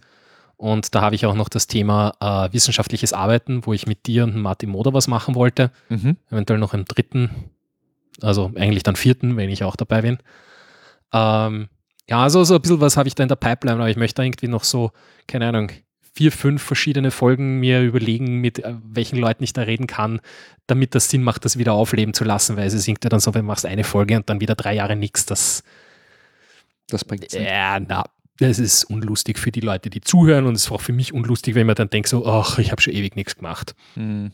Und 0.59 0.95
da 0.95 1.01
habe 1.01 1.15
ich 1.15 1.25
auch 1.25 1.37
noch 1.37 1.49
das 1.49 1.69
Thema 1.69 2.15
äh, 2.21 2.53
wissenschaftliches 2.53 3.13
Arbeiten, 3.13 3.65
wo 3.65 3.73
ich 3.73 3.87
mit 3.87 4.07
dir 4.07 4.25
und 4.25 4.37
Martin 4.37 4.69
Moder 4.71 4.93
was 4.93 5.07
machen 5.07 5.35
wollte. 5.35 5.71
Mhm. 5.89 6.17
eventuell 6.31 6.59
noch 6.59 6.75
im 6.75 6.85
dritten, 6.85 7.31
also 8.21 8.51
eigentlich 8.57 8.83
dann 8.83 8.97
vierten, 8.97 9.37
wenn 9.37 9.51
ich 9.51 9.63
auch 9.63 9.77
dabei 9.77 10.03
bin. 10.03 10.19
Ähm, 11.13 11.69
ja, 12.11 12.23
also 12.23 12.43
so 12.43 12.57
ein 12.57 12.61
bisschen 12.61 12.81
was 12.81 12.97
habe 12.97 13.09
ich 13.09 13.15
da 13.15 13.23
in 13.23 13.29
der 13.29 13.37
Pipeline, 13.37 13.77
aber 13.77 13.89
ich 13.89 13.97
möchte 13.97 14.23
irgendwie 14.23 14.49
noch 14.49 14.65
so, 14.65 14.91
keine 15.29 15.47
Ahnung, 15.47 15.71
vier, 16.15 16.33
fünf 16.33 16.61
verschiedene 16.61 17.13
Folgen 17.13 17.61
mir 17.61 17.83
überlegen, 17.83 18.41
mit 18.41 18.59
äh, 18.59 18.75
welchen 18.83 19.19
Leuten 19.19 19.45
ich 19.45 19.53
da 19.53 19.63
reden 19.63 19.87
kann, 19.87 20.21
damit 20.67 20.97
das 20.97 21.09
Sinn 21.09 21.23
macht, 21.23 21.45
das 21.45 21.57
wieder 21.57 21.75
aufleben 21.75 22.15
zu 22.15 22.25
lassen, 22.25 22.57
weil 22.57 22.67
es 22.67 22.73
singt 22.83 23.05
ja 23.05 23.11
dann 23.11 23.21
so, 23.21 23.33
wenn 23.35 23.43
du 23.43 23.47
machst 23.47 23.65
eine 23.65 23.85
Folge 23.85 24.17
und 24.17 24.29
dann 24.29 24.41
wieder 24.41 24.57
drei 24.57 24.75
Jahre 24.75 24.97
nichts, 24.97 25.25
das, 25.25 25.63
Das 26.89 27.05
bringt 27.05 27.33
ja, 27.33 27.79
na, 27.79 28.05
das 28.39 28.59
ist 28.59 28.85
unlustig 28.85 29.39
für 29.39 29.51
die 29.51 29.60
Leute, 29.60 29.90
die 29.90 30.01
zuhören 30.01 30.47
und 30.47 30.55
es 30.55 30.66
ist 30.66 30.70
auch 30.70 30.81
für 30.81 30.93
mich 30.93 31.12
unlustig, 31.12 31.55
wenn 31.55 31.66
man 31.66 31.74
dann 31.74 31.90
denkt 31.90 32.09
so, 32.09 32.27
ach, 32.27 32.59
ich 32.59 32.70
habe 32.70 32.81
schon 32.81 32.94
ewig 32.94 33.16
nichts 33.16 33.36
gemacht. 33.36 33.74
Mhm. 33.97 34.31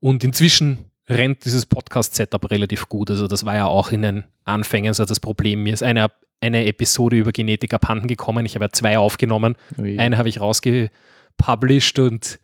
Und 0.00 0.24
inzwischen 0.24 0.90
rennt 1.08 1.44
dieses 1.44 1.66
Podcast-Setup 1.66 2.50
relativ 2.50 2.88
gut. 2.88 3.10
Also 3.10 3.26
das 3.26 3.44
war 3.44 3.54
ja 3.54 3.66
auch 3.66 3.92
in 3.92 4.02
den 4.02 4.24
Anfängen 4.44 4.94
so 4.94 5.04
das 5.04 5.20
Problem. 5.20 5.62
Mir 5.62 5.74
ist 5.74 5.82
eine, 5.82 6.08
eine 6.40 6.66
Episode 6.66 7.16
über 7.16 7.32
Genetik 7.32 7.74
abhanden 7.74 8.08
gekommen. 8.08 8.46
Ich 8.46 8.54
habe 8.54 8.64
ja 8.64 8.72
zwei 8.72 8.98
aufgenommen. 8.98 9.56
Ui. 9.78 9.98
Eine 9.98 10.16
habe 10.16 10.30
ich 10.30 10.40
rausgepublished 10.40 11.98
und 11.98 12.40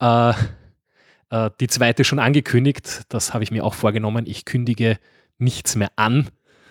äh, 0.00 0.32
äh, 1.30 1.50
die 1.60 1.66
zweite 1.66 2.04
schon 2.04 2.20
angekündigt. 2.20 3.02
Das 3.08 3.34
habe 3.34 3.42
ich 3.42 3.50
mir 3.50 3.64
auch 3.64 3.74
vorgenommen. 3.74 4.26
Ich 4.26 4.44
kündige 4.44 4.98
nichts 5.38 5.74
mehr 5.74 5.90
an. 5.96 6.28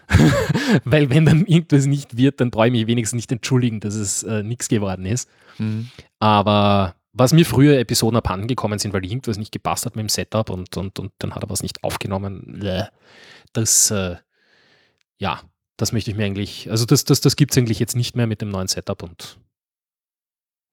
Weil 0.85 1.09
wenn 1.09 1.25
dann 1.25 1.45
irgendwas 1.45 1.85
nicht 1.85 2.17
wird, 2.17 2.39
dann 2.41 2.51
brauche 2.51 2.67
ich 2.67 2.71
mich 2.71 2.87
wenigstens 2.87 3.17
nicht 3.17 3.31
entschuldigen, 3.31 3.79
dass 3.79 3.95
es 3.95 4.23
äh, 4.23 4.43
nichts 4.43 4.67
geworden 4.67 5.05
ist. 5.05 5.29
Mhm. 5.57 5.89
Aber 6.19 6.95
was 7.13 7.33
mir 7.33 7.45
früher 7.45 7.79
Episoden 7.79 8.17
abhanden 8.17 8.47
gekommen 8.47 8.77
sind, 8.77 8.93
weil 8.93 9.05
irgendwas 9.05 9.37
nicht 9.37 9.51
gepasst 9.51 9.85
hat 9.85 9.95
mit 9.95 10.03
dem 10.03 10.09
Setup 10.09 10.49
und, 10.49 10.75
und, 10.75 10.99
und 10.99 11.11
dann 11.19 11.33
hat 11.33 11.43
er 11.43 11.49
was 11.49 11.63
nicht 11.63 11.83
aufgenommen, 11.83 12.61
das, 13.53 13.89
äh, 13.91 14.17
ja, 15.17 15.41
das 15.77 15.91
möchte 15.93 16.11
ich 16.11 16.17
mir 16.17 16.25
eigentlich, 16.25 16.69
also 16.69 16.85
das, 16.85 17.05
das, 17.05 17.21
das 17.21 17.35
gibt 17.35 17.51
es 17.51 17.57
eigentlich 17.57 17.79
jetzt 17.79 17.95
nicht 17.95 18.15
mehr 18.15 18.27
mit 18.27 18.41
dem 18.41 18.49
neuen 18.49 18.67
Setup 18.67 19.01
und 19.01 19.37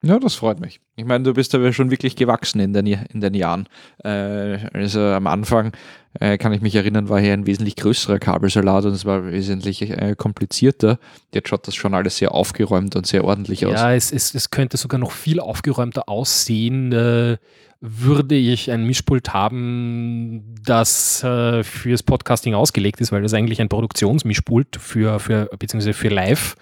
Ja, 0.04 0.18
das 0.18 0.34
freut 0.34 0.60
mich. 0.60 0.80
Ich 0.96 1.04
meine, 1.04 1.24
du 1.24 1.32
bist 1.32 1.54
aber 1.54 1.72
schon 1.72 1.90
wirklich 1.90 2.16
gewachsen 2.16 2.60
in 2.60 2.72
den, 2.72 2.86
in 2.86 3.20
den 3.20 3.34
Jahren. 3.34 3.68
Äh, 4.02 4.58
also 4.72 5.00
am 5.00 5.26
Anfang 5.26 5.72
äh, 6.18 6.38
kann 6.38 6.52
ich 6.52 6.60
mich 6.60 6.74
erinnern, 6.74 7.08
war 7.08 7.20
hier 7.20 7.32
ein 7.32 7.46
wesentlich 7.46 7.76
größerer 7.76 8.18
Kabelsalat 8.18 8.84
und 8.84 8.92
es 8.92 9.04
war 9.04 9.30
wesentlich 9.30 9.82
äh, 9.90 10.14
komplizierter. 10.16 10.98
Jetzt 11.32 11.48
schaut 11.48 11.66
das 11.68 11.76
schon 11.76 11.94
alles 11.94 12.16
sehr 12.16 12.32
aufgeräumt 12.32 12.96
und 12.96 13.06
sehr 13.06 13.24
ordentlich 13.24 13.64
aus. 13.64 13.74
ja, 13.74 13.94
es, 13.94 14.12
es, 14.12 14.34
es 14.34 14.50
könnte 14.50 14.76
sogar 14.76 14.98
noch 14.98 15.12
viel 15.12 15.38
aufgeräumter 15.38 16.08
aussehen, 16.08 16.92
äh, 16.92 17.38
würde 17.80 18.34
ich 18.34 18.70
ein 18.70 18.84
Mischpult 18.84 19.32
haben, 19.32 20.54
das 20.64 21.22
äh, 21.24 21.64
fürs 21.64 22.02
Podcasting 22.02 22.54
ausgelegt 22.54 23.00
ist, 23.00 23.12
weil 23.12 23.22
das 23.22 23.34
eigentlich 23.34 23.60
ein 23.60 23.68
Produktionsmischpult 23.68 24.76
für, 24.76 25.18
für 25.18 25.48
beziehungsweise 25.58 25.92
für 25.92 26.08
live 26.08 26.56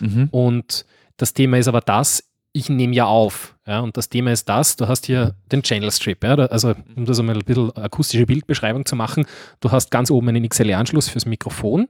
Mhm. 0.00 0.28
Und 0.30 0.84
das 1.16 1.34
Thema 1.34 1.58
ist 1.58 1.68
aber 1.68 1.80
das, 1.80 2.24
ich 2.52 2.68
nehme 2.68 2.94
ja 2.94 3.06
auf. 3.06 3.56
Ja, 3.66 3.80
und 3.80 3.96
das 3.96 4.08
Thema 4.08 4.32
ist 4.32 4.48
das, 4.48 4.76
du 4.76 4.88
hast 4.88 5.06
hier 5.06 5.34
den 5.52 5.62
Channel 5.62 5.90
Strip. 5.92 6.24
Ja, 6.24 6.34
also, 6.34 6.74
um 6.96 7.04
das 7.04 7.18
einmal 7.20 7.36
ein 7.36 7.44
bisschen 7.44 7.74
akustische 7.76 8.26
Bildbeschreibung 8.26 8.84
zu 8.86 8.96
machen, 8.96 9.26
du 9.60 9.70
hast 9.70 9.90
ganz 9.90 10.10
oben 10.10 10.28
einen 10.28 10.48
XLR-Anschluss 10.48 11.08
fürs 11.08 11.26
Mikrofon, 11.26 11.86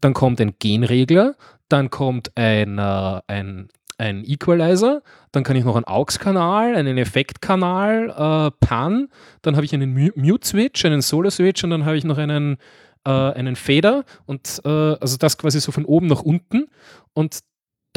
dann 0.00 0.14
kommt 0.14 0.40
ein 0.40 0.54
Genregler, 0.58 1.34
dann 1.68 1.90
kommt 1.90 2.32
ein, 2.36 2.78
äh, 2.78 3.20
ein, 3.26 3.68
ein 3.98 4.24
Equalizer, 4.24 5.02
dann 5.32 5.44
kann 5.44 5.56
ich 5.56 5.64
noch 5.64 5.76
einen 5.76 5.84
AUX-Kanal, 5.86 6.74
einen 6.76 6.96
Effektkanal, 6.96 8.08
äh, 8.08 8.66
PAN, 8.66 9.08
dann 9.42 9.56
habe 9.56 9.66
ich 9.66 9.74
einen 9.74 9.92
Mu- 9.92 10.12
Mute-Switch, 10.14 10.84
einen 10.86 11.02
Solo-Switch 11.02 11.62
und 11.64 11.70
dann 11.70 11.84
habe 11.84 11.98
ich 11.98 12.04
noch 12.04 12.16
einen, 12.16 12.56
äh, 13.04 13.10
einen 13.10 13.56
Fader 13.56 14.04
und 14.24 14.62
äh, 14.64 14.68
also 14.68 15.18
das 15.18 15.36
quasi 15.36 15.60
so 15.60 15.72
von 15.72 15.84
oben 15.84 16.06
nach 16.06 16.22
unten 16.22 16.68
und 17.12 17.40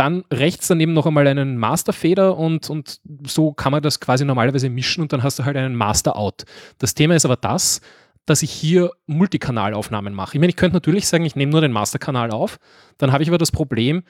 dann 0.01 0.23
rechts 0.33 0.67
daneben 0.67 0.93
noch 0.93 1.05
einmal 1.05 1.27
einen 1.27 1.57
Master-Fader 1.57 2.35
und, 2.35 2.71
und 2.71 2.99
so 3.27 3.53
kann 3.53 3.71
man 3.71 3.83
das 3.83 3.99
quasi 3.99 4.25
normalerweise 4.25 4.67
mischen 4.67 5.01
und 5.03 5.13
dann 5.13 5.21
hast 5.21 5.37
du 5.37 5.45
halt 5.45 5.55
einen 5.55 5.75
Master-Out. 5.75 6.45
Das 6.79 6.95
Thema 6.95 7.15
ist 7.15 7.23
aber 7.23 7.35
das, 7.35 7.81
dass 8.25 8.41
ich 8.41 8.49
hier 8.49 8.89
Multikanalaufnahmen 9.05 10.15
mache. 10.15 10.37
Ich 10.37 10.39
meine, 10.39 10.49
ich 10.49 10.55
könnte 10.55 10.75
natürlich 10.75 11.07
sagen, 11.07 11.23
ich 11.23 11.35
nehme 11.35 11.51
nur 11.51 11.61
den 11.61 11.71
Masterkanal 11.71 12.31
auf, 12.31 12.57
dann 12.97 13.11
habe 13.11 13.21
ich 13.21 13.29
aber 13.29 13.37
das 13.37 13.51
Problem, 13.51 14.01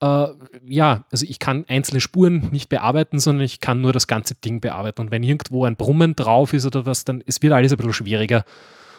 äh, 0.00 0.26
ja, 0.66 1.04
also 1.12 1.24
ich 1.28 1.38
kann 1.38 1.64
einzelne 1.68 2.00
Spuren 2.00 2.48
nicht 2.50 2.68
bearbeiten, 2.68 3.20
sondern 3.20 3.44
ich 3.44 3.60
kann 3.60 3.80
nur 3.80 3.92
das 3.92 4.08
ganze 4.08 4.34
Ding 4.34 4.60
bearbeiten. 4.60 5.02
Und 5.02 5.12
wenn 5.12 5.22
irgendwo 5.22 5.64
ein 5.66 5.76
Brummen 5.76 6.16
drauf 6.16 6.52
ist 6.52 6.66
oder 6.66 6.84
was, 6.84 7.04
dann 7.04 7.22
es 7.24 7.42
wird 7.42 7.52
alles 7.52 7.70
ein 7.70 7.76
bisschen 7.76 7.92
schwieriger. 7.92 8.44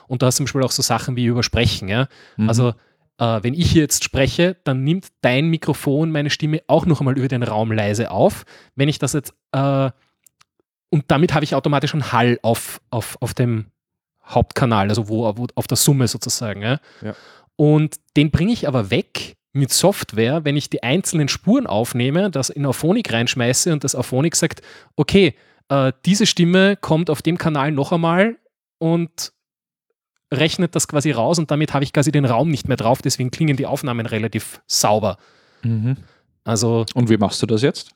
Und 0.07 0.22
da 0.22 0.28
hast 0.28 0.40
du 0.40 0.44
zum 0.44 0.45
Beispiel 0.45 0.64
auch 0.64 0.72
so 0.72 0.84
Sachen 0.84 1.18
wie 1.18 1.26
Übersprechen. 1.26 1.90
Ja? 1.90 2.07
Mhm. 2.38 2.48
Also 2.48 2.74
äh, 3.20 3.44
wenn 3.44 3.54
ich 3.54 3.72
hier 3.72 3.84
jetzt 3.84 4.04
spreche, 4.04 4.56
dann 4.64 4.84
nimmt 4.84 5.08
dein 5.22 5.48
Mikrofon 5.50 6.12
meine 6.12 6.30
Stimme 6.30 6.62
auch 6.68 6.86
noch 6.86 7.02
einmal 7.02 7.18
über 7.18 7.28
den 7.28 7.44
Raum 7.44 7.72
leise 7.72 8.12
auf. 8.12 8.46
Wenn 8.76 8.90
ich 8.90 8.98
das 8.98 9.14
jetzt, 9.14 9.34
äh, 9.52 9.91
und 10.90 11.04
damit 11.08 11.34
habe 11.34 11.44
ich 11.44 11.54
automatisch 11.54 11.94
einen 11.94 12.12
Hall 12.12 12.40
auf, 12.41 12.82
auf, 12.90 13.18
auf 13.20 13.34
dem 13.34 13.68
Hauptkanal, 14.26 14.90
also 14.90 15.10
wo, 15.10 15.38
wo 15.38 15.48
auf 15.56 15.68
der 15.68 15.78
Summe 15.78 16.08
sozusagen. 16.08 16.62
Ja? 16.62 16.80
Ja. 17.02 17.16
Und 17.56 17.98
den 18.16 18.32
bringe 18.32 18.54
ich 18.54 18.68
aber 18.68 18.90
weg 18.90 19.36
mit 19.52 19.74
Software, 19.74 20.46
wenn 20.46 20.56
ich 20.56 20.70
die 20.70 20.84
einzelnen 20.84 21.28
Spuren 21.28 21.68
aufnehme, 21.68 22.32
das 22.32 22.50
in 22.50 22.66
Auphonic 22.66 23.12
reinschmeiße 23.12 23.74
und 23.74 23.84
das 23.84 23.96
Auphonic 23.96 24.36
sagt, 24.36 24.62
okay, 24.96 25.36
äh, 25.68 25.91
diese 26.06 26.26
Stimme 26.26 26.78
kommt 26.78 27.10
auf 27.10 27.22
dem 27.22 27.38
Kanal 27.38 27.72
noch 27.72 27.91
einmal 27.91 28.38
und 28.78 29.34
rechnet 30.31 30.76
das 30.76 30.88
quasi 30.88 31.11
raus 31.11 31.39
und 31.39 31.51
damit 31.51 31.73
habe 31.73 31.84
ich 31.84 31.93
quasi 31.93 32.11
den 32.11 32.26
Raum 32.26 32.49
nicht 32.49 32.68
mehr 32.68 32.77
drauf, 32.77 33.01
deswegen 33.01 33.31
klingen 33.31 33.57
die 33.57 33.65
Aufnahmen 33.65 34.06
relativ 34.06 34.61
sauber. 34.68 35.18
Mhm. 35.64 35.97
Also 36.43 36.85
Und 36.93 37.10
wie 37.10 37.18
machst 37.18 37.41
du 37.41 37.45
das 37.45 37.61
jetzt? 37.61 37.91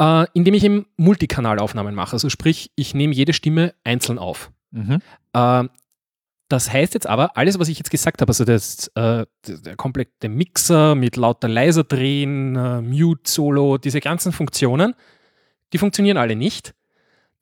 äh, 0.00 0.26
indem 0.32 0.54
ich 0.54 0.64
eben 0.64 0.86
Multikanalaufnahmen 0.96 1.94
mache, 1.94 2.14
also 2.14 2.28
sprich, 2.28 2.70
ich 2.74 2.94
nehme 2.94 3.14
jede 3.14 3.32
Stimme 3.32 3.74
einzeln 3.84 4.18
auf. 4.18 4.50
Mhm. 4.70 4.98
Ähm, 5.34 5.70
das 6.48 6.72
heißt 6.72 6.94
jetzt 6.94 7.06
aber, 7.06 7.36
alles, 7.36 7.58
was 7.58 7.68
ich 7.68 7.78
jetzt 7.78 7.90
gesagt 7.90 8.20
habe, 8.20 8.30
also 8.30 8.44
das, 8.44 8.88
äh, 8.88 9.24
der, 9.46 9.58
der 9.64 9.76
komplette 9.76 10.28
Mixer 10.28 10.94
mit 10.94 11.16
lauter 11.16 11.48
leiser 11.48 11.84
drehen, 11.84 12.56
äh, 12.56 12.82
Mute, 12.82 13.30
Solo, 13.30 13.78
diese 13.78 14.00
ganzen 14.00 14.32
Funktionen, 14.32 14.94
die 15.72 15.78
funktionieren 15.78 16.18
alle 16.18 16.36
nicht. 16.36 16.74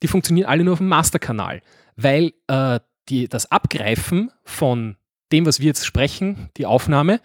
Die 0.01 0.07
funktionieren 0.07 0.47
alle 0.47 0.63
nur 0.63 0.73
auf 0.73 0.79
dem 0.79 0.87
Masterkanal, 0.87 1.61
weil 1.95 2.33
äh, 2.47 2.79
die, 3.11 3.27
das 3.27 3.51
Abgreifen 3.51 4.31
von 4.43 4.95
dem, 5.31 5.45
was 5.45 5.59
wir 5.59 5.67
jetzt 5.67 5.85
sprechen, 5.85 6.49
die 6.57 6.65
Aufnahme, 6.65 7.15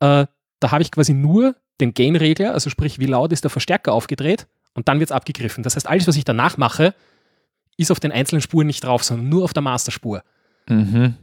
äh, 0.00 0.26
da 0.60 0.70
habe 0.70 0.82
ich 0.82 0.90
quasi 0.90 1.14
nur 1.14 1.54
den 1.80 1.94
Gain-Regler, 1.94 2.52
also 2.52 2.70
sprich, 2.70 2.98
wie 2.98 3.06
laut 3.06 3.32
ist 3.32 3.44
der 3.44 3.50
Verstärker 3.50 3.92
aufgedreht 3.92 4.46
und 4.74 4.88
dann 4.88 4.98
wird 5.00 5.10
es 5.10 5.16
abgegriffen. 5.16 5.62
Das 5.62 5.76
heißt, 5.76 5.86
alles, 5.88 6.06
was 6.06 6.16
ich 6.16 6.24
danach 6.24 6.56
mache, 6.58 6.94
ist 7.76 7.90
auf 7.90 8.00
den 8.00 8.12
einzelnen 8.12 8.40
Spuren 8.40 8.66
nicht 8.66 8.84
drauf, 8.84 9.04
sondern 9.04 9.28
nur 9.28 9.44
auf 9.44 9.52
der 9.52 9.62
Masterspur. 9.62 10.22
Mhm. 10.68 11.14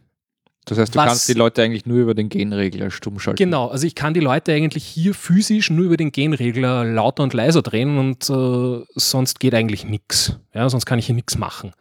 Das 0.65 0.77
heißt, 0.77 0.93
du 0.95 0.99
Was- 0.99 1.07
kannst 1.07 1.29
die 1.29 1.33
Leute 1.33 1.61
eigentlich 1.63 1.85
nur 1.85 1.97
über 1.97 2.13
den 2.13 2.29
Genregler 2.29 2.89
stumm 2.91 3.19
schalten. 3.19 3.37
Genau, 3.37 3.67
also 3.67 3.85
ich 3.85 3.95
kann 3.95 4.13
die 4.13 4.21
Leute 4.21 4.53
eigentlich 4.53 4.85
hier 4.85 5.13
physisch 5.13 5.69
nur 5.69 5.85
über 5.85 5.97
den 5.97 6.11
Gain-Regler 6.11 6.85
lauter 6.85 7.23
und 7.23 7.33
leiser 7.33 7.61
drehen 7.61 7.97
und 7.97 8.29
äh, 8.29 8.85
sonst 8.95 9.39
geht 9.39 9.53
eigentlich 9.55 9.83
nichts. 9.85 10.37
Ja, 10.53 10.69
sonst 10.69 10.85
kann 10.85 10.99
ich 10.99 11.07
hier 11.07 11.15
nichts 11.15 11.37
machen. 11.37 11.73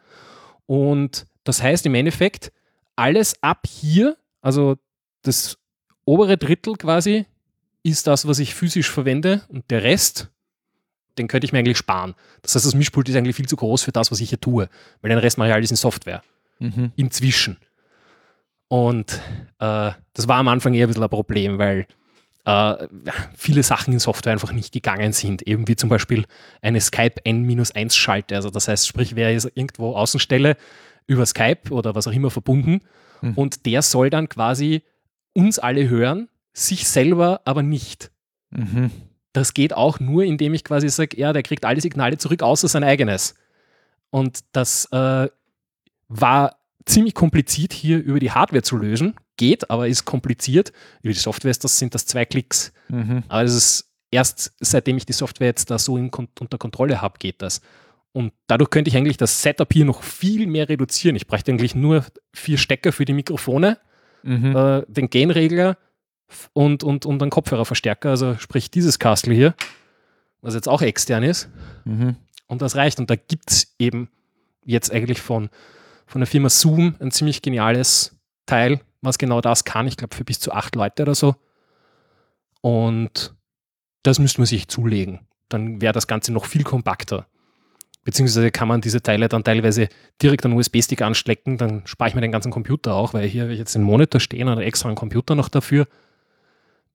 Und 0.65 1.27
das 1.43 1.61
heißt 1.61 1.85
im 1.85 1.95
Endeffekt, 1.95 2.51
alles 2.95 3.35
ab 3.41 3.65
hier, 3.67 4.17
also 4.41 4.77
das 5.23 5.57
obere 6.05 6.37
Drittel 6.37 6.75
quasi, 6.75 7.25
ist 7.83 8.07
das, 8.07 8.27
was 8.27 8.39
ich 8.39 8.53
physisch 8.55 8.89
verwende 8.89 9.41
und 9.49 9.69
der 9.71 9.83
Rest, 9.83 10.29
den 11.17 11.27
könnte 11.27 11.45
ich 11.45 11.53
mir 11.53 11.59
eigentlich 11.59 11.77
sparen. 11.77 12.15
Das 12.41 12.55
heißt, 12.55 12.65
das 12.65 12.75
Mischpult 12.75 13.09
ist 13.09 13.15
eigentlich 13.15 13.35
viel 13.35 13.47
zu 13.47 13.55
groß 13.55 13.83
für 13.83 13.91
das, 13.91 14.11
was 14.11 14.19
ich 14.21 14.29
hier 14.29 14.39
tue, 14.39 14.69
weil 15.01 15.09
den 15.09 15.19
Rest 15.19 15.37
mache 15.37 15.49
ich 15.49 15.53
alles 15.53 15.71
in 15.71 15.77
Software 15.77 16.23
Mhm. 16.59 16.91
inzwischen. 16.95 17.57
Und 18.67 19.19
äh, 19.59 19.91
das 20.13 20.27
war 20.27 20.37
am 20.37 20.47
Anfang 20.47 20.73
eher 20.73 20.85
ein 20.85 20.87
bisschen 20.87 21.03
ein 21.03 21.09
Problem, 21.09 21.57
weil 21.57 21.85
äh, 22.45 22.87
viele 23.35 23.63
Sachen 23.63 23.93
in 23.93 23.99
Software 23.99 24.33
einfach 24.33 24.51
nicht 24.51 24.71
gegangen 24.71 25.13
sind. 25.13 25.41
Eben 25.43 25.67
wie 25.67 25.75
zum 25.75 25.89
Beispiel 25.89 26.25
eine 26.61 26.81
Skype 26.81 27.15
N-1-Schalte. 27.23 28.35
Also 28.35 28.49
das 28.49 28.67
heißt, 28.67 28.87
sprich, 28.87 29.15
wer 29.15 29.33
ist 29.33 29.45
irgendwo 29.55 29.95
Außenstelle 29.95 30.57
über 31.07 31.25
Skype 31.25 31.71
oder 31.71 31.95
was 31.95 32.07
auch 32.07 32.13
immer 32.13 32.31
verbunden 32.31 32.81
Mhm. 33.23 33.33
und 33.35 33.65
der 33.65 33.81
soll 33.81 34.09
dann 34.09 34.27
quasi 34.29 34.83
uns 35.33 35.57
alle 35.57 35.87
hören, 35.89 36.27
sich 36.51 36.87
selber 36.87 37.41
aber 37.45 37.63
nicht. 37.63 38.11
Mhm. 38.51 38.91
Das 39.31 39.53
geht 39.53 39.73
auch 39.73 39.99
nur, 39.99 40.23
indem 40.23 40.53
ich 40.53 40.63
quasi 40.63 40.89
sage, 40.89 41.17
ja, 41.17 41.33
der 41.33 41.41
kriegt 41.41 41.65
alle 41.65 41.81
Signale 41.81 42.17
zurück, 42.17 42.43
außer 42.43 42.67
sein 42.67 42.83
eigenes. 42.83 43.33
Und 44.11 44.41
das 44.51 44.85
äh, 44.91 45.29
war 46.07 46.57
ziemlich 46.85 47.15
kompliziert 47.15 47.73
hier 47.73 47.97
über 48.03 48.19
die 48.19 48.31
Hardware 48.31 48.61
zu 48.61 48.77
lösen. 48.77 49.15
Geht, 49.37 49.71
aber 49.71 49.87
ist 49.87 50.05
kompliziert. 50.05 50.71
Über 51.01 51.13
die 51.13 51.19
Software 51.19 51.49
ist 51.49 51.63
das, 51.63 51.79
sind 51.79 51.95
das 51.95 52.05
zwei 52.05 52.25
Klicks. 52.25 52.73
Mhm. 52.89 53.23
Aber 53.27 53.43
es 53.43 53.55
ist 53.55 53.89
erst 54.11 54.53
seitdem 54.59 54.97
ich 54.97 55.07
die 55.07 55.13
Software 55.13 55.47
jetzt 55.47 55.71
da 55.71 55.79
so 55.79 55.97
in, 55.97 56.11
unter 56.11 56.57
Kontrolle 56.59 57.01
habe, 57.01 57.17
geht 57.17 57.41
das. 57.41 57.61
Und 58.13 58.31
dadurch 58.47 58.69
könnte 58.69 58.89
ich 58.89 58.95
eigentlich 58.97 59.17
das 59.17 59.41
Setup 59.41 59.71
hier 59.73 59.85
noch 59.85 60.03
viel 60.03 60.47
mehr 60.47 60.69
reduzieren. 60.69 61.15
Ich 61.15 61.27
bräuchte 61.27 61.51
eigentlich 61.51 61.73
nur 61.75 62.05
vier 62.33 62.57
Stecker 62.57 62.91
für 62.91 63.05
die 63.05 63.13
Mikrofone, 63.13 63.79
Mhm. 64.21 64.55
äh, 64.55 64.83
den 64.87 65.09
Gain-Regler 65.09 65.77
f- 66.29 66.49
und, 66.53 66.83
und, 66.83 67.05
und 67.05 67.21
einen 67.21 67.31
Kopfhörerverstärker, 67.31 68.09
also 68.11 68.37
sprich 68.37 68.71
dieses 68.71 68.97
Kastel 68.99 69.33
hier, 69.33 69.53
was 70.41 70.53
jetzt 70.53 70.69
auch 70.69 70.81
extern 70.81 71.23
ist. 71.23 71.49
Mhm. 71.83 72.15
Und 72.47 72.61
das 72.61 72.75
reicht. 72.75 72.99
Und 72.99 73.09
da 73.09 73.15
gibt 73.15 73.51
es 73.51 73.75
eben 73.79 74.09
jetzt 74.63 74.91
eigentlich 74.93 75.19
von, 75.19 75.49
von 76.05 76.21
der 76.21 76.27
Firma 76.27 76.49
Zoom 76.49 76.95
ein 76.99 77.11
ziemlich 77.11 77.41
geniales 77.41 78.15
Teil, 78.45 78.79
was 79.01 79.17
genau 79.17 79.41
das 79.41 79.65
kann. 79.65 79.87
Ich 79.87 79.97
glaube, 79.97 80.15
für 80.15 80.23
bis 80.23 80.39
zu 80.39 80.51
acht 80.53 80.75
Leute 80.75 81.01
oder 81.03 81.15
so. 81.15 81.35
Und 82.61 83.33
das 84.03 84.19
müsste 84.19 84.39
man 84.41 84.45
sich 84.45 84.67
zulegen. 84.67 85.27
Dann 85.49 85.81
wäre 85.81 85.93
das 85.93 86.07
Ganze 86.07 86.31
noch 86.31 86.45
viel 86.45 86.63
kompakter. 86.63 87.27
Beziehungsweise 88.03 88.51
kann 88.51 88.67
man 88.67 88.81
diese 88.81 89.01
Teile 89.01 89.29
dann 89.29 89.43
teilweise 89.43 89.87
direkt 90.21 90.45
an 90.45 90.53
USB-Stick 90.53 91.01
anstecken, 91.01 91.57
dann 91.57 91.83
spare 91.85 92.09
ich 92.09 92.15
mir 92.15 92.21
den 92.21 92.31
ganzen 92.31 92.51
Computer 92.51 92.95
auch, 92.95 93.13
weil 93.13 93.27
hier 93.27 93.53
jetzt 93.53 93.75
den 93.75 93.83
Monitor 93.83 94.19
stehen 94.19 94.49
oder 94.49 94.61
extra 94.61 94.89
einen 94.89 94.97
Computer 94.97 95.35
noch 95.35 95.49
dafür. 95.49 95.87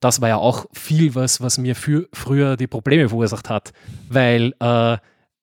Das 0.00 0.20
war 0.20 0.28
ja 0.28 0.36
auch 0.36 0.66
viel 0.72 1.14
was, 1.14 1.40
was 1.40 1.58
mir 1.58 1.74
für, 1.74 2.08
früher 2.12 2.56
die 2.56 2.66
Probleme 2.66 3.08
verursacht 3.08 3.48
hat, 3.48 3.72
weil 4.08 4.52
äh, 4.60 4.98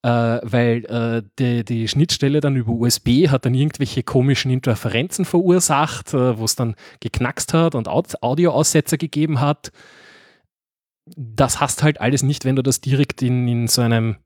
äh, 0.05 0.39
weil 0.43 0.85
äh, 0.85 1.23
die, 1.39 1.65
die 1.65 1.87
Schnittstelle 1.87 2.39
dann 2.39 2.55
über 2.55 2.71
USB 2.71 3.27
hat 3.27 3.45
dann 3.45 3.55
irgendwelche 3.55 4.03
komischen 4.03 4.51
Interferenzen 4.51 5.25
verursacht, 5.25 6.13
äh, 6.13 6.37
wo 6.37 6.45
es 6.45 6.55
dann 6.55 6.75
geknackst 6.99 7.55
hat 7.55 7.73
und 7.73 7.87
Aud 7.87 8.21
Audioaussetzer 8.21 8.99
gegeben 8.99 9.41
hat. 9.41 9.71
Das 11.07 11.59
hast 11.59 11.81
halt 11.81 12.01
alles 12.01 12.21
nicht, 12.21 12.45
wenn 12.45 12.55
du 12.55 12.61
das 12.61 12.81
direkt 12.81 13.23
in, 13.23 13.47
in 13.47 13.67
so 13.67 13.81
einem 13.81 14.17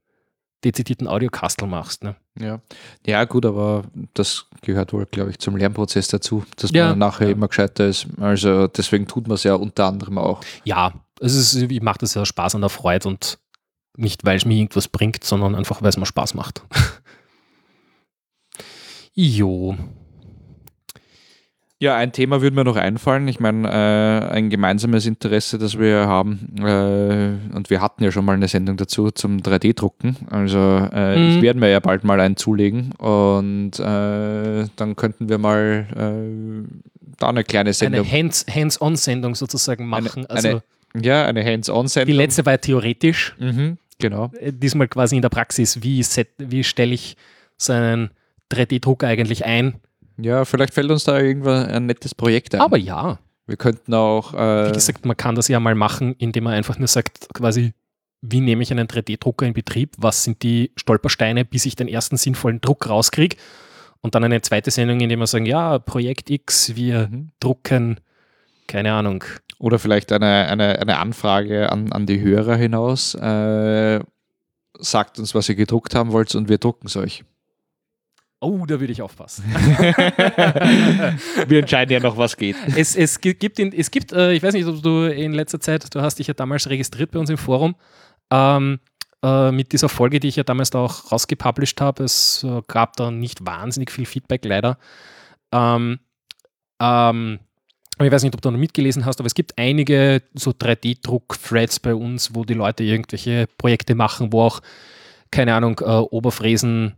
dezidierten 0.64 1.08
Audiokastel 1.08 1.68
machst. 1.68 2.04
Ne? 2.04 2.16
Ja. 2.38 2.62
ja, 3.06 3.24
gut, 3.26 3.46
aber 3.46 3.84
das 4.14 4.46
gehört 4.62 4.94
wohl, 4.94 5.06
glaube 5.06 5.32
ich, 5.32 5.40
zum 5.40 5.56
Lernprozess 5.58 6.08
dazu, 6.10 6.44
dass 6.58 6.72
Ja. 6.72 6.90
man 6.90 7.00
nachher 7.00 7.28
Ja. 7.28 7.34
immer 7.34 7.48
gescheiter 7.48 7.88
ist. 7.88 8.08
Also 8.20 8.68
deswegen 8.68 9.08
tut 9.08 9.28
man 9.28 9.36
es 9.36 9.44
ja 9.44 9.56
unter 9.56 9.86
anderem 9.86 10.18
auch. 10.18 10.42
Ja, 10.66 10.94
es 11.22 11.36
ist, 11.36 11.56
ich 11.56 11.82
mache 11.82 12.00
das 12.00 12.14
ja 12.14 12.26
Spaß 12.26 12.56
und 12.56 12.62
der 12.62 12.70
Freude 12.70 13.08
und 13.08 13.40
nicht, 13.98 14.26
weil 14.26 14.38
es 14.38 14.46
mir 14.46 14.56
irgendwas 14.56 14.88
bringt, 14.88 15.24
sondern 15.24 15.56
einfach, 15.56 15.82
weil 15.82 15.90
es 15.90 15.98
mir 15.98 16.06
Spaß 16.06 16.34
macht. 16.34 16.62
jo. 19.14 19.76
Ja, 21.82 21.96
ein 21.96 22.12
Thema 22.12 22.42
würde 22.42 22.58
mir 22.58 22.66
noch 22.66 22.76
einfallen. 22.76 23.26
Ich 23.30 23.40
meine, 23.40 23.66
äh, 23.70 24.34
ein 24.34 24.50
gemeinsames 24.50 25.06
Interesse, 25.06 25.58
das 25.58 25.80
wir 25.80 26.08
haben, 26.08 26.54
äh, 26.60 27.56
und 27.56 27.70
wir 27.70 27.80
hatten 27.82 28.04
ja 28.04 28.12
schon 28.12 28.26
mal 28.26 28.34
eine 28.34 28.50
Sendung 28.50 28.76
dazu 28.76 29.12
zum 29.12 29.38
3D-Drucken. 29.38 30.18
Also 30.30 30.58
äh, 30.92 31.18
Mhm. 31.18 31.38
ich 31.38 31.42
werde 31.42 31.58
mir 31.62 31.70
ja 31.70 31.80
bald 31.80 32.04
mal 32.04 32.20
einen 32.20 32.36
zulegen 32.36 32.92
und 32.96 33.80
äh, 33.80 34.66
dann 34.76 34.96
könnten 34.98 35.30
wir 35.30 35.38
mal 35.38 35.88
äh, 35.96 36.68
da 37.18 37.30
eine 37.30 37.46
kleine 37.46 37.68
Eine 37.70 37.74
Sendung. 37.74 38.06
Hands- 38.06 38.46
Hands-on-Sendung 38.54 39.36
sozusagen 39.36 39.88
machen. 39.88 40.26
Eine- 40.26 40.30
also 40.30 40.48
eine- 40.50 41.06
ja, 41.06 41.28
eine 41.28 41.46
die 41.46 41.50
Hands-on-Sendung. 41.50 42.14
letzte 42.18 42.46
war 42.46 42.54
ja 42.54 42.58
theoretisch, 42.58 43.36
Mhm, 43.40 43.78
genau. 44.00 44.32
äh, 44.38 44.52
diesmal 44.52 44.90
quasi 44.90 45.16
in 45.16 45.22
der 45.22 45.30
Praxis. 45.30 45.82
Wie, 45.82 46.04
set- 46.04 46.28
wie 46.40 46.66
stelle 46.66 46.94
ich 46.94 47.16
so 47.56 47.72
einen 47.72 48.10
3D-Drucker 48.52 49.08
eigentlich 49.08 49.46
ein? 49.46 49.76
Ja, 50.22 50.46
vielleicht 50.46 50.74
fällt 50.74 50.92
uns 50.92 51.04
da 51.04 51.20
irgendwann 51.20 51.66
ein 51.68 51.86
nettes 51.86 52.14
Projekt 52.16 52.56
ein. 52.56 52.62
Aber 52.62 52.78
ja, 52.78 53.20
wir 53.48 53.58
könnten 53.58 53.94
auch. 53.94 54.34
Äh, 54.34 54.68
wie 54.70 54.74
gesagt, 54.74 55.06
man 55.06 55.18
kann 55.18 55.36
das 55.36 55.48
ja 55.48 55.60
mal 55.60 55.76
machen, 55.76 56.16
indem 56.18 56.46
man 56.46 56.54
einfach 56.54 56.78
nur 56.78 56.88
sagt, 56.88 57.28
quasi, 57.34 57.74
wie 58.22 58.42
nehme 58.42 58.62
ich 58.64 58.72
einen 58.72 58.88
3D-Drucker 58.88 59.46
in 59.46 59.54
Betrieb? 59.54 59.94
Was 59.98 60.24
sind 60.24 60.44
die 60.44 60.72
Stolpersteine, 60.76 61.46
bis 61.46 61.66
ich 61.66 61.76
den 61.76 61.88
ersten 61.88 62.18
sinnvollen 62.18 62.62
Druck 62.62 62.90
rauskriege? 62.90 63.38
Und 64.02 64.16
dann 64.16 64.24
eine 64.24 64.42
zweite 64.42 64.72
Sendung, 64.72 65.00
in 65.02 65.10
der 65.10 65.18
wir 65.18 65.28
sagen, 65.28 65.46
ja, 65.46 65.80
Projekt 65.80 66.30
X, 66.30 66.76
wir 66.76 67.08
Mhm. 67.10 67.30
drucken, 67.40 68.00
keine 68.68 68.94
Ahnung, 68.94 69.24
Oder 69.58 69.78
vielleicht 69.80 70.12
eine, 70.14 70.48
eine, 70.48 70.80
eine 70.80 71.00
Anfrage 71.00 71.70
an, 71.70 71.92
an 71.92 72.06
die 72.06 72.22
Hörer 72.22 72.56
hinaus. 72.56 73.14
Äh, 73.16 74.00
sagt 74.78 75.20
uns, 75.20 75.36
was 75.36 75.50
ihr 75.50 75.56
gedruckt 75.56 75.96
haben 75.96 76.14
wollt 76.14 76.34
und 76.36 76.48
wir 76.48 76.60
drucken 76.60 76.88
es 76.88 76.96
euch. 76.96 77.26
Oh, 78.42 78.66
da 78.66 78.80
würde 78.80 78.94
ich 78.94 79.02
aufpassen. 79.02 79.44
Wir 81.48 81.60
entscheiden 81.60 81.92
ja 81.94 82.00
noch, 82.00 82.18
was 82.18 82.38
geht. 82.38 82.56
es, 82.76 82.96
es 82.96 83.20
gi- 83.20 83.34
gibt, 83.34 83.60
in, 83.60 83.74
es 83.74 83.92
gibt 83.92 84.12
äh, 84.12 84.34
ich 84.34 84.44
weiß 84.44 84.54
nicht, 84.54 84.66
ob 84.68 84.82
du 84.82 85.06
in 85.12 85.34
letzter 85.34 85.60
Zeit, 85.60 85.94
du 85.94 86.02
hast 86.02 86.20
dich 86.20 86.28
ja 86.28 86.34
damals 86.34 86.70
registriert 86.70 87.12
bei 87.12 87.20
uns 87.20 87.30
im 87.30 87.38
Forum, 87.38 87.76
ähm, 88.32 88.80
äh, 89.24 89.52
mit 89.52 89.72
dieser 89.74 89.90
Folge, 89.90 90.20
die 90.20 90.28
ich 90.30 90.36
ja 90.38 90.44
damals 90.44 90.70
da 90.70 90.80
auch 90.80 91.12
rausgepublished 91.12 91.82
habe. 91.82 92.04
Es 92.04 92.44
äh, 92.44 92.62
gab 92.68 92.96
da 92.96 93.12
nicht 93.12 93.46
wahnsinnig 93.46 93.92
viel 93.92 94.06
Feedback, 94.06 94.46
leider. 94.46 94.78
Ähm, 95.52 96.00
ähm, 96.82 97.40
ich 98.02 98.12
weiß 98.12 98.24
nicht, 98.24 98.34
ob 98.34 98.42
du 98.42 98.50
noch 98.52 98.58
mitgelesen 98.58 99.04
hast, 99.06 99.20
aber 99.20 99.28
es 99.28 99.34
gibt 99.34 99.58
einige 99.58 100.22
so 100.34 100.52
3D-Druck-Threads 100.52 101.82
bei 101.82 101.94
uns, 101.94 102.34
wo 102.34 102.46
die 102.46 102.54
Leute 102.54 102.86
irgendwelche 102.86 103.48
Projekte 103.58 103.94
machen, 103.94 104.32
wo 104.32 104.44
auch, 104.44 104.62
keine 105.32 105.54
Ahnung, 105.54 105.82
äh, 105.82 105.84
Oberfräsen, 105.84 106.96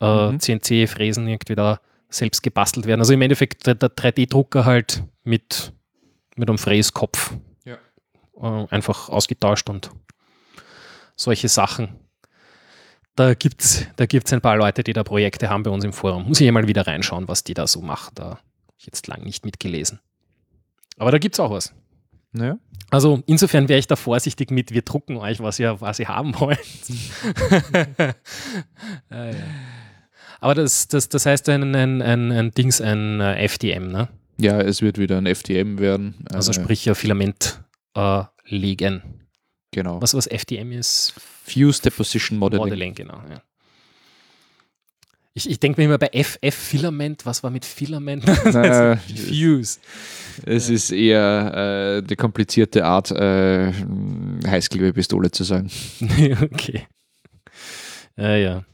äh, 0.00 0.30
Mhm. 0.32 0.40
CNC-Fräsen 0.40 1.26
irgendwie 1.28 1.54
da 1.54 1.80
selbst 2.10 2.42
gebastelt 2.42 2.86
werden. 2.86 3.00
Also 3.00 3.12
im 3.12 3.22
Endeffekt 3.22 3.66
der, 3.66 3.74
der 3.74 3.90
3D-Drucker 3.90 4.64
halt 4.64 5.02
mit, 5.24 5.72
mit 6.36 6.48
einem 6.48 6.58
Fräskopf 6.58 7.34
Ja. 7.64 7.76
äh, 8.40 8.66
einfach 8.70 9.08
ausgetauscht 9.08 9.68
und 9.68 9.90
solche 11.16 11.48
Sachen. 11.48 11.96
Da 13.16 13.34
gibt 13.34 13.62
es 13.62 13.84
da 13.96 14.06
gibt's 14.06 14.32
ein 14.32 14.40
paar 14.40 14.56
Leute, 14.56 14.84
die 14.84 14.92
da 14.92 15.02
Projekte 15.02 15.50
haben 15.50 15.64
bei 15.64 15.70
uns 15.70 15.84
im 15.84 15.92
Forum. 15.92 16.28
Muss 16.28 16.40
ich 16.40 16.46
ja 16.46 16.52
mal 16.52 16.68
wieder 16.68 16.86
reinschauen, 16.86 17.26
was 17.26 17.42
die 17.42 17.54
da 17.54 17.66
so 17.66 17.80
machen. 17.82 18.12
Da 18.14 18.24
habe 18.24 18.40
ich 18.78 18.86
jetzt 18.86 19.06
lang 19.08 19.24
nicht 19.24 19.44
mitgelesen. 19.44 19.98
Aber 20.98 21.10
da 21.10 21.18
gibt 21.18 21.34
es 21.34 21.40
auch 21.40 21.50
was. 21.50 21.74
Ja. 22.32 22.58
Also 22.90 23.22
insofern 23.26 23.68
wäre 23.68 23.80
ich 23.80 23.86
da 23.88 23.96
vorsichtig 23.96 24.50
mit, 24.52 24.70
wir 24.72 24.82
drucken 24.82 25.16
euch, 25.16 25.40
was 25.40 25.58
ihr, 25.58 25.80
was 25.80 25.98
ihr 25.98 26.08
haben 26.08 26.38
wollt. 26.38 26.58
Ah, 29.10 29.24
ja. 29.26 29.32
Aber 30.40 30.54
das, 30.54 30.88
das, 30.88 31.08
das 31.08 31.26
heißt 31.26 31.48
ein, 31.48 31.74
ein, 31.74 32.02
ein, 32.02 32.32
ein 32.32 32.50
Dings, 32.52 32.80
ein 32.80 33.20
äh, 33.20 33.44
FDM, 33.44 33.90
ne? 33.90 34.08
ja, 34.40 34.60
es 34.60 34.82
wird 34.82 34.98
wieder 34.98 35.18
ein 35.18 35.26
FDM 35.26 35.78
werden. 35.78 36.14
Also 36.32 36.52
Äh, 36.52 36.54
sprich 36.54 36.84
ja 36.84 36.94
Filament 36.94 37.60
äh, 37.94 38.22
legen. 38.46 39.02
Genau. 39.72 40.00
Was, 40.00 40.14
was 40.14 40.26
FDM 40.26 40.72
ist? 40.72 41.14
Fuse 41.44 41.82
Deposition 41.82 42.38
Modeling. 42.38 42.64
Modeling, 42.64 42.94
genau. 42.94 43.20
Ja. 43.28 43.42
Ich, 45.34 45.48
ich 45.48 45.60
denke 45.60 45.80
mir 45.80 45.84
immer 45.84 45.98
bei 45.98 46.10
FF 46.12 46.54
Filament, 46.54 47.26
was 47.26 47.42
war 47.42 47.50
mit 47.50 47.64
Filament? 47.64 48.24
Naja, 48.44 48.96
Fuse. 48.96 49.78
es 50.44 50.68
ist 50.68 50.90
eher 50.90 51.98
äh, 51.98 52.02
die 52.02 52.16
komplizierte 52.16 52.84
Art, 52.84 53.10
äh, 53.10 53.72
Heißklebepistole 54.46 55.30
zu 55.30 55.44
sagen. 55.44 55.70
okay. 56.42 56.86
Ja, 58.16 58.36
ja. 58.36 58.64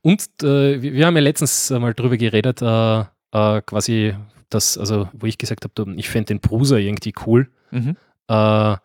Und 0.00 0.22
äh, 0.42 0.80
wir 0.80 0.92
wir 0.94 1.06
haben 1.06 1.16
ja 1.16 1.22
letztens 1.22 1.70
mal 1.70 1.94
drüber 1.94 2.16
geredet, 2.16 2.62
äh, 2.62 3.00
äh, 3.00 3.62
quasi, 3.62 4.14
das, 4.50 4.78
also 4.78 5.08
wo 5.12 5.26
ich 5.26 5.38
gesagt 5.38 5.64
habe, 5.64 5.94
ich 5.96 6.08
fände 6.08 6.28
den 6.28 6.40
Bruser 6.40 6.78
irgendwie 6.78 7.14
cool. 7.26 7.48
Mhm. 7.70 7.96
Äh, 8.28 8.76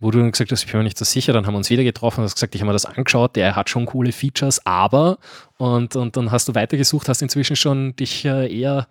wo 0.00 0.10
du 0.12 0.18
dann 0.18 0.30
gesagt 0.30 0.52
hast, 0.52 0.62
ich 0.62 0.70
bin 0.70 0.78
mir 0.78 0.84
nicht 0.84 0.98
so 0.98 1.04
sicher, 1.04 1.32
dann 1.32 1.46
haben 1.46 1.54
wir 1.54 1.58
uns 1.58 1.70
wieder 1.70 1.82
getroffen 1.82 2.20
und 2.20 2.24
hast 2.24 2.36
gesagt, 2.36 2.54
ich 2.54 2.60
habe 2.60 2.68
mir 2.68 2.72
das 2.72 2.86
angeschaut, 2.86 3.34
der 3.34 3.56
hat 3.56 3.68
schon 3.68 3.86
coole 3.86 4.12
Features, 4.12 4.64
aber 4.64 5.18
und, 5.56 5.96
und 5.96 6.16
dann 6.16 6.30
hast 6.30 6.48
du 6.48 6.54
weitergesucht, 6.54 7.08
hast 7.08 7.20
inzwischen 7.20 7.56
schon 7.56 7.96
dich 7.96 8.24
äh, 8.24 8.46
eher 8.46 8.86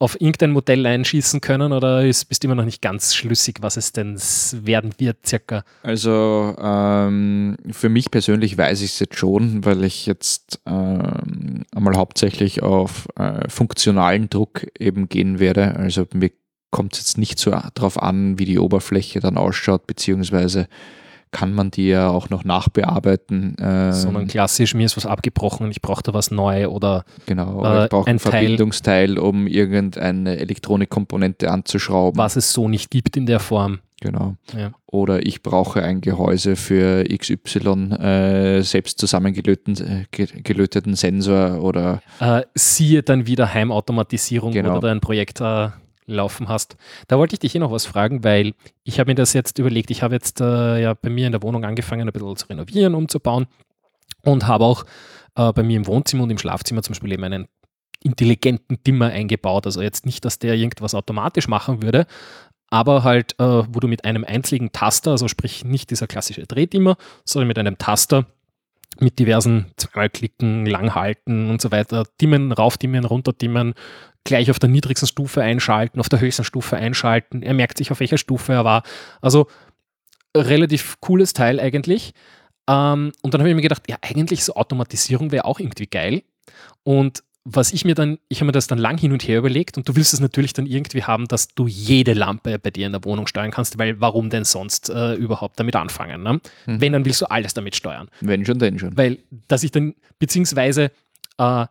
auf 0.00 0.20
irgendein 0.20 0.52
Modell 0.52 0.86
einschießen 0.86 1.40
können 1.40 1.72
oder 1.72 2.06
ist, 2.06 2.26
bist 2.26 2.44
immer 2.44 2.54
noch 2.54 2.64
nicht 2.64 2.80
ganz 2.80 3.14
schlüssig, 3.14 3.58
was 3.60 3.76
es 3.76 3.92
denn 3.92 4.16
werden 4.64 4.92
wird, 4.98 5.26
circa? 5.26 5.64
Also 5.82 6.54
ähm, 6.60 7.56
für 7.70 7.88
mich 7.88 8.10
persönlich 8.10 8.56
weiß 8.56 8.80
ich 8.82 8.92
es 8.92 8.98
jetzt 9.00 9.16
schon, 9.16 9.64
weil 9.64 9.82
ich 9.82 10.06
jetzt 10.06 10.60
ähm, 10.66 11.64
einmal 11.74 11.96
hauptsächlich 11.96 12.62
auf 12.62 13.08
äh, 13.16 13.48
funktionalen 13.48 14.30
Druck 14.30 14.66
eben 14.78 15.08
gehen 15.08 15.40
werde. 15.40 15.74
Also 15.74 16.06
mir 16.14 16.30
kommt 16.70 16.92
es 16.92 17.00
jetzt 17.00 17.18
nicht 17.18 17.38
so 17.38 17.50
darauf 17.50 18.00
an, 18.00 18.38
wie 18.38 18.44
die 18.44 18.58
Oberfläche 18.58 19.18
dann 19.18 19.36
ausschaut, 19.36 19.86
beziehungsweise 19.86 20.68
kann 21.30 21.52
man 21.52 21.70
die 21.70 21.88
ja 21.88 22.08
auch 22.08 22.30
noch 22.30 22.44
nachbearbeiten. 22.44 23.56
Ähm, 23.60 23.92
Sondern 23.92 24.26
klassisch, 24.26 24.74
mir 24.74 24.86
ist 24.86 24.96
was 24.96 25.06
abgebrochen 25.06 25.64
und 25.66 25.70
ich 25.72 25.82
brauche 25.82 26.02
da 26.02 26.14
was 26.14 26.30
neu 26.30 26.68
oder 26.68 27.04
genau, 27.26 27.60
oder 27.60 27.80
äh, 27.80 27.84
ich 27.84 27.90
brauche 27.90 28.06
ein 28.10 28.16
ein 28.16 28.18
Teil- 28.18 28.30
Verbindungsteil, 28.32 29.18
um 29.18 29.46
irgendeine 29.46 30.36
Elektronikkomponente 30.38 31.50
anzuschrauben. 31.50 32.18
was 32.18 32.36
es 32.36 32.52
so 32.52 32.68
nicht 32.68 32.90
gibt 32.90 33.16
in 33.16 33.26
der 33.26 33.40
Form. 33.40 33.80
Genau. 34.00 34.36
Ja. 34.56 34.70
Oder 34.86 35.26
ich 35.26 35.42
brauche 35.42 35.82
ein 35.82 36.00
Gehäuse 36.00 36.54
für 36.54 37.02
XY 37.04 37.92
äh, 38.00 38.62
selbst 38.62 39.00
zusammengelöteten 39.00 39.74
äh, 39.76 40.04
ge- 40.12 40.40
gelöteten 40.42 40.94
Sensor 40.94 41.60
oder 41.64 42.00
Äh, 42.20 42.42
siehe 42.54 43.02
dann 43.02 43.26
wieder 43.26 43.52
Heimautomatisierung, 43.52 44.52
Genau. 44.52 44.78
da 44.78 44.90
ein 44.92 45.00
Projekt 45.00 45.40
äh, 45.40 45.70
laufen 46.08 46.48
hast. 46.48 46.76
Da 47.06 47.18
wollte 47.18 47.34
ich 47.34 47.40
dich 47.40 47.52
hier 47.52 47.60
noch 47.60 47.70
was 47.70 47.86
fragen, 47.86 48.24
weil 48.24 48.54
ich 48.84 48.98
habe 48.98 49.10
mir 49.10 49.14
das 49.14 49.32
jetzt 49.32 49.58
überlegt, 49.58 49.90
ich 49.90 50.02
habe 50.02 50.14
jetzt 50.14 50.40
äh, 50.40 50.80
ja 50.82 50.94
bei 50.94 51.10
mir 51.10 51.26
in 51.26 51.32
der 51.32 51.42
Wohnung 51.42 51.64
angefangen, 51.64 52.08
ein 52.08 52.12
bisschen 52.12 52.36
zu 52.36 52.46
renovieren, 52.46 52.94
umzubauen 52.94 53.46
und 54.22 54.46
habe 54.46 54.64
auch 54.64 54.84
äh, 55.36 55.52
bei 55.52 55.62
mir 55.62 55.76
im 55.76 55.86
Wohnzimmer 55.86 56.24
und 56.24 56.30
im 56.30 56.38
Schlafzimmer 56.38 56.82
zum 56.82 56.92
Beispiel 56.92 57.12
eben 57.12 57.24
einen 57.24 57.48
intelligenten 58.02 58.82
Dimmer 58.84 59.06
eingebaut. 59.06 59.66
Also 59.66 59.82
jetzt 59.82 60.06
nicht, 60.06 60.24
dass 60.24 60.38
der 60.38 60.54
irgendwas 60.54 60.94
automatisch 60.94 61.48
machen 61.48 61.82
würde, 61.82 62.06
aber 62.70 63.02
halt, 63.04 63.34
äh, 63.38 63.44
wo 63.44 63.80
du 63.80 63.88
mit 63.88 64.04
einem 64.04 64.24
einzigen 64.24 64.72
Taster, 64.72 65.12
also 65.12 65.28
sprich 65.28 65.64
nicht 65.64 65.90
dieser 65.90 66.06
klassische 66.06 66.46
Drehdimmer, 66.46 66.96
sondern 67.24 67.48
mit 67.48 67.58
einem 67.58 67.78
Taster 67.78 68.26
mit 69.00 69.18
diversen 69.18 69.66
zweimal 69.76 70.10
klicken, 70.10 70.66
langhalten 70.66 71.50
und 71.50 71.60
so 71.60 71.70
weiter, 71.70 72.04
dimmen, 72.20 72.52
raufdimmen, 72.52 73.04
runterdimmen, 73.04 73.74
gleich 74.28 74.50
auf 74.50 74.58
der 74.58 74.68
niedrigsten 74.68 75.08
Stufe 75.08 75.42
einschalten, 75.42 75.98
auf 75.98 76.08
der 76.08 76.20
höchsten 76.20 76.44
Stufe 76.44 76.76
einschalten. 76.76 77.42
Er 77.42 77.54
merkt 77.54 77.78
sich, 77.78 77.90
auf 77.90 78.00
welcher 78.00 78.18
Stufe 78.18 78.52
er 78.52 78.64
war. 78.64 78.82
Also 79.20 79.48
relativ 80.36 81.00
cooles 81.00 81.32
Teil 81.32 81.58
eigentlich. 81.58 82.12
Ähm, 82.68 83.12
und 83.22 83.34
dann 83.34 83.40
habe 83.40 83.48
ich 83.48 83.56
mir 83.56 83.62
gedacht, 83.62 83.82
ja, 83.88 83.96
eigentlich 84.02 84.44
so 84.44 84.54
Automatisierung 84.54 85.32
wäre 85.32 85.46
auch 85.46 85.58
irgendwie 85.58 85.86
geil. 85.86 86.22
Und 86.84 87.24
was 87.50 87.72
ich 87.72 87.86
mir 87.86 87.94
dann, 87.94 88.18
ich 88.28 88.40
habe 88.40 88.46
mir 88.46 88.52
das 88.52 88.66
dann 88.66 88.78
lang 88.78 88.98
hin 88.98 89.12
und 89.12 89.26
her 89.26 89.38
überlegt 89.38 89.78
und 89.78 89.88
du 89.88 89.96
willst 89.96 90.12
es 90.12 90.20
natürlich 90.20 90.52
dann 90.52 90.66
irgendwie 90.66 91.04
haben, 91.04 91.26
dass 91.28 91.48
du 91.48 91.66
jede 91.66 92.12
Lampe 92.12 92.58
bei 92.58 92.70
dir 92.70 92.84
in 92.84 92.92
der 92.92 93.02
Wohnung 93.04 93.26
steuern 93.26 93.50
kannst, 93.50 93.78
weil 93.78 93.98
warum 94.00 94.28
denn 94.28 94.44
sonst 94.44 94.90
äh, 94.90 95.14
überhaupt 95.14 95.58
damit 95.58 95.74
anfangen? 95.74 96.22
Ne? 96.22 96.40
Mhm. 96.66 96.80
Wenn, 96.80 96.92
dann 96.92 97.04
willst 97.06 97.22
du 97.22 97.26
alles 97.30 97.54
damit 97.54 97.74
steuern. 97.74 98.08
wenn 98.20 98.44
schon, 98.44 98.58
denn 98.58 98.78
schon. 98.78 98.96
Weil, 98.98 99.18
dass 99.46 99.62
ich 99.62 99.70
dann, 99.70 99.94
beziehungsweise 100.18 100.90
äh, 101.38 101.66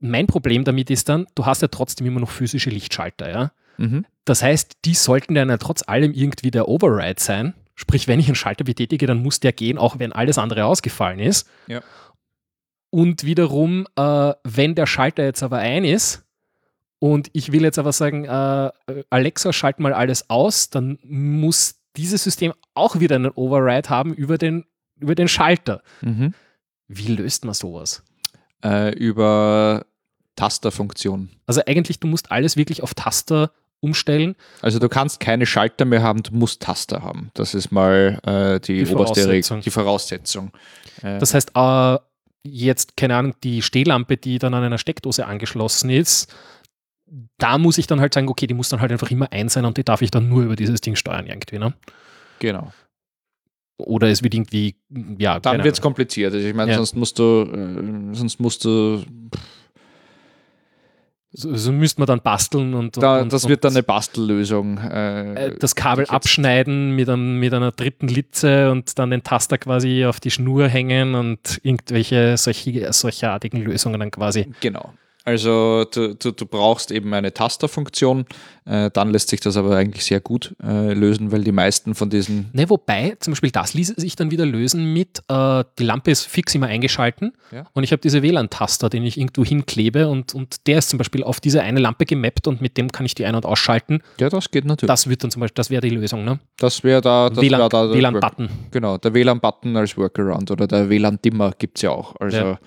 mein 0.00 0.26
Problem 0.26 0.64
damit 0.64 0.90
ist 0.90 1.08
dann, 1.08 1.26
du 1.34 1.46
hast 1.46 1.62
ja 1.62 1.68
trotzdem 1.68 2.06
immer 2.06 2.20
noch 2.20 2.30
physische 2.30 2.70
Lichtschalter, 2.70 3.30
ja. 3.30 3.52
Mhm. 3.76 4.04
Das 4.24 4.42
heißt, 4.42 4.78
die 4.84 4.94
sollten 4.94 5.34
dann 5.34 5.48
ja 5.48 5.56
trotz 5.56 5.82
allem 5.86 6.12
irgendwie 6.12 6.50
der 6.50 6.68
Override 6.68 7.20
sein. 7.20 7.54
Sprich, 7.74 8.08
wenn 8.08 8.20
ich 8.20 8.26
einen 8.26 8.34
Schalter 8.34 8.64
betätige, 8.64 9.06
dann 9.06 9.22
muss 9.22 9.40
der 9.40 9.52
gehen, 9.52 9.78
auch 9.78 9.98
wenn 9.98 10.12
alles 10.12 10.36
andere 10.36 10.66
ausgefallen 10.66 11.18
ist. 11.18 11.48
Ja. 11.66 11.80
Und 12.90 13.24
wiederum, 13.24 13.86
äh, 13.96 14.32
wenn 14.44 14.74
der 14.74 14.86
Schalter 14.86 15.24
jetzt 15.24 15.42
aber 15.42 15.58
ein 15.58 15.84
ist 15.84 16.24
und 16.98 17.30
ich 17.32 17.52
will 17.52 17.62
jetzt 17.62 17.78
aber 17.78 17.92
sagen, 17.92 18.24
äh, 18.24 18.70
Alexa, 19.08 19.52
schalt 19.52 19.80
mal 19.80 19.94
alles 19.94 20.28
aus, 20.28 20.68
dann 20.68 20.98
muss 21.02 21.80
dieses 21.96 22.22
System 22.22 22.52
auch 22.74 23.00
wieder 23.00 23.16
einen 23.16 23.30
Override 23.30 23.88
haben 23.88 24.12
über 24.12 24.36
den, 24.36 24.66
über 24.98 25.14
den 25.14 25.28
Schalter. 25.28 25.82
Mhm. 26.02 26.34
Wie 26.88 27.14
löst 27.14 27.44
man 27.44 27.54
sowas? 27.54 28.02
Äh, 28.62 28.94
über 28.94 29.86
Tasterfunktion. 30.36 31.28
Also 31.46 31.62
eigentlich, 31.66 32.00
du 32.00 32.06
musst 32.06 32.30
alles 32.30 32.56
wirklich 32.56 32.82
auf 32.82 32.94
Taster 32.94 33.50
umstellen. 33.80 34.36
Also 34.60 34.78
du 34.78 34.88
kannst 34.88 35.20
keine 35.20 35.46
Schalter 35.46 35.84
mehr 35.84 36.02
haben, 36.02 36.22
du 36.22 36.34
musst 36.34 36.60
Taster 36.62 37.02
haben. 37.02 37.30
Das 37.34 37.54
ist 37.54 37.72
mal 37.72 38.20
äh, 38.26 38.60
die, 38.60 38.84
Die 38.84 38.92
oberste 38.94 39.22
Voraussetzung. 39.22 39.60
die 39.62 39.70
Voraussetzung. 39.70 40.50
Äh, 41.02 41.18
Das 41.18 41.32
heißt, 41.34 41.52
äh, 41.54 41.96
jetzt, 42.42 42.96
keine 42.96 43.16
Ahnung, 43.16 43.34
die 43.42 43.62
Stehlampe, 43.62 44.16
die 44.16 44.38
dann 44.38 44.52
an 44.54 44.64
einer 44.64 44.78
Steckdose 44.78 45.26
angeschlossen 45.26 45.88
ist, 45.90 46.34
da 47.38 47.58
muss 47.58 47.78
ich 47.78 47.86
dann 47.86 48.00
halt 48.00 48.14
sagen, 48.14 48.28
okay, 48.28 48.46
die 48.46 48.54
muss 48.54 48.68
dann 48.68 48.80
halt 48.80 48.92
einfach 48.92 49.10
immer 49.10 49.32
ein 49.32 49.48
sein 49.48 49.64
und 49.64 49.76
die 49.78 49.84
darf 49.84 50.00
ich 50.02 50.10
dann 50.10 50.28
nur 50.28 50.42
über 50.44 50.56
dieses 50.56 50.80
Ding 50.80 50.94
steuern 50.94 51.26
irgendwie, 51.26 51.58
ne? 51.58 51.72
genau. 52.38 52.72
Oder 53.78 54.08
es 54.10 54.22
wird 54.22 54.34
irgendwie, 54.34 54.76
ja, 55.18 55.40
Dann 55.40 55.64
wird 55.64 55.74
es 55.76 55.80
kompliziert. 55.80 56.34
Also 56.34 56.46
ich 56.46 56.54
meine, 56.54 56.72
Ja. 56.72 56.76
sonst 56.76 56.94
musst 56.96 57.18
du, 57.18 57.44
äh, 57.50 58.14
sonst 58.14 58.38
musst 58.38 58.64
du, 58.66 59.02
so, 61.32 61.54
so 61.54 61.72
müsste 61.72 62.00
man 62.00 62.06
dann 62.06 62.20
basteln 62.20 62.74
und, 62.74 62.96
und, 62.96 63.02
da, 63.02 63.20
und 63.20 63.32
das 63.32 63.48
wird 63.48 63.64
dann 63.64 63.72
eine 63.72 63.82
Bastellösung. 63.82 64.78
Äh, 64.78 65.46
äh, 65.46 65.58
das 65.58 65.74
Kabel 65.74 66.06
abschneiden 66.06 66.96
mit, 66.96 67.08
einem, 67.08 67.38
mit 67.38 67.54
einer 67.54 67.70
dritten 67.70 68.08
Litze 68.08 68.70
und 68.70 68.98
dann 68.98 69.10
den 69.10 69.22
Taster 69.22 69.58
quasi 69.58 70.04
auf 70.04 70.18
die 70.18 70.30
Schnur 70.30 70.66
hängen 70.68 71.14
und 71.14 71.60
irgendwelche 71.62 72.36
solche, 72.36 72.92
solcherartigen 72.92 73.62
Lösungen 73.62 74.00
dann 74.00 74.10
quasi. 74.10 74.52
Genau. 74.60 74.92
Also 75.24 75.84
du, 75.84 76.14
du, 76.14 76.30
du 76.32 76.46
brauchst 76.46 76.90
eben 76.90 77.12
eine 77.12 77.32
Tasterfunktion, 77.34 78.24
äh, 78.64 78.90
dann 78.90 79.10
lässt 79.10 79.28
sich 79.28 79.40
das 79.40 79.56
aber 79.56 79.76
eigentlich 79.76 80.04
sehr 80.04 80.20
gut 80.20 80.54
äh, 80.62 80.94
lösen, 80.94 81.30
weil 81.30 81.44
die 81.44 81.52
meisten 81.52 81.94
von 81.94 82.08
diesen, 82.08 82.48
Ne, 82.52 82.68
wobei, 82.70 83.16
zum 83.20 83.32
Beispiel 83.32 83.50
das 83.50 83.74
ließe 83.74 83.94
sich 83.98 84.16
dann 84.16 84.30
wieder 84.30 84.46
lösen 84.46 84.92
mit, 84.94 85.20
äh, 85.28 85.64
die 85.78 85.84
Lampe 85.84 86.10
ist 86.10 86.26
fix 86.26 86.54
immer 86.54 86.68
eingeschalten 86.68 87.32
Ja. 87.52 87.64
und 87.74 87.84
ich 87.84 87.92
habe 87.92 88.00
diese 88.00 88.22
WLAN-Taster, 88.22 88.88
den 88.88 89.04
ich 89.04 89.18
irgendwo 89.18 89.44
hinklebe 89.44 90.08
und, 90.08 90.34
und 90.34 90.66
der 90.66 90.78
ist 90.78 90.88
zum 90.88 90.98
Beispiel 90.98 91.22
auf 91.22 91.38
diese 91.40 91.60
eine 91.62 91.80
Lampe 91.80 92.06
gemappt 92.06 92.46
und 92.46 92.62
mit 92.62 92.78
dem 92.78 92.90
kann 92.90 93.04
ich 93.04 93.14
die 93.14 93.26
ein- 93.26 93.34
und 93.34 93.44
ausschalten. 93.44 94.02
ja 94.18 94.30
das 94.30 94.50
geht 94.50 94.64
natürlich. 94.64 94.88
Das 94.88 95.06
wird 95.08 95.22
dann 95.22 95.30
zum 95.30 95.40
Beispiel, 95.40 95.54
das 95.56 95.68
wäre 95.70 95.82
die 95.82 95.90
Lösung, 95.90 96.24
ne? 96.24 96.40
Das 96.58 96.82
wäre 96.82 97.02
da, 97.02 97.28
das 97.28 97.36
wär 97.38 97.42
WLAN 97.50 97.68
da 97.68 97.86
der 97.88 97.94
WLAN-Button. 97.96 98.48
Genau, 98.70 98.96
der 98.96 99.12
WLAN-Button 99.12 99.76
als 99.76 99.96
Workaround 99.98 100.50
oder 100.50 100.66
der 100.66 100.88
WLAN-Dimmer 100.88 101.52
gibt 101.58 101.76
es 101.78 101.82
ja 101.82 101.90
auch. 101.90 102.14
Also 102.18 102.36
Ja. 102.36 102.58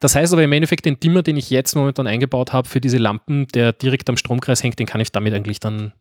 Das 0.00 0.14
heißt 0.16 0.32
aber 0.32 0.42
im 0.42 0.52
Endeffekt, 0.52 0.84
den 0.86 0.98
Dimmer, 0.98 1.22
den 1.22 1.36
ich 1.36 1.50
jetzt 1.50 1.74
momentan 1.76 1.99
eingebaut 2.06 2.52
habe 2.52 2.68
für 2.68 2.80
diese 2.80 2.98
Lampen, 2.98 3.46
der 3.48 3.72
direkt 3.72 4.08
am 4.08 4.16
Stromkreis 4.16 4.62
hängt, 4.62 4.78
den 4.78 4.86
kann 4.86 5.00
ich 5.00 5.12
damit 5.12 5.34
eigentlich 5.34 5.60
dann 5.60 5.92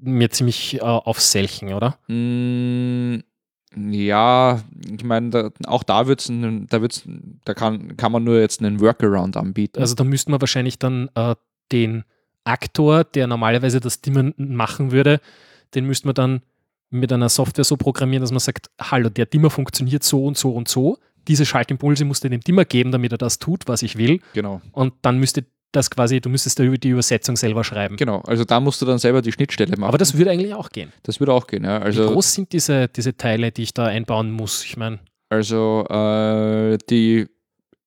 mir 0.00 0.30
ziemlich 0.30 0.76
äh, 0.76 0.80
aufselchen, 0.80 1.72
oder? 1.72 1.98
Mm, 2.08 3.18
Ja, 3.90 4.62
ich 4.96 5.04
meine, 5.04 5.30
da, 5.30 5.50
auch 5.66 5.82
da 5.82 6.06
wird's 6.06 6.30
da 6.30 6.80
wird's, 6.80 7.04
da 7.44 7.54
kann, 7.54 7.96
kann 7.96 8.12
man 8.12 8.24
nur 8.24 8.40
jetzt 8.40 8.60
einen 8.60 8.80
Workaround 8.80 9.36
anbieten. 9.36 9.80
Also 9.80 9.94
da 9.94 10.04
müsste 10.04 10.30
man 10.30 10.40
wahrscheinlich 10.40 10.78
dann 10.78 11.10
äh, 11.14 11.34
den 11.72 12.04
Aktor, 12.44 13.04
der 13.04 13.26
normalerweise 13.26 13.80
das 13.80 14.00
Dimmen 14.00 14.34
machen 14.38 14.92
würde, 14.92 15.20
den 15.74 15.86
müsste 15.86 16.06
man 16.06 16.14
dann 16.14 16.42
mit 16.90 17.12
einer 17.12 17.28
Software 17.28 17.64
so 17.64 17.76
programmieren, 17.76 18.22
dass 18.22 18.30
man 18.30 18.38
sagt, 18.40 18.70
hallo, 18.80 19.08
der 19.08 19.26
Dimmer 19.26 19.50
funktioniert 19.50 20.04
so 20.04 20.24
und 20.24 20.38
so 20.38 20.52
und 20.52 20.68
so. 20.68 20.98
Diese 21.28 21.44
Schaltimpulse 21.46 22.04
musst 22.04 22.24
du 22.24 22.28
dem 22.30 22.40
Dimmer 22.40 22.64
geben, 22.64 22.92
damit 22.92 23.12
er 23.12 23.18
das 23.18 23.38
tut, 23.38 23.66
was 23.68 23.82
ich 23.82 23.96
will. 23.96 24.20
genau, 24.32 24.60
Und 24.72 24.94
dann 25.02 25.18
müsste 25.18 25.44
das 25.72 25.90
quasi, 25.90 26.20
du 26.20 26.28
müsstest 26.30 26.58
da 26.58 26.62
über 26.64 26.78
die 26.78 26.88
Übersetzung 26.90 27.36
selber 27.36 27.62
schreiben. 27.64 27.96
genau. 27.96 28.20
Also 28.20 28.44
da 28.44 28.60
musst 28.60 28.80
du 28.80 28.86
dann 28.86 28.98
selber 28.98 29.20
die 29.20 29.32
Schnittstelle 29.32 29.72
machen. 29.76 29.88
Aber 29.88 29.98
das 29.98 30.16
würde 30.16 30.30
eigentlich 30.30 30.54
auch 30.54 30.70
gehen. 30.70 30.92
das 31.02 31.20
würde 31.20 31.32
auch 31.34 31.46
gehen, 31.46 31.64
ja. 31.64 31.80
Wie 31.80 31.84
Also, 31.84 32.10
groß 32.12 32.32
sind 32.34 32.52
diese, 32.52 32.88
diese 32.88 33.16
Teile, 33.16 33.52
die 33.52 33.64
ich 33.64 33.74
da 33.74 33.84
einbauen 33.86 34.30
muss? 34.30 34.64
Ich 34.64 34.76
meine, 34.76 35.00
also 35.28 35.84
äh, 35.90 36.78
die, 36.88 37.26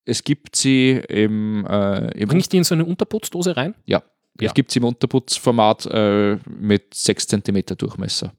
es 0.06 0.24
gibt 0.24 0.56
sie 0.56 0.92
im, 1.08 1.66
äh, 1.66 2.12
im 2.20 2.28
bringe 2.28 2.42
ich 2.42 2.50
die 2.50 2.58
in 2.58 2.64
so 2.64 2.76
eine 2.76 2.86
Unterputzdose 2.86 3.56
rein? 3.58 3.74
Ja, 3.86 4.04
Ja. 4.40 4.48
es 4.48 4.54
gibt 4.54 4.72
sie 4.72 4.80
im 4.80 4.86
Unterputzformat 4.86 5.86
äh, 5.88 6.38
mit 6.60 6.94
6 6.94 7.28
cm 7.28 7.64
Durchmesser. 7.78 8.34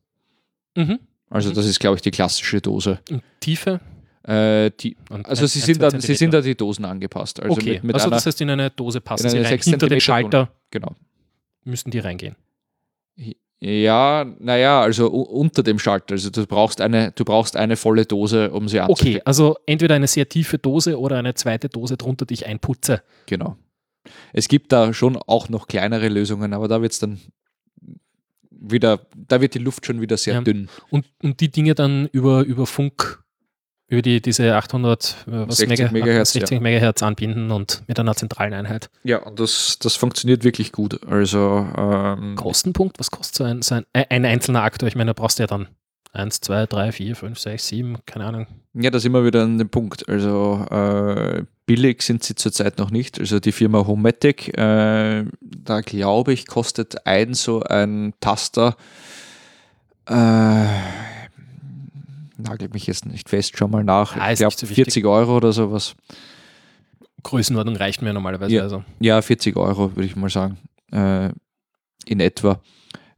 Mhm. 0.76 1.00
Also 1.30 1.50
das 1.52 1.64
ist, 1.66 1.80
glaube 1.80 1.96
ich, 1.96 2.02
die 2.02 2.10
klassische 2.10 2.60
Dose. 2.60 3.00
Und 3.10 3.22
Tiefe? 3.40 3.80
Äh, 4.22 4.70
die, 4.78 4.96
also 5.08 5.44
ein- 5.44 5.48
sie 5.48 5.60
ein, 5.60 5.64
sind, 5.64 5.82
an, 5.82 6.00
sie 6.00 6.14
sind 6.14 6.34
an 6.34 6.42
die 6.42 6.54
Dosen 6.54 6.84
angepasst. 6.84 7.40
Also 7.40 7.54
okay, 7.54 7.74
mit, 7.74 7.84
mit 7.84 7.94
also 7.94 8.06
einer, 8.08 8.16
das 8.16 8.26
heißt, 8.26 8.40
in 8.42 8.50
eine 8.50 8.70
Dose 8.70 9.00
passen 9.00 9.30
sie 9.30 9.38
rein. 9.38 9.58
Hinter 9.58 9.88
dem 9.88 10.00
Schalter 10.00 10.50
genau. 10.70 10.94
müssen 11.64 11.90
die 11.90 11.98
reingehen. 12.00 12.36
Ja, 13.62 14.24
naja, 14.38 14.80
also 14.80 15.08
unter 15.08 15.62
dem 15.62 15.78
Schalter. 15.78 16.12
Also 16.14 16.30
du 16.30 16.46
brauchst 16.46 16.80
eine, 16.80 17.12
du 17.12 17.24
brauchst 17.24 17.56
eine 17.56 17.76
volle 17.76 18.06
Dose, 18.06 18.50
um 18.52 18.68
sie 18.68 18.80
anzustecken. 18.80 19.16
Okay, 19.16 19.22
also 19.26 19.56
entweder 19.66 19.94
eine 19.96 20.06
sehr 20.06 20.26
tiefe 20.28 20.56
Dose 20.58 20.98
oder 20.98 21.18
eine 21.18 21.34
zweite 21.34 21.68
Dose 21.68 21.98
drunter, 21.98 22.24
die 22.24 22.34
ich 22.34 22.46
einputze. 22.46 23.02
Genau. 23.26 23.56
Es 24.32 24.48
gibt 24.48 24.72
da 24.72 24.94
schon 24.94 25.16
auch 25.18 25.50
noch 25.50 25.66
kleinere 25.66 26.08
Lösungen, 26.08 26.54
aber 26.54 26.68
da 26.68 26.80
wird 26.80 26.92
es 26.92 27.00
dann 27.00 27.20
wieder, 28.50 29.00
da 29.14 29.42
wird 29.42 29.54
die 29.54 29.58
Luft 29.58 29.84
schon 29.84 30.00
wieder 30.00 30.16
sehr 30.16 30.34
Ja. 30.34 30.40
dünn. 30.40 30.68
Und, 30.90 31.06
und 31.22 31.40
die 31.40 31.50
Dinge 31.50 31.74
dann 31.74 32.06
über, 32.12 32.42
über 32.44 32.66
Funk, 32.66 33.22
über 33.90 34.02
die, 34.02 34.22
diese 34.22 34.54
800 34.54 35.16
äh, 35.26 35.48
was 35.48 35.58
60 35.58 35.90
Megahertz, 35.90 36.32
60 36.32 36.60
Megahertz 36.60 37.02
anbinden 37.02 37.50
und 37.50 37.82
mit 37.88 37.98
einer 37.98 38.14
zentralen 38.14 38.54
Einheit. 38.54 38.88
Ja, 39.02 39.18
und 39.18 39.40
das, 39.40 39.78
das 39.80 39.96
funktioniert 39.96 40.44
wirklich 40.44 40.72
gut. 40.72 41.04
Also 41.06 41.68
ähm, 41.76 42.36
Kostenpunkt, 42.36 42.98
was 43.00 43.10
kostet 43.10 43.34
so 43.36 43.44
ein, 43.44 43.62
so 43.62 43.74
ein, 43.74 43.84
ein 43.92 44.24
einzelner 44.24 44.62
Aktor? 44.62 44.88
Ich 44.88 44.94
meine, 44.94 45.10
da 45.10 45.12
brauchst 45.12 45.38
du 45.38 45.42
ja 45.42 45.48
dann 45.48 45.66
1, 46.12 46.40
2, 46.40 46.66
3, 46.66 46.92
4, 46.92 47.16
5, 47.16 47.38
6, 47.38 47.66
7, 47.66 47.98
keine 48.06 48.24
Ahnung. 48.26 48.46
Ja, 48.74 48.90
da 48.90 49.00
sind 49.00 49.12
wir 49.12 49.24
wieder 49.24 49.42
an 49.42 49.58
dem 49.58 49.68
Punkt. 49.68 50.08
Also 50.08 50.64
äh, 50.70 51.42
billig 51.66 52.02
sind 52.02 52.22
sie 52.22 52.36
zurzeit 52.36 52.78
noch 52.78 52.92
nicht. 52.92 53.18
Also 53.18 53.40
die 53.40 53.52
Firma 53.52 53.86
Homematic, 53.86 54.56
äh, 54.56 55.24
da 55.40 55.80
glaube 55.80 56.32
ich, 56.32 56.46
kostet 56.46 57.06
ein 57.06 57.34
so 57.34 57.62
ein 57.62 58.14
Taster, 58.20 58.76
äh, 60.06 60.66
nagelt 62.40 62.74
mich 62.74 62.86
jetzt 62.86 63.06
nicht 63.06 63.28
fest, 63.28 63.54
schau 63.56 63.68
mal 63.68 63.84
nach. 63.84 64.16
Ah, 64.16 64.32
ich 64.32 64.38
glaube 64.38 64.54
so 64.56 64.62
wichtig. 64.68 64.84
40 64.84 65.06
Euro 65.06 65.36
oder 65.36 65.52
sowas. 65.52 65.94
Größenordnung 67.22 67.76
reicht 67.76 68.02
mir 68.02 68.12
normalerweise. 68.12 68.54
Ja. 68.54 68.62
Also. 68.62 68.84
Ja, 69.00 69.20
40 69.20 69.56
Euro 69.56 69.94
würde 69.94 70.06
ich 70.06 70.16
mal 70.16 70.30
sagen. 70.30 70.58
Äh, 70.92 71.30
in 72.06 72.20
etwa. 72.20 72.60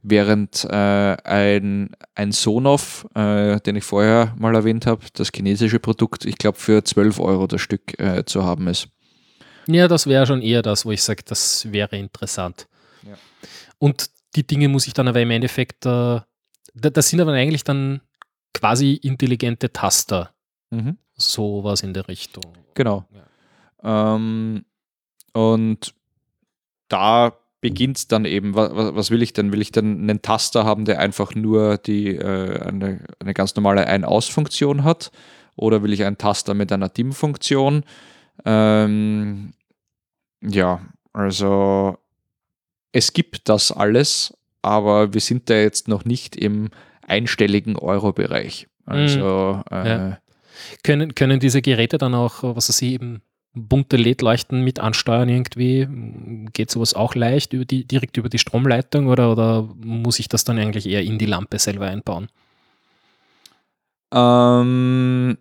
Während 0.01 0.65
äh, 0.65 0.73
ein, 1.23 1.91
ein 2.15 2.33
Sonoff, 2.33 3.07
äh, 3.15 3.61
den 3.61 3.77
ich 3.77 3.85
vorher 3.85 4.35
mal 4.37 4.53
erwähnt 4.53 4.85
habe, 4.85 5.05
das 5.13 5.29
chinesische 5.33 5.79
Produkt, 5.79 6.25
ich 6.25 6.37
glaube 6.37 6.57
für 6.59 6.83
12 6.83 7.19
Euro 7.21 7.47
das 7.47 7.61
Stück 7.61 7.97
äh, 7.99 8.25
zu 8.25 8.43
haben 8.43 8.67
ist. 8.67 8.89
Ja, 9.67 9.87
das 9.87 10.05
wäre 10.07 10.25
schon 10.27 10.41
eher 10.41 10.61
das, 10.61 10.85
wo 10.85 10.91
ich 10.91 11.01
sage, 11.01 11.23
das 11.25 11.71
wäre 11.71 11.95
interessant. 11.97 12.67
Ja. 13.03 13.13
Und 13.79 14.09
die 14.35 14.45
Dinge 14.45 14.67
muss 14.67 14.87
ich 14.87 14.93
dann 14.93 15.07
aber 15.07 15.21
im 15.21 15.31
Endeffekt, 15.31 15.85
äh, 15.85 15.89
da- 15.89 16.25
das 16.91 17.07
sind 17.07 17.21
aber 17.21 17.31
eigentlich 17.31 17.63
dann 17.63 18.01
quasi 18.53 18.93
intelligente 18.95 19.71
Taster, 19.71 20.31
Mhm. 20.71 20.97
sowas 21.15 21.81
in 21.83 21.93
der 21.93 22.07
Richtung. 22.07 22.43
Genau. 22.73 23.05
Ähm, 23.83 24.65
und 25.33 25.93
da 26.87 27.33
beginnt 27.61 27.97
es 27.97 28.07
dann 28.07 28.25
eben, 28.25 28.55
was, 28.55 28.71
was 28.73 29.11
will 29.11 29.21
ich 29.21 29.33
denn? 29.33 29.51
Will 29.51 29.61
ich 29.61 29.71
denn 29.71 30.01
einen 30.01 30.21
Taster 30.21 30.65
haben, 30.65 30.85
der 30.85 30.99
einfach 30.99 31.33
nur 31.35 31.77
die, 31.77 32.15
äh, 32.15 32.59
eine, 32.59 33.05
eine 33.19 33.33
ganz 33.33 33.55
normale 33.55 33.87
Ein-Aus-Funktion 33.87 34.83
hat? 34.83 35.11
Oder 35.55 35.83
will 35.83 35.93
ich 35.93 36.03
einen 36.03 36.17
Taster 36.17 36.53
mit 36.53 36.71
einer 36.71 36.89
DIM-Funktion? 36.89 37.83
Ähm, 38.45 39.53
ja, 40.41 40.81
also 41.13 41.97
es 42.91 43.13
gibt 43.13 43.47
das 43.49 43.71
alles, 43.71 44.35
aber 44.61 45.13
wir 45.13 45.21
sind 45.21 45.49
da 45.49 45.55
jetzt 45.55 45.87
noch 45.87 46.05
nicht 46.05 46.35
im 46.35 46.69
einstelligen 47.07 47.75
Euro-Bereich. 47.75 48.67
Also 48.85 49.63
äh, 49.71 49.89
Ja. 49.89 50.19
Können, 50.83 51.15
können 51.15 51.39
diese 51.39 51.61
Geräte 51.61 51.97
dann 51.97 52.13
auch, 52.13 52.43
äh, 52.43 52.55
was 52.55 52.69
weiß 52.69 52.81
ich, 52.81 52.93
eben 52.93 53.21
bunte 53.53 53.97
LED-Leuchten 53.97 54.63
mit 54.63 54.79
ansteuern 54.79 55.29
irgendwie? 55.29 55.87
Geht 56.53 56.71
sowas 56.71 56.93
auch 56.93 57.15
leicht 57.15 57.53
über 57.53 57.65
die, 57.65 57.85
direkt 57.85 58.17
über 58.17 58.29
die 58.29 58.39
Stromleitung 58.39 59.07
oder, 59.07 59.31
oder 59.31 59.69
muss 59.77 60.19
ich 60.19 60.27
das 60.27 60.43
dann 60.43 60.57
eigentlich 60.57 60.87
eher 60.87 61.03
in 61.03 61.17
die 61.19 61.25
Lampe 61.25 61.59
selber 61.59 61.87
einbauen? 61.87 62.29
Ähm, 64.13 65.37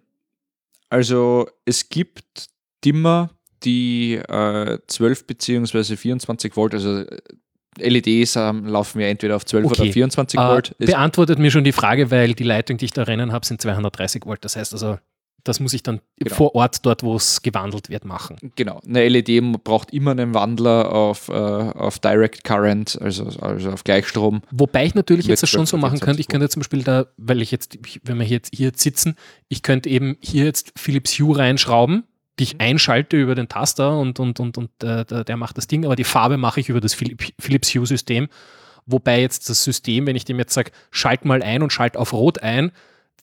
also 0.90 1.48
es 1.64 1.88
gibt 1.88 2.48
Dimmer, 2.84 3.30
die 3.64 4.14
äh, 4.14 4.78
12 4.86 5.26
bzw. 5.26 5.96
24 5.96 6.56
Volt, 6.56 6.74
also 6.74 6.98
äh, 7.00 7.18
LEDs 7.78 8.36
ähm, 8.36 8.66
laufen 8.66 9.00
ja 9.00 9.08
entweder 9.08 9.36
auf 9.36 9.44
12 9.46 9.66
Okay. 9.66 9.82
oder 9.82 9.92
24 9.92 10.38
Äh, 10.38 10.42
Volt. 10.42 10.74
Es, 10.78 10.86
beantwortet 10.86 11.38
mir 11.38 11.50
schon 11.50 11.64
die 11.64 11.72
Frage, 11.72 12.10
weil 12.10 12.34
die 12.34 12.44
Leitung, 12.44 12.76
die 12.78 12.84
ich 12.86 12.92
da 12.92 13.02
rennen 13.04 13.32
habe, 13.32 13.46
sind 13.46 13.60
230 13.60 14.26
Volt. 14.26 14.44
Das 14.44 14.56
heißt 14.56 14.72
also, 14.72 14.98
das 15.44 15.58
muss 15.58 15.72
ich 15.72 15.82
dann 15.82 16.00
Genau. 16.18 16.36
vor 16.36 16.54
Ort, 16.54 16.86
dort 16.86 17.02
wo 17.02 17.16
es 17.16 17.42
gewandelt 17.42 17.88
wird, 17.88 18.04
machen. 18.04 18.36
genau, 18.54 18.80
eine 18.86 19.08
LED 19.08 19.64
braucht 19.64 19.92
immer 19.92 20.12
einen 20.12 20.34
Wandler 20.34 20.92
auf, 20.92 21.28
äh, 21.28 21.32
auf 21.32 21.98
Direct 21.98 22.44
Current, 22.44 22.96
also, 23.02 23.24
also 23.40 23.70
auf 23.72 23.82
Gleichstrom. 23.82 24.42
Wobei 24.52 24.86
ich 24.86 24.94
natürlich 24.94 25.26
jetzt 25.26 25.42
das 25.42 25.50
schon 25.50 25.66
so 25.66 25.70
12 25.78 25.80
machen 25.82 25.98
könnte. 25.98 26.20
Ich 26.20 26.26
24 26.26 26.28
könnte 26.28 26.48
zum 26.48 26.60
Beispiel 26.60 26.82
da, 26.84 27.06
weil 27.16 27.42
ich 27.42 27.50
jetzt, 27.50 27.76
wenn 28.04 28.18
wir 28.18 28.24
hier 28.24 28.36
jetzt, 28.36 28.54
hier 28.54 28.66
jetzt 28.68 28.80
sitzen, 28.82 29.16
ich 29.48 29.62
könnte 29.62 29.88
eben 29.88 30.16
hier 30.20 30.44
jetzt 30.44 30.72
Philips 30.76 31.18
Hue 31.18 31.36
reinschrauben, 31.36 32.04
die 32.38 32.44
Mhm. 32.44 32.48
ich 32.48 32.60
einschalte 32.60 33.16
über 33.16 33.34
den 33.34 33.48
Taster 33.48 33.98
und, 33.98 34.18
und, 34.18 34.40
und, 34.40 34.58
und 34.58 34.70
äh, 34.82 35.24
der, 35.24 35.36
macht 35.36 35.58
das 35.58 35.66
Ding, 35.66 35.84
aber 35.84 35.96
die 35.96 36.04
Farbe 36.04 36.36
mache 36.36 36.60
ich 36.60 36.68
über 36.68 36.80
das 36.80 36.94
Philips 36.94 37.74
Hue 37.74 37.86
System. 37.86 38.28
Wobei 38.86 39.20
jetzt 39.20 39.48
das 39.48 39.62
System, 39.62 40.06
wenn 40.06 40.16
ich 40.16 40.24
dem 40.24 40.38
jetzt 40.38 40.54
sage, 40.54 40.72
schalt 40.90 41.24
mal 41.24 41.42
ein 41.42 41.62
und 41.62 41.72
schalt 41.72 41.96
auf 41.96 42.12
Rot 42.12 42.42
ein, 42.42 42.72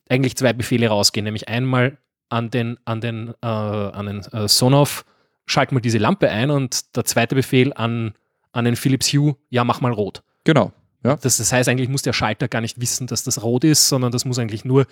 eigentlich 0.10 0.38
zwei 0.38 0.54
Befehle 0.54 0.88
rausgehen, 0.88 1.24
nämlich 1.24 1.50
einmal 1.50 1.98
an 2.30 2.50
den, 2.50 2.78
an 2.86 3.02
den, 3.02 3.34
äh, 3.42 3.48
an 3.48 4.06
den 4.06 4.20
äh, 4.32 4.48
Sonoff, 4.48 5.06
schalt 5.46 5.72
mal 5.72 5.82
diese 5.82 5.98
Lampe 5.98 6.30
ein 6.30 6.52
und 6.52 6.96
der 6.96 7.04
zweite 7.06 7.36
Befehl 7.36 7.74
an, 7.74 8.14
an 8.52 8.66
den 8.66 8.76
Philips 8.76 9.12
Hue, 9.12 9.36
ja, 9.50 9.64
mach 9.64 9.82
mal 9.82 9.92
rot. 9.92 10.24
Genau. 10.44 10.72
Ja. 11.04 11.16
Das, 11.16 11.38
das 11.38 11.52
heißt, 11.52 11.70
eigentlich 11.70 11.90
muss 11.90 12.02
der 12.02 12.14
Schalter 12.14 12.48
gar 12.48 12.62
nicht 12.62 12.80
wissen, 12.82 13.08
dass 13.08 13.24
das 13.24 13.42
rot 13.42 13.64
ist, 13.64 13.88
sondern 13.88 14.12
das 14.12 14.26
muss 14.26 14.38
eigentlich 14.38 14.66
nur 14.66 14.86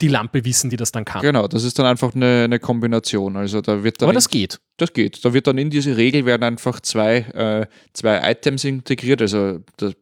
die 0.00 0.08
Lampe 0.08 0.44
wissen, 0.44 0.70
die 0.70 0.76
das 0.76 0.92
dann 0.92 1.04
kann. 1.04 1.22
Genau, 1.22 1.46
das 1.46 1.64
ist 1.64 1.78
dann 1.78 1.86
einfach 1.86 2.14
eine, 2.14 2.44
eine 2.44 2.58
Kombination. 2.58 3.36
Also 3.36 3.60
da 3.60 3.84
wird 3.84 4.00
dann 4.00 4.08
Aber 4.08 4.14
das 4.14 4.28
geht. 4.28 4.60
Das 4.78 4.92
geht. 4.92 5.24
Da 5.24 5.34
wird 5.34 5.46
dann 5.46 5.58
in 5.58 5.70
diese 5.70 5.96
Regel 5.96 6.24
werden 6.24 6.42
einfach 6.42 6.80
zwei, 6.80 7.18
äh, 7.18 7.66
zwei 7.92 8.30
Items 8.30 8.64
integriert. 8.64 9.20
Also 9.20 9.60
das, 9.76 9.94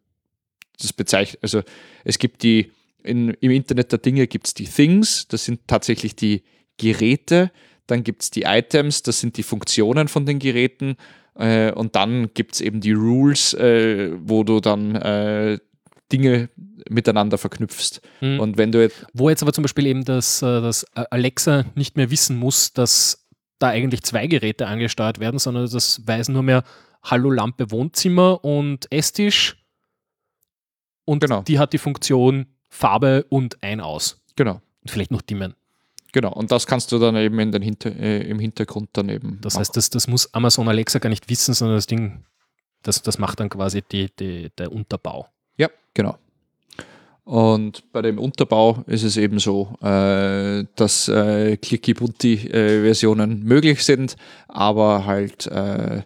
das 0.81 0.93
bezeichnet, 0.93 1.43
also 1.43 1.63
es 2.05 2.19
gibt 2.19 2.43
die, 2.43 2.71
in, 3.03 3.31
im 3.41 3.51
Internet 3.51 3.93
der 3.93 3.99
Dinge 3.99 4.27
gibt 4.27 4.47
es 4.47 4.55
die 4.55 4.67
Things, 4.67 5.27
das 5.29 5.45
sind 5.45 5.61
tatsächlich 5.67 6.15
die 6.17 6.43
Geräte, 6.79 7.51
dann 7.87 8.05
gibt 8.05 8.23
es 8.23 8.31
die 8.31 8.43
Items, 8.43 9.03
das 9.03 9.21
sind 9.21 9.37
die 9.37 9.43
Funktionen 9.43 10.09
von 10.09 10.25
den 10.25 10.39
Geräten 10.39 10.97
äh, 11.35 11.73
und 11.73 11.97
dann 11.97 12.33
gibt 12.35 12.55
es 12.55 12.61
eben 12.61 12.81
die 12.81 12.93
Rules, 12.93 13.55
äh, 13.55 14.13
wo 14.19 14.45
du 14.45 14.61
dann 14.61 14.95
äh, 14.97 15.59
Dinge 16.13 16.51
miteinander 16.89 17.39
verknüpfst. 17.39 18.01
Mhm. 18.21 18.41
Und 18.41 18.59
wenn 18.59 18.73
du 18.73 18.81
jetzt 18.81 19.07
Wo 19.13 19.29
jetzt 19.29 19.43
aber 19.43 19.53
zum 19.53 19.63
Beispiel 19.63 19.87
eben 19.87 20.05
das, 20.05 20.43
äh, 20.43 20.61
das 20.61 20.85
Alexa 20.95 21.65
nicht 21.75 21.97
mehr 21.97 22.11
wissen 22.11 22.37
muss, 22.37 22.73
dass 22.73 23.27
da 23.59 23.69
eigentlich 23.69 24.03
zwei 24.03 24.27
Geräte 24.27 24.67
angesteuert 24.67 25.21
werden, 25.21 25.39
sondern 25.39 25.69
das 25.71 26.07
weiß 26.07 26.29
nur 26.31 26.43
mehr 26.43 26.65
Hallo 27.03 27.31
Lampe 27.31 27.71
Wohnzimmer 27.71 28.45
und 28.45 28.91
Esstisch 28.93 29.57
und 31.05 31.21
Genau. 31.21 31.43
die 31.43 31.59
hat 31.59 31.73
die 31.73 31.79
Funktion 31.79 32.47
Farbe 32.69 33.25
und 33.29 33.63
ein 33.63 33.81
aus. 33.81 34.23
genau, 34.37 34.61
Und 34.83 34.91
vielleicht 34.91 35.11
noch 35.11 35.23
dimmen. 35.23 35.55
Genau, 36.13 36.33
und 36.33 36.51
das 36.51 36.67
kannst 36.67 36.93
du 36.93 36.99
dann 36.99 37.17
eben 37.17 37.39
in 37.39 37.53
den 37.53 37.63
Hinter, 37.63 37.91
äh, 37.97 38.23
im 38.23 38.39
Hintergrund 38.39 38.91
dann 38.93 39.09
eben 39.09 39.41
Das 39.41 39.59
heißt, 39.59 39.77
das, 39.77 39.91
das 39.91 40.09
muss 40.09 40.33
Amazon 40.35 40.69
Alexa 40.69 40.99
gar 40.99 41.11
nicht 41.11 41.29
wissen, 41.29 41.55
sondern 41.55 41.77
das 41.77 41.87
Ding, 41.87 42.25
das, 42.83 43.03
das 43.03 43.19
macht 43.19 43.41
dann 43.41 43.49
quasi 43.49 43.83
die, 43.83 44.09
die, 44.19 44.51
der 44.57 44.73
Unterbau. 44.73 45.27
Ja, 45.57 45.69
genau. 45.95 46.17
Und 47.25 47.93
bei 47.93 48.03
dem 48.03 48.19
Unterbau 48.19 48.83
ist 48.87 49.05
es 49.05 49.17
eben 49.17 49.39
so, 49.39 49.77
äh, 49.83 50.65
dass 50.75 51.07
äh, 51.09 51.57
Clicky-Bunti-Versionen 51.59 53.45
möglich 53.45 53.85
sind, 53.85 54.17
aber 54.49 55.07
halt 55.07 55.47
äh, 55.47 56.03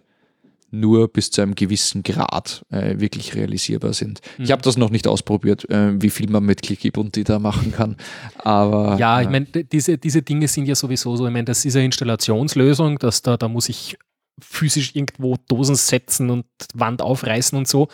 nur 0.79 1.07
bis 1.11 1.31
zu 1.31 1.41
einem 1.41 1.55
gewissen 1.55 2.03
Grad 2.03 2.65
äh, 2.69 2.99
wirklich 2.99 3.35
realisierbar 3.35 3.93
sind. 3.93 4.21
Ich 4.37 4.47
Mhm. 4.49 4.51
habe 4.53 4.61
das 4.61 4.77
noch 4.77 4.89
nicht 4.89 5.07
ausprobiert, 5.07 5.69
äh, 5.69 6.01
wie 6.01 6.09
viel 6.09 6.29
man 6.29 6.43
mit 6.43 6.61
Clicky-Bunti 6.61 7.23
da 7.23 7.39
machen 7.39 7.71
kann. 7.71 7.95
Aber 8.37 8.97
Ja, 8.99 9.21
ich 9.21 9.27
äh, 9.27 9.31
meine, 9.31 9.45
diese, 9.45 9.97
diese 9.97 10.21
Dinge 10.21 10.47
sind 10.47 10.65
ja 10.67 10.75
sowieso 10.75 11.15
so. 11.15 11.25
Ich 11.27 11.33
meine, 11.33 11.45
das 11.45 11.65
ist 11.65 11.75
eine 11.75 11.85
Installationslösung, 11.85 12.99
dass 12.99 13.21
da, 13.21 13.37
da 13.37 13.47
muss 13.47 13.69
ich 13.69 13.97
physisch 14.41 14.95
irgendwo 14.95 15.37
Dosen 15.47 15.75
setzen 15.75 16.29
und 16.29 16.45
Wand 16.73 17.01
aufreißen 17.01 17.57
und 17.57 17.67
so. 17.67 17.87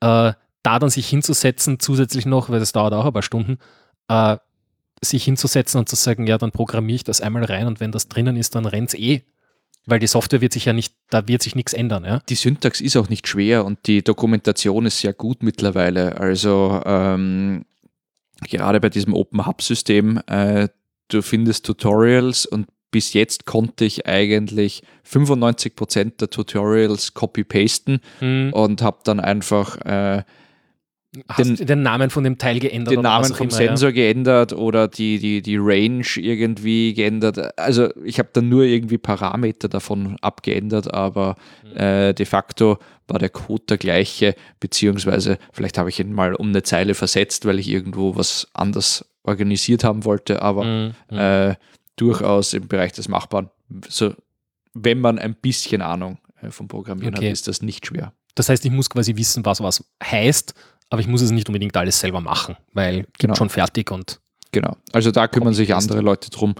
Äh, 0.00 0.32
da 0.64 0.78
dann 0.78 0.90
sich 0.90 1.08
hinzusetzen, 1.08 1.80
zusätzlich 1.80 2.24
noch, 2.26 2.48
weil 2.50 2.60
das 2.60 2.72
dauert 2.72 2.92
auch 2.94 3.04
ein 3.06 3.12
paar 3.12 3.22
Stunden, 3.22 3.58
äh, 4.08 4.36
sich 5.04 5.24
hinzusetzen 5.24 5.80
und 5.80 5.88
zu 5.88 5.96
sagen, 5.96 6.26
ja, 6.28 6.38
dann 6.38 6.52
programmiere 6.52 6.96
ich 6.96 7.04
das 7.04 7.20
einmal 7.20 7.44
rein 7.44 7.66
und 7.66 7.80
wenn 7.80 7.90
das 7.90 8.06
drinnen 8.08 8.36
ist, 8.36 8.54
dann 8.54 8.66
rennt 8.66 8.90
es 8.90 8.94
eh. 8.94 9.24
Weil 9.86 9.98
die 9.98 10.06
Software 10.06 10.40
wird 10.40 10.52
sich 10.52 10.66
ja 10.66 10.72
nicht, 10.72 10.94
da 11.10 11.26
wird 11.26 11.42
sich 11.42 11.56
nichts 11.56 11.72
ändern, 11.72 12.04
ja. 12.04 12.22
die 12.28 12.36
Syntax 12.36 12.80
ist 12.80 12.96
auch 12.96 13.08
nicht 13.08 13.26
schwer 13.26 13.64
und 13.64 13.86
die 13.86 14.02
Dokumentation 14.02 14.86
ist 14.86 15.00
sehr 15.00 15.12
gut 15.12 15.42
mittlerweile. 15.42 16.20
Also 16.20 16.80
ähm, 16.84 17.64
gerade 18.48 18.80
bei 18.80 18.88
diesem 18.88 19.14
Open 19.14 19.44
Hub 19.44 19.60
System, 19.60 20.20
äh, 20.26 20.68
du 21.08 21.22
findest 21.22 21.66
Tutorials 21.66 22.46
und 22.46 22.68
bis 22.92 23.12
jetzt 23.14 23.46
konnte 23.46 23.84
ich 23.84 24.06
eigentlich 24.06 24.82
95% 25.10 26.18
der 26.18 26.30
Tutorials 26.30 27.14
copy-pasten 27.14 28.00
Hm. 28.20 28.52
und 28.52 28.82
habe 28.82 28.98
dann 29.02 29.18
einfach 29.18 29.78
äh, 29.80 30.22
Hast 31.28 31.58
den- 31.58 31.66
den, 31.66 31.82
Namen 31.82 32.08
von 32.08 32.24
dem 32.24 32.38
Teil 32.38 32.58
geändert? 32.58 32.92
den 32.92 33.00
oder 33.00 33.10
was 33.10 33.28
Namen 33.28 33.36
vom 33.36 33.48
immer, 33.48 33.56
Sensor 33.56 33.92
geändert 33.92 34.54
oder 34.54 34.88
die, 34.88 35.18
die, 35.18 35.42
die 35.42 35.58
Range 35.58 36.06
irgendwie 36.16 36.94
geändert. 36.94 37.58
Also 37.58 37.90
ich 38.02 38.18
habe 38.18 38.30
dann 38.32 38.48
nur 38.48 38.62
irgendwie 38.64 38.96
Parameter 38.96 39.68
davon 39.68 40.16
abgeändert, 40.22 40.92
aber 40.92 41.36
Mhm. 41.64 41.76
äh, 41.76 42.12
de 42.14 42.24
facto 42.24 42.78
war 43.08 43.18
der 43.18 43.28
Code 43.28 43.64
der 43.68 43.76
gleiche, 43.76 44.34
beziehungsweise 44.58 45.36
vielleicht 45.52 45.76
habe 45.76 45.90
ich 45.90 46.00
ihn 46.00 46.12
mal 46.14 46.34
um 46.34 46.48
eine 46.48 46.62
Zeile 46.62 46.94
versetzt, 46.94 47.44
weil 47.44 47.58
ich 47.58 47.68
irgendwo 47.68 48.16
was 48.16 48.48
anders 48.54 49.04
organisiert 49.22 49.84
haben 49.84 50.04
wollte, 50.06 50.40
aber 50.40 50.64
Ja. 50.64 50.92
Mhm. 51.10 51.18
äh, 51.50 51.54
durchaus 51.96 52.54
im 52.54 52.68
Bereich 52.68 52.92
des 52.92 53.08
Machbaren. 53.08 53.50
So, 53.88 54.14
wenn 54.72 54.98
man 55.00 55.18
ein 55.18 55.34
bisschen 55.34 55.82
Ahnung 55.82 56.16
äh, 56.40 56.50
vom 56.50 56.68
Programmieren 56.68 57.14
Okay. 57.14 57.26
hat, 57.26 57.32
ist 57.34 57.48
das 57.48 57.60
nicht 57.60 57.86
schwer. 57.86 58.14
Das 58.34 58.48
heißt, 58.48 58.64
ich 58.64 58.70
muss 58.70 58.88
quasi 58.88 59.14
wissen, 59.16 59.44
was 59.44 59.60
was 59.62 59.84
heißt, 60.02 60.54
aber 60.92 61.00
ich 61.00 61.08
muss 61.08 61.22
es 61.22 61.30
nicht 61.30 61.48
unbedingt 61.48 61.76
alles 61.76 61.98
selber 61.98 62.20
machen, 62.20 62.56
weil 62.74 62.98
gibt 62.98 63.18
Genau. 63.18 63.34
schon 63.34 63.48
fertig 63.48 63.90
und 63.90 64.20
Genau. 64.52 64.76
Also 64.92 65.10
da 65.10 65.26
kümmern 65.28 65.54
sich 65.54 65.74
andere 65.74 66.02
Leute 66.02 66.28
drum. 66.30 66.54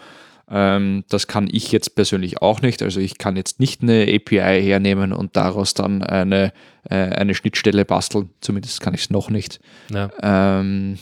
Ähm, 0.50 1.04
das 1.10 1.26
kann 1.26 1.46
ich 1.50 1.70
jetzt 1.72 1.94
persönlich 1.94 2.40
auch 2.40 2.62
nicht. 2.62 2.82
Also 2.82 3.00
ich 3.00 3.18
kann 3.18 3.36
jetzt 3.36 3.60
nicht 3.60 3.82
eine 3.82 4.02
API 4.04 4.62
hernehmen 4.62 5.12
und 5.12 5.36
daraus 5.36 5.74
dann 5.74 6.02
eine, 6.02 6.52
äh, 6.88 6.94
eine 6.96 7.34
Schnittstelle 7.34 7.84
basteln. 7.84 8.30
Zumindest 8.40 8.80
kann 8.80 8.94
ich 8.94 9.02
es 9.02 9.10
noch 9.10 9.28
nicht. 9.28 9.60
ja. 9.90 10.10
Ähm, 10.22 10.98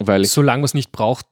weil 0.00 0.24
solange 0.24 0.60
man 0.60 0.64
es 0.64 0.74
nicht 0.74 0.92
braucht, 0.92 1.26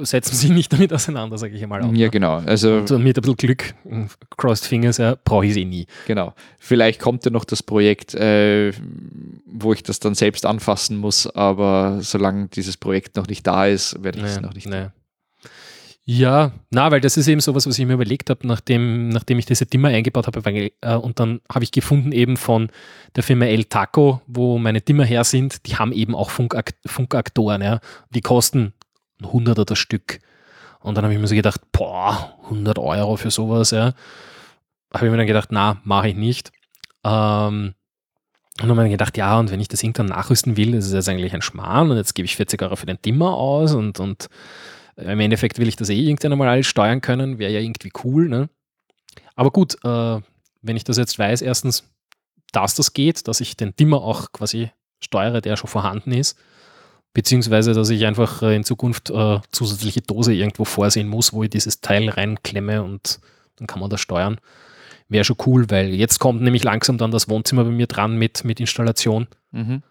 setzen 0.00 0.34
sie 0.34 0.50
nicht 0.50 0.72
damit 0.72 0.92
auseinander, 0.92 1.36
sage 1.38 1.54
ich 1.54 1.62
einmal 1.62 1.82
auch. 1.82 1.86
ja 1.92 2.06
ne? 2.06 2.10
genau. 2.10 2.36
Also 2.46 2.76
Und 2.76 2.90
mit 3.02 3.16
ein 3.18 3.20
bisschen 3.22 3.36
Glück, 3.36 3.74
crossed 4.36 4.66
fingers, 4.66 4.98
ja, 4.98 5.16
brauche 5.24 5.44
ich 5.44 5.52
es 5.52 5.56
eh 5.58 5.64
nie. 5.64 5.86
genau. 6.06 6.34
Vielleicht 6.58 7.00
kommt 7.00 7.24
ja 7.24 7.30
noch 7.30 7.44
das 7.44 7.62
Projekt, 7.62 8.14
äh, 8.14 8.72
wo 9.46 9.72
ich 9.72 9.82
das 9.82 10.00
dann 10.00 10.14
selbst 10.14 10.46
anfassen 10.46 10.96
muss, 10.96 11.26
aber 11.26 11.98
solange 12.00 12.48
dieses 12.48 12.76
Projekt 12.76 13.16
noch 13.16 13.26
nicht 13.28 13.46
da 13.46 13.66
ist, 13.66 14.02
werde 14.02 14.18
ich 14.18 14.24
es 14.24 14.36
Nee, 14.36 14.42
noch 14.42 14.54
nicht. 14.54 14.66
nee. 14.68 14.86
Ja, 16.04 16.50
na, 16.70 16.90
weil 16.90 17.00
das 17.00 17.16
ist 17.16 17.28
eben 17.28 17.40
sowas, 17.40 17.66
was 17.66 17.78
ich 17.78 17.86
mir 17.86 17.92
überlegt 17.92 18.28
habe, 18.28 18.44
nachdem, 18.46 19.08
nachdem 19.10 19.38
ich 19.38 19.46
diese 19.46 19.66
Dimmer 19.66 19.88
eingebaut 19.88 20.26
habe. 20.26 20.44
weil, 20.44 20.72
Äh, 20.80 20.96
und 20.96 21.20
dann 21.20 21.40
habe 21.52 21.64
ich 21.64 21.70
gefunden 21.70 22.10
eben 22.10 22.36
von 22.36 22.70
der 23.14 23.22
Firma 23.22 23.44
El 23.44 23.64
Taco, 23.64 24.20
wo 24.26 24.58
meine 24.58 24.80
Dimmer 24.80 25.04
her 25.04 25.22
sind, 25.22 25.64
die 25.66 25.76
haben 25.76 25.92
eben 25.92 26.14
auch 26.16 26.30
Funkakt 26.30 26.76
Funkaktoren. 26.86 27.62
Ja. 27.62 27.80
Die 28.10 28.20
kosten 28.20 28.72
ein 29.20 29.32
Hunderter 29.32 29.64
das 29.64 29.78
Stück. 29.78 30.18
Und 30.80 30.96
dann 30.96 31.04
habe 31.04 31.14
ich 31.14 31.20
mir 31.20 31.28
so 31.28 31.36
gedacht, 31.36 31.60
boah, 31.70 32.36
100 32.44 32.78
Euro 32.78 33.16
für 33.16 33.30
sowas, 33.30 33.70
ja. 33.70 33.94
Habe 34.92 35.06
ich 35.06 35.10
mir 35.10 35.16
dann 35.16 35.26
gedacht, 35.26 35.50
na, 35.52 35.80
mache 35.84 36.08
ich 36.08 36.16
nicht. 36.16 36.50
Ähm, 37.04 37.74
und 38.60 38.68
dann 38.68 38.70
habe 38.70 38.82
ich 38.82 38.86
mir 38.86 38.90
gedacht, 38.90 39.16
ja, 39.16 39.38
und 39.38 39.50
wenn 39.52 39.60
ich 39.60 39.68
das 39.68 39.82
irgendwann 39.82 40.06
nachrüsten 40.06 40.56
will, 40.56 40.74
ist 40.74 40.92
jetzt 40.92 41.08
eigentlich 41.08 41.32
ein 41.32 41.42
Schmarrn 41.42 41.90
und 41.90 41.96
jetzt 41.96 42.14
gebe 42.14 42.26
ich 42.26 42.36
40 42.36 42.60
Euro 42.62 42.76
für 42.76 42.86
den 42.86 43.00
Dimmer 43.00 43.34
aus 43.34 43.74
und, 43.74 44.00
und 44.00 44.28
im 44.96 45.20
Endeffekt 45.20 45.58
will 45.58 45.68
ich 45.68 45.76
das 45.76 45.88
eh 45.88 45.98
irgendwann 45.98 46.32
einmal 46.32 46.48
alles 46.48 46.66
steuern 46.66 47.00
können, 47.00 47.38
wäre 47.38 47.52
ja 47.52 47.60
irgendwie 47.60 47.92
cool. 48.04 48.28
Ne? 48.28 48.48
Aber 49.34 49.50
gut, 49.50 49.76
äh, 49.84 50.20
wenn 50.62 50.76
ich 50.76 50.84
das 50.84 50.96
jetzt 50.96 51.18
weiß, 51.18 51.42
erstens, 51.42 51.84
dass 52.52 52.74
das 52.74 52.92
geht, 52.92 53.28
dass 53.28 53.40
ich 53.40 53.56
den 53.56 53.74
Dimmer 53.76 54.02
auch 54.02 54.32
quasi 54.32 54.70
steuere, 55.00 55.40
der 55.40 55.56
schon 55.56 55.70
vorhanden 55.70 56.12
ist, 56.12 56.38
beziehungsweise 57.14 57.72
dass 57.72 57.90
ich 57.90 58.06
einfach 58.06 58.42
äh, 58.42 58.54
in 58.54 58.64
Zukunft 58.64 59.10
äh, 59.10 59.40
zusätzliche 59.50 60.02
Dose 60.02 60.34
irgendwo 60.34 60.64
vorsehen 60.64 61.08
muss, 61.08 61.32
wo 61.32 61.42
ich 61.42 61.50
dieses 61.50 61.80
Teil 61.80 62.08
reinklemme 62.08 62.82
und 62.82 63.20
dann 63.56 63.66
kann 63.66 63.80
man 63.80 63.90
das 63.90 64.00
steuern. 64.00 64.38
Wäre 65.08 65.24
schon 65.24 65.36
cool, 65.46 65.70
weil 65.70 65.88
jetzt 65.88 66.18
kommt 66.20 66.42
nämlich 66.42 66.64
langsam 66.64 66.96
dann 66.98 67.10
das 67.10 67.28
Wohnzimmer 67.28 67.64
bei 67.64 67.70
mir 67.70 67.86
dran 67.86 68.16
mit, 68.16 68.44
mit 68.44 68.60
Installation. 68.60 69.26
Mhm. 69.50 69.82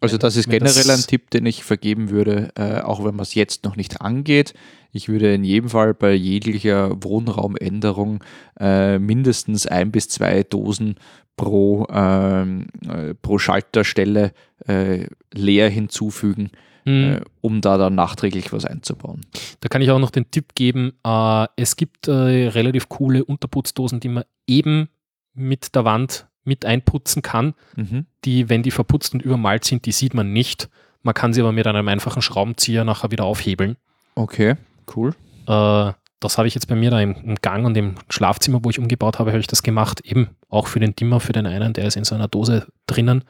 Also 0.00 0.16
das 0.18 0.36
ist 0.36 0.48
generell 0.48 0.72
das- 0.84 0.88
ein 0.88 1.06
Tipp, 1.08 1.30
den 1.30 1.44
ich 1.46 1.62
vergeben 1.64 2.10
würde, 2.10 2.50
äh, 2.56 2.80
auch 2.80 3.00
wenn 3.04 3.14
man 3.14 3.22
es 3.22 3.34
jetzt 3.34 3.64
noch 3.64 3.76
nicht 3.76 4.00
angeht. 4.00 4.54
Ich 4.92 5.08
würde 5.08 5.34
in 5.34 5.44
jedem 5.44 5.68
Fall 5.70 5.94
bei 5.94 6.12
jeglicher 6.14 7.02
Wohnraumänderung 7.02 8.24
äh, 8.58 8.98
mindestens 8.98 9.66
ein 9.66 9.90
bis 9.92 10.08
zwei 10.08 10.42
Dosen 10.42 10.96
pro, 11.36 11.86
ähm, 11.92 12.66
äh, 12.88 13.14
pro 13.14 13.38
Schalterstelle 13.38 14.32
äh, 14.66 15.06
leer 15.32 15.68
hinzufügen, 15.70 16.50
Hm. 16.86 17.12
äh, 17.16 17.20
um 17.42 17.60
da 17.60 17.76
dann 17.76 17.94
nachträglich 17.94 18.52
was 18.54 18.64
einzubauen. 18.64 19.20
Da 19.60 19.68
kann 19.68 19.82
ich 19.82 19.90
auch 19.90 19.98
noch 19.98 20.10
den 20.10 20.30
Tipp 20.30 20.54
geben, 20.54 20.92
äh, 21.06 21.46
es 21.56 21.76
gibt 21.76 22.08
relativ 22.08 22.88
coole 22.88 23.22
Unterputzdosen, 23.24 24.00
die 24.00 24.08
man 24.08 24.24
eben 24.46 24.88
mit 25.34 25.74
der 25.74 25.84
Wand 25.84 26.26
mit 26.44 26.64
einputzen 26.64 27.22
kann. 27.22 27.54
Mhm. 27.76 28.06
Die, 28.24 28.48
wenn 28.48 28.62
die 28.62 28.70
verputzt 28.70 29.14
und 29.14 29.22
übermalt 29.22 29.64
sind, 29.64 29.86
die 29.86 29.92
sieht 29.92 30.14
man 30.14 30.32
nicht. 30.32 30.68
Man 31.02 31.14
kann 31.14 31.32
sie 31.32 31.40
aber 31.40 31.52
mit 31.52 31.66
einem 31.66 31.88
einfachen 31.88 32.22
Schraubenzieher 32.22 32.84
nachher 32.84 33.10
wieder 33.10 33.24
aufhebeln. 33.24 33.76
Okay, 34.14 34.56
cool. 34.94 35.14
Äh, 35.46 35.92
das 36.20 36.36
habe 36.36 36.46
ich 36.46 36.54
jetzt 36.54 36.66
bei 36.66 36.74
mir 36.74 36.90
da 36.90 37.00
im, 37.00 37.14
im 37.14 37.36
Gang 37.36 37.64
und 37.64 37.76
im 37.76 37.94
Schlafzimmer, 38.10 38.62
wo 38.62 38.70
ich 38.70 38.78
umgebaut 38.78 39.18
habe, 39.18 39.30
habe 39.30 39.40
ich 39.40 39.46
das 39.46 39.62
gemacht. 39.62 40.00
Eben 40.00 40.30
auch 40.48 40.66
für 40.66 40.80
den 40.80 40.94
Dimmer, 40.94 41.20
für 41.20 41.32
den 41.32 41.46
einen, 41.46 41.72
der 41.72 41.86
ist 41.86 41.96
in 41.96 42.04
so 42.04 42.14
einer 42.14 42.28
Dose 42.28 42.66
drinnen. 42.86 43.24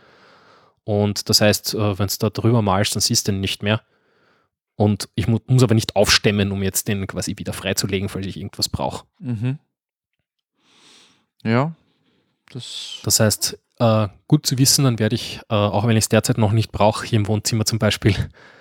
Und 0.85 1.29
das 1.29 1.41
heißt, 1.41 1.75
äh, 1.75 1.99
wenn 1.99 2.09
du 2.09 2.15
da 2.19 2.31
drüber 2.31 2.63
malst, 2.63 2.97
dann 2.97 3.01
siehst 3.01 3.29
du 3.29 3.33
den 3.33 3.41
nicht 3.41 3.63
mehr. 3.63 3.81
Und 4.75 5.09
ich 5.15 5.29
mu 5.29 5.39
muss 5.47 5.63
aber 5.63 5.75
nicht 5.75 5.95
aufstemmen, 5.95 6.51
um 6.53 6.63
jetzt 6.63 6.89
den 6.89 7.07
quasi 7.07 7.37
wieder 7.37 7.53
freizulegen, 7.53 8.09
falls 8.09 8.27
ich 8.27 8.39
irgendwas 8.39 8.69
brauche. 8.69 9.05
Mhm. 9.19 9.59
Ja, 11.45 11.75
das. 12.51 13.01
Das 13.05 13.21
heißt, 13.21 13.59
äh, 13.79 14.09
gut 14.29 14.47
zu 14.47 14.59
wissen, 14.59 14.85
dann 14.85 14.99
werde 14.99 15.17
ich, 15.17 15.41
äh, 15.49 15.55
auch 15.55 15.87
wenn 15.87 15.97
ich 15.97 16.05
es 16.05 16.09
derzeit 16.09 16.39
noch 16.39 16.53
nicht 16.53 16.71
brauche, 16.71 17.07
hier 17.07 17.19
im 17.19 17.27
Wohnzimmer 17.27 17.65
zum 17.65 17.79
Beispiel, 17.79 18.15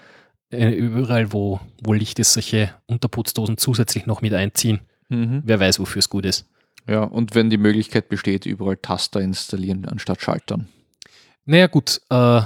äh, 0.51 0.69
überall, 0.69 1.33
wo, 1.33 1.59
wo 1.83 1.93
Licht 1.93 2.19
ist, 2.19 2.33
solche 2.33 2.73
Unterputzdosen 2.87 3.57
zusätzlich 3.57 4.05
noch 4.05 4.21
mit 4.21 4.33
einziehen. 4.33 4.79
Mhm. 5.09 5.41
Wer 5.43 5.59
weiß, 5.59 5.79
wofür 5.79 5.99
es 5.99 6.09
gut 6.09 6.25
ist. 6.25 6.47
Ja, 6.87 7.03
und 7.03 7.35
wenn 7.35 7.49
die 7.49 7.57
Möglichkeit 7.57 8.09
besteht, 8.09 8.45
überall 8.45 8.77
Taster 8.77 9.19
installieren 9.21 9.85
anstatt 9.85 10.21
Schaltern. 10.21 10.67
Naja, 11.45 11.67
gut, 11.67 12.01
äh, 12.09 12.41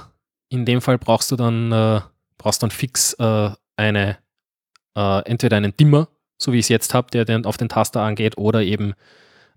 in 0.49 0.65
dem 0.65 0.81
Fall 0.81 0.97
brauchst 0.97 1.31
du 1.31 1.35
dann, 1.35 1.71
äh, 1.71 2.01
brauchst 2.37 2.63
dann 2.63 2.71
fix 2.71 3.13
äh, 3.13 3.51
eine, 3.75 4.17
äh, 4.95 5.19
entweder 5.25 5.57
einen 5.57 5.75
Dimmer, 5.77 6.07
so 6.37 6.53
wie 6.53 6.59
ich 6.59 6.65
es 6.65 6.69
jetzt 6.69 6.93
habe, 6.93 7.11
der 7.11 7.25
dann 7.25 7.45
auf 7.45 7.57
den 7.57 7.69
Taster 7.69 8.01
angeht, 8.01 8.37
oder 8.37 8.61
eben, 8.61 8.93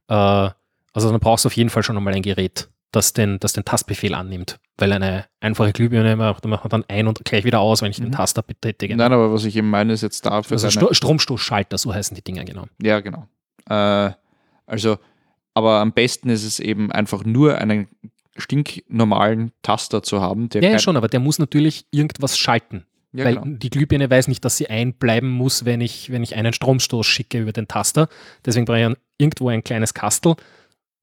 äh, 0.09 0.51
also 0.97 1.11
dann 1.11 1.21
brauchst 1.21 1.45
du 1.45 1.49
auf 1.49 1.57
jeden 1.57 1.71
Fall 1.71 1.83
schon 1.83 1.97
einmal 1.97 2.15
ein 2.15 2.23
Gerät, 2.23 2.69
das 2.91 3.13
den, 3.13 3.39
das 3.39 3.53
den 3.53 3.65
Tastbefehl 3.65 4.15
annimmt. 4.15 4.59
Weil 4.79 4.93
eine 4.93 5.27
einfache 5.41 5.73
Glühbirne 5.73 6.17
macht 6.17 6.45
macht 6.45 6.65
man 6.65 6.71
dann 6.71 6.85
ein 6.89 7.07
und 7.07 7.25
gleich 7.25 7.45
wieder 7.45 7.61
aus, 7.61 7.83
wenn 7.83 7.91
ich 7.91 7.97
den 7.99 8.09
Mhm. 8.09 8.13
Taster 8.13 8.43
betätige. 8.43 8.97
Nein, 8.97 9.13
aber 9.13 9.33
was 9.33 9.45
ich 9.45 9.57
eben 9.57 9.71
meine, 9.71 9.93
ist 9.93 10.03
jetzt 10.03 10.27
dafür. 10.27 10.55
also 10.55 10.71
Sto 10.71 10.93
Stromstoßschalter, 10.93 11.79
so 11.79 11.95
heißen 11.95 12.15
die 12.15 12.23
Dinger, 12.23 12.45
genau. 12.45 12.65
Ja, 12.83 13.01
genau. 13.01 13.27
Äh, 13.69 14.11
also, 14.67 14.99
aber 15.55 15.81
am 15.81 15.93
besten 15.93 16.29
ist 16.29 16.45
es 16.45 16.61
eben 16.61 16.91
einfach 16.93 17.25
nur 17.25 17.59
einen 17.59 17.89
stinknormalen 18.37 19.53
Taster 19.63 20.03
zu 20.03 20.21
haben, 20.21 20.49
der 20.49 20.63
Ja, 20.63 20.71
ja, 20.71 20.79
schon, 20.79 20.97
aber 20.97 21.09
der 21.09 21.21
muss 21.21 21.39
natürlich 21.39 21.87
irgendwas 21.91 22.39
schalten. 22.39 22.87
Ja, 23.13 23.25
weil 23.25 23.37
genau. 23.37 23.57
die 23.59 23.71
Glühbirne 23.71 24.11
weiß 24.11 24.29
nicht, 24.29 24.45
dass 24.45 24.59
sie 24.59 24.69
einbleiben 24.69 25.31
muss, 25.31 25.65
wenn 25.65 25.81
ich, 25.81 26.11
wenn 26.11 26.23
ich 26.23 26.35
einen 26.37 26.53
Stromstoß 26.53 27.07
schicke 27.07 27.39
über 27.41 27.53
den 27.53 27.67
Taster. 27.67 28.09
Deswegen 28.45 28.67
brauche 28.67 28.79
ich 28.81 28.97
irgendwo 29.17 29.49
ein 29.49 29.65
kleines 29.65 29.95
Kastel, 29.95 30.35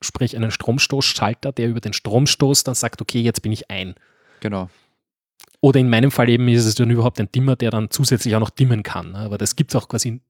sprich 0.03 0.35
einen 0.35 0.51
Stromstoßschalter, 0.51 1.51
der 1.51 1.67
über 1.69 1.79
den 1.81 1.93
Stromstoß 1.93 2.63
dann 2.63 2.75
sagt, 2.75 3.01
okay, 3.01 3.21
jetzt 3.21 3.41
bin 3.41 3.51
ich 3.51 3.69
ein. 3.71 3.95
genau. 4.39 4.69
Oder 5.61 5.79
in 5.79 5.89
meinem 5.89 6.11
Fall 6.11 6.27
eben 6.27 6.49
ist 6.49 6.65
es 6.65 6.75
dann 6.75 6.89
überhaupt 6.89 7.21
ein 7.21 7.31
Dimmer, 7.31 7.55
der 7.55 7.71
dann 7.71 7.89
zusätzlich 7.89 8.35
auch 8.35 8.41
noch 8.41 8.49
dimmen 8.49 8.83
kann. 8.83 9.13
ne? 9.13 9.19
Aber 9.19 9.37
das 9.37 9.55
gibt 9.55 9.71
es 9.73 9.81
auch 9.81 9.87
quasi 9.87 10.11
ein 10.11 10.21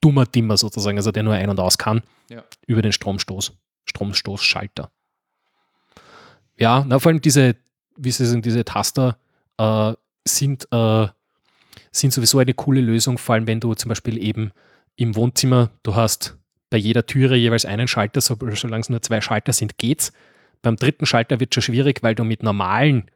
dummer 0.00 0.26
Dimmer 0.26 0.56
sozusagen, 0.56 0.96
also 0.98 1.12
der 1.12 1.22
nur 1.22 1.34
ein- 1.34 1.48
und 1.48 1.60
aus 1.60 1.78
kann 1.78 2.02
Ja. 2.28 2.42
über 2.66 2.82
den 2.82 2.90
Stromstoß, 2.90 3.52
Stromstoßschalter. 3.84 4.90
Ja, 6.58 6.84
na, 6.86 6.98
vor 6.98 7.10
allem 7.10 7.20
diese, 7.20 7.54
wie 7.96 8.10
Sie 8.10 8.26
sagen, 8.26 8.42
diese 8.42 8.64
Taster 8.64 9.16
äh, 9.58 9.92
sind, 10.26 10.66
äh, 10.72 11.06
sind 11.92 12.12
sowieso 12.12 12.38
eine 12.40 12.54
coole 12.54 12.80
Lösung, 12.80 13.16
vor 13.16 13.36
allem 13.36 13.46
wenn 13.46 13.60
du 13.60 13.74
zum 13.74 13.90
Beispiel 13.90 14.20
eben 14.22 14.50
im 14.96 15.14
Wohnzimmer, 15.14 15.70
du 15.84 15.94
hast 15.94 16.36
bei 16.70 16.76
jeder 16.76 17.04
Türe 17.04 17.36
jeweils 17.36 17.64
einen 17.64 17.88
Schalter, 17.88 18.20
so, 18.20 18.36
solange 18.54 18.80
es 18.80 18.88
nur 18.88 19.02
zwei 19.02 19.20
Schalter 19.20 19.52
sind, 19.52 19.76
geht's. 19.78 20.12
Beim 20.62 20.76
dritten 20.76 21.06
Schalter 21.06 21.40
wird 21.40 21.54
schon 21.54 21.62
schwierig, 21.62 22.02
weil 22.02 22.14
du 22.14 22.24
mit 22.24 22.42
normalen 22.42 23.10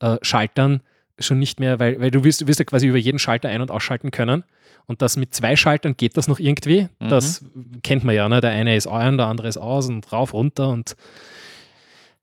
äh, 0.00 0.16
Schaltern 0.22 0.80
schon 1.18 1.38
nicht 1.38 1.60
mehr, 1.60 1.80
weil, 1.80 2.00
weil 2.00 2.10
du 2.10 2.24
wirst, 2.24 2.40
du 2.40 2.46
wirst 2.46 2.60
ja 2.60 2.64
quasi 2.64 2.86
über 2.86 2.98
jeden 2.98 3.18
Schalter 3.18 3.48
ein- 3.48 3.60
und 3.60 3.70
ausschalten 3.70 4.10
können. 4.10 4.44
Und 4.86 5.02
das 5.02 5.16
mit 5.16 5.34
zwei 5.34 5.56
Schaltern 5.56 5.96
geht 5.96 6.16
das 6.16 6.28
noch 6.28 6.38
irgendwie. 6.38 6.88
Mhm. 6.98 7.08
Das 7.08 7.44
kennt 7.82 8.04
man 8.04 8.14
ja, 8.14 8.28
ne? 8.28 8.40
Der 8.40 8.50
eine 8.50 8.76
ist 8.76 8.86
an, 8.86 9.18
der 9.18 9.26
andere 9.26 9.48
ist 9.48 9.58
aus 9.58 9.88
und 9.88 10.10
rauf, 10.12 10.32
runter 10.32 10.68
und 10.68 10.96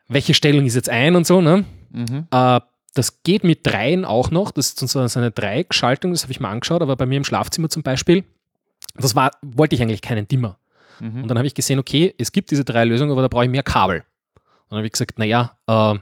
welche 0.07 0.33
Stellung 0.33 0.65
ist 0.65 0.75
jetzt 0.75 0.89
ein 0.89 1.15
und 1.15 1.27
so, 1.27 1.41
ne? 1.41 1.65
Mhm. 1.91 2.27
Äh, 2.31 2.61
das 2.93 3.21
geht 3.23 3.43
mit 3.43 3.59
dreien 3.63 4.05
auch 4.05 4.31
noch. 4.31 4.51
Das 4.51 4.71
ist 4.71 4.79
so 4.79 4.99
eine 4.99 5.31
Dreieckschaltung, 5.31 6.11
das 6.11 6.23
habe 6.23 6.31
ich 6.31 6.39
mal 6.39 6.49
angeschaut, 6.49 6.81
aber 6.81 6.95
bei 6.95 7.05
mir 7.05 7.17
im 7.17 7.23
Schlafzimmer 7.25 7.69
zum 7.69 7.83
Beispiel, 7.83 8.23
das 8.97 9.15
war, 9.15 9.31
wollte 9.41 9.75
ich 9.75 9.81
eigentlich 9.81 10.01
keinen 10.01 10.27
Dimmer. 10.27 10.57
Mhm. 10.99 11.23
Und 11.23 11.27
dann 11.27 11.37
habe 11.37 11.47
ich 11.47 11.53
gesehen, 11.53 11.79
okay, 11.79 12.13
es 12.17 12.31
gibt 12.31 12.51
diese 12.51 12.63
drei 12.63 12.85
Lösungen, 12.85 13.11
aber 13.11 13.21
da 13.21 13.27
brauche 13.27 13.45
ich 13.45 13.51
mehr 13.51 13.63
Kabel. 13.63 13.97
Und 13.97 14.71
dann 14.71 14.77
habe 14.77 14.87
ich 14.87 14.93
gesagt, 14.93 15.19
naja, 15.19 15.57
äh, 15.67 15.95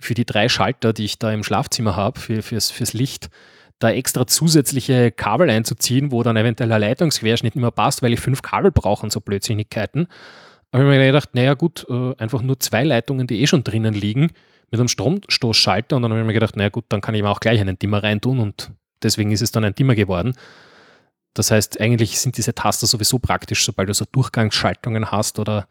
für 0.00 0.14
die 0.14 0.26
drei 0.26 0.48
Schalter, 0.48 0.92
die 0.92 1.04
ich 1.04 1.18
da 1.18 1.32
im 1.32 1.44
Schlafzimmer 1.44 1.96
habe, 1.96 2.20
für, 2.20 2.42
fürs, 2.42 2.70
fürs 2.70 2.92
Licht, 2.92 3.30
da 3.78 3.90
extra 3.90 4.26
zusätzliche 4.26 5.10
Kabel 5.10 5.50
einzuziehen, 5.50 6.12
wo 6.12 6.22
dann 6.22 6.36
eventuell 6.36 6.68
der 6.68 6.78
Leitungsquerschnitt 6.78 7.54
nicht 7.54 7.62
mehr 7.62 7.70
passt, 7.70 8.02
weil 8.02 8.12
ich 8.12 8.20
fünf 8.20 8.42
Kabel 8.42 8.70
brauche 8.70 9.02
und 9.04 9.10
so 9.10 9.20
Blödsinnigkeiten. 9.20 10.08
habe 10.72 10.84
ich 10.84 10.88
mir 10.88 11.06
gedacht, 11.06 11.30
naja 11.34 11.54
gut, 11.54 11.86
äh, 11.88 12.14
einfach 12.16 12.42
nur 12.42 12.58
zwei 12.60 12.84
Leitungen, 12.84 13.26
die 13.26 13.40
eh 13.40 13.46
schon 13.46 13.64
drinnen 13.64 13.94
liegen, 13.94 14.30
mit 14.70 14.80
einem 14.80 14.88
Stromstoßschalter. 14.88 15.96
Und 15.96 16.02
dann 16.02 16.12
habe 16.12 16.20
ich 16.20 16.26
mir 16.26 16.32
gedacht, 16.32 16.56
naja 16.56 16.68
gut, 16.68 16.84
dann 16.88 17.00
kann 17.00 17.14
ich 17.14 17.22
mir 17.22 17.30
auch 17.30 17.40
gleich 17.40 17.60
einen 17.60 17.78
Dimmer 17.78 18.02
reintun 18.02 18.38
und 18.38 18.70
deswegen 19.02 19.32
ist 19.32 19.42
es 19.42 19.52
dann 19.52 19.64
ein 19.64 19.74
Dimmer 19.74 19.94
geworden. 19.94 20.34
Das 21.34 21.50
heißt, 21.50 21.80
eigentlich 21.80 22.20
sind 22.20 22.36
diese 22.36 22.54
Taster 22.54 22.86
sowieso 22.86 23.18
praktisch, 23.18 23.64
sobald 23.64 23.88
du 23.88 23.94
so 23.94 24.04
Durchgangsschaltungen 24.10 25.10
hast 25.10 25.38
oder 25.38 25.68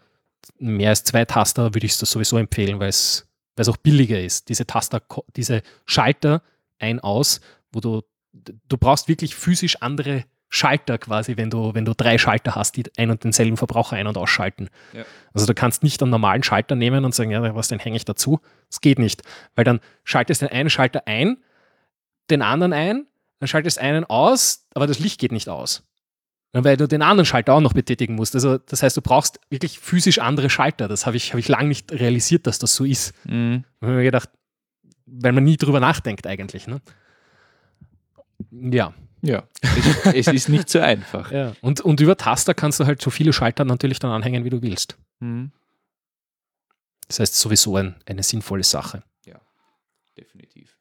mehr 0.60 0.90
als 0.90 1.04
zwei 1.04 1.26
Taster, 1.26 1.74
würde 1.74 1.86
ich 1.86 1.94
es 1.94 2.00
das 2.00 2.12
sowieso 2.12 2.38
empfehlen, 2.38 2.80
weil 2.80 2.90
es, 2.90 3.28
auch 3.68 3.78
billiger 3.78 4.20
ist. 4.20 4.50
Diese 4.50 4.66
Taster, 4.66 5.02
diese 5.36 5.62
Schalter 5.86 6.42
ein, 6.80 7.00
aus, 7.00 7.40
wo 7.72 7.80
du, 7.80 8.02
du 8.34 8.78
brauchst 8.78 9.08
wirklich 9.08 9.36
physisch 9.36 9.82
andere 9.82 10.26
Schalter 10.50 11.00
quasi, 11.00 11.38
wenn 11.38 11.50
du, 11.50 11.74
wenn 11.74 11.86
du 11.86 11.94
drei 11.96 12.18
Schalter 12.18 12.54
hast, 12.56 12.76
die 12.78 12.84
ein 12.98 13.10
und 13.10 13.24
denselben 13.24 13.58
Verbraucher 13.58 13.96
ein- 13.96 14.06
und 14.06 14.18
ausschalten. 14.18 14.70
Ja. 14.92 15.04
Also 15.34 15.48
du 15.48 15.56
kannst 15.56 15.82
nicht 15.82 16.02
einen 16.02 16.12
normalen 16.12 16.44
Schalter 16.44 16.76
nehmen 16.76 17.06
und 17.06 17.16
sagen, 17.16 17.32
ja, 17.32 17.56
was, 17.56 17.70
den 17.70 17.80
hänge 17.80 17.96
ich 17.96 18.06
dazu. 18.06 18.40
Das 18.70 18.80
geht 18.80 19.00
nicht, 19.00 19.24
weil 19.56 19.66
dann 19.66 19.80
schaltest 20.04 20.42
du 20.42 20.48
den 20.48 20.56
einen 20.56 20.70
Schalter 20.70 21.08
ein, 21.08 21.38
den 22.30 22.44
anderen 22.44 22.74
ein, 22.74 23.08
dann 23.44 23.48
schaltest 23.48 23.78
einen 23.78 24.06
aus, 24.06 24.66
aber 24.74 24.88
das 24.88 25.00
Licht 25.00 25.20
geht 25.20 25.34
nicht 25.34 25.50
aus. 25.50 25.84
Weil 26.54 26.78
du 26.78 26.88
den 26.88 27.02
anderen 27.02 27.26
Schalter 27.26 27.54
auch 27.54 27.62
noch 27.62 27.74
betätigen 27.74 28.16
musst. 28.16 28.36
Also 28.36 28.58
das 28.58 28.84
heißt, 28.84 28.96
du 28.96 29.02
brauchst 29.02 29.40
wirklich 29.50 29.80
physisch 29.80 30.20
andere 30.20 30.50
Schalter. 30.50 30.88
Das 30.88 31.06
habe 31.06 31.18
ich, 31.18 31.34
hab 31.34 31.40
ich 31.40 31.48
lange 31.48 31.68
nicht 31.68 31.92
realisiert, 31.92 32.46
dass 32.46 32.60
das 32.60 32.76
so 32.76 32.86
ist. 32.86 33.14
Mhm. 33.26 33.64
Da 33.80 33.88
habe 33.88 33.94
ich 33.94 33.98
mir 33.98 34.04
gedacht, 34.04 34.30
weil 35.06 35.32
man 35.32 35.44
nie 35.44 35.58
drüber 35.58 35.80
nachdenkt 35.80 36.28
eigentlich. 36.28 36.68
Ne? 36.68 36.80
Ja. 38.52 38.94
Ja, 39.26 39.48
es, 39.62 40.28
es 40.28 40.28
ist 40.28 40.50
nicht 40.50 40.70
so 40.70 40.80
einfach. 40.80 41.32
ja. 41.32 41.54
Und, 41.62 41.80
und 41.80 42.02
über 42.02 42.18
Taster 42.18 42.54
kannst 42.54 42.82
du 42.82 42.86
halt 42.86 43.02
so 43.02 43.10
viele 43.10 43.32
Schalter 43.32 43.64
natürlich 43.64 44.00
dann 44.00 44.12
anhängen, 44.12 44.44
wie 44.44 44.50
du 44.50 44.62
willst. 44.62 44.98
Mhm. 45.22 45.52
Das 47.08 47.22
heißt 47.22 47.36
sowieso 47.36 47.78
ein, 47.78 47.96
eine 48.06 48.22
sinnvolle 48.22 48.64
Sache. 48.64 49.04
Definitiv. 50.18 50.78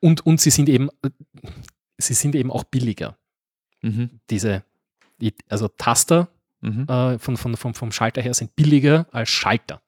Und, 0.00 0.24
und 0.26 0.40
sie 0.40 0.50
sind 0.50 0.68
eben, 0.68 0.90
sie 1.98 2.14
sind 2.14 2.34
eben 2.34 2.50
auch 2.50 2.64
billiger. 2.64 3.16
Mhm. 3.82 4.10
Diese, 4.30 4.64
die- 5.20 5.34
also 5.48 5.68
Taster 5.68 6.28
Mhm. 6.60 6.88
äh, 6.88 7.18
von, 7.20 7.36
von, 7.36 7.56
vom, 7.56 7.72
vom 7.74 7.92
Schalter 7.92 8.20
her 8.20 8.34
sind 8.34 8.56
billiger 8.56 9.06
als 9.12 9.28
Schalter. 9.30 9.80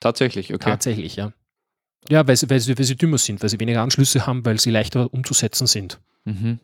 Tatsächlich, 0.00 0.52
okay. 0.52 0.70
Tatsächlich, 0.70 1.14
ja. 1.14 1.32
Ja, 2.08 2.26
weil 2.26 2.36
sie, 2.36 2.50
weil, 2.50 2.58
sie, 2.58 2.76
weil 2.76 2.84
sie 2.84 2.96
dümmer 2.96 3.18
sind, 3.18 3.40
weil 3.40 3.48
sie 3.48 3.60
weniger 3.60 3.82
Anschlüsse 3.82 4.26
haben, 4.26 4.44
weil 4.44 4.58
sie 4.58 4.72
leichter 4.72 5.14
umzusetzen 5.14 5.68
sind. 5.68 6.00
Mhm. 6.24 6.58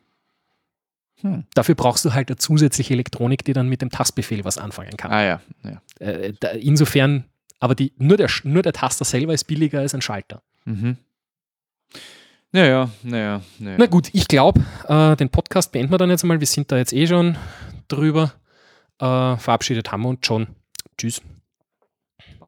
Hm. 1.20 1.44
Dafür 1.54 1.76
brauchst 1.76 2.04
du 2.04 2.14
halt 2.14 2.30
eine 2.30 2.36
zusätzliche 2.36 2.94
Elektronik, 2.94 3.44
die 3.44 3.52
dann 3.52 3.68
mit 3.68 3.80
dem 3.80 3.90
Tastbefehl 3.90 4.44
was 4.44 4.58
anfangen 4.58 4.96
kann. 4.96 5.10
Ah 5.12 5.22
ja, 5.24 5.40
ja. 5.64 5.82
Äh, 6.04 6.32
da, 6.40 6.48
insofern, 6.50 7.24
aber 7.60 7.76
die, 7.76 7.92
nur, 7.98 8.16
der, 8.16 8.28
nur 8.42 8.62
der 8.62 8.72
Taster 8.72 9.04
selber 9.04 9.34
ist 9.34 9.44
billiger 9.44 9.78
als 9.80 9.94
ein 9.94 10.02
Schalter. 10.02 10.42
Mhm. 10.64 10.96
Naja, 12.52 12.90
naja, 13.02 13.42
naja. 13.58 13.76
Na 13.78 13.86
gut, 13.86 14.08
ich 14.12 14.26
glaube, 14.26 14.64
äh, 14.88 15.16
den 15.16 15.28
Podcast 15.28 15.70
beenden 15.70 15.92
wir 15.92 15.98
dann 15.98 16.10
jetzt 16.10 16.24
mal. 16.24 16.40
Wir 16.40 16.46
sind 16.46 16.72
da 16.72 16.78
jetzt 16.78 16.92
eh 16.92 17.06
schon 17.06 17.36
drüber. 17.88 18.32
Äh, 18.98 19.36
verabschiedet 19.36 19.92
haben 19.92 20.02
wir 20.02 20.08
uns 20.08 20.26
schon. 20.26 20.48
Tschüss. 20.96 21.20